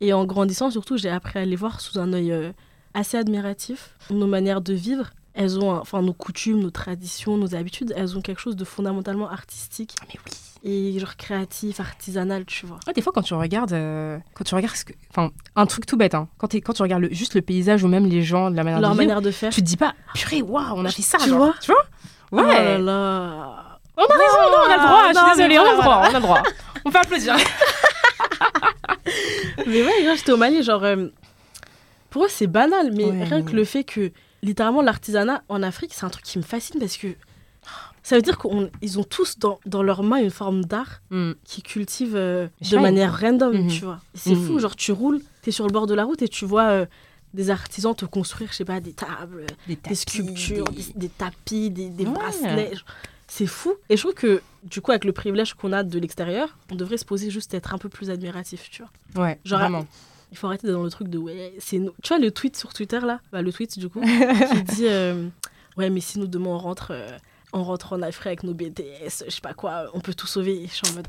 Et 0.00 0.12
en 0.12 0.24
grandissant, 0.24 0.70
surtout, 0.70 0.96
j'ai 0.96 1.08
appris 1.10 1.40
à 1.40 1.44
les 1.44 1.56
voir 1.56 1.80
sous 1.80 1.98
un 1.98 2.12
œil 2.12 2.30
euh, 2.30 2.52
assez 2.94 3.16
admiratif. 3.16 3.94
Nos 4.10 4.28
manières 4.28 4.60
de 4.60 4.74
vivre, 4.74 5.10
elles 5.36 5.58
ont, 5.60 5.70
enfin, 5.76 6.00
nos 6.02 6.14
coutumes, 6.14 6.60
nos 6.60 6.70
traditions, 6.70 7.36
nos 7.36 7.54
habitudes, 7.54 7.92
elles 7.96 8.16
ont 8.16 8.22
quelque 8.22 8.40
chose 8.40 8.56
de 8.56 8.64
fondamentalement 8.64 9.30
artistique 9.30 9.94
mais 10.08 10.14
oui. 10.64 10.94
et 10.94 10.98
genre 10.98 11.16
créatif, 11.16 11.78
artisanal, 11.78 12.44
tu 12.46 12.66
vois. 12.66 12.78
Ouais, 12.86 12.92
des 12.94 13.02
fois, 13.02 13.12
quand 13.14 13.22
tu 13.22 13.34
regardes, 13.34 13.72
euh, 13.74 14.18
quand 14.34 14.44
tu 14.44 14.54
regardes, 14.54 14.74
enfin, 15.10 15.30
un 15.54 15.66
truc 15.66 15.86
tout 15.86 15.96
bête, 15.96 16.14
hein, 16.14 16.28
quand, 16.38 16.52
quand 16.54 16.72
tu 16.72 16.82
regardes 16.82 17.02
le- 17.02 17.12
juste 17.12 17.34
le 17.34 17.42
paysage 17.42 17.84
ou 17.84 17.88
même 17.88 18.06
les 18.06 18.22
gens, 18.22 18.50
de 18.50 18.56
la 18.56 18.64
manière 18.64 18.80
Leur 18.80 18.90
de 18.90 18.94
vivre, 18.94 19.02
manière 19.08 19.22
de 19.22 19.30
faire. 19.30 19.52
tu 19.52 19.60
te 19.60 19.66
dis 19.66 19.76
pas, 19.76 19.94
purée, 20.14 20.42
waouh, 20.42 20.64
on 20.74 20.84
a 20.84 20.90
fait 20.90 21.02
ça, 21.02 21.18
Tu 21.18 21.28
genre. 21.28 21.38
vois 21.38 21.54
tu 21.60 21.70
vois 21.70 21.84
Oh 22.32 22.40
là 22.40 22.46
Ouais. 22.48 22.78
là. 22.78 23.62
On 23.98 24.02
a 24.02 24.14
raison, 24.14 24.50
non, 24.50 24.58
on 24.66 24.70
a 24.70 24.76
le 24.76 24.82
droit. 24.82 25.02
Je 25.12 25.18
suis 25.18 25.36
désolée, 25.36 25.58
on 25.58 25.64
a 25.64 25.72
le 25.72 25.76
droit, 25.82 25.98
on 26.02 26.04
a 26.04 26.12
le 26.12 26.20
droit. 26.20 26.42
On 26.84 26.90
fait 26.90 26.98
applaudir. 26.98 27.34
Mais 29.66 29.82
ouais, 29.82 30.16
j'étais 30.16 30.32
au 30.32 30.36
Mali, 30.36 30.62
genre, 30.62 30.84
euh, 30.84 31.08
pour 32.10 32.24
eux, 32.24 32.28
c'est 32.28 32.46
banal, 32.46 32.90
mais 32.92 33.04
Ouais. 33.04 33.24
rien 33.24 33.42
que 33.42 33.52
le 33.52 33.64
fait 33.64 33.84
que, 33.84 34.12
littéralement, 34.46 34.82
l'artisanat 34.82 35.42
en 35.48 35.62
Afrique, 35.62 35.92
c'est 35.94 36.04
un 36.04 36.10
truc 36.10 36.24
qui 36.24 36.38
me 36.38 36.42
fascine 36.42 36.80
parce 36.80 36.96
que 36.96 37.08
ça 38.02 38.14
veut 38.16 38.22
dire 38.22 38.38
qu'ils 38.38 38.98
ont 39.00 39.04
tous 39.04 39.38
dans, 39.38 39.58
dans 39.66 39.82
leurs 39.82 40.02
mains 40.04 40.18
une 40.22 40.30
forme 40.30 40.64
d'art 40.64 41.00
Mm. 41.10 41.32
qui 41.44 41.62
cultive 41.62 42.14
euh, 42.14 42.46
de 42.70 42.76
manière 42.78 43.18
random, 43.20 43.52
Mhm. 43.64 43.68
tu 43.68 43.84
vois. 43.84 44.00
C'est 44.14 44.34
Mhm. 44.34 44.46
fou, 44.46 44.58
genre, 44.60 44.76
tu 44.76 44.92
roules, 44.92 45.20
t'es 45.42 45.50
sur 45.50 45.66
le 45.66 45.72
bord 45.72 45.86
de 45.86 45.94
la 45.94 46.04
route 46.04 46.22
et 46.22 46.28
tu 46.28 46.44
vois 46.46 46.68
euh, 46.70 46.86
des 47.34 47.50
artisans 47.50 47.94
te 47.94 48.04
construire, 48.06 48.50
je 48.52 48.56
sais 48.56 48.64
pas, 48.64 48.80
des 48.80 48.92
tables, 48.92 49.46
des 49.66 49.94
sculptures, 49.94 50.64
des, 50.64 50.84
des 50.94 51.08
tapis, 51.08 51.70
des, 51.70 51.90
des 51.90 52.06
Ouais. 52.06 52.12
bracelets. 52.12 52.72
C'est 53.28 53.46
fou. 53.48 53.74
Et 53.88 53.96
je 53.96 54.02
trouve 54.02 54.14
que, 54.14 54.40
du 54.62 54.80
coup, 54.80 54.92
avec 54.92 55.04
le 55.04 55.10
privilège 55.12 55.54
qu'on 55.54 55.72
a 55.72 55.82
de 55.82 55.98
l'extérieur, 55.98 56.56
on 56.70 56.76
devrait 56.76 56.96
se 56.96 57.04
poser 57.04 57.28
juste 57.30 57.52
être 57.54 57.74
un 57.74 57.78
peu 57.78 57.88
plus 57.88 58.08
admiratif, 58.08 58.70
tu 58.70 58.82
vois. 58.82 59.24
Ouais, 59.24 59.40
Genre, 59.44 59.58
vraiment. 59.58 59.84
Il 60.32 60.36
faut 60.38 60.46
arrêter 60.48 60.66
d'être 60.66 60.76
dans 60.76 60.82
le 60.82 60.90
truc 60.90 61.08
de 61.08 61.18
ouais, 61.18 61.54
c'est 61.58 61.78
nous. 61.78 61.92
Tu 62.02 62.08
vois 62.08 62.18
le 62.18 62.30
tweet 62.30 62.56
sur 62.56 62.72
Twitter 62.72 63.00
là? 63.00 63.20
Bah, 63.32 63.42
Le 63.42 63.52
tweet 63.52 63.78
du 63.78 63.88
coup, 63.88 64.00
qui 64.52 64.62
dit 64.64 64.86
euh, 64.88 65.28
Ouais, 65.76 65.88
mais 65.90 66.00
si 66.00 66.18
nous 66.18 66.26
demain 66.26 66.50
on 66.50 66.58
rentre, 66.58 66.88
euh, 66.90 67.08
on 67.52 67.62
rentre 67.62 67.92
en 67.92 68.02
Afrique 68.02 68.26
avec 68.26 68.42
nos 68.42 68.54
BTS, 68.54 69.24
je 69.26 69.30
sais 69.30 69.40
pas 69.40 69.54
quoi, 69.54 69.84
on 69.94 70.00
peut 70.00 70.14
tout 70.14 70.26
sauver. 70.26 70.66
Je 70.68 70.74
suis 70.74 70.88
en 70.90 70.94
mode 70.96 71.06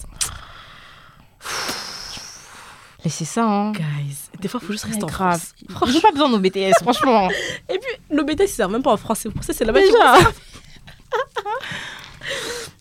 Mais 3.03 3.09
c'est 3.11 3.25
ça, 3.25 3.45
hein. 3.45 3.71
Guys, 3.71 4.29
des 4.41 4.47
fois, 4.47 4.59
il 4.61 4.65
faut 4.67 4.73
juste 4.73 4.85
rester 4.85 5.03
en 5.03 5.07
grave. 5.07 5.39
France. 5.69 5.87
Ils 5.89 5.93
n'ont 5.93 6.01
pas 6.01 6.11
besoin 6.11 6.29
de 6.29 6.33
nos 6.33 6.39
BTS, 6.39 6.81
franchement. 6.81 7.29
Et 7.69 7.79
puis, 7.79 7.91
le 8.15 8.23
BTS, 8.23 8.43
ils 8.43 8.47
servent 8.49 8.71
même 8.71 8.83
pas 8.83 8.91
en 8.93 8.97
français. 8.97 9.29
Pour 9.29 9.43
ça, 9.43 9.53
c'est 9.53 9.65
là-bas. 9.65 9.79
Déjà. 9.81 10.17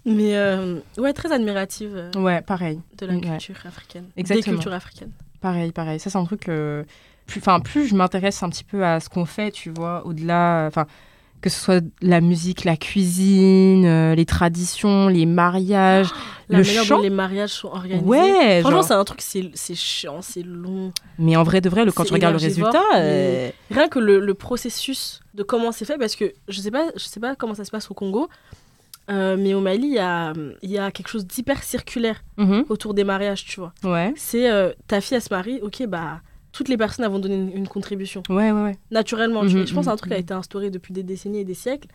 Mais 0.04 0.36
euh, 0.36 0.80
ouais, 0.98 1.12
très 1.12 1.30
admirative 1.32 1.92
euh, 1.96 2.10
Ouais, 2.20 2.40
pareil. 2.40 2.80
de 2.98 3.06
la 3.06 3.14
Ouais. 3.14 3.20
culture 3.20 3.56
africaine. 3.66 4.08
Exactement. 4.16 4.44
Des 4.52 4.56
cultures 4.56 4.72
africaines. 4.72 5.12
Pareil, 5.40 5.72
pareil. 5.72 6.00
Ça, 6.00 6.10
c'est 6.10 6.18
un 6.18 6.24
truc. 6.24 6.48
euh, 6.48 6.84
plus, 7.26 7.40
enfin, 7.40 7.60
plus 7.60 7.86
je 7.88 7.94
m'intéresse 7.94 8.42
un 8.42 8.48
petit 8.50 8.64
peu 8.64 8.84
à 8.84 9.00
ce 9.00 9.08
qu'on 9.08 9.24
fait, 9.24 9.50
tu 9.50 9.70
vois, 9.70 10.06
au-delà. 10.06 10.66
Enfin, 10.68 10.86
que 11.42 11.50
ce 11.50 11.60
soit 11.60 11.84
la 12.00 12.20
musique, 12.20 12.64
la 12.64 12.76
cuisine, 12.76 13.84
euh, 13.84 14.14
les 14.14 14.24
traditions, 14.24 15.06
les 15.08 15.26
mariages, 15.26 16.08
La 16.48 16.58
le 16.58 16.64
chant. 16.64 16.96
dont 16.96 17.02
les 17.02 17.10
mariages 17.10 17.50
sont 17.50 17.68
organisés. 17.68 18.04
Ouais, 18.06 18.60
Franchement, 18.62 18.78
genre. 18.80 18.84
c'est 18.88 18.94
un 18.94 19.04
truc, 19.04 19.20
c'est 19.20 19.74
chiant, 19.74 20.22
c'est 20.22 20.42
long. 20.42 20.92
Mais 21.18 21.36
en 21.36 21.42
vrai 21.42 21.60
de 21.60 21.68
vrai, 21.68 21.84
le, 21.84 21.92
quand 21.92 22.04
tu 22.04 22.14
regardes 22.14 22.34
le 22.34 22.40
résultat, 22.40 22.82
euh, 22.96 23.50
Rien 23.70 23.88
que 23.88 23.98
le, 23.98 24.18
le 24.18 24.34
processus 24.34 25.20
de 25.34 25.42
comment 25.42 25.72
c'est 25.72 25.84
fait, 25.84 25.98
parce 25.98 26.16
que 26.16 26.32
je 26.48 26.60
sais 26.60 26.70
pas, 26.70 26.86
je 26.96 27.04
sais 27.04 27.20
pas 27.20 27.36
comment 27.36 27.54
ça 27.54 27.64
se 27.64 27.70
passe 27.70 27.90
au 27.90 27.94
Congo, 27.94 28.28
euh, 29.10 29.36
mais 29.38 29.54
au 29.54 29.60
Mali, 29.60 29.86
il 29.86 29.94
y 29.94 29.98
a, 29.98 30.32
il 30.62 30.70
y 30.70 30.78
a 30.78 30.90
quelque 30.90 31.08
chose 31.08 31.26
d'hyper 31.26 31.62
circulaire 31.62 32.22
mhm, 32.38 32.64
autour 32.68 32.92
des 32.94 33.04
mariages, 33.04 33.44
tu 33.44 33.60
vois. 33.60 33.72
ouais, 33.84 34.12
C'est 34.16 34.50
euh, 34.50 34.72
ta 34.88 35.00
fille, 35.00 35.16
elle 35.16 35.22
se 35.22 35.28
marie, 35.32 35.60
ok, 35.62 35.86
bah, 35.86 36.20
toutes 36.52 36.68
les 36.68 36.76
personnes 36.76 37.06
vont 37.06 37.18
donner 37.18 37.36
une, 37.36 37.52
une 37.56 37.68
contribution, 37.68 38.22
ouais, 38.28 38.50
ouais, 38.50 38.62
ouais. 38.62 38.78
naturellement. 38.90 39.42
tu 39.42 39.48
vois. 39.50 39.56
Mhm, 39.58 39.62
Et 39.62 39.66
je 39.66 39.74
pense 39.74 39.82
que 39.82 39.84
c'est 39.84 39.90
un 39.90 39.92
mhm, 39.92 39.98
truc 39.98 40.10
qui 40.10 40.16
a 40.16 40.18
été 40.20 40.34
instauré 40.34 40.70
depuis 40.70 40.92
des 40.92 41.02
décennies 41.02 41.40
et 41.40 41.44
des 41.44 41.54
siècles. 41.54 41.88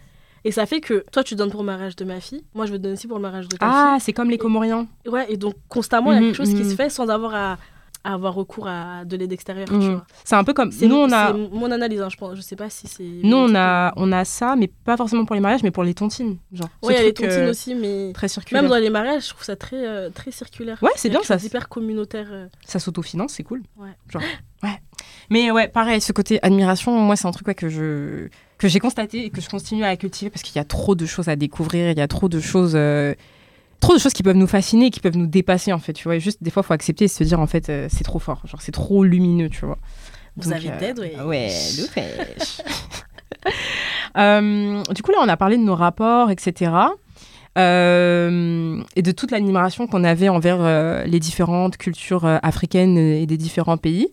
Et 0.43 0.51
ça 0.51 0.65
fait 0.65 0.81
que 0.81 1.05
toi, 1.11 1.23
tu 1.23 1.35
donnes 1.35 1.51
pour 1.51 1.61
le 1.61 1.67
mariage 1.67 1.95
de 1.95 2.03
ma 2.05 2.19
fille, 2.19 2.43
moi, 2.55 2.65
je 2.65 2.71
te 2.73 2.77
donner 2.77 2.93
aussi 2.93 3.07
pour 3.07 3.17
le 3.17 3.21
mariage 3.21 3.47
de 3.47 3.57
ta 3.57 3.67
Ah, 3.69 3.97
c'est 3.99 4.11
comme 4.13 4.29
les 4.29 4.37
Comoriens. 4.39 4.87
fille. 5.03 5.11
Ouais, 5.13 5.31
et 5.31 5.37
donc, 5.37 5.53
constamment, 5.69 6.11
il 6.11 6.15
y 6.15 6.17
a 6.17 6.21
quelque 6.21 6.35
chose 6.35 6.53
qui 6.55 6.65
se 6.67 6.75
fait 6.75 6.89
sans 6.89 7.09
avoir 7.09 7.35
à, 7.35 7.57
à 8.03 8.13
avoir 8.13 8.33
recours 8.33 8.67
à 8.67 9.05
de 9.05 9.15
l'aide 9.15 9.31
extérieure, 9.31 9.67
vois. 9.69 10.05
C'est 10.23 10.35
un 10.35 10.43
peu 10.43 10.53
comme 10.53 10.71
C'est 10.71 10.87
nous 10.87 10.95
on 10.95 11.11
a 11.11 11.31
c'est 11.33 11.37
mon 11.55 11.71
analyse, 11.71 12.01
hein, 12.01 12.09
je 12.09 12.17
pense. 12.17 12.35
Je 12.35 12.41
sais 12.41 12.55
pas 12.55 12.69
si 12.69 12.87
c'est. 12.87 13.03
nous 13.03 13.37
on 13.37 13.53
a 13.55 13.93
on 13.95 14.11
a 14.11 14.25
ça 14.25 14.55
mais 14.55 14.67
pas 14.67 14.97
forcément 14.97 15.25
pour 15.25 15.35
les 15.35 15.41
mariages 15.41 15.63
mais 15.63 15.71
pour 15.71 15.83
les 15.83 15.93
tontines 15.93 16.37
genre. 16.51 16.69
Oui, 16.81 16.93
il 16.93 16.97
y 16.97 16.99
a 16.99 17.03
les 17.03 17.13
tontines 17.13 17.31
euh, 17.31 17.51
aussi, 17.51 17.75
mais 17.75 18.11
Très 18.13 18.27
circulaire. 18.27 18.63
même 18.63 18.71
dans 18.71 18.77
les 18.77 18.89
mariages, 18.89 19.25
je 19.25 19.29
trouve 19.29 19.43
ça 19.43 19.55
très, 19.55 19.87
euh, 19.87 20.09
très 20.09 20.31
circulaire. 20.31 20.77
Ouais, 20.81 20.91
c'est 20.95 21.09
bien 21.09 21.21
ça. 21.23 21.35
chose 21.35 21.43
d'hyper 21.43 21.69
communautaire. 21.69 22.27
euh. 22.31 22.47
Ça 22.65 22.79
s'autofinance, 22.79 23.33
c'est 23.33 23.43
cool. 23.43 23.61
Ouais. 23.77 23.89
Genre, 24.09 24.21
ouais. 24.63 24.81
Mais 25.29 25.51
ouais, 25.51 25.67
pareil, 25.67 26.01
ce 26.01 26.11
côté 26.11 26.39
admiration, 26.43 26.91
moi, 26.99 27.15
c'est 27.15 27.27
un 27.27 27.31
truc 27.31 27.47
ouais, 27.47 27.55
que 27.55 27.69
je 27.69 28.27
que 28.57 28.67
j'ai 28.67 28.79
constaté 28.79 29.25
et 29.25 29.29
que 29.31 29.41
je 29.41 29.49
continue 29.49 29.83
à 29.83 29.95
cultiver 29.95 30.29
parce 30.29 30.43
qu'il 30.43 30.55
y 30.55 30.59
a 30.59 30.63
trop 30.63 30.93
de 30.93 31.05
choses 31.07 31.29
à 31.29 31.35
découvrir, 31.35 31.89
il 31.91 31.97
y 31.97 32.01
a 32.01 32.07
trop 32.07 32.29
de 32.29 32.39
choses, 32.39 32.73
euh, 32.75 33.15
trop 33.81 33.93
de 33.93 33.99
choses 33.99 34.13
qui 34.13 34.23
peuvent 34.23 34.37
nous 34.37 34.47
fasciner, 34.47 34.89
qui 34.91 35.01
peuvent 35.01 35.17
nous 35.17 35.27
dépasser 35.27 35.73
en 35.73 35.79
fait. 35.79 35.91
Tu 35.91 36.05
vois, 36.05 36.15
Et 36.15 36.19
juste 36.21 36.41
des 36.41 36.49
fois, 36.51 36.63
faut 36.63 36.73
accepter 36.73 37.05
et 37.05 37.07
se 37.09 37.23
dire 37.25 37.39
en 37.41 37.47
fait, 37.47 37.67
euh, 37.69 37.87
c'est 37.91 38.05
trop 38.05 38.19
fort, 38.19 38.41
genre 38.45 38.61
c'est 38.61 38.71
trop 38.71 39.03
lumineux, 39.03 39.49
tu 39.49 39.65
vois. 39.65 39.77
Vous 40.37 40.49
Donc, 40.49 40.53
avez 40.59 40.71
euh, 40.71 40.79
d'aide, 40.79 40.99
ouais. 41.25 41.49
De. 41.77 41.87
Euh, 44.17 44.83
du 44.93 45.01
coup, 45.01 45.11
là, 45.11 45.17
on 45.21 45.27
a 45.29 45.37
parlé 45.37 45.57
de 45.57 45.63
nos 45.63 45.73
rapports, 45.73 46.29
etc. 46.31 46.71
Euh, 47.57 48.81
et 48.95 49.01
de 49.01 49.11
toute 49.11 49.31
l'admiration 49.31 49.87
qu'on 49.87 50.03
avait 50.03 50.29
envers 50.29 50.57
euh, 50.59 51.03
les 51.05 51.19
différentes 51.19 51.77
cultures 51.77 52.25
euh, 52.25 52.37
africaines 52.43 52.97
et 52.97 53.25
des 53.25 53.37
différents 53.37 53.77
pays. 53.77 54.09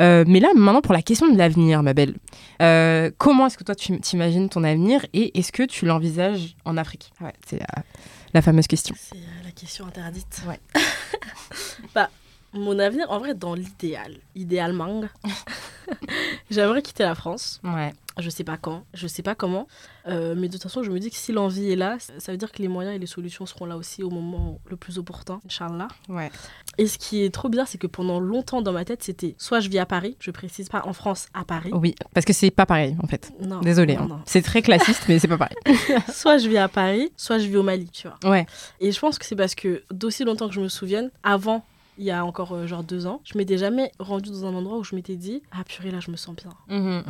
Euh, 0.00 0.24
mais 0.26 0.40
là, 0.40 0.48
maintenant, 0.54 0.80
pour 0.80 0.94
la 0.94 1.02
question 1.02 1.30
de 1.30 1.36
l'avenir, 1.38 1.82
ma 1.82 1.94
belle, 1.94 2.14
euh, 2.60 3.10
comment 3.18 3.46
est-ce 3.46 3.56
que 3.58 3.64
toi, 3.64 3.74
tu 3.74 3.98
t'imagines 4.00 4.48
ton 4.48 4.64
avenir 4.64 5.04
et 5.12 5.38
est-ce 5.38 5.52
que 5.52 5.62
tu 5.62 5.86
l'envisages 5.86 6.56
en 6.64 6.76
Afrique? 6.76 7.12
Ouais, 7.20 7.32
C'est 7.46 7.60
la, 8.34 8.42
fameuse 8.42 8.66
question. 8.66 8.94
C'est 8.98 9.16
euh, 9.16 9.44
la 9.44 9.50
question 9.50 9.86
interdite. 9.86 10.42
Ouais. 10.46 10.60
bah, 11.94 12.10
mon 12.54 12.78
avenir, 12.78 13.10
en 13.10 13.18
vrai, 13.18 13.34
dans 13.34 13.54
l'idéal, 13.54 14.14
idéalement, 14.34 15.02
j'aimerais 16.50 16.82
quitter 16.82 17.02
la 17.04 17.14
France. 17.14 17.60
Ouais. 17.64 17.92
Je 18.18 18.28
sais 18.28 18.44
pas 18.44 18.58
quand, 18.58 18.84
je 18.92 19.06
sais 19.06 19.22
pas 19.22 19.34
comment. 19.34 19.66
Euh, 20.06 20.34
mais 20.36 20.48
de 20.48 20.52
toute 20.52 20.62
façon, 20.64 20.82
je 20.82 20.90
me 20.90 20.98
dis 20.98 21.08
que 21.08 21.16
si 21.16 21.32
l'envie 21.32 21.72
est 21.72 21.76
là, 21.76 21.96
ça 22.18 22.30
veut 22.30 22.36
dire 22.36 22.52
que 22.52 22.60
les 22.60 22.68
moyens 22.68 22.94
et 22.94 22.98
les 22.98 23.06
solutions 23.06 23.46
seront 23.46 23.64
là 23.64 23.74
aussi 23.78 24.02
au 24.02 24.10
moment 24.10 24.60
le 24.68 24.76
plus 24.76 24.98
opportun, 24.98 25.40
Inch'Allah. 25.46 25.88
Ouais. 26.10 26.30
Et 26.76 26.86
ce 26.88 26.98
qui 26.98 27.24
est 27.24 27.32
trop 27.32 27.48
bien, 27.48 27.64
c'est 27.64 27.78
que 27.78 27.86
pendant 27.86 28.20
longtemps 28.20 28.60
dans 28.60 28.72
ma 28.72 28.84
tête, 28.84 29.02
c'était 29.02 29.34
soit 29.38 29.60
je 29.60 29.70
vis 29.70 29.78
à 29.78 29.86
Paris, 29.86 30.18
je 30.20 30.30
précise 30.30 30.68
pas 30.68 30.82
en 30.84 30.92
France, 30.92 31.28
à 31.32 31.46
Paris. 31.46 31.70
Oui, 31.72 31.94
parce 32.12 32.26
que 32.26 32.34
c'est 32.34 32.50
pas 32.50 32.66
pareil, 32.66 32.94
en 33.02 33.06
fait. 33.06 33.32
Non. 33.40 33.60
Désolée. 33.60 33.96
hein. 33.96 34.20
C'est 34.26 34.42
très 34.42 34.60
classiste, 34.60 35.04
mais 35.08 35.18
c'est 35.18 35.28
pas 35.28 35.38
pareil. 35.38 35.56
soit 36.12 36.36
je 36.36 36.50
vis 36.50 36.58
à 36.58 36.68
Paris, 36.68 37.10
soit 37.16 37.38
je 37.38 37.46
vis 37.46 37.56
au 37.56 37.62
Mali, 37.62 37.88
tu 37.88 38.08
vois. 38.08 38.30
Ouais. 38.30 38.44
Et 38.78 38.92
je 38.92 39.00
pense 39.00 39.18
que 39.18 39.24
c'est 39.24 39.36
parce 39.36 39.54
que 39.54 39.84
d'aussi 39.90 40.24
longtemps 40.24 40.48
que 40.48 40.54
je 40.54 40.60
me 40.60 40.68
souvienne, 40.68 41.10
avant, 41.22 41.64
il 41.98 42.04
y 42.04 42.10
a 42.10 42.24
encore 42.24 42.52
euh, 42.52 42.66
genre 42.66 42.82
deux 42.84 43.06
ans, 43.06 43.20
je 43.24 43.36
m'étais 43.36 43.58
jamais 43.58 43.92
rendue 43.98 44.30
dans 44.30 44.46
un 44.46 44.54
endroit 44.54 44.78
où 44.78 44.84
je 44.84 44.94
m'étais 44.94 45.16
dit 45.16 45.42
ah 45.52 45.62
purée 45.64 45.90
là 45.90 46.00
je 46.00 46.10
me 46.10 46.16
sens 46.16 46.34
bien. 46.36 46.50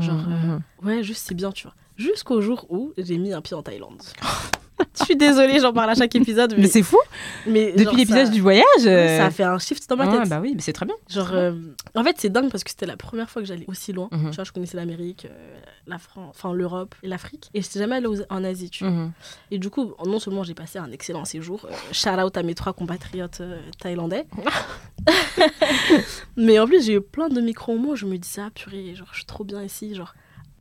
Genre, 0.01 0.25
euh, 0.29 0.59
Ouais 0.83 1.03
juste 1.03 1.27
c'est 1.27 1.35
bien 1.35 1.53
tu 1.53 1.65
vois. 1.65 1.75
Jusqu'au 1.97 2.41
jour 2.41 2.67
où 2.71 2.93
j'ai 2.99 3.19
mis 3.19 3.33
un 3.33 3.41
pied 3.41 3.55
en 3.57 3.63
Thaïlande. 3.63 4.03
je 4.99 5.05
suis 5.05 5.17
désolée 5.17 5.61
j'en 5.61 5.73
parle 5.73 5.91
à 5.91 5.95
chaque 5.95 6.15
épisode 6.17 6.53
mais, 6.57 6.63
Mais 6.63 6.69
c'est 6.69 6.83
fou. 6.83 6.99
mais 7.47 7.73
Depuis 7.73 7.97
l'épisode 7.99 8.27
ça- 8.27 8.33
du 8.33 8.41
voyage. 8.41 8.65
ouais, 8.79 9.17
ça 9.19 9.25
euh, 9.25 9.27
a 9.27 9.31
fait 9.31 9.45
un 9.45 9.59
shift 9.59 9.89
dans 9.89 9.97
ma 9.97 10.09
ouais, 10.11 10.19
tête. 10.21 10.29
bah 10.29 10.41
oui, 10.41 10.53
mais 10.57 10.61
c'est 10.61 10.73
très 10.73 10.87
bien. 10.87 10.95
Genre, 11.09 11.31
euh, 11.33 11.53
en 11.95 12.03
fait, 12.03 12.17
c'est 12.19 12.31
dingue 12.31 12.51
parce 12.51 12.65
que 12.65 12.71
c'était 12.71 12.87
la 12.87 12.97
première 12.97 13.31
fois 13.31 13.43
que 13.43 13.49
j'allais 13.49 13.65
aussi 13.69 13.93
loin. 13.93 14.09
Mhm. 14.11 14.31
Tu 14.31 14.35
vois, 14.37 14.45
je 14.45 14.51
connaissais 14.53 14.77
l'Amérique, 14.77 15.27
euh, 15.27 15.61
la 15.87 15.99
France, 15.99 16.35
enfin 16.37 16.53
l'Europe 16.53 16.95
et 17.03 17.09
l'Afrique. 17.09 17.49
Et 17.55 17.63
j'étais 17.63 17.79
jamais 17.79 17.97
allée 17.97 18.07
aux- 18.09 18.23
en 18.29 18.43
Asie, 18.43 18.71
tu 18.71 18.85
vois. 18.85 18.93
Mhm. 18.93 19.13
Et 19.53 19.59
du 19.59 19.71
coup, 19.71 19.93
non 20.05 20.19
seulement 20.19 20.43
j'ai 20.43 20.55
passé 20.55 20.79
un 20.79 20.91
excellent 20.91 21.25
séjour, 21.25 21.65
euh, 21.67 21.75
shout 21.93 22.09
out 22.09 22.37
à 22.37 22.43
mes 22.43 22.55
trois 22.55 22.73
compatriotes 22.73 23.41
euh, 23.41 23.61
thaïlandais, 23.81 24.27
mais 26.37 26.59
en 26.59 26.67
plus 26.67 26.85
j'ai 26.87 26.95
eu 26.95 27.01
plein 27.01 27.29
de 27.29 27.41
micro-moments 27.41 27.91
où 27.91 27.97
je 27.97 28.07
me 28.07 28.17
disais, 28.19 28.43
ah 28.45 28.51
purée, 28.55 28.95
genre, 28.95 29.09
je 29.13 29.19
suis 29.19 29.27
trop 29.27 29.45
bien 29.45 29.63
ici, 29.63 29.95
genre. 29.95 30.15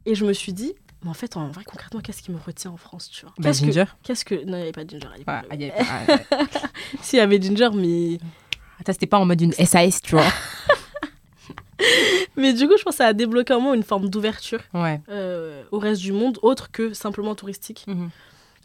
Et 0.06 0.16
je 0.16 0.26
me 0.26 0.34
suis 0.34 0.54
dit, 0.54 0.74
mais 1.04 1.10
en 1.10 1.14
fait, 1.14 1.36
en 1.38 1.48
vrai, 1.50 1.64
concrètement, 1.64 2.00
qu'est-ce 2.02 2.22
qui 2.22 2.32
me 2.32 2.38
retient 2.40 2.72
en 2.72 2.78
France, 2.78 3.10
tu 3.10 3.26
vois? 3.26 3.34
Bah, 3.38 3.50
Qu'est-ce 3.50 3.62
que- 3.62 3.66
Ginger. 3.68 3.86
Qu'est-ce 4.04 4.26
que... 4.26 4.36
Non, 4.36 4.42
il 4.54 4.56
n'y 4.58 4.62
avait 4.62 4.72
pas 4.72 4.84
de 4.84 4.90
Ginger 4.92 5.08
ah, 5.28 5.44
y 5.52 5.64
avait 5.66 5.72
pas- 5.72 6.18
ah. 6.32 6.48
Si, 7.02 7.16
il 7.16 7.20
y 7.20 7.22
avait 7.22 7.42
Ginger, 7.42 7.70
mais... 7.74 8.20
Attends, 8.80 8.94
c'était 8.94 9.08
pas 9.08 9.20
en 9.20 9.26
mode 9.26 9.42
une 9.42 9.54
SAS, 9.54 10.02
tu 10.02 10.16
vois. 10.16 10.26
Mais 12.38 12.54
du 12.54 12.68
coup, 12.68 12.78
je 12.78 12.84
pense 12.84 12.94
que 12.94 12.98
ça 12.98 13.08
a 13.08 13.14
débloqué 13.14 13.54
en 13.54 13.60
moi 13.60 13.76
une 13.76 13.84
forme 13.84 14.10
d'ouverture 14.10 14.62
Ouais. 14.74 15.02
euh, 15.10 15.64
au 15.72 15.80
reste 15.80 16.02
du 16.02 16.12
monde, 16.12 16.38
autre 16.44 16.72
que 16.72 16.94
simplement 16.94 17.36
touristique. 17.36 17.84
Mhm. 17.88 18.10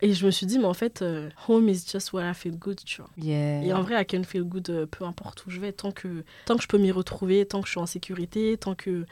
Et 0.02 0.12
je 0.12 0.26
me 0.26 0.30
suis 0.30 0.44
dit, 0.46 0.58
mais 0.58 0.66
en 0.66 0.74
fait, 0.74 1.00
euh, 1.00 1.30
home 1.48 1.68
is 1.70 1.82
just 1.90 2.12
where 2.12 2.30
I 2.30 2.34
feel 2.34 2.56
good, 2.58 2.78
tu 2.84 3.00
vois. 3.00 3.10
Yeah. 3.16 3.62
Et 3.64 3.72
en 3.72 3.82
vrai, 3.82 4.00
I 4.00 4.04
can 4.06 4.22
feel 4.24 4.44
good 4.44 4.68
euh, 4.68 4.84
peu 4.86 5.04
importe 5.06 5.46
où 5.46 5.50
je 5.50 5.58
vais, 5.58 5.72
tant 5.72 5.90
que, 5.90 6.22
tant 6.44 6.56
que 6.56 6.62
je 6.62 6.68
peux 6.68 6.76
m'y 6.76 6.92
retrouver, 6.92 7.46
tant 7.46 7.60
que 7.62 7.66
je 7.66 7.72
suis 7.72 7.80
en 7.80 7.86
sécurité, 7.86 8.58
tant 8.58 8.74
que 8.74 9.06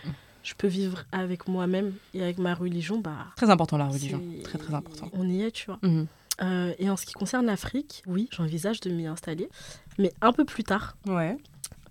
je 0.45 0.55
peux 0.55 0.69
vivre 0.69 1.05
avec 1.11 1.49
moi-même 1.49 1.93
et 2.15 2.23
avec 2.23 2.39
ma 2.39 2.55
religion, 2.55 2.99
bah. 3.01 3.27
Très 3.37 3.51
important 3.51 3.77
la 3.79 3.89
religion. 3.89 4.23
Très 4.45 4.59
très 4.59 4.73
important. 4.75 5.11
On 5.15 5.29
y 5.29 5.43
est, 5.43 5.51
tu 5.51 5.67
vois. 5.67 5.79
Mhm. 5.83 6.07
Euh, 6.43 6.73
et 6.79 6.89
en 6.91 6.97
ce 6.97 7.07
qui 7.07 7.15
concerne 7.15 7.47
l'Afrique, 7.47 8.03
oui, 8.07 8.29
j'envisage 8.33 8.81
de 8.81 8.91
m'y 8.91 9.07
installer, 9.07 9.49
mais 9.99 10.13
un 10.21 10.33
peu 10.33 10.45
plus 10.45 10.63
tard. 10.65 10.97
Ouais. 11.07 11.37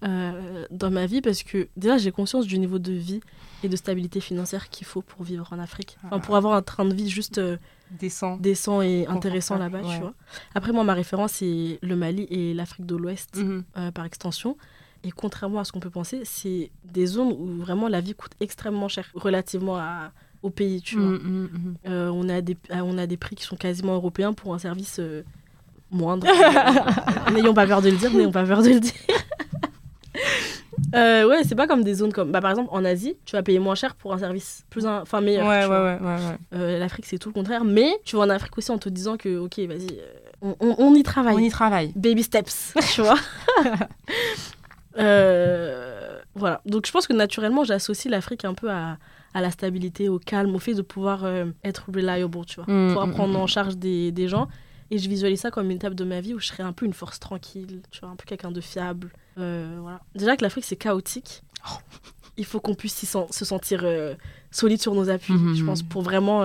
euh, 0.04 0.66
dans 0.70 0.92
ma 0.92 1.06
vie 1.06 1.22
parce 1.22 1.44
que 1.44 1.70
déjà 1.78 1.98
j'ai 1.98 2.12
conscience 2.12 2.46
du 2.46 2.60
niveau 2.60 2.78
de 2.78 2.92
vie 2.92 3.22
et 3.64 3.70
de 3.70 3.76
stabilité 3.78 4.20
financière 4.20 4.70
qu'il 4.70 4.86
faut 4.86 5.02
pour 5.02 5.24
vivre 5.24 5.48
en 5.54 5.60
Afrique. 5.60 5.98
Enfin, 6.04 6.20
pour 6.20 6.36
avoir 6.36 6.56
un 6.56 6.62
train 6.62 6.84
de 6.84 6.94
vie 6.94 7.08
juste 7.10 7.38
euh, 7.38 7.56
Descend. 7.92 8.42
décent 8.42 8.82
et 8.82 9.08
intéressant 9.08 9.58
là-bas, 9.58 9.80
tu 9.82 10.00
vois. 10.00 10.14
Après, 10.56 10.74
moi, 10.74 10.84
ma 10.84 10.94
référence, 10.94 11.32
c'est 11.34 11.80
le 11.82 11.96
Mali 11.96 12.28
et 12.30 12.54
l'Afrique 12.54 12.86
de 12.86 12.96
l'Ouest, 12.98 13.38
Mhm. 13.38 13.64
euh, 13.78 13.92
par 13.92 14.04
extension. 14.04 14.58
Et 15.04 15.12
contrairement 15.12 15.60
à 15.60 15.64
ce 15.66 15.72
qu'on 15.72 15.80
peut 15.82 15.90
penser, 15.90 16.22
c'est 16.24 16.72
des 16.86 17.06
zones 17.06 17.34
où 17.38 17.62
vraiment 17.62 17.88
la 17.88 18.00
vie 18.02 18.14
coûte 18.16 18.32
extrêmement 18.40 18.88
cher 18.88 19.06
relativement 19.16 19.78
à- 19.78 20.12
au 20.42 20.50
pays, 20.50 20.82
tu 20.82 20.96
vois. 20.98 21.06
Mhm, 21.06 21.20
mhm, 21.24 21.50
mhm. 21.54 21.76
Euh, 21.88 22.10
on, 22.14 22.28
a 22.30 22.42
des, 22.42 22.58
euh, 22.72 22.80
on 22.84 22.98
a 22.98 23.06
des 23.08 23.18
prix 23.18 23.36
qui 23.36 23.44
sont 23.44 23.56
quasiment 23.56 23.94
européens 23.96 24.34
pour 24.34 24.54
un 24.54 24.60
service 24.60 24.98
euh, 25.00 25.24
moindre. 25.92 26.26
n'ayons 27.34 27.54
pas 27.54 27.66
peur 27.68 27.82
de 27.82 27.90
le 27.90 27.98
dire, 27.98 28.12
n'ayons 28.14 28.32
pas 28.32 28.46
peur 28.46 28.62
de 28.62 28.70
le 28.70 28.80
dire. 28.80 28.94
Euh, 30.96 31.28
ouais, 31.28 31.44
c'est 31.44 31.56
pas 31.56 31.66
comme 31.66 31.84
des 31.84 31.96
zones 31.96 32.14
comme. 32.14 32.32
Bah, 32.32 32.40
par 32.42 32.52
exemple, 32.52 32.70
en 32.72 32.86
Asie, 32.86 33.16
tu 33.26 33.36
vas 33.36 33.42
payer 33.42 33.58
moins 33.60 33.74
cher 33.76 33.96
pour 33.96 34.14
un 34.14 34.18
service 34.20 34.64
plus. 34.70 34.86
un- 34.86 35.02
Enfin, 35.02 35.22
meilleur. 35.22 35.48
Ouais, 35.48 35.66
ouais, 35.66 35.98
ouais. 36.00 36.38
Euh, 36.54 36.78
L'Afrique, 36.80 37.06
c'est 37.08 37.18
tout 37.18 37.30
le 37.30 37.34
contraire. 37.34 37.64
Mais 37.66 37.92
tu 38.06 38.16
vas 38.16 38.24
en 38.24 38.30
Afrique 38.30 38.58
aussi 38.58 38.72
en 38.72 38.78
te 38.78 38.90
disant 38.90 39.18
que, 39.18 39.38
ok, 39.40 39.58
vas-y, 39.60 39.88
euh, 40.00 40.06
on, 40.42 40.56
on- 40.60 40.76
on 40.78 40.94
y 40.94 41.02
travaille. 41.04 41.36
On 41.36 41.40
y 41.40 41.50
travaille. 41.50 41.92
Baby 41.96 42.22
steps, 42.24 42.74
tu 42.94 43.02
vois. 43.02 43.18
Euh, 44.98 46.20
voilà. 46.36 46.62
Donc, 46.66 46.86
je 46.88 46.92
pense 46.92 47.08
que 47.08 47.14
naturellement, 47.14 47.64
j'associe 47.64 48.12
l'Afrique 48.12 48.46
un 48.46 48.54
peu 48.54 48.72
à, 48.72 48.98
à 49.34 49.42
la 49.42 49.52
stabilité, 49.52 50.10
au 50.10 50.20
calme, 50.20 50.54
au 50.56 50.60
fait 50.60 50.74
de 50.74 50.82
pouvoir 50.82 51.24
euh, 51.24 51.46
être 51.64 51.90
reliable, 51.94 52.46
tu 52.46 52.62
vois. 52.62 52.66
Mm, 52.74 52.88
pouvoir 52.90 53.08
mm, 53.08 53.12
prendre 53.12 53.34
mm. 53.34 53.42
en 53.42 53.48
charge 53.48 53.78
des, 53.78 54.12
des 54.12 54.28
gens. 54.28 54.48
Et 54.92 54.98
je 54.98 55.10
visualise 55.10 55.40
ça 55.40 55.52
comme 55.52 55.70
une 55.72 55.78
étape 55.78 55.96
de 55.96 56.04
ma 56.04 56.22
vie 56.22 56.34
où 56.34 56.40
je 56.40 56.48
serais 56.48 56.64
un 56.64 56.74
peu 56.74 56.86
une 56.86 56.94
force 56.94 57.20
tranquille, 57.20 57.82
tu 57.90 58.02
vois, 58.02 58.10
un 58.10 58.16
peu 58.16 58.26
quelqu'un 58.26 58.52
de 58.52 58.62
fiable. 58.62 59.12
Euh, 59.40 59.78
voilà. 59.82 60.02
Déjà 60.14 60.38
que 60.38 60.44
l'Afrique, 60.44 60.66
c'est 60.66 60.76
chaotique. 60.76 61.44
Oh. 61.68 61.78
Il 62.38 62.46
faut 62.46 62.60
qu'on 62.60 62.76
puisse 62.76 63.06
se 63.06 63.46
sentir 63.46 63.82
euh, 63.84 64.16
solide 64.50 64.82
sur 64.82 64.96
nos 64.96 65.10
appuis, 65.10 65.36
je 65.56 65.64
pense, 65.64 65.84
pour 65.84 66.02
vraiment 66.02 66.42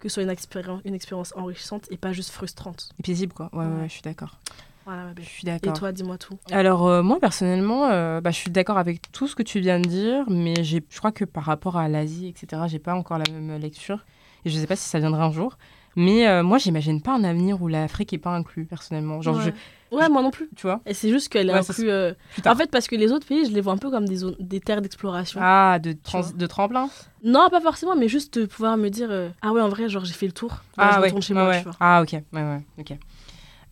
que 0.00 0.08
ce 0.08 0.14
soit 0.14 0.22
une 0.22 0.30
expérience, 0.30 0.80
une 0.84 0.94
expérience 0.94 1.34
enrichissante 1.36 1.86
et 1.90 1.96
pas 1.96 2.12
juste 2.12 2.30
frustrante. 2.30 2.88
Et 2.98 3.02
paisible, 3.02 3.32
quoi. 3.32 3.50
Ouais. 3.52 3.64
ouais, 3.64 3.88
je 3.88 3.92
suis 3.92 4.02
d'accord. 4.02 4.38
Voilà, 4.86 5.04
ma 5.04 5.12
belle. 5.14 5.24
Je 5.24 5.28
suis 5.30 5.42
Et 5.42 5.50
d'accord. 5.50 5.72
toi, 5.78 5.92
dis-moi 5.92 6.16
tout. 6.16 6.38
Alors 6.52 6.86
euh, 6.86 7.02
moi 7.02 7.18
personnellement, 7.20 7.86
euh, 7.90 8.20
bah, 8.20 8.30
je 8.30 8.36
suis 8.36 8.50
d'accord 8.50 8.78
avec 8.78 9.10
tout 9.12 9.26
ce 9.26 9.34
que 9.34 9.42
tu 9.42 9.58
viens 9.60 9.80
de 9.80 9.88
dire, 9.88 10.24
mais 10.30 10.62
j'ai- 10.62 10.82
je 10.88 10.98
crois 10.98 11.12
que 11.12 11.24
par 11.24 11.42
rapport 11.44 11.76
à 11.76 11.88
l'Asie, 11.88 12.28
etc., 12.28 12.62
j'ai 12.68 12.78
pas 12.78 12.94
encore 12.94 13.18
la 13.18 13.24
même 13.32 13.60
lecture 13.60 14.04
et 14.44 14.50
je 14.50 14.56
sais 14.58 14.66
pas 14.68 14.76
si 14.76 14.88
ça 14.88 14.98
viendra 15.00 15.24
un 15.24 15.32
jour. 15.32 15.58
Mais 15.96 16.28
euh, 16.28 16.42
moi, 16.42 16.58
j'imagine 16.58 17.00
pas 17.02 17.14
un 17.14 17.24
avenir 17.24 17.60
où 17.62 17.68
l'Afrique 17.68 18.12
est 18.12 18.18
pas 18.18 18.30
inclus 18.34 18.64
personnellement. 18.66 19.22
Genre, 19.22 19.36
ouais. 19.36 19.44
je- 19.90 19.96
Ouais, 19.96 20.04
je- 20.06 20.10
moi 20.10 20.20
non 20.22 20.30
plus. 20.30 20.50
tu 20.54 20.66
vois? 20.66 20.80
Et 20.84 20.92
c'est 20.94 21.08
juste 21.10 21.30
qu'elle 21.30 21.48
est 21.48 21.52
Ouais, 21.54 21.58
inclue. 21.60 21.90
euh. 21.90 22.12
En 22.44 22.54
fait, 22.54 22.70
parce 22.70 22.86
que 22.86 22.96
les 22.96 23.12
autres 23.12 23.26
pays, 23.26 23.46
je 23.46 23.52
les 23.52 23.60
vois 23.62 23.72
un 23.72 23.76
peu 23.78 23.90
comme 23.90 24.04
des, 24.06 24.16
zones, 24.16 24.36
des 24.38 24.60
terres 24.60 24.82
d'exploration. 24.82 25.40
ah, 25.42 25.78
de, 25.80 25.92
trans- 25.94 26.32
de 26.34 26.46
tremplin. 26.46 26.88
Non, 27.24 27.48
pas 27.50 27.60
forcément, 27.62 27.96
mais 27.96 28.08
juste 28.08 28.38
de 28.38 28.44
pouvoir 28.46 28.76
me 28.76 28.88
dire 28.90 29.10
euh, 29.10 29.30
Ah 29.42 29.52
ouais, 29.52 29.60
en 29.62 29.68
vrai, 29.68 29.88
genre 29.88 30.04
j'ai 30.04 30.12
fait 30.12 30.26
le 30.26 30.32
tour. 30.32 30.50
Là, 30.76 30.90
ah 30.90 30.90
je 30.92 30.96
ouais, 30.98 31.04
retourne 31.06 31.22
chez 31.22 31.34
ouais, 31.34 31.40
moi, 31.40 31.48
ouais. 31.48 31.58
tu 31.58 31.64
vois. 31.64 31.76
Ah 31.80 32.02
ok, 32.02 32.12
ouais, 32.12 32.22
ouais, 32.34 32.60
ok. 32.78 32.92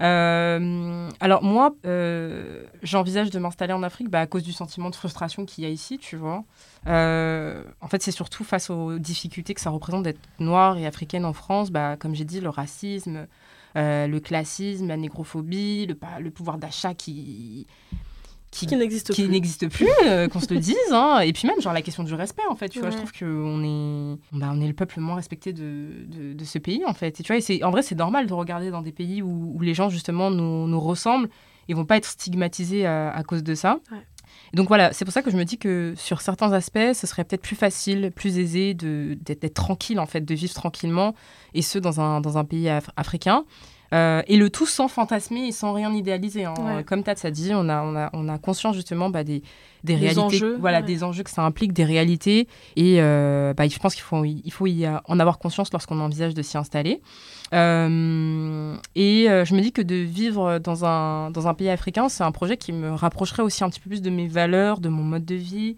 Euh, 0.02 1.08
alors 1.20 1.42
moi, 1.42 1.74
euh, 1.86 2.64
j'envisage 2.82 3.30
de 3.30 3.38
m'installer 3.38 3.72
en 3.72 3.82
Afrique 3.82 4.08
bah, 4.10 4.20
à 4.20 4.26
cause 4.26 4.42
du 4.42 4.52
sentiment 4.52 4.90
de 4.90 4.94
frustration 4.94 5.44
qu'il 5.44 5.64
y 5.64 5.66
a 5.66 5.70
ici, 5.70 5.98
tu 5.98 6.16
vois. 6.16 6.44
Euh, 6.86 7.62
en 7.80 7.88
fait, 7.88 8.02
c'est 8.02 8.10
surtout 8.10 8.44
face 8.44 8.70
aux 8.70 8.98
difficultés 8.98 9.54
que 9.54 9.60
ça 9.60 9.70
représente 9.70 10.02
d'être 10.02 10.20
noire 10.38 10.76
et 10.76 10.86
africaine 10.86 11.24
en 11.24 11.32
France, 11.32 11.70
bah, 11.70 11.96
comme 11.96 12.14
j'ai 12.14 12.24
dit, 12.24 12.40
le 12.40 12.48
racisme, 12.48 13.26
le 13.76 14.18
classisme, 14.18 14.88
la 14.88 14.96
négrophobie, 14.96 15.86
le 15.86 16.30
pouvoir 16.30 16.58
d'achat 16.58 16.94
qui 16.94 17.66
qui, 18.54 18.66
Qui 19.12 19.28
n'existe 19.28 19.68
plus. 19.68 19.88
euh, 20.06 20.28
qu'on 20.28 20.40
se 20.40 20.52
le 20.52 20.60
dise, 20.70 20.76
hein. 20.92 21.20
et 21.20 21.32
puis 21.32 21.46
même 21.48 21.60
genre 21.60 21.72
la 21.72 21.82
question 21.82 22.04
du 22.04 22.14
respect 22.14 22.42
en 22.48 22.54
fait, 22.54 22.68
tu 22.68 22.78
vois, 22.80 22.90
je 22.90 22.96
trouve 22.96 23.12
qu'on 23.12 23.62
est, 23.64 24.18
bah, 24.32 24.50
on 24.52 24.60
est 24.60 24.66
le 24.66 24.72
peuple 24.74 24.94
le 24.98 25.02
moins 25.02 25.16
respecté 25.16 25.52
de, 25.52 25.88
de, 26.06 26.32
de 26.34 26.44
ce 26.44 26.58
pays 26.58 26.84
en 26.86 26.94
fait, 26.94 27.18
et 27.20 27.22
tu 27.22 27.28
vois, 27.32 27.36
et 27.36 27.40
c'est, 27.40 27.62
en 27.64 27.70
vrai 27.70 27.82
c'est 27.82 27.94
normal 27.96 28.26
de 28.26 28.32
regarder 28.32 28.70
dans 28.70 28.82
des 28.82 28.92
pays 28.92 29.22
où, 29.22 29.52
où 29.56 29.60
les 29.60 29.74
gens 29.74 29.88
justement 29.88 30.30
nous, 30.30 30.66
nous 30.68 30.80
ressemblent 30.80 31.28
et 31.68 31.74
vont 31.74 31.84
pas 31.84 31.96
être 31.96 32.06
stigmatisés 32.06 32.86
à, 32.86 33.10
à 33.10 33.22
cause 33.24 33.42
de 33.42 33.54
ça. 33.54 33.80
Ouais. 33.90 33.98
Et 34.52 34.56
donc 34.56 34.68
voilà, 34.68 34.92
c'est 34.92 35.04
pour 35.04 35.12
ça 35.14 35.22
que 35.22 35.30
je 35.30 35.36
me 35.36 35.44
dis 35.44 35.58
que 35.58 35.94
sur 35.96 36.20
certains 36.20 36.52
aspects, 36.52 36.92
ce 36.94 37.06
serait 37.06 37.24
peut-être 37.24 37.42
plus 37.42 37.56
facile, 37.56 38.10
plus 38.14 38.38
aisé 38.38 38.74
de, 38.74 39.16
d'être, 39.20 39.42
d'être 39.42 39.54
tranquille 39.54 39.98
en 40.00 40.06
fait, 40.06 40.20
de 40.22 40.34
vivre 40.34 40.54
tranquillement, 40.54 41.14
et 41.54 41.62
ce 41.62 41.78
dans 41.78 42.00
un, 42.00 42.20
dans 42.20 42.36
un 42.38 42.44
pays 42.44 42.66
af- 42.66 42.88
africain. 42.96 43.44
Euh, 43.94 44.22
et 44.26 44.36
le 44.36 44.50
tout 44.50 44.66
sans 44.66 44.88
fantasmer 44.88 45.46
et 45.46 45.52
sans 45.52 45.72
rien 45.72 45.92
idéaliser. 45.94 46.44
hein. 46.44 46.54
Ouais. 46.58 46.84
Comme 46.84 47.02
Tats 47.04 47.14
a 47.22 47.30
dit, 47.30 47.52
on 47.54 47.68
a, 47.68 47.82
on 47.82 47.94
a, 47.96 48.10
on 48.12 48.28
a 48.28 48.38
conscience 48.38 48.74
justement 48.74 49.08
bah, 49.08 49.22
des, 49.22 49.40
des 49.84 49.94
Des 49.94 49.96
réalités, 49.96 50.20
enjeux, 50.20 50.56
voilà, 50.58 50.80
ouais. 50.80 50.84
des 50.84 51.04
enjeux 51.04 51.22
que 51.22 51.30
ça 51.30 51.42
implique, 51.42 51.72
des 51.72 51.84
réalités. 51.84 52.48
Et 52.74 52.96
euh, 53.00 53.54
bah, 53.54 53.68
je 53.68 53.78
pense 53.78 53.94
qu'il 53.94 54.02
faut, 54.02 54.24
il 54.24 54.50
faut 54.52 54.66
y 54.66 54.84
en 54.86 55.20
avoir 55.20 55.38
conscience 55.38 55.72
lorsqu'on 55.72 56.00
envisage 56.00 56.34
de 56.34 56.42
s'y 56.42 56.58
installer. 56.58 57.00
Euh, 57.52 58.76
et 58.96 59.26
je 59.28 59.54
me 59.54 59.60
dis 59.60 59.72
que 59.72 59.82
de 59.82 59.94
vivre 59.94 60.58
dans 60.58 60.84
un, 60.84 61.30
dans 61.30 61.46
un 61.46 61.54
pays 61.54 61.68
africain, 61.70 62.08
c'est 62.08 62.24
un 62.24 62.32
projet 62.32 62.56
qui 62.56 62.72
me 62.72 62.92
rapprocherait 62.92 63.42
aussi 63.42 63.62
un 63.64 63.70
petit 63.70 63.80
peu 63.80 63.90
plus 63.90 64.02
de 64.02 64.10
mes 64.10 64.26
valeurs, 64.26 64.80
de 64.80 64.88
mon 64.88 65.02
mode 65.04 65.24
de 65.24 65.34
vie 65.36 65.76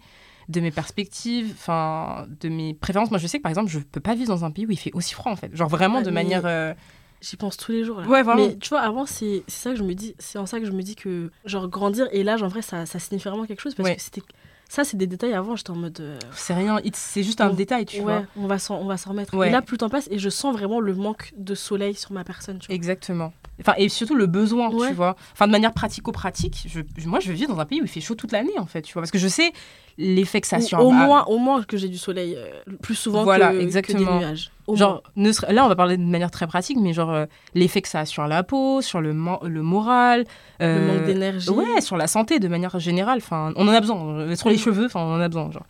de 0.49 0.61
mes 0.61 0.71
perspectives, 0.71 1.51
enfin 1.55 2.25
de 2.39 2.47
mes 2.47 2.73
préférences. 2.73 3.11
Moi, 3.11 3.19
je 3.19 3.27
sais 3.27 3.37
que 3.37 3.43
par 3.43 3.49
exemple, 3.49 3.69
je 3.69 3.79
peux 3.79 3.99
pas 3.99 4.15
vivre 4.15 4.29
dans 4.29 4.45
un 4.45 4.51
pays 4.51 4.65
où 4.65 4.71
il 4.71 4.77
fait 4.79 4.93
aussi 4.93 5.13
froid 5.13 5.29
en 5.29 5.35
fait. 5.35 5.53
Genre 5.55 5.67
vraiment 5.67 6.01
de 6.01 6.09
manière. 6.09 6.43
euh, 6.45 6.73
J'y 7.21 7.35
pense 7.35 7.57
tous 7.57 7.71
les 7.71 7.83
jours. 7.83 8.01
Là. 8.01 8.07
Ouais, 8.07 8.21
vraiment. 8.23 8.45
Mais 8.47 8.57
tu 8.57 8.69
vois, 8.69 8.81
avant, 8.81 9.05
c'est 9.05 9.43
c'est 9.47 9.61
ça 9.63 9.69
que 9.71 9.77
je 9.77 9.83
me 9.83 9.93
dis. 9.93 10.15
C'est 10.19 10.37
en 10.37 10.45
ça 10.45 10.59
que 10.59 10.65
je 10.65 10.71
me 10.71 10.81
dis 10.83 10.95
que, 10.95 11.31
genre, 11.45 11.67
grandir 11.67 12.07
et 12.11 12.23
l'âge, 12.23 12.43
en 12.43 12.47
vrai, 12.47 12.61
ça, 12.61 12.85
ça 12.85 12.99
signifie 12.99 13.27
vraiment 13.27 13.45
quelque 13.45 13.61
chose. 13.61 13.73
Parce 13.75 13.89
Ouais. 13.89 13.95
que 13.95 14.01
c'était. 14.01 14.21
Ça, 14.69 14.83
c'est 14.83 14.97
des 14.97 15.07
détails 15.07 15.33
avant, 15.33 15.55
j'étais 15.55 15.71
en 15.71 15.75
mode. 15.77 15.97
euh, 16.01 16.19
C'est 16.33 16.53
rien, 16.53 16.77
c'est 16.93 17.23
juste 17.23 17.39
un 17.39 17.51
On- 17.51 17.53
détail, 17.53 17.85
tu 17.85 17.97
ouais, 17.99 18.03
vois. 18.03 18.23
on 18.35 18.47
va 18.47 18.59
s'en 18.59 18.77
on 18.81 18.85
va 18.85 18.97
s'en 18.97 19.11
remettre. 19.11 19.33
Ouais. 19.35 19.47
Et 19.47 19.51
là, 19.51 19.61
plus 19.61 19.75
le 19.75 19.77
temps 19.77 19.89
passe, 19.89 20.09
et 20.11 20.19
je 20.19 20.29
sens 20.29 20.53
vraiment 20.53 20.81
le 20.81 20.93
manque 20.93 21.31
de 21.37 21.55
soleil 21.55 21.95
sur 21.95 22.11
ma 22.11 22.23
personne. 22.25 22.59
Tu 22.59 22.67
vois. 22.67 22.75
Exactement. 22.75 23.31
Enfin, 23.61 23.73
et 23.77 23.87
surtout 23.89 24.13
le 24.15 24.25
besoin, 24.27 24.69
Ouais. 24.69 24.89
tu 24.89 24.93
vois. 24.93 25.15
Enfin, 25.31 25.47
de 25.47 25.51
manière 25.53 25.73
pratico-pratique, 25.73 26.65
je, 26.67 26.81
moi, 27.07 27.19
je 27.21 27.31
vivre 27.31 27.53
dans 27.53 27.59
un 27.61 27.65
pays 27.65 27.81
où 27.81 27.85
il 27.85 27.89
fait 27.89 28.01
chaud 28.01 28.13
toute 28.15 28.31
l'année, 28.33 28.59
en 28.59 28.65
fait, 28.65 28.81
tu 28.81 28.91
vois. 28.93 29.01
Parce 29.01 29.11
que 29.11 29.17
je 29.17 29.27
sais 29.29 29.51
l'effet 29.97 30.41
que 30.41 30.47
ça 30.47 30.59
sur 30.61 30.79
au, 30.79 30.91
moins, 30.91 31.25
au 31.25 31.37
moins 31.39 31.63
que 31.63 31.75
j'ai 31.77 31.87
du 31.89 31.97
soleil 31.97 32.35
euh, 32.37 32.51
plus 32.81 32.95
souvent 32.95 33.23
Voilà, 33.23 33.49
que, 33.51 33.57
que 33.57 33.61
exactement. 33.61 34.19
des 34.19 34.25
nuages. 34.25 34.51
Au 34.67 34.75
Genre, 34.75 35.01
ne 35.15 35.31
là, 35.51 35.65
on 35.65 35.67
va 35.69 35.75
parler 35.75 35.97
de 35.97 36.03
manière 36.03 36.29
très 36.29 36.45
pratique, 36.45 36.77
mais 36.79 36.93
genre, 36.93 37.11
euh, 37.11 37.25
l'effet 37.55 37.81
que 37.81 37.87
ça 37.87 38.01
a 38.01 38.05
sur 38.05 38.27
la 38.27 38.43
peau, 38.43 38.81
sur 38.81 39.01
le, 39.01 39.09
le 39.09 39.61
moral. 39.63 40.25
moins. 40.25 40.25
le 40.59 40.65
euh, 40.67 40.87
manque 40.97 41.05
d'énergie. 41.05 41.49
Ouais, 41.49 41.81
sur 41.81 41.97
la 41.97 42.07
santé 42.07 42.39
de 42.39 42.47
manière 42.47 42.77
générale. 42.79 43.17
Enfin, 43.17 43.53
on 43.55 43.67
en 43.67 43.71
a 43.71 43.79
besoin. 43.81 44.03
Euh, 44.19 44.35
Sur 44.35 44.49
les 44.49 44.55
Mm. 44.55 44.59
cheveux, 44.59 44.85
enfin, 44.85 44.99
on 45.01 45.15
en 45.15 45.21
a 45.21 45.27
besoin. 45.29 45.49
Genre. 45.51 45.65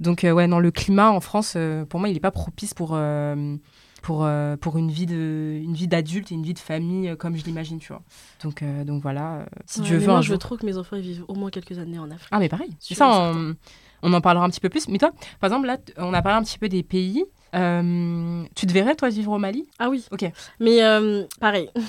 Donc, 0.00 0.24
euh, 0.24 0.32
ouais, 0.32 0.46
non, 0.48 0.58
le 0.58 0.70
climat 0.72 1.10
en 1.10 1.20
France, 1.20 1.54
euh, 1.56 1.84
pour 1.84 2.00
moi, 2.00 2.08
il 2.08 2.14
n'est 2.14 2.20
pas 2.20 2.30
propice 2.32 2.74
pour, 2.74 2.90
euh, 2.94 3.54
pour, 4.02 4.24
euh, 4.24 4.56
pour 4.56 4.76
une 4.76 4.90
vie 4.90 5.06
de, 5.06 5.58
une 5.62 5.74
vie 5.74 5.88
d'adulte 5.88 6.30
et 6.32 6.34
une 6.34 6.42
vie 6.42 6.54
de 6.54 6.58
famille 6.58 7.08
euh, 7.08 7.16
comme 7.16 7.36
je 7.36 7.44
l'imagine, 7.44 7.78
tu 7.78 7.88
vois. 7.92 8.02
Donc, 8.42 8.62
euh, 8.62 8.84
donc 8.84 9.00
voilà. 9.02 9.46
si 9.66 9.80
Ouais, 9.80 9.86
Dieu 9.86 10.00
moi, 10.00 10.18
un 10.18 10.22
je 10.22 10.32
veux 10.32 10.38
trop 10.38 10.56
que 10.56 10.66
mes 10.66 10.76
enfants 10.76 10.96
ils 10.96 11.02
vivent 11.02 11.24
au 11.28 11.34
moins 11.34 11.50
quelques 11.50 11.78
années 11.78 11.98
en 11.98 12.10
Afrique. 12.10 12.28
Ah, 12.30 12.38
mais 12.38 12.48
pareil. 12.48 12.70
Sûr 12.80 12.96
ça, 12.96 13.08
on, 13.34 13.54
on 14.02 14.12
en 14.12 14.20
parlera 14.20 14.44
un 14.44 14.50
petit 14.50 14.60
peu 14.60 14.68
plus. 14.68 14.88
Mais 14.88 14.98
toi, 14.98 15.12
par 15.40 15.48
exemple, 15.48 15.66
là, 15.66 15.78
on 15.96 16.12
a 16.12 16.20
parlé 16.20 16.38
un 16.38 16.42
petit 16.42 16.58
peu 16.58 16.68
des 16.68 16.82
pays. 16.82 17.24
Euh, 17.54 18.44
tu 18.54 18.66
te 18.66 18.72
verrais, 18.72 18.94
toi, 18.96 19.08
vivre 19.10 19.32
au 19.32 19.38
Mali? 19.38 19.68
Ah 19.78 19.88
oui. 19.90 20.04
Ok. 20.10 20.24
Mais 20.58 20.82
euh, 20.82 21.24
pareil. 21.38 21.70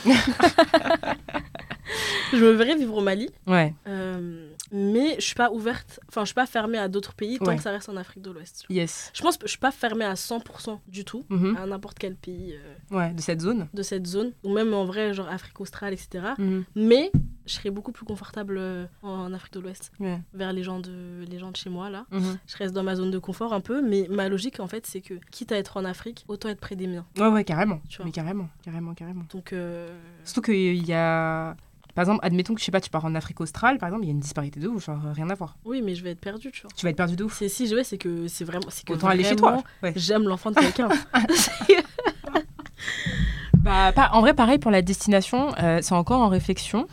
je 2.33 2.37
me 2.37 2.51
verrais 2.51 2.75
vivre 2.75 2.95
au 2.95 3.01
Mali. 3.01 3.29
Ouais. 3.47 3.73
euh, 3.87 4.49
mais 4.75 5.15
je 5.15 5.21
suis 5.21 5.35
pas 5.35 5.51
ouverte, 5.51 5.99
enfin 6.09 6.21
je 6.21 6.25
suis 6.27 6.33
pas 6.35 6.47
fermée 6.47 6.79
à 6.79 6.87
d'autres 6.87 7.13
pays 7.13 7.37
tant 7.37 7.45
Ouais. 7.45 7.57
que 7.57 7.61
ça 7.63 7.69
reste 7.71 7.87
en 7.89 7.95
Afrique 7.95 8.23
de 8.23 8.31
l'Ouest. 8.31 8.65
Yes. 8.69 9.11
Je 9.13 9.21
pense 9.21 9.37
que 9.37 9.45
je 9.45 9.51
suis 9.51 9.59
pas 9.59 9.71
fermée 9.71 10.03
à 10.03 10.15
100% 10.15 10.81
du 10.87 11.05
tout 11.05 11.23
Mhm. 11.29 11.55
à 11.57 11.65
n'importe 11.67 11.99
quel 11.99 12.15
pays 12.15 12.53
euh, 12.55 12.95
Ouais, 12.97 13.13
de 13.13 13.21
cette 13.21 13.39
zone. 13.41 13.67
de 13.73 13.83
cette 13.83 14.07
zone, 14.07 14.31
ou 14.43 14.51
même 14.53 14.73
en 14.73 14.83
vrai 14.85 15.13
genre 15.13 15.29
Afrique 15.29 15.61
australe, 15.61 15.93
etc. 15.93 16.25
Mhm. 16.39 16.63
Mais 16.75 17.11
je 17.45 17.53
serais 17.53 17.69
beaucoup 17.69 17.91
plus 17.91 18.05
confortable 18.05 18.55
euh, 18.57 18.85
en 19.03 19.31
Afrique 19.33 19.53
de 19.53 19.59
l'Ouest, 19.59 19.91
Ouais. 19.99 20.19
vers 20.33 20.51
les 20.53 20.63
gens 20.63 20.79
de, 20.79 21.23
les 21.29 21.37
gens 21.39 21.51
de 21.51 21.57
chez 21.57 21.69
moi 21.69 21.89
là. 21.91 22.05
Mhm. 22.11 22.37
Je 22.47 22.57
reste 22.57 22.73
dans 22.73 22.83
ma 22.83 22.95
zone 22.95 23.11
de 23.11 23.19
confort 23.19 23.53
un 23.53 23.61
peu, 23.61 23.81
mais 23.87 24.07
ma 24.09 24.27
logique 24.27 24.59
en 24.59 24.67
fait 24.67 24.87
c'est 24.87 25.01
que 25.01 25.13
quitte 25.31 25.51
à 25.51 25.57
être 25.57 25.77
en 25.77 25.85
Afrique, 25.85 26.25
autant 26.27 26.49
être 26.49 26.59
près 26.59 26.75
des 26.75 26.87
miens. 26.87 27.05
Ouais, 27.19 27.27
ouais, 27.27 27.43
carrément. 27.43 27.79
Tu 27.89 27.97
vois. 27.97 28.05
Mais 28.07 28.11
carrément, 28.11 28.49
carrément, 28.63 28.93
carrément. 28.95 29.25
Donc 29.31 29.53
euh, 29.53 29.95
Surtout 30.23 30.41
qu'il 30.51 30.83
y 30.87 30.93
a. 30.93 31.55
Par 31.95 32.01
exemple, 32.03 32.19
admettons 32.23 32.53
que 32.55 32.59
je 32.59 32.65
sais 32.65 32.71
pas, 32.71 32.81
tu 32.81 32.89
pars 32.89 33.05
en 33.05 33.13
Afrique 33.15 33.39
australe, 33.41 33.77
par 33.77 33.87
exemple, 33.89 34.03
il 34.05 34.07
y 34.07 34.09
a 34.09 34.13
une 34.13 34.19
disparité 34.19 34.59
de 34.59 34.67
ouf, 34.67 34.85
genre 34.85 34.99
rien 35.13 35.29
à 35.29 35.35
voir. 35.35 35.57
oui, 35.65 35.81
mais 35.83 35.93
je 35.95 36.03
vais 36.03 36.11
être 36.11 36.19
perdue, 36.21 36.51
tu 36.51 36.63
vois. 36.63 36.71
Tu 36.75 36.85
vas 36.85 36.89
être 36.89 36.97
perdu 36.97 37.15
de 37.15 37.23
ouf. 37.23 37.37
C'est 37.37 37.49
si 37.49 37.67
je 37.67 37.75
vais, 37.75 37.83
c'est 37.83 37.97
que 37.99 38.27
c'est 38.27 38.45
vraiment, 38.45 38.65
c'est 38.69 38.83
que 38.85 38.93
Autant 38.93 39.07
aller 39.07 39.23
chez 39.23 39.35
toi. 39.35 39.63
Ouais. 39.83 39.93
J'aime 39.95 40.23
l'enfant 40.23 40.49
de 40.51 40.55
quelqu'un. 40.59 40.89
Bah, 43.57 43.93
pas- 43.93 44.09
en 44.11 44.19
vrai, 44.21 44.33
pareil 44.33 44.57
pour 44.57 44.71
la 44.71 44.81
destination, 44.81 45.53
euh, 45.61 45.79
c'est 45.81 45.93
encore 45.95 46.19
en 46.21 46.27
réflexion. 46.27 46.85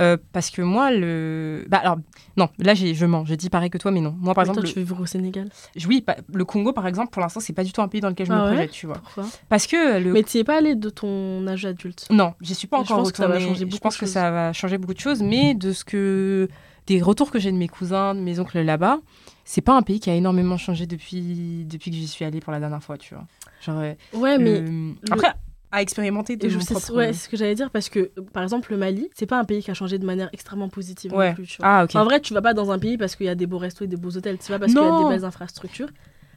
Euh, 0.00 0.16
parce 0.32 0.48
que 0.50 0.62
moi, 0.62 0.90
le. 0.90 1.66
Bah, 1.68 1.78
alors, 1.78 1.98
non, 2.38 2.48
là, 2.58 2.72
j'ai- 2.74 2.94
je 2.94 3.04
mens. 3.04 3.24
J'ai 3.26 3.36
dit 3.36 3.50
pareil 3.50 3.68
que 3.68 3.76
toi, 3.78 3.90
mais 3.90 4.00
non. 4.00 4.14
Moi, 4.18 4.32
par 4.32 4.44
Mais 4.44 4.46
toi, 4.46 4.52
exemple, 4.62 4.68
tu 4.68 4.78
veux 4.78 4.84
vivre 4.84 5.02
au 5.02 5.06
Sénégal? 5.06 5.50
oui, 5.86 6.04
le 6.32 6.44
Congo, 6.44 6.72
par 6.72 6.86
exemple, 6.86 7.10
pour 7.10 7.20
l'instant, 7.20 7.40
c'est 7.40 7.52
pas 7.52 7.64
du 7.64 7.72
tout 7.72 7.82
un 7.82 7.88
pays 7.88 8.00
dans 8.00 8.08
lequel 8.08 8.26
je 8.26 8.32
Ah 8.32 8.36
me 8.36 8.40
ouais? 8.42 8.46
projette, 8.46 8.70
tu 8.70 8.86
vois. 8.86 8.96
Pourquoi? 8.96 9.26
Parce 9.50 9.66
que 9.66 9.98
le. 9.98 10.12
Mais 10.12 10.22
tu 10.22 10.38
es 10.38 10.44
pas 10.44 10.56
allé 10.58 10.74
de 10.74 10.88
ton 10.88 11.46
âge 11.46 11.66
adulte? 11.66 12.06
Non, 12.10 12.34
j'y 12.40 12.54
suis 12.54 12.66
pas 12.66 12.78
Mais 12.78 12.82
encore 12.84 12.98
pense 12.98 13.12
que 13.12 13.18
ça 13.18 13.28
va 13.28 13.34
retournée. 13.34 13.70
je 13.70 13.76
pense 13.78 13.96
que 13.98 14.06
ça 14.06 14.30
va 14.30 14.52
changer 14.52 14.78
beaucoup 14.78 14.94
de 14.94 15.00
choses, 15.00 15.22
mais 15.22 15.54
de 15.54 15.72
ce 15.72 15.84
que 15.84 16.48
des 16.86 17.02
retours 17.02 17.30
que 17.30 17.38
j'ai 17.38 17.52
de 17.52 17.56
mes 17.58 17.68
cousins, 17.68 18.14
de 18.14 18.20
mes 18.20 18.38
oncles 18.40 18.60
là-bas, 18.62 19.00
c'est 19.44 19.60
pas 19.60 19.76
un 19.76 19.82
pays 19.82 20.00
qui 20.00 20.08
a 20.08 20.14
énormément 20.14 20.56
changé 20.56 20.86
depuis, 20.86 21.64
depuis 21.66 21.90
que 21.90 21.96
j'y 21.96 22.06
suis 22.08 22.24
allée 22.24 22.40
pour 22.40 22.52
la 22.52 22.60
dernière 22.60 22.82
fois, 22.82 22.96
tu 22.96 23.14
vois. 23.14 23.24
Genre, 23.60 23.78
euh, 23.78 23.94
Ouais, 24.14 24.38
mais. 24.38 24.60
le- 24.62 24.94
Après, 25.10 25.34
à 25.70 25.82
expérimenter 25.82 26.36
de 26.36 26.48
mon 26.48 26.58
propre... 26.64 26.94
ouais, 26.94 27.12
c'est 27.12 27.24
ce 27.24 27.28
que 27.28 27.36
j'allais 27.36 27.54
dire 27.54 27.70
parce 27.70 27.88
que, 27.88 28.10
par 28.32 28.42
exemple, 28.42 28.70
le 28.72 28.78
Mali, 28.78 29.08
c'est 29.14 29.26
pas 29.26 29.38
un 29.38 29.44
pays 29.44 29.62
qui 29.62 29.70
a 29.70 29.74
changé 29.74 29.98
de 29.98 30.06
manière 30.06 30.30
extrêmement 30.32 30.68
positive 30.68 31.12
Ouais. 31.12 31.28
non 31.30 31.34
plus. 31.34 31.46
Tu 31.46 31.58
vois. 31.58 31.66
Ah. 31.84 31.98
En 31.98 32.04
vrai, 32.04 32.20
tu 32.20 32.32
vas 32.34 32.42
pas 32.42 32.54
dans 32.54 32.70
un 32.70 32.78
pays 32.78 32.96
parce 32.96 33.16
qu'il 33.16 33.26
y 33.26 33.28
a 33.28 33.34
des 33.34 33.46
beaux 33.46 33.58
restos 33.58 33.84
et 33.84 33.88
des 33.88 33.96
beaux 33.96 34.16
hôtels, 34.16 34.38
tu 34.38 34.50
vas 34.50 34.58
parce 34.58 34.72
qu'il 34.72 34.82
y 34.82 34.86
a 34.86 34.96
des 34.96 35.04
belles 35.08 35.24
infrastructures. 35.24 35.88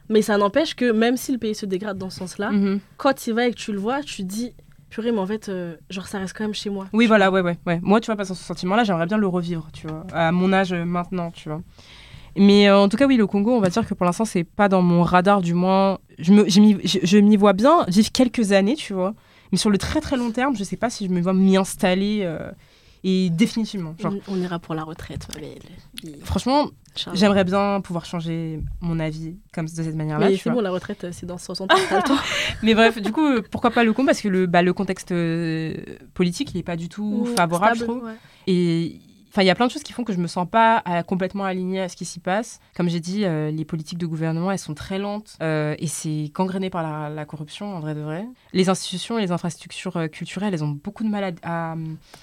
Mais 0.08 0.20
ça 0.20 0.36
n'empêche 0.36 0.74
que 0.74 0.90
même 0.92 1.16
si 1.16 1.32
le 1.32 1.38
pays 1.38 1.54
se 1.54 1.64
dégrade 1.64 1.96
dans 1.96 2.10
ce 2.10 2.18
sens-là, 2.18 2.50
Mhm. 2.50 2.80
quand 2.98 3.14
tu 3.14 3.30
y 3.30 3.32
vas 3.32 3.46
et 3.46 3.50
que 3.52 3.56
tu 3.56 3.72
le 3.72 3.78
vois, 3.78 4.02
tu 4.02 4.16
te 4.16 4.28
dis, 4.28 4.52
purée, 4.90 5.12
mais 5.12 5.20
en 5.20 5.26
fait, 5.26 5.48
euh, 5.48 5.76
genre, 5.88 6.06
ça 6.06 6.18
reste 6.18 6.36
quand 6.36 6.44
même 6.44 6.52
chez 6.52 6.68
moi. 6.68 6.86
Oui, 6.92 7.06
voilà, 7.06 7.30
ouais, 7.30 7.40
ouais, 7.40 7.56
ouais. 7.66 7.78
Moi, 7.82 8.00
tu 8.00 8.06
vois, 8.06 8.16
pas 8.16 8.26
ce 8.26 8.34
sentiment-là, 8.34 8.84
j'aimerais 8.84 9.06
bien 9.06 9.16
le 9.16 9.26
revivre, 9.28 9.70
tu 9.72 9.86
vois, 9.86 10.04
à 10.12 10.30
mon 10.32 10.52
âge 10.52 10.72
euh, 10.74 10.84
maintenant, 10.84 11.30
tu 11.30 11.48
vois. 11.48 11.62
Mais 12.36 12.68
euh, 12.68 12.78
en 12.78 12.88
tout 12.88 12.96
cas, 12.96 13.06
oui, 13.06 13.16
le 13.16 13.26
Congo, 13.26 13.52
on 13.52 13.60
va 13.60 13.68
dire 13.68 13.86
que 13.86 13.94
pour 13.94 14.06
l'instant, 14.06 14.24
c'est 14.24 14.44
pas 14.44 14.68
dans 14.68 14.82
mon 14.82 15.02
radar, 15.02 15.40
du 15.42 15.54
moins. 15.54 15.98
Je 16.18 16.32
me- 16.32 16.48
je 16.48 16.60
m'y 16.60 16.76
je, 16.86 16.98
je 17.02 17.18
m'y 17.18 17.36
vois 17.36 17.52
bien 17.52 17.84
vivre 17.88 18.10
quelques 18.12 18.52
années, 18.52 18.74
tu 18.76 18.92
vois. 18.94 19.14
Mais 19.50 19.58
sur 19.58 19.68
le 19.70 19.76
très 19.78 20.00
très 20.00 20.16
long 20.16 20.30
terme, 20.30 20.56
je 20.56 20.64
sais 20.64 20.76
pas 20.76 20.88
si 20.90 21.06
je 21.06 21.10
me 21.10 21.20
vois 21.20 21.34
m'y 21.34 21.56
installer 21.58 22.20
euh, 22.22 22.50
et 23.04 23.28
définitivement. 23.30 23.94
Genre, 23.98 24.14
On, 24.28 24.34
on 24.34 24.40
ira 24.40 24.58
pour 24.58 24.74
la 24.74 24.82
retraite. 24.84 25.26
Il- 26.04 26.16
franchement, 26.24 26.68
Charles. 26.96 27.16
j'aimerais 27.18 27.44
bien 27.44 27.80
pouvoir 27.82 28.06
changer 28.06 28.60
mon 28.80 28.98
avis 28.98 29.36
comme 29.52 29.66
de 29.66 29.70
cette 29.70 29.94
manière-là. 29.94 30.28
Mais 30.30 30.36
c'est 30.36 30.44
vois. 30.44 30.54
bon, 30.54 30.60
la 30.60 30.70
retraite, 30.70 31.04
euh, 31.04 31.10
c'est 31.12 31.26
dans 31.26 31.36
60 31.38 31.70
ans. 31.70 31.76
Mais 32.62 32.74
bref, 32.74 33.00
du 33.02 33.12
coup, 33.12 33.42
pourquoi 33.50 33.70
pas 33.72 33.84
le 33.84 33.92
Congo? 33.92 34.06
Parce 34.06 34.20
que 34.22 34.28
le, 34.28 34.46
bah, 34.46 34.62
le 34.62 34.72
contexte 34.72 35.12
euh, 35.12 35.74
politique, 36.14 36.52
il 36.54 36.58
est 36.58 36.62
pas 36.62 36.76
du 36.76 36.88
tout 36.88 37.26
favorable, 37.36 37.76
je 37.76 37.84
trouve. 37.84 38.04
ouais. 38.04 38.14
Et 38.46 39.00
enfin, 39.32 39.42
il 39.42 39.46
y 39.46 39.50
a 39.50 39.54
plein 39.54 39.66
de 39.66 39.70
choses 39.72 39.82
qui 39.82 39.92
font 39.92 40.04
que 40.04 40.12
je 40.12 40.18
me 40.18 40.26
sens 40.28 40.46
pas 40.48 40.82
euh, 40.88 41.02
complètement 41.02 41.44
alignée 41.44 41.80
à 41.80 41.88
ce 41.88 41.96
qui 41.96 42.04
s'y 42.04 42.20
passe. 42.20 42.60
Comme 42.76 42.88
j'ai 42.88 43.00
dit, 43.00 43.24
euh, 43.24 43.50
les 43.50 43.64
politiques 43.64 43.98
de 43.98 44.06
gouvernement, 44.06 44.52
elles 44.52 44.58
sont 44.58 44.74
très 44.74 44.98
lentes 44.98 45.36
euh, 45.42 45.74
et 45.78 45.86
c'est 45.86 46.30
gangréné 46.34 46.70
par 46.70 46.82
la, 46.82 47.08
la 47.08 47.24
corruption, 47.24 47.74
en 47.74 47.80
vrai 47.80 47.94
de 47.94 48.00
vrai. 48.00 48.26
Les 48.52 48.68
institutions 48.68 49.18
et 49.18 49.22
les 49.22 49.32
infrastructures 49.32 49.98
culturelles, 50.12 50.54
elles 50.54 50.62
ont 50.64 50.78
beaucoup 50.84 51.02
de 51.04 51.08
mal 51.08 51.34
à. 51.42 51.72
à- 51.72 51.76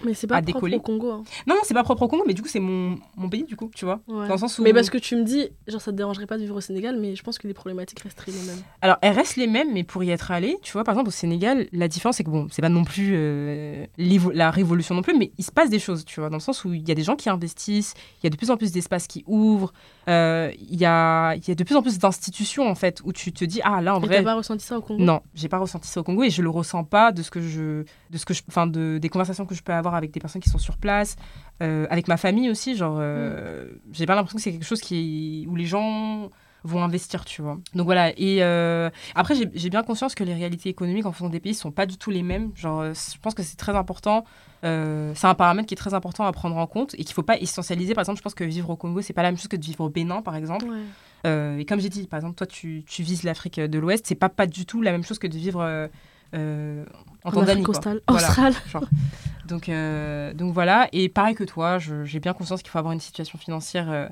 Mais 0.05 0.13
c'est 0.13 0.27
pas 0.27 0.35
propre 0.41 0.45
décoller. 0.53 0.77
au 0.77 0.79
Congo. 0.81 1.11
hein. 1.11 1.23
Non, 1.47 1.55
non, 1.55 1.61
c'est 1.63 1.73
pas 1.73 1.83
propre 1.83 2.03
au 2.03 2.07
Congo, 2.07 2.23
mais 2.27 2.33
du 2.33 2.41
coup, 2.41 2.47
c'est 2.47 2.59
mon, 2.59 2.97
mon 3.17 3.29
pays, 3.29 3.43
du 3.43 3.55
coup, 3.55 3.71
tu 3.75 3.85
vois. 3.85 3.99
Ouais. 4.07 4.27
Dans 4.27 4.33
le 4.35 4.39
sens 4.39 4.57
où. 4.59 4.63
Mais 4.63 4.73
parce 4.73 4.89
que 4.89 4.97
tu 4.97 5.15
me 5.15 5.23
dis, 5.23 5.49
genre, 5.67 5.81
ça 5.81 5.91
te 5.91 5.97
dérangerait 5.97 6.27
pas 6.27 6.37
de 6.37 6.41
vivre 6.43 6.55
au 6.55 6.61
Sénégal, 6.61 6.97
mais 6.99 7.15
je 7.15 7.23
pense 7.23 7.37
que 7.39 7.47
les 7.47 7.53
problématiques 7.53 7.99
resteraient 8.01 8.31
les 8.31 8.45
mêmes. 8.47 8.61
Alors, 8.81 8.97
elles 9.01 9.13
restent 9.15 9.35
les 9.37 9.47
mêmes, 9.47 9.73
mais 9.73 9.83
pour 9.83 10.03
y 10.03 10.11
être 10.11 10.31
allé, 10.31 10.57
tu 10.61 10.71
vois, 10.73 10.83
par 10.83 10.93
exemple, 10.93 11.09
au 11.09 11.11
Sénégal, 11.11 11.67
la 11.71 11.87
différence, 11.87 12.17
c'est 12.17 12.23
que 12.23 12.29
bon, 12.29 12.47
c'est 12.51 12.61
pas 12.61 12.69
non 12.69 12.83
plus 12.83 13.11
euh, 13.15 13.85
la 14.33 14.51
révolution 14.51 14.95
non 14.95 15.01
plus, 15.01 15.17
mais 15.17 15.31
il 15.37 15.43
se 15.43 15.51
passe 15.51 15.69
des 15.69 15.79
choses, 15.79 16.05
tu 16.05 16.19
vois, 16.19 16.29
dans 16.29 16.37
le 16.37 16.41
sens 16.41 16.65
où 16.65 16.73
il 16.73 16.87
y 16.87 16.91
a 16.91 16.95
des 16.95 16.98
gens 17.03 17.15
qui 17.15 17.29
investissent, 17.29 17.93
il 18.21 18.25
y 18.25 18.27
a 18.27 18.29
de 18.29 18.35
plus 18.35 18.51
en 18.51 18.57
plus 18.57 18.71
d'espaces 18.71 19.07
qui 19.07 19.23
ouvrent, 19.27 19.73
euh, 20.07 20.51
il 20.59 20.79
y, 20.79 20.85
a, 20.85 21.35
il 21.35 21.47
y 21.47 21.51
a 21.51 21.55
de 21.55 21.63
plus 21.63 21.75
en 21.75 21.81
plus 21.81 21.99
d'institutions, 21.99 22.67
en 22.67 22.75
fait, 22.75 23.01
où 23.03 23.13
tu 23.13 23.31
te 23.31 23.45
dis, 23.45 23.61
ah, 23.63 23.81
là, 23.81 23.95
en 23.95 24.01
Et 24.01 24.05
vrai. 24.07 24.17
t'as 24.17 24.23
pas 24.23 24.35
ressenti 24.35 24.65
ça 24.65 24.77
au 24.77 24.81
Congo? 24.81 25.03
Non, 25.03 25.21
j'ai 25.33 25.49
pas 25.49 25.57
ressenti 25.59 25.87
ça 25.87 25.99
au 25.99 26.03
Congo 26.03 26.23
et 26.23 26.29
je 26.29 26.41
le 26.41 26.49
ressens 26.49 26.83
pas 26.83 27.11
de 27.11 27.21
ce 27.21 27.31
que 27.31 27.41
je, 27.41 27.83
de 28.09 28.17
ce 28.17 28.25
que 28.25 28.33
je, 28.33 28.41
enfin 28.47 28.67
de 28.67 28.97
des 29.01 29.09
conversations 29.09 29.45
que 29.45 29.55
je 29.55 29.63
peux 29.63 29.73
avoir 29.73 29.95
avec 29.95 30.11
des 30.11 30.19
personnes 30.19 30.41
qui 30.41 30.49
sont 30.49 30.57
sur 30.57 30.77
place, 30.77 31.15
euh, 31.61 31.85
avec 31.89 32.07
ma 32.07 32.17
famille 32.17 32.49
aussi. 32.49 32.75
Genre, 32.75 32.97
euh, 32.99 33.67
j'ai 33.91 34.05
pas 34.05 34.15
l'impression 34.15 34.37
que 34.37 34.43
c'est 34.43 34.51
quelque 34.51 34.65
chose 34.65 34.81
qui 34.81 35.45
où 35.49 35.55
les 35.55 35.65
gens 35.65 36.29
vont 36.63 36.83
investir, 36.83 37.25
tu 37.25 37.41
vois. 37.41 37.57
Donc 37.73 37.85
voilà. 37.85 38.11
Et 38.17 38.43
euh, 38.43 38.89
après, 39.15 39.35
j'ai 39.53 39.69
bien 39.69 39.83
conscience 39.83 40.15
que 40.15 40.23
les 40.23 40.33
réalités 40.33 40.69
économiques 40.69 41.05
en 41.05 41.11
fonction 41.11 41.29
des 41.29 41.39
pays 41.39 41.53
sont 41.53 41.71
pas 41.71 41.85
du 41.85 41.97
tout 41.97 42.11
les 42.11 42.23
mêmes. 42.23 42.51
Genre, 42.55 42.81
euh, 42.81 42.93
je 42.93 43.17
pense 43.19 43.33
que 43.33 43.43
c'est 43.43 43.55
très 43.57 43.75
important. 43.75 44.25
euh, 44.65 45.13
c'est 45.15 45.27
un 45.27 45.35
paramètre 45.35 45.67
qui 45.67 45.73
est 45.73 45.77
très 45.77 45.93
important 45.93 46.25
à 46.25 46.31
prendre 46.33 46.57
en 46.57 46.67
compte 46.67 46.93
et 46.95 47.03
qu'il 47.03 47.13
faut 47.13 47.23
pas 47.23 47.37
essentialiser. 47.37 47.93
Par 47.93 48.01
exemple, 48.01 48.17
je 48.17 48.23
pense 48.23 48.33
que 48.33 48.43
vivre 48.43 48.69
au 48.69 48.75
Congo, 48.75 49.01
c'est 49.01 49.13
pas 49.13 49.23
la 49.23 49.31
même 49.31 49.37
chose 49.37 49.47
que 49.47 49.55
de 49.57 49.63
vivre 49.63 49.81
au 49.85 49.89
Bénin, 49.89 50.21
par 50.21 50.35
exemple. 50.35 50.65
Ouais. 50.65 50.79
Euh, 51.27 51.57
et 51.57 51.65
comme 51.65 51.79
j'ai 51.79 51.89
dit, 51.89 52.07
par 52.07 52.17
exemple, 52.17 52.35
toi, 52.35 52.47
tu, 52.47 52.83
tu 52.85 53.03
vises 53.03 53.23
l'Afrique 53.23 53.59
de 53.59 53.79
l'Ouest, 53.79 54.05
c'est 54.07 54.15
pas, 54.15 54.29
pas 54.29 54.45
du 54.47 54.65
tout 54.65 54.81
la 54.81 54.91
même 54.91 55.03
chose 55.03 55.19
que 55.19 55.27
de 55.27 55.37
vivre 55.37 55.61
euh, 56.33 56.85
en, 57.23 57.29
En 57.29 57.31
Tanzanie. 57.31 57.63
Voilà. 57.63 57.99
australe. 58.09 58.53
Genre. 58.71 58.83
Donc, 59.47 59.71
donc 60.37 60.53
voilà, 60.53 60.87
et 60.91 61.09
pareil 61.09 61.33
que 61.35 61.43
toi, 61.43 61.79
j'ai 61.79 62.19
bien 62.19 62.33
conscience 62.33 62.61
qu'il 62.61 62.69
faut 62.69 62.77
avoir 62.77 62.93
une 62.93 62.99
situation 62.99 63.39
financière 63.39 64.09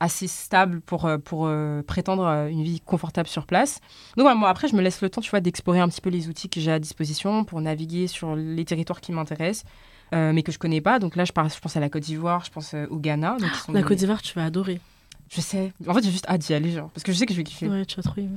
assez 0.00 0.26
stable 0.26 0.80
pour, 0.80 1.04
euh, 1.04 1.18
pour 1.18 1.46
euh, 1.46 1.82
prétendre 1.82 2.24
euh, 2.26 2.48
une 2.48 2.62
vie 2.62 2.80
confortable 2.80 3.28
sur 3.28 3.46
place. 3.46 3.80
Donc 4.16 4.24
voilà, 4.24 4.34
moi 4.34 4.48
après, 4.48 4.66
je 4.66 4.74
me 4.74 4.80
laisse 4.82 5.00
le 5.02 5.10
temps, 5.10 5.20
tu 5.20 5.30
vois, 5.30 5.40
d'explorer 5.40 5.78
un 5.80 5.88
petit 5.88 6.00
peu 6.00 6.10
les 6.10 6.28
outils 6.28 6.48
que 6.48 6.60
j'ai 6.60 6.72
à 6.72 6.78
disposition 6.78 7.44
pour 7.44 7.60
naviguer 7.60 8.06
sur 8.06 8.34
les 8.34 8.64
territoires 8.64 9.00
qui 9.00 9.12
m'intéressent. 9.12 9.64
euh, 10.12 10.32
mais 10.32 10.42
que 10.42 10.50
je 10.50 10.58
connais 10.58 10.80
pas. 10.80 10.98
Donc 10.98 11.14
là, 11.16 11.24
je, 11.24 11.32
parle, 11.32 11.50
je 11.52 11.58
pense 11.60 11.76
à 11.76 11.80
la 11.80 11.88
Côte 11.88 12.02
d'Ivoire, 12.02 12.44
je 12.44 12.50
pense 12.50 12.74
au 12.90 12.96
Ghana. 12.96 13.36
Donc, 13.38 13.52
qui 13.52 13.58
sont 13.60 13.72
La 13.72 13.80
des- 13.82 13.86
Côte 13.86 13.98
d'Ivoire, 13.98 14.20
tu 14.22 14.34
vas 14.34 14.44
adorer. 14.46 14.80
Je 15.30 15.40
sais. 15.40 15.72
En 15.86 15.94
fait, 15.94 16.02
j'ai 16.02 16.10
juste 16.10 16.26
hâte 16.28 16.40
d'y 16.40 16.52
aller, 16.54 16.72
genre. 16.72 16.88
Parce 16.90 17.04
que 17.04 17.12
je 17.12 17.16
sais 17.18 17.26
que 17.26 17.32
je 17.32 17.38
vais 17.38 17.44
kiffer. 17.44 17.68
Ouais, 17.68 17.84
tu 17.84 17.94
vas 17.96 18.02
trop 18.02 18.18
aimer. 18.20 18.30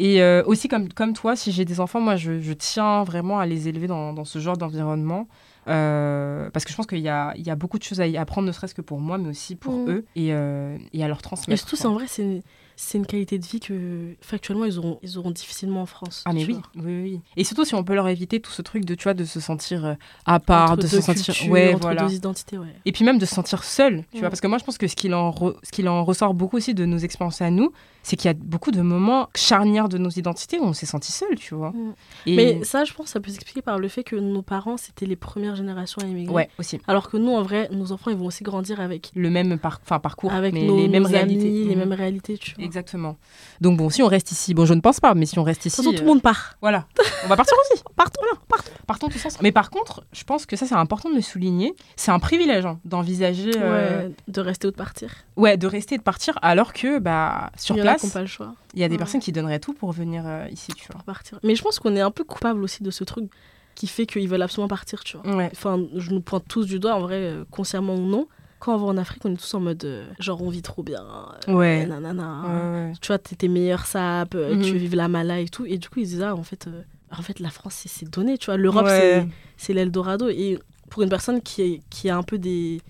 Et 0.00 0.20
euh, 0.20 0.42
aussi, 0.46 0.66
comme, 0.66 0.92
comme 0.92 1.12
toi, 1.12 1.36
si 1.36 1.52
j'ai 1.52 1.64
des 1.64 1.78
enfants, 1.78 2.00
moi, 2.00 2.16
je, 2.16 2.40
je 2.40 2.52
tiens 2.52 3.04
vraiment 3.04 3.38
à 3.38 3.46
les 3.46 3.68
élever 3.68 3.86
dans, 3.86 4.12
dans 4.12 4.24
ce 4.24 4.40
genre 4.40 4.56
d'environnement. 4.56 5.28
Euh, 5.68 6.50
parce 6.50 6.64
que 6.64 6.70
je 6.70 6.76
pense 6.76 6.86
qu'il 6.86 6.98
y 6.98 7.08
a, 7.08 7.32
il 7.36 7.46
y 7.46 7.50
a 7.50 7.56
beaucoup 7.56 7.78
de 7.78 7.82
choses 7.82 8.00
à 8.00 8.06
y 8.06 8.16
apprendre, 8.16 8.46
ne 8.46 8.52
serait-ce 8.52 8.74
que 8.74 8.82
pour 8.82 9.00
moi, 9.00 9.18
mais 9.18 9.28
aussi 9.30 9.56
pour 9.56 9.74
Mm. 9.74 9.88
eux 9.90 10.04
et, 10.16 10.32
euh, 10.34 10.76
et 10.92 11.02
à 11.04 11.08
leur 11.08 11.18
Et 11.18 11.22
transmettre. 11.22 11.58
surtout, 11.60 11.76
c'est 11.76 11.86
en 11.86 11.94
vrai, 11.94 12.04
c'est 12.06 12.42
c'est 12.76 12.98
une 12.98 13.06
qualité 13.06 13.38
de 13.38 13.44
vie 13.46 13.60
que 13.60 14.14
factuellement, 14.20 14.64
ils 14.64 14.78
auront, 14.78 14.98
ils 15.02 15.18
auront 15.18 15.30
difficilement 15.30 15.82
en 15.82 15.86
France. 15.86 16.22
Ah, 16.26 16.32
mais 16.32 16.44
oui, 16.44 16.56
oui, 16.76 17.02
oui. 17.02 17.20
Et 17.36 17.44
surtout, 17.44 17.64
si 17.64 17.74
on 17.74 17.84
peut 17.84 17.94
leur 17.94 18.08
éviter 18.08 18.40
tout 18.40 18.50
ce 18.50 18.62
truc 18.62 18.84
de, 18.84 18.94
tu 18.94 19.04
vois, 19.04 19.14
de 19.14 19.24
se 19.24 19.40
sentir 19.40 19.84
euh, 19.84 19.94
à 20.26 20.40
part, 20.40 20.72
Entre 20.72 20.82
de 20.82 20.86
se 20.88 21.00
sentir. 21.00 21.34
cultures, 21.34 21.52
ouais, 21.52 21.70
entre 21.74 21.82
voilà. 21.82 22.06
deux 22.06 22.14
identités, 22.14 22.58
ouais. 22.58 22.74
Et 22.84 22.92
puis 22.92 23.04
même 23.04 23.18
de 23.18 23.26
se 23.26 23.34
sentir 23.34 23.64
seul, 23.64 24.04
tu 24.12 24.20
vois, 24.20 24.28
parce 24.30 24.40
que 24.40 24.46
moi 24.46 24.58
je 24.58 24.64
pense 24.64 24.78
que 24.78 24.86
ce 24.88 24.96
qu'il 24.96 25.14
en, 25.14 25.30
re- 25.30 25.56
ce 25.62 25.70
qu'il 25.70 25.88
en 25.88 26.04
ressort 26.04 26.34
beaucoup 26.34 26.56
aussi 26.56 26.74
de 26.74 26.84
nos 26.84 26.98
expériences 26.98 27.40
à 27.42 27.50
nous, 27.50 27.72
c'est 28.02 28.16
qu'il 28.16 28.26
y 28.28 28.30
a 28.30 28.34
beaucoup 28.34 28.70
de 28.70 28.82
moments 28.82 29.28
charnières 29.34 29.88
de 29.88 29.96
nos 29.96 30.10
identités 30.10 30.58
où 30.58 30.64
on 30.64 30.72
s'est 30.74 30.84
senti 30.86 31.10
seul, 31.10 31.36
tu 31.36 31.54
vois. 31.54 31.70
Mm. 31.70 31.94
Et... 32.26 32.36
Mais 32.36 32.64
ça, 32.64 32.84
je 32.84 32.92
pense, 32.92 33.08
ça 33.08 33.20
peut 33.20 33.30
s'expliquer 33.30 33.62
par 33.62 33.78
le 33.78 33.88
fait 33.88 34.04
que 34.04 34.16
nos 34.16 34.42
parents, 34.42 34.76
c'était 34.76 35.06
les 35.06 35.16
premières 35.16 35.56
générations 35.56 36.02
à 36.02 36.06
immigrer. 36.06 36.34
ouais, 36.34 36.48
aussi. 36.58 36.78
Alors 36.86 37.08
que 37.08 37.16
nous, 37.16 37.32
en 37.32 37.42
vrai, 37.42 37.68
nos 37.72 37.92
enfants, 37.92 38.10
ils 38.10 38.16
vont 38.16 38.26
aussi 38.26 38.42
grandir 38.44 38.80
avec, 38.80 39.10
Le 39.14 39.30
même 39.30 39.58
par... 39.58 39.80
enfin, 39.82 40.00
parcours, 40.00 40.32
avec 40.32 40.52
mais 40.52 40.64
nos, 40.66 40.76
les 40.76 40.88
mêmes 40.88 41.04
nos 41.04 41.08
réalités. 41.08 41.46
amis, 41.48 41.64
les 41.68 41.74
Mhm. 41.74 41.78
mêmes 41.78 41.92
réalités, 41.92 42.36
tu 42.38 42.54
vois. 42.56 42.63
Exactement. 42.64 43.16
Donc 43.60 43.76
bon, 43.78 43.90
si 43.90 44.02
on 44.02 44.06
reste 44.08 44.32
ici, 44.32 44.54
bon, 44.54 44.64
je 44.66 44.74
ne 44.74 44.80
pense 44.80 45.00
pas, 45.00 45.14
mais 45.14 45.26
si 45.26 45.38
on 45.38 45.42
reste 45.42 45.62
De 45.62 45.68
ici, 45.68 45.76
toute 45.76 45.84
façon, 45.84 45.90
tout 45.96 46.02
euh, 46.02 46.04
le 46.04 46.06
monde 46.08 46.22
part. 46.22 46.56
voilà, 46.60 46.86
on 47.24 47.28
va 47.28 47.36
partir 47.36 47.54
aussi. 47.70 47.82
Partons, 47.96 48.20
partons, 48.48 48.72
partons 48.86 49.08
tous 49.08 49.24
ensemble. 49.24 49.42
Mais 49.42 49.52
par 49.52 49.70
contre, 49.70 50.04
je 50.12 50.24
pense 50.24 50.46
que 50.46 50.56
ça, 50.56 50.66
c'est 50.66 50.74
important 50.74 51.10
de 51.10 51.14
le 51.14 51.20
souligner. 51.22 51.74
C'est 51.96 52.10
un 52.10 52.18
privilège 52.18 52.66
hein, 52.66 52.80
d'envisager, 52.84 53.52
euh, 53.56 54.08
Ouais, 54.08 54.12
de 54.28 54.40
rester 54.40 54.66
ou 54.66 54.70
de 54.72 54.76
partir. 54.76 55.10
ouais, 55.36 55.56
de 55.56 55.66
rester 55.66 55.94
et 55.94 55.98
de 55.98 56.02
partir, 56.02 56.38
alors 56.42 56.72
que, 56.72 56.98
bah, 56.98 57.50
sur 57.56 57.76
Il 57.76 57.78
y 57.78 57.80
a 57.80 57.84
place, 57.84 58.10
pas 58.12 58.20
le 58.20 58.26
choix 58.26 58.54
il 58.74 58.80
y 58.80 58.84
a 58.84 58.88
des 58.88 58.94
Ouais. 58.94 58.98
personnes 58.98 59.20
qui 59.20 59.30
donneraient 59.30 59.60
tout 59.60 59.72
pour 59.72 59.92
venir 59.92 60.24
euh, 60.26 60.48
ici, 60.50 60.72
tu 60.74 60.86
vois. 60.86 60.96
pour 60.96 61.04
partir. 61.04 61.38
Mais 61.44 61.54
je 61.54 61.62
pense 61.62 61.78
qu'on 61.78 61.94
est 61.94 62.00
un 62.00 62.10
peu 62.10 62.24
coupable 62.24 62.64
aussi 62.64 62.82
de 62.82 62.90
ce 62.90 63.04
truc 63.04 63.30
qui 63.76 63.86
fait 63.86 64.04
qu'ils 64.06 64.28
veulent 64.28 64.42
absolument 64.42 64.66
partir, 64.68 65.04
tu 65.04 65.16
vois. 65.16 65.36
Ouais. 65.36 65.50
Enfin, 65.52 65.80
je 65.96 66.10
nous 66.10 66.20
pointe 66.20 66.44
tous 66.48 66.66
du 66.66 66.78
doigt, 66.80 66.94
en 66.96 67.00
vrai, 67.00 67.16
euh, 67.16 67.44
consciemment 67.52 67.94
ou 67.94 68.00
non. 68.06 68.26
Quand 68.64 68.74
on 68.76 68.78
va 68.78 68.86
en 68.86 68.96
Afrique, 68.96 69.22
on 69.26 69.32
est 69.32 69.36
tous 69.36 69.52
en 69.54 69.60
mode 69.60 69.84
euh, 69.84 70.06
genre 70.18 70.40
on 70.42 70.48
vit 70.48 70.62
trop 70.62 70.82
bien. 70.82 71.04
euh, 71.48 71.52
Ouais. 71.54 71.84
nanana. 71.86 72.42
Ouais, 72.46 72.88
ouais. 72.88 72.92
Tu 73.00 73.08
vois, 73.08 73.18
t'es 73.18 73.36
tes 73.36 73.48
meilleurs 73.48 73.84
sapes, 73.84 74.34
euh, 74.34 74.54
Mhm. 74.56 74.62
tu 74.62 74.76
vives 74.78 74.94
la 74.96 75.08
mala 75.08 75.40
et 75.40 75.48
tout. 75.48 75.66
Et 75.66 75.76
du 75.76 75.88
coup, 75.90 76.00
ils 76.00 76.06
disent, 76.06 76.22
ah, 76.22 76.34
en 76.34 76.42
fait, 76.44 76.66
euh, 76.66 76.82
en 77.10 77.20
fait 77.22 77.40
la 77.40 77.50
France, 77.50 77.82
c'est- 77.86 78.10
donné, 78.10 78.38
tu 78.38 78.46
vois. 78.46 78.56
L'Europe, 78.56 78.86
Ouais. 78.86 79.26
c'est- 79.58 79.72
l'Eldorado. 79.74 80.28
Et 80.30 80.58
pour 80.88 81.02
une 81.02 81.10
personne 81.10 81.42
qui, 81.42 81.60
est, 81.62 81.80
qui 81.90 82.08
a 82.08 82.16
un 82.16 82.22
peu 82.22 82.38
des, 82.38 82.80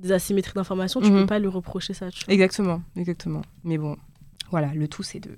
des 0.00 0.12
asymétries 0.12 0.54
d'information, 0.54 1.00
tu 1.02 1.10
Mhm. 1.10 1.20
peux 1.20 1.26
pas 1.26 1.38
lui 1.38 1.48
reprocher 1.48 1.92
ça, 1.92 2.10
tu 2.10 2.24
vois. 2.24 2.32
Exactement, 2.32 2.80
exactement. 2.96 3.42
Mais 3.64 3.76
bon, 3.76 3.96
voilà, 4.50 4.72
le 4.74 4.88
tout, 4.88 5.02
c'est 5.02 5.20
de 5.20 5.30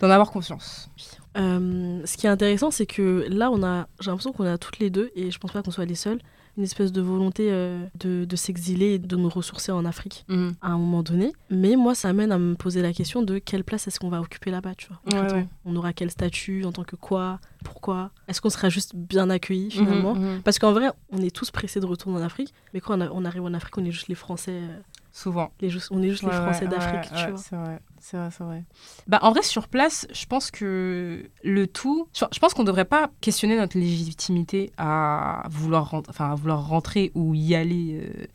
d'en 0.00 0.10
avoir 0.10 0.30
conscience. 0.32 0.90
Euh, 1.38 2.00
ce 2.04 2.16
qui 2.16 2.26
est 2.26 2.30
intéressant, 2.30 2.70
c'est 2.70 2.84
que 2.86 3.26
là, 3.30 3.50
on 3.50 3.62
a, 3.62 3.86
j'ai 4.00 4.10
l'impression 4.10 4.32
qu'on 4.32 4.44
a 4.44 4.58
toutes 4.58 4.78
les 4.80 4.90
deux, 4.90 5.10
et 5.14 5.30
je 5.30 5.38
pense 5.38 5.52
pas 5.52 5.62
qu'on 5.62 5.70
soit 5.70 5.84
les 5.86 5.94
seuls, 5.94 6.18
une 6.56 6.62
espèce 6.64 6.90
de 6.92 7.00
volonté 7.02 7.48
euh, 7.50 7.84
de, 8.00 8.24
de 8.24 8.36
s'exiler 8.36 8.94
et 8.94 8.98
de 8.98 9.14
nous 9.16 9.28
ressourcer 9.28 9.72
en 9.72 9.84
Afrique 9.84 10.24
Mhm. 10.28 10.54
à 10.62 10.68
un 10.72 10.78
moment 10.78 11.02
donné. 11.02 11.32
Mais 11.50 11.76
moi, 11.76 11.94
ça 11.94 12.08
amène 12.08 12.32
à 12.32 12.38
me 12.38 12.54
poser 12.54 12.80
la 12.82 12.92
question 12.92 13.22
de 13.22 13.38
quelle 13.38 13.62
place 13.64 13.86
est-ce 13.88 14.00
qu'on 14.00 14.08
va 14.08 14.20
occuper 14.20 14.50
là-bas, 14.50 14.74
tu 14.74 14.88
vois. 14.88 14.96
Ouais, 15.06 15.10
concrètement. 15.12 15.38
ouais. 15.40 15.48
On 15.66 15.76
aura 15.76 15.92
quel 15.92 16.10
statut, 16.10 16.64
en 16.64 16.72
tant 16.72 16.84
que 16.84 16.96
quoi, 16.96 17.40
pourquoi 17.64 18.10
Est-ce 18.28 18.40
qu'on 18.40 18.50
sera 18.50 18.68
juste 18.68 18.94
bien 18.96 19.28
accueillis 19.30 19.70
finalement 19.70 20.14
Mhm, 20.14 20.34
mhm. 20.36 20.42
Parce 20.42 20.58
qu'en 20.58 20.72
vrai, 20.72 20.88
on 21.10 21.18
est 21.18 21.34
tous 21.34 21.50
pressés 21.50 21.80
de 21.80 21.86
retourner 21.86 22.18
en 22.20 22.22
Afrique, 22.22 22.54
mais 22.72 22.80
quand 22.80 22.96
on, 22.98 23.00
a- 23.02 23.10
on 23.10 23.24
arrive 23.24 23.42
en 23.44 23.52
Afrique, 23.54 23.76
on 23.78 23.84
est 23.84 23.90
juste 23.90 24.08
les 24.08 24.14
Français, 24.14 24.52
euh, 24.52 24.78
Souvent. 25.16 25.50
les 25.62 25.68
on 25.90 26.02
est 26.02 26.10
juste 26.10 26.24
les 26.24 26.30
Français 26.30 26.66
ouais, 26.66 26.70
d'Afrique, 26.70 26.94
ouais, 27.00 27.08
tu 27.08 27.14
ouais, 27.14 27.30
vois. 27.30 27.38
C'est 27.38 27.56
vrai, 27.56 27.78
c'est 28.00 28.16
vrai, 28.18 28.28
c'est 28.30 28.44
vrai. 28.44 28.64
Bah, 29.06 29.18
en 29.22 29.30
vrai, 29.32 29.40
sur 29.40 29.66
place, 29.66 30.06
je 30.12 30.26
pense 30.26 30.50
que 30.50 31.30
le 31.42 31.66
tout. 31.66 32.06
Je 32.12 32.38
pense 32.38 32.52
qu'on 32.52 32.60
ne 32.62 32.66
devrait 32.66 32.84
pas 32.84 33.10
questionner 33.22 33.56
notre 33.56 33.78
légitimité 33.78 34.72
à 34.76 35.46
vouloir, 35.48 35.88
rent- 35.90 36.02
enfin, 36.10 36.30
à 36.32 36.34
vouloir 36.34 36.68
rentrer 36.68 37.12
ou 37.14 37.34
y 37.34 37.54
aller. 37.54 37.98
euh, 38.04 38.26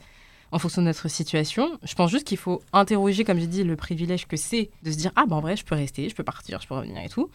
en 0.52 0.60
fonction 0.60 0.82
de 0.82 0.88
notre 0.88 1.08
situation. 1.08 1.72
Je 1.84 1.96
pense 1.96 2.12
juste 2.12 2.26
qu'il 2.26 2.38
faut 2.38 2.62
interroger, 2.74 3.24
comme 3.24 3.40
j'ai 3.40 3.48
dit, 3.48 3.64
le 3.64 3.76
privilège 3.76 4.28
que 4.28 4.38
c'est 4.38 4.70
de 4.84 4.92
se 4.92 4.98
dire 4.98 5.12
ah 5.16 5.26
ben 5.26 5.38
en 5.38 5.42
vrai 5.42 5.56
je 5.56 5.64
peux 5.64 5.76
rester, 5.76 6.10
je 6.10 6.16
peux 6.16 6.24
partir, 6.24 6.60
je 6.62 6.68
peux 6.68 6.76
revenir 6.76 7.02
et 7.04 7.10
tout, 7.10 7.30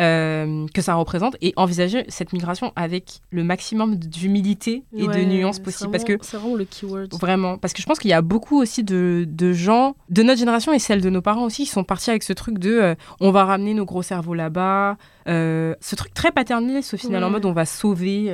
euh, 0.00 0.66
que 0.72 0.80
ça 0.80 0.94
représente 0.94 1.36
et 1.40 1.52
envisager 1.56 2.04
cette 2.08 2.32
migration 2.32 2.72
avec 2.76 3.20
le 3.30 3.42
maximum 3.44 3.96
d'humilité 3.96 4.84
et 4.96 5.06
de 5.06 5.24
nuances 5.24 5.58
possibles 5.58 5.90
parce 5.90 6.04
que 6.04 6.16
c'est 6.22 6.36
vraiment 6.36 6.54
le 6.54 6.64
keyword. 6.64 7.14
Vraiment, 7.20 7.58
parce 7.58 7.72
que 7.72 7.82
je 7.82 7.86
pense 7.86 7.98
qu'il 7.98 8.10
y 8.10 8.14
a 8.14 8.22
beaucoup 8.22 8.60
aussi 8.60 8.84
de, 8.84 9.26
de, 9.28 9.52
gens 9.52 9.96
de 10.08 10.22
notre 10.22 10.38
génération 10.38 10.72
et 10.72 10.78
celle 10.78 11.00
de 11.00 11.10
nos 11.10 11.22
parents 11.22 11.44
aussi 11.44 11.64
qui 11.64 11.70
sont 11.70 11.84
partis 11.84 12.10
avec 12.10 12.22
ce 12.22 12.32
truc 12.32 12.58
de 12.58 12.70
euh, 12.70 12.94
on 13.20 13.30
va 13.30 13.44
ramener 13.44 13.74
nos 13.74 13.84
gros 13.84 14.02
cerveaux 14.02 14.34
là-bas, 14.34 14.96
euh, 15.28 15.74
ce 15.80 15.96
truc 15.96 16.14
très 16.14 16.30
paternaliste 16.30 16.94
au 16.94 16.96
final 16.96 17.24
en 17.24 17.30
mode 17.30 17.44
on 17.44 17.52
va 17.52 17.66
sauver 17.66 18.30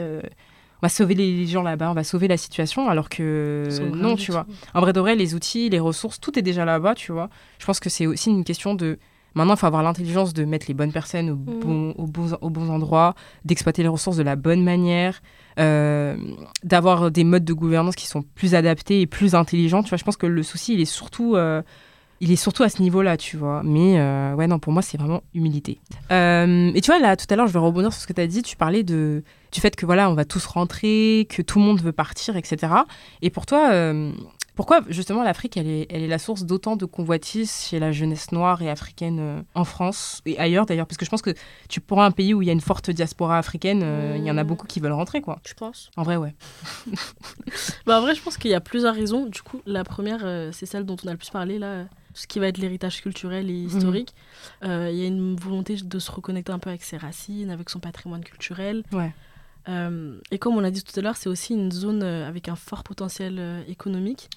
va 0.86 0.88
sauver 0.88 1.14
les 1.14 1.46
gens 1.46 1.62
là-bas, 1.62 1.90
on 1.90 1.94
va 1.94 2.04
sauver 2.04 2.28
la 2.28 2.36
situation, 2.36 2.88
alors 2.88 3.08
que 3.08 3.68
non, 3.94 4.16
tu 4.16 4.32
vois. 4.32 4.46
En 4.74 4.80
vrai 4.80 4.92
de 4.92 5.00
vrai, 5.00 5.14
les 5.16 5.34
outils, 5.34 5.68
les 5.68 5.80
ressources, 5.80 6.20
tout 6.20 6.38
est 6.38 6.42
déjà 6.42 6.64
là-bas, 6.64 6.94
tu 6.94 7.12
vois. 7.12 7.28
Je 7.58 7.66
pense 7.66 7.80
que 7.80 7.90
c'est 7.90 8.06
aussi 8.06 8.30
une 8.30 8.44
question 8.44 8.74
de. 8.74 8.98
Maintenant, 9.34 9.52
il 9.52 9.58
faut 9.58 9.66
avoir 9.66 9.82
l'intelligence 9.82 10.32
de 10.32 10.46
mettre 10.46 10.64
les 10.66 10.72
bonnes 10.72 10.92
personnes 10.92 11.28
au 11.28 11.36
mm. 11.36 11.60
bon, 11.60 11.90
au 11.98 12.06
bon, 12.06 12.38
aux 12.40 12.48
bons 12.48 12.70
endroits, 12.70 13.14
d'exploiter 13.44 13.82
les 13.82 13.88
ressources 13.88 14.16
de 14.16 14.22
la 14.22 14.34
bonne 14.34 14.64
manière, 14.64 15.20
euh, 15.58 16.16
d'avoir 16.64 17.10
des 17.10 17.22
modes 17.22 17.44
de 17.44 17.52
gouvernance 17.52 17.96
qui 17.96 18.06
sont 18.06 18.22
plus 18.22 18.54
adaptés 18.54 19.02
et 19.02 19.06
plus 19.06 19.34
intelligents. 19.34 19.82
Tu 19.82 19.90
vois, 19.90 19.98
je 19.98 20.04
pense 20.04 20.16
que 20.16 20.26
le 20.26 20.42
souci, 20.42 20.72
il 20.72 20.80
est 20.80 20.86
surtout 20.86 21.36
euh, 21.36 21.60
il 22.20 22.32
est 22.32 22.36
surtout 22.36 22.62
à 22.62 22.68
ce 22.68 22.80
niveau-là, 22.82 23.16
tu 23.16 23.36
vois. 23.36 23.62
Mais 23.64 23.98
euh, 23.98 24.34
ouais, 24.34 24.46
non, 24.46 24.58
pour 24.58 24.72
moi, 24.72 24.82
c'est 24.82 24.98
vraiment 24.98 25.22
humilité. 25.34 25.80
Euh, 26.10 26.70
et 26.74 26.80
tu 26.80 26.90
vois, 26.90 27.00
là, 27.00 27.16
tout 27.16 27.26
à 27.28 27.36
l'heure, 27.36 27.46
je 27.46 27.52
vais 27.52 27.58
rebondir 27.58 27.92
sur 27.92 28.02
ce 28.02 28.06
que 28.06 28.12
tu 28.12 28.20
as 28.20 28.26
dit. 28.26 28.42
Tu 28.42 28.56
parlais 28.56 28.82
de, 28.82 29.22
du 29.56 29.62
fait 29.62 29.74
que 29.74 29.86
voilà, 29.86 30.10
on 30.10 30.14
va 30.14 30.26
tous 30.26 30.44
rentrer, 30.44 31.26
que 31.30 31.40
tout 31.40 31.58
le 31.58 31.64
monde 31.64 31.80
veut 31.80 31.92
partir, 31.92 32.36
etc. 32.36 32.74
Et 33.22 33.30
pour 33.30 33.46
toi, 33.46 33.70
euh, 33.70 34.12
pourquoi 34.54 34.82
justement 34.90 35.22
l'Afrique, 35.22 35.56
elle 35.56 35.66
est, 35.66 35.86
elle 35.88 36.02
est 36.02 36.08
la 36.08 36.18
source 36.18 36.44
d'autant 36.44 36.76
de 36.76 36.84
convoitises 36.84 37.64
chez 37.66 37.78
la 37.78 37.90
jeunesse 37.90 38.32
noire 38.32 38.60
et 38.60 38.68
africaine 38.68 39.46
en 39.54 39.64
France 39.64 40.20
et 40.26 40.38
ailleurs 40.38 40.66
d'ailleurs? 40.66 40.86
Parce 40.86 40.98
que 40.98 41.06
je 41.06 41.10
pense 41.10 41.22
que 41.22 41.32
tu 41.70 41.80
prends 41.80 42.02
un 42.02 42.10
pays 42.10 42.34
où 42.34 42.42
il 42.42 42.48
y 42.48 42.50
a 42.50 42.52
une 42.52 42.60
forte 42.60 42.90
diaspora 42.90 43.38
africaine, 43.38 43.82
il 44.14 44.24
y 44.24 44.30
en 44.30 44.36
a 44.36 44.44
mmh. 44.44 44.46
beaucoup 44.46 44.66
qui 44.66 44.78
veulent 44.78 44.92
rentrer, 44.92 45.22
quoi. 45.22 45.38
Je 45.48 45.54
pense. 45.54 45.90
En 45.96 46.02
vrai, 46.02 46.16
ouais. 46.16 46.34
bah, 47.86 47.96
en 47.96 48.02
vrai, 48.02 48.14
je 48.14 48.20
pense 48.20 48.36
qu'il 48.36 48.50
y 48.50 48.54
a 48.54 48.60
plusieurs 48.60 48.94
raisons. 48.94 49.24
Du 49.24 49.40
coup, 49.40 49.62
la 49.64 49.84
première, 49.84 50.52
c'est 50.52 50.66
celle 50.66 50.84
dont 50.84 50.96
on 51.02 51.08
a 51.08 51.12
le 51.12 51.18
plus 51.18 51.30
parlé 51.30 51.58
là 51.58 51.86
ce 52.16 52.26
qui 52.26 52.38
va 52.38 52.48
être 52.48 52.58
l'héritage 52.58 53.02
culturel 53.02 53.50
et 53.50 53.52
historique. 53.52 54.14
Mhm. 54.62 54.70
Euh, 54.70 54.90
il 54.90 54.96
y 54.96 55.04
a 55.04 55.06
une 55.06 55.36
volonté 55.36 55.76
de 55.76 55.98
se 55.98 56.10
reconnecter 56.10 56.50
un 56.50 56.58
peu 56.58 56.70
avec 56.70 56.82
ses 56.82 56.96
racines, 56.96 57.50
avec 57.50 57.68
son 57.68 57.78
patrimoine 57.78 58.24
culturel. 58.24 58.82
Ouais. 58.90 59.12
Euh, 59.68 60.18
et 60.30 60.38
comme 60.38 60.56
on 60.56 60.60
l'a 60.60 60.70
dit 60.70 60.82
tout 60.82 60.98
à 60.98 61.02
l'heure, 61.02 61.16
c'est 61.16 61.28
aussi 61.28 61.52
une 61.52 61.72
zone 61.72 62.02
euh, 62.02 62.28
avec 62.28 62.48
un 62.48 62.54
fort 62.56 62.84
potentiel 62.84 63.36
euh, 63.38 63.62
économique. 63.66 64.28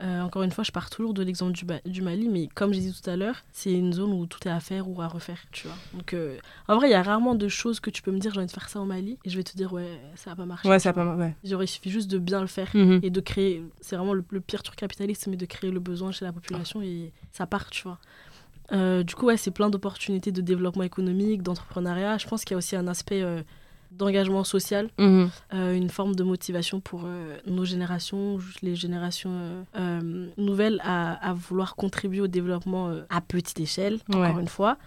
encore 0.00 0.42
une 0.42 0.50
fois, 0.50 0.64
je 0.64 0.72
pars 0.72 0.90
toujours 0.90 1.14
de 1.14 1.22
l'exemple 1.22 1.52
du, 1.52 1.64
du, 1.86 2.02
Mali, 2.02 2.28
mais 2.28 2.48
comme 2.54 2.74
j'ai 2.74 2.80
dit 2.80 2.92
tout 2.92 3.08
à 3.08 3.16
l'heure, 3.16 3.36
c'est 3.52 3.72
une 3.72 3.92
zone 3.92 4.12
où 4.12 4.26
tout 4.26 4.46
est 4.46 4.50
à 4.50 4.60
faire 4.60 4.88
ou 4.88 5.00
à 5.00 5.08
refaire, 5.08 5.38
tu 5.50 5.66
vois. 5.66 5.76
Donc, 5.94 6.14
en 6.68 6.76
vrai, 6.76 6.88
il 6.88 6.92
y 6.92 6.94
a 6.94 7.02
rarement 7.02 7.34
de 7.34 7.48
choses 7.48 7.80
que 7.80 7.90
tu 7.90 8.02
peux 8.02 8.12
me 8.12 8.18
dire, 8.18 8.32
j'ai 8.32 8.38
envie 8.38 8.46
de 8.46 8.52
faire 8.52 8.68
ça 8.68 8.80
au 8.80 8.84
Mali, 8.84 9.18
et 9.24 9.30
je 9.30 9.36
vais 9.36 9.44
te 9.44 9.56
dire, 9.56 9.72
ouais, 9.72 9.98
ça 10.14 10.30
va 10.30 10.36
pas 10.36 10.46
marcher. 10.46 10.68
Ouais, 10.68 10.78
ça 10.78 10.92
va 10.92 11.04
pas 11.04 11.16
ouais. 11.16 11.34
Genre, 11.44 11.62
il 11.62 11.68
suffit 11.68 11.90
juste 11.90 12.10
de 12.10 12.18
bien 12.18 12.40
le 12.40 12.46
faire 12.46 12.68
mhm. 12.74 13.00
et 13.02 13.10
de 13.10 13.20
créer. 13.20 13.62
C'est 13.80 13.96
vraiment 13.96 14.14
le, 14.14 14.22
pire 14.40 14.62
truc 14.62 14.76
capitaliste, 14.76 15.26
mais 15.26 15.36
de 15.36 15.46
créer 15.46 15.70
le 15.70 15.80
besoin 15.80 16.12
chez 16.12 16.24
la 16.24 16.32
population 16.32 16.82
et 16.82 17.12
ça 17.32 17.46
part, 17.46 17.70
tu 17.70 17.84
vois. 17.84 19.02
du 19.02 19.14
coup, 19.14 19.26
ouais, 19.26 19.36
c'est 19.36 19.50
plein 19.50 19.70
d'opportunités 19.70 20.32
de 20.32 20.42
développement 20.42 20.82
économique, 20.82 21.42
d'entrepreneuriat. 21.42 22.18
Je 22.18 22.26
pense 22.26 22.44
qu'il 22.44 22.52
y 22.52 22.56
a 22.56 22.58
aussi 22.58 22.76
un 22.76 22.88
aspect 22.88 23.22
d'engagement 23.96 24.44
social, 24.44 24.88
mhm. 24.98 25.30
euh, 25.54 25.74
une 25.74 25.90
forme 25.90 26.14
de 26.14 26.22
motivation 26.22 26.80
pour 26.80 27.02
euh, 27.04 27.36
nos 27.46 27.64
générations, 27.64 28.38
les 28.62 28.76
générations 28.76 29.64
euh, 29.76 30.28
nouvelles, 30.36 30.80
à, 30.84 31.34
vouloir 31.34 31.76
contribuer 31.76 32.20
au 32.20 32.26
développement 32.26 32.92
à 33.10 33.20
petite 33.20 33.60
échelle, 33.60 33.98
encore 34.08 34.38
une 34.38 34.48
fois, 34.48 34.78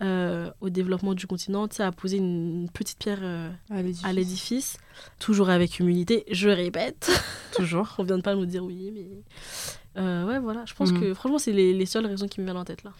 au 0.00 0.70
développement 0.70 1.14
du 1.14 1.26
continent, 1.26 1.66
à 1.78 1.92
poser 1.92 2.18
une, 2.18 2.68
petite 2.72 2.98
pierre 2.98 3.22
à 3.70 4.12
l'édifice, 4.12 4.78
toujours 5.18 5.50
avec 5.50 5.78
humilité, 5.80 6.24
je 6.30 6.48
répète. 6.48 7.10
Toujours. 7.54 7.94
On 7.98 8.04
vient 8.04 8.16
de 8.18 8.22
pas 8.22 8.34
nous 8.34 8.46
dire 8.46 8.64
oui, 8.64 8.92
mais... 8.92 10.00
ouais, 10.24 10.38
voilà, 10.38 10.64
je 10.66 10.74
pense 10.74 10.92
mhm. 10.92 11.00
que 11.00 11.14
franchement, 11.14 11.38
c'est 11.38 11.52
les, 11.52 11.72
les 11.72 11.86
seules 11.86 12.06
raisons 12.06 12.28
qui 12.28 12.40
me 12.40 12.46
viennent 12.46 12.56
en 12.56 12.64
tête 12.64 12.82
là. 12.82 12.92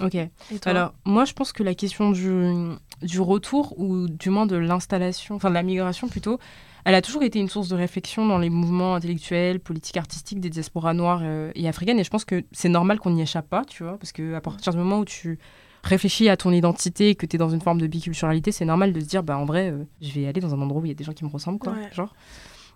Ok. 0.00 0.16
Alors, 0.64 0.94
moi, 1.04 1.24
je 1.24 1.32
pense 1.32 1.52
que 1.52 1.62
la 1.62 1.74
question 1.74 2.10
du, 2.10 2.76
du 3.02 3.20
retour, 3.20 3.78
ou 3.78 4.08
du 4.08 4.30
moins 4.30 4.46
de 4.46 4.56
l'installation, 4.56 5.36
enfin 5.36 5.48
de 5.48 5.54
la 5.54 5.62
migration 5.62 6.08
plutôt, 6.08 6.38
elle 6.84 6.94
a 6.94 7.02
toujours 7.02 7.22
été 7.22 7.38
une 7.38 7.48
source 7.48 7.68
de 7.68 7.76
réflexion 7.76 8.26
dans 8.26 8.38
les 8.38 8.50
mouvements 8.50 8.94
intellectuels, 8.94 9.60
politiques, 9.60 9.96
artistiques 9.96 10.40
des 10.40 10.50
diasporas 10.50 10.94
noires 10.94 11.20
euh, 11.22 11.52
et 11.54 11.68
africaines. 11.68 11.98
Et 11.98 12.04
je 12.04 12.10
pense 12.10 12.24
que 12.24 12.44
c'est 12.52 12.68
normal 12.68 12.98
qu'on 12.98 13.10
n'y 13.10 13.22
échappe 13.22 13.48
pas, 13.48 13.64
tu 13.64 13.82
vois, 13.82 13.98
parce 13.98 14.12
qu'à 14.12 14.40
partir 14.40 14.72
du 14.72 14.78
moment 14.78 15.00
où 15.00 15.04
tu 15.04 15.38
réfléchis 15.82 16.28
à 16.28 16.36
ton 16.36 16.52
identité 16.52 17.10
et 17.10 17.14
que 17.14 17.26
tu 17.26 17.36
es 17.36 17.38
dans 17.38 17.50
une 17.50 17.60
forme 17.60 17.80
de 17.80 17.86
biculturalité, 17.86 18.52
c'est 18.52 18.64
normal 18.64 18.92
de 18.92 19.00
se 19.00 19.06
dire, 19.06 19.22
bah 19.22 19.36
en 19.36 19.44
vrai, 19.44 19.70
euh, 19.70 19.84
je 20.00 20.12
vais 20.12 20.26
aller 20.26 20.40
dans 20.40 20.54
un 20.54 20.60
endroit 20.60 20.82
où 20.82 20.84
il 20.86 20.88
y 20.88 20.92
a 20.92 20.94
des 20.94 21.04
gens 21.04 21.12
qui 21.12 21.24
me 21.24 21.30
ressemblent, 21.30 21.58
quoi, 21.58 21.74
genre. 21.92 22.14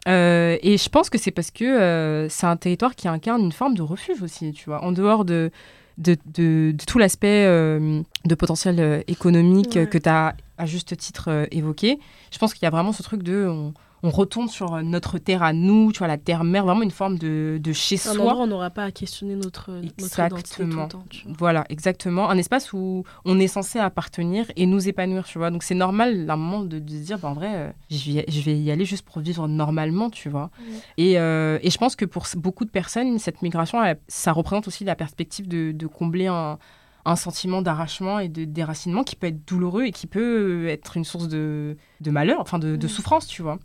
Euh, 0.07 0.59
et 0.63 0.77
je 0.77 0.89
pense 0.91 1.09
que 1.09 1.17
c'est 1.17 1.31
parce 1.31 1.51
que 1.51 2.27
c'est 2.29 2.47
un 2.47 2.57
territoire 2.59 2.95
qui 2.95 3.09
incarne 3.09 3.41
une 3.41 3.53
forme 3.53 3.75
de 3.75 3.81
refuge 3.83 4.23
aussi, 4.23 4.53
tu 4.53 4.67
vois, 4.67 4.85
en 4.85 4.93
dehors 4.93 5.25
de 5.25 5.51
de, 5.99 6.17
de, 6.27 6.75
tout 6.87 6.99
l'aspect 6.99 7.45
euh, 7.47 8.03
de 8.25 8.35
potentiel 8.35 8.81
euh, 8.81 9.03
économique 9.07 9.89
que 9.89 9.99
tu 9.99 10.09
as 10.09 10.35
à 10.59 10.67
juste 10.67 10.97
titre 10.97 11.29
euh, 11.29 11.47
évoqué. 11.51 11.99
Je 12.33 12.39
pense 12.39 12.55
qu'il 12.55 12.65
y 12.65 12.67
a 12.67 12.71
vraiment 12.71 12.93
ce 12.93 13.03
truc 13.03 13.23
de 13.23 13.47
on 13.47 13.75
retourne 14.11 14.49
sur 14.49 14.83
notre 14.83 15.19
terre 15.19 15.43
à 15.43 15.53
nous, 15.53 15.93
tu 15.93 15.99
vois, 15.99 16.09
la 16.09 16.19
terre-mère, 16.19 16.65
vraiment 16.65 16.83
une 16.83 16.91
forme 16.91 17.19
de, 17.19 17.59
de 17.63 17.73
chez 17.73 17.97
soi. 17.97 18.13
Un 18.13 18.15
endroit 18.19 18.35
où 18.35 18.41
on 18.41 18.47
n'aura 18.47 18.71
pas 18.71 18.85
à 18.85 18.91
questionner 18.91 19.35
notre, 19.35 19.71
notre 19.71 20.21
identité 20.21 20.57
tout 20.57 20.63
le 20.63 20.89
temps. 20.89 21.05
Voilà, 21.39 21.65
exactement. 21.69 22.29
Un 22.29 22.37
espace 22.37 22.73
où 22.73 23.05
on 23.25 23.39
est 23.39 23.47
censé 23.47 23.79
appartenir 23.79 24.47
et 24.57 24.67
nous 24.67 24.89
épanouir, 24.89 25.25
tu 25.25 25.39
vois. 25.39 25.51
Donc 25.51 25.63
c'est 25.63 25.75
normal, 25.75 26.27
à 26.29 26.35
un 26.35 26.37
moment, 26.37 26.63
de, 26.63 26.77
se 26.77 27.05
dire, 27.05 27.19
bah, 27.19 27.29
en 27.29 27.35
vrai, 27.35 27.55
euh, 27.55 27.71
je, 27.91 28.13
vais, 28.13 28.25
je 28.29 28.41
vais 28.43 28.59
y 28.59 28.71
aller 28.71 28.85
juste 28.85 29.05
pour 29.05 29.21
vivre 29.21 29.49
normalement, 29.49 30.11
tu 30.11 30.29
vois. 30.29 30.51
Et, 30.97 31.19
euh, 31.19 31.59
et, 31.63 31.71
je 31.71 31.79
pense 31.79 31.97
que 31.97 32.05
pour 32.05 32.27
beaucoup 32.37 32.65
de 32.65 32.71
personnes, 32.71 33.19
cette 33.19 33.43
migration, 33.43 33.79
ça 34.09 34.33
représente 34.33 34.69
aussi 34.69 34.85
la 34.85 34.97
perspective 34.97 35.49
de, 35.49 35.73
de 35.73 35.87
combler 35.87 36.27
un 36.27 36.59
un 37.05 37.17
sentiment 37.17 37.63
d'arrachement 37.63 38.19
et 38.19 38.29
de 38.29 38.45
déracinement 38.45 39.05
qui 39.05 39.17
peut 39.17 39.27
être 39.27 39.47
douloureux 39.47 39.85
et 39.85 39.93
qui 39.93 40.07
peut 40.07 40.69
être 40.69 40.97
une 40.97 41.05
source 41.05 41.29
de, 41.29 41.77
de 42.01 42.11
malheur, 42.11 42.41
enfin 42.41 42.59
de, 42.59 42.77
de 42.77 42.89
souffrance, 42.89 43.27
tu 43.27 43.43
vois. 43.43 43.59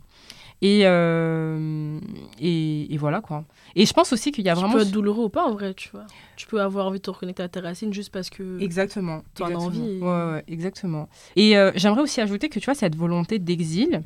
Euh, 0.62 1.98
et, 2.38 2.92
et, 2.92 2.96
voilà 2.98 3.20
quoi. 3.20 3.44
Et 3.74 3.86
je 3.86 3.92
pense 3.92 4.12
aussi 4.12 4.30
qu'il 4.30 4.44
y 4.44 4.50
a 4.50 4.54
vraiment. 4.54 4.72
Ça 4.72 4.78
peut 4.78 4.82
être 4.82 4.90
douloureux 4.90 5.24
ou 5.24 5.28
pas 5.28 5.44
en 5.44 5.52
vrai, 5.52 5.74
tu 5.74 5.88
vois. 5.90 6.06
Tu 6.36 6.46
peux 6.46 6.60
avoir 6.60 6.86
envie 6.86 6.98
de 6.98 7.02
te 7.02 7.10
reconnecter 7.10 7.42
à 7.42 7.48
tes 7.48 7.60
racines 7.60 7.92
juste 7.92 8.12
parce 8.12 8.28
que. 8.28 8.60
Exactement. 8.60 9.22
Tu 9.34 9.42
as 9.42 9.46
envie. 9.46 10.00
Ouais, 10.00 10.44
exactement. 10.48 11.08
Et 11.36 11.56
euh, 11.56 11.72
j'aimerais 11.76 12.02
aussi 12.02 12.20
ajouter 12.20 12.48
que 12.48 12.58
tu 12.58 12.66
vois, 12.66 12.74
cette 12.74 12.94
volonté 12.94 13.38
d'exil, 13.38 14.02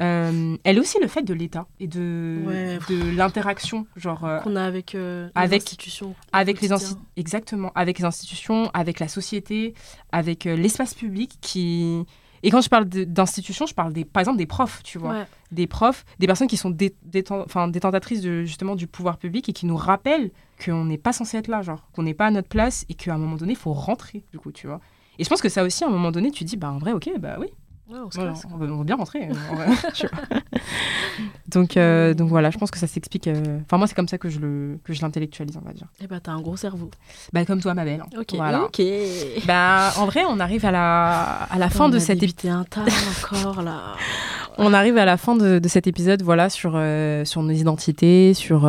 euh, 0.00 0.56
elle 0.64 0.76
est 0.76 0.80
aussi 0.80 0.98
le 1.00 1.08
fait 1.08 1.22
de 1.22 1.34
l'État 1.34 1.66
et 1.80 1.88
de, 1.88 2.38
de 2.88 3.16
l'interaction 3.16 3.84
genre 3.96 4.24
qu'on 4.44 4.54
a 4.54 4.62
avec 4.62 4.92
les 4.92 5.28
institutions 5.34 6.14
avec 6.32 6.60
les 6.60 6.68
exactement 7.16 7.72
avec 7.74 7.98
les 7.98 8.04
institutions 8.04 8.70
avec 8.74 9.00
la 9.00 9.08
société 9.08 9.74
avec 10.12 10.44
l'espace 10.44 10.94
public 10.94 11.38
qui 11.40 12.04
et 12.42 12.50
quand 12.50 12.60
je 12.60 12.68
parle 12.68 12.84
d'institutions, 12.86 13.66
je 13.66 13.74
parle 13.74 13.92
des, 13.92 14.04
par 14.04 14.20
exemple 14.20 14.38
des 14.38 14.46
profs, 14.46 14.82
tu 14.82 14.98
vois. 14.98 15.26
Des 15.50 15.66
profs, 15.66 16.04
des 16.18 16.26
personnes 16.26 16.48
qui 16.48 16.56
sont 16.56 16.70
détentatrices 16.70 18.20
de, 18.20 18.44
justement 18.44 18.76
du 18.76 18.86
pouvoir 18.86 19.18
public 19.18 19.48
et 19.48 19.52
qui 19.52 19.66
nous 19.66 19.76
rappellent 19.76 20.30
qu'on 20.64 20.84
n'est 20.84 20.98
pas 20.98 21.12
censé 21.12 21.36
être 21.38 21.48
là, 21.48 21.62
genre, 21.62 21.88
qu'on 21.92 22.02
n'est 22.02 22.14
pas 22.14 22.26
à 22.26 22.30
notre 22.30 22.48
place 22.48 22.84
et 22.88 22.94
qu'à 22.94 23.14
un 23.14 23.18
moment 23.18 23.36
donné, 23.36 23.52
il 23.52 23.58
faut 23.58 23.72
rentrer, 23.72 24.24
du 24.30 24.38
coup, 24.38 24.52
tu 24.52 24.66
vois. 24.66 24.80
Et 25.18 25.24
je 25.24 25.28
pense 25.28 25.40
que 25.40 25.48
ça 25.48 25.64
aussi, 25.64 25.84
à 25.84 25.88
un 25.88 25.90
moment 25.90 26.10
donné, 26.10 26.30
tu 26.30 26.44
dis, 26.44 26.56
bah 26.56 26.70
en 26.70 26.78
vrai, 26.78 26.92
ok, 26.92 27.10
bah 27.18 27.36
oui, 27.40 27.48
on, 27.90 28.58
va, 28.58 28.84
bien 28.84 28.96
rentrer. 28.96 29.28
donc, 31.48 31.76
euh, 31.76 32.12
donc 32.12 32.28
voilà, 32.28 32.50
je 32.50 32.58
pense 32.58 32.70
que 32.70 32.78
ça 32.78 32.86
s'explique. 32.86 33.28
Euh, 33.28 33.60
enfin, 33.64 33.78
moi, 33.78 33.86
c'est 33.86 33.94
comme 33.94 34.08
ça 34.08 34.18
que 34.18 34.28
je 34.28 34.40
le 34.40 34.78
que 34.84 34.92
je 34.92 35.00
l'intellectualise, 35.00 35.56
on 35.56 35.66
va 35.66 35.72
dire. 35.72 35.86
Et 36.00 36.04
eh 36.04 36.06
bah, 36.06 36.20
t'as 36.22 36.32
un 36.32 36.40
gros 36.40 36.56
cerveau. 36.56 36.90
Bah, 37.32 37.44
comme 37.46 37.60
toi, 37.60 37.74
ma 37.74 37.84
belle. 37.84 38.02
Ok. 38.18 38.34
Ok. 38.64 38.82
Bah, 39.46 39.92
en 39.96 40.06
vrai, 40.06 40.24
on 40.28 40.38
arrive 40.38 40.66
à 40.66 40.70
la 40.70 41.42
à 41.44 41.58
la 41.58 41.70
fin 41.70 41.88
de 41.88 41.98
cet 41.98 42.22
épisode. 42.22 42.52
un 42.52 42.64
tas 42.64 42.82
encore 43.32 43.62
là. 43.62 43.94
on 44.58 44.74
arrive 44.74 44.98
à 44.98 45.06
la 45.06 45.16
fin 45.16 45.34
de, 45.34 45.58
de 45.58 45.68
cet 45.68 45.86
épisode, 45.86 46.22
voilà, 46.22 46.50
sur 46.50 46.72
euh, 46.74 47.24
sur 47.24 47.42
nos 47.42 47.52
identités, 47.52 48.34
sur 48.34 48.68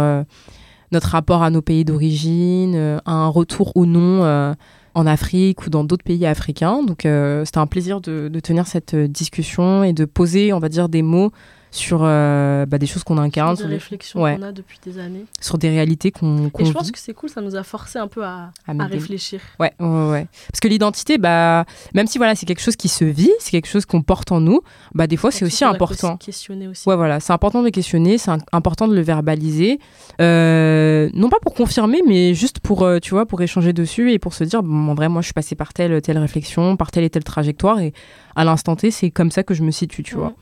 notre 0.91 1.09
rapport 1.09 1.43
à 1.43 1.49
nos 1.49 1.61
pays 1.61 1.83
d'origine, 1.83 3.01
un 3.05 3.27
retour 3.27 3.73
ou 3.75 3.85
non 3.85 4.55
en 4.93 5.05
Afrique 5.05 5.65
ou 5.65 5.69
dans 5.69 5.83
d'autres 5.83 6.03
pays 6.03 6.25
africains. 6.25 6.83
Donc 6.83 7.05
euh, 7.05 7.45
c'était 7.45 7.59
un 7.59 7.67
plaisir 7.67 8.01
de, 8.01 8.29
tenir 8.41 8.67
cette 8.67 8.93
euh, 8.93 9.07
discussion 9.07 9.83
et 9.83 9.93
de 9.93 10.05
poser, 10.05 10.53
on 10.53 10.59
va 10.59 10.69
dire, 10.69 10.89
des 10.89 11.01
mots 11.01 11.31
sur 11.71 11.99
euh, 12.01 12.65
bah, 12.65 12.77
des 12.77 12.87
choses 12.87 13.03
qu'on 13.03 13.17
incarne, 13.17 13.55
sur 13.55 13.67
des, 13.67 13.75
réflexions 13.75 14.21
ouais. 14.21 14.35
qu'on 14.37 14.43
a 14.43 14.51
depuis 14.51 14.79
des 14.83 14.97
années. 14.99 15.25
sur 15.39 15.57
des 15.57 15.69
réalités 15.69 16.11
qu'on 16.11 16.49
qu'on 16.49 16.63
Et 16.63 16.65
je 16.65 16.69
vit. 16.69 16.73
pense 16.73 16.91
que 16.91 16.99
c'est 16.99 17.13
cool, 17.13 17.29
ça 17.29 17.41
nous 17.41 17.55
a 17.55 17.63
forcé 17.63 17.99
un 17.99 18.07
peu 18.07 18.23
à, 18.23 18.51
À 18.67 18.85
réfléchir. 18.85 19.41
Ouais, 19.59 19.71
ouais, 19.79 20.09
ouais. 20.09 20.27
Parce 20.51 20.59
que 20.59 20.67
l'identité, 20.67 21.17
bah, 21.17 21.65
même 21.93 22.07
si 22.07 22.17
voilà, 22.17 22.35
c'est 22.35 22.45
quelque 22.45 22.61
chose 22.61 22.75
qui 22.75 22.87
se 22.87 23.05
vit, 23.05 23.31
c'est 23.39 23.51
quelque 23.51 23.67
chose 23.67 23.85
qu'on 23.85 24.01
porte 24.01 24.31
en 24.31 24.41
nous, 24.41 24.61
bah, 24.93 25.07
des 25.07 25.17
fois, 25.17 25.31
c'est 25.31 25.45
aussi 25.45 25.63
important. 25.63 26.17
questionner 26.17 26.67
aussi. 26.67 26.87
Ouais, 26.89 26.95
voilà, 26.95 27.19
c'est 27.19 27.33
important 27.33 27.61
de 27.61 27.69
questionner, 27.69 28.17
c'est 28.17 28.31
important 28.51 28.87
de 28.87 28.95
le 28.95 29.01
verbaliser. 29.01 29.79
Euh, 30.21 31.09
non 31.13 31.29
pas 31.29 31.39
pour 31.41 31.53
confirmer, 31.53 32.01
mais 32.07 32.33
juste 32.33 32.59
pour, 32.59 32.83
euh, 32.83 32.99
tu 32.99 33.11
vois, 33.11 33.25
pour 33.25 33.41
échanger 33.41 33.73
dessus 33.73 34.11
et 34.11 34.19
pour 34.19 34.33
se 34.33 34.43
dire, 34.43 34.63
bon, 34.63 34.89
en 34.89 34.95
vrai, 34.95 35.09
moi, 35.09 35.21
je 35.21 35.27
suis 35.27 35.33
passée 35.33 35.55
par 35.55 35.73
telle, 35.73 36.01
telle 36.01 36.17
réflexion, 36.17 36.77
par 36.77 36.91
telle 36.91 37.03
et 37.03 37.09
telle 37.09 37.23
trajectoire, 37.23 37.79
et 37.79 37.93
à 38.35 38.43
l'instant 38.43 38.75
T, 38.75 38.91
c'est 38.91 39.11
comme 39.11 39.31
ça 39.31 39.43
que 39.43 39.53
je 39.53 39.63
me 39.63 39.71
situe, 39.71 40.03
tu 40.03 40.15
vois. 40.15 40.33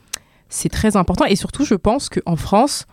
C'est 0.48 0.68
très 0.70 0.96
important. 0.96 1.24
Et 1.26 1.36
surtout, 1.36 1.64
je 1.64 1.74
pense 1.74 2.08
qu'en 2.08 2.36
France, 2.36 2.86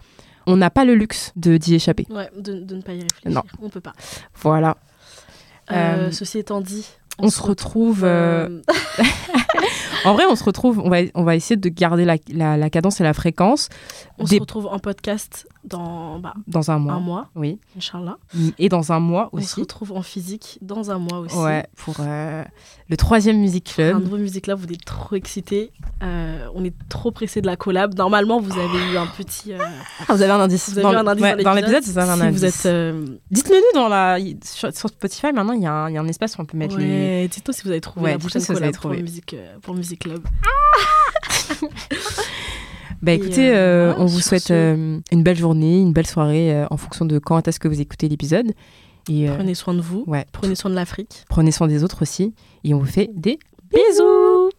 on 0.48 0.58
n'a 0.58 0.70
pas 0.70 0.86
le 0.86 0.96
luxe 0.96 1.32
de 1.36 1.58
d'y 1.58 1.76
échapper. 1.76 2.06
Ouais, 2.10 2.30
de, 2.38 2.60
de 2.60 2.76
ne 2.76 2.82
pas 2.82 2.94
y 2.94 3.02
réfléchir. 3.02 3.32
Non. 3.32 3.44
On 3.62 3.70
peut 3.70 3.82
pas. 3.82 3.94
Voilà. 4.42 4.78
Euh, 5.72 6.08
Euh, 6.08 6.12
ceci 6.12 6.38
étant 6.38 6.62
dit, 6.62 6.86
on 7.18 7.30
se 7.30 7.42
retrouve, 7.42 8.04
euh, 8.04 8.62
En 10.04 10.14
vrai, 10.14 10.24
on 10.30 10.36
se 10.36 10.44
retrouve, 10.44 10.80
on 10.80 10.90
va, 10.90 10.98
on 11.16 11.24
va 11.24 11.36
essayer 11.36 11.56
de 11.58 11.70
garder 11.70 12.06
la, 12.06 12.18
la- 12.34 12.58
la 12.58 12.70
cadence 12.70 13.00
et 13.00 13.04
la 13.04 13.14
fréquence 13.14 13.70
on 14.20 14.26
des- 14.26 14.36
se 14.36 14.40
retrouve 14.42 14.68
en 14.68 14.80
podcast 14.80 15.48
dans 15.64 16.20
bah, 16.20 16.34
dans 16.48 16.70
un 16.70 16.78
mois. 16.78 16.94
un 16.94 17.00
mois, 17.00 17.30
Oui. 17.36 17.60
Inch'Allah. 17.78 18.18
Et 18.60 18.70
dans 18.70 18.92
un 18.92 19.00
mois 19.00 19.30
On 19.34 19.38
se 19.40 19.44
aussi. 19.44 19.62
retrouve 19.62 19.92
en 19.94 20.02
physique 20.04 20.60
dans 20.62 20.92
un 20.92 21.00
mois 21.00 21.20
aussi. 21.20 21.36
Ouais, 21.38 21.66
pour 21.78 21.96
euh, 22.00 22.44
le 22.88 22.98
troisième 22.98 23.40
Music 23.40 23.70
Un 23.72 23.74
Club. 23.74 24.04
nouveau 24.04 24.18
Music 24.18 24.44
Club, 24.44 24.60
vous 24.60 24.72
êtes 24.72 24.86
trop 24.86 25.16
excités. 25.16 25.72
Euh, 26.04 26.48
on 26.54 26.64
est 26.64 26.74
trop 26.90 27.12
pressés 27.12 27.42
de 27.42 27.48
la 27.48 27.56
collab. 27.56 27.96
Normalement, 27.96 28.40
vous 28.40 28.52
avez 28.60 28.94
eu 28.94 28.98
un 28.98 29.08
petit. 29.08 29.54
euh, 29.54 29.58
Ah, 30.08 30.14
vous 30.14 30.22
avez 30.22 30.32
un 30.32 30.40
indice. 30.40 30.70
vous 30.70 30.78
avez 30.78 30.84
dans, 30.84 30.94
eu 30.94 30.96
un 30.98 31.08
indice 31.08 31.24
ouais, 31.24 31.44
dans 31.44 31.54
l'épisode. 31.54 31.84
vous 31.84 31.98
avez 31.98 32.10
un 32.12 32.16
si 32.16 32.22
indice. 32.22 32.40
vous 32.40 32.46
êtes. 32.46 32.66
euh, 32.68 33.06
Dites-le 33.32 33.56
nous 33.56 33.82
dans 33.82 33.88
la 33.90 34.18
sur, 34.44 34.72
sur 34.76 34.90
Spotify. 34.90 35.34
Maintenant, 35.34 35.54
il 35.54 35.64
y, 35.64 35.68
un- 35.68 35.90
y 35.90 35.98
a 35.98 36.02
un 36.02 36.08
espace 36.08 36.38
où 36.38 36.42
on 36.42 36.46
peut 36.46 36.58
mettre 36.58 36.78
les. 36.78 36.86
Ouais, 36.86 37.28
dites-nous 37.28 37.54
si 37.54 37.64
vous 37.64 37.72
avez 37.72 37.82
trouvé 37.82 38.06
Ouais, 38.06 38.12
la 38.12 38.18
prochaine 38.20 38.42
si 38.42 38.52
avez 38.52 38.72
pour, 38.72 38.92
euh, 38.92 39.58
pour 39.62 39.74
Music 39.86 40.00
Club. 40.00 40.24
Bah 43.02 43.12
Et, 43.12 43.16
écoutez, 43.16 43.50
euh, 43.52 43.92
euh, 43.92 43.96
on 44.00 44.06
vous 44.08 44.20
souhaite 44.20 44.48
ce- 44.48 44.54
euh, 44.54 45.00
une 45.12 45.22
belle 45.22 45.38
journée, 45.38 45.80
une 45.80 45.94
belle 45.94 46.08
soirée 46.08 46.66
en 46.72 46.78
fonction 46.78 47.06
de 47.06 47.20
quand 47.20 47.48
est-ce 47.48 47.60
que 47.60 47.68
vous 47.68 47.80
écoutez 47.80 48.10
l'épisode. 48.10 48.54
Et 49.12 49.28
Prenez 49.28 49.54
soin 49.54 49.76
de 49.76 49.82
vous. 49.82 50.04
ouais, 50.08 50.26
Prenez 50.32 50.56
soin 50.56 50.72
de 50.72 50.76
l'Afrique. 50.76 51.24
prenez 51.30 51.52
soin 51.52 51.68
des 51.68 51.84
autres 51.84 52.02
aussi. 52.02 52.34
Et 52.64 52.74
on 52.74 52.80
vous 52.80 52.86
fait 52.88 53.12
des 53.14 53.38
bisous. 53.70 54.50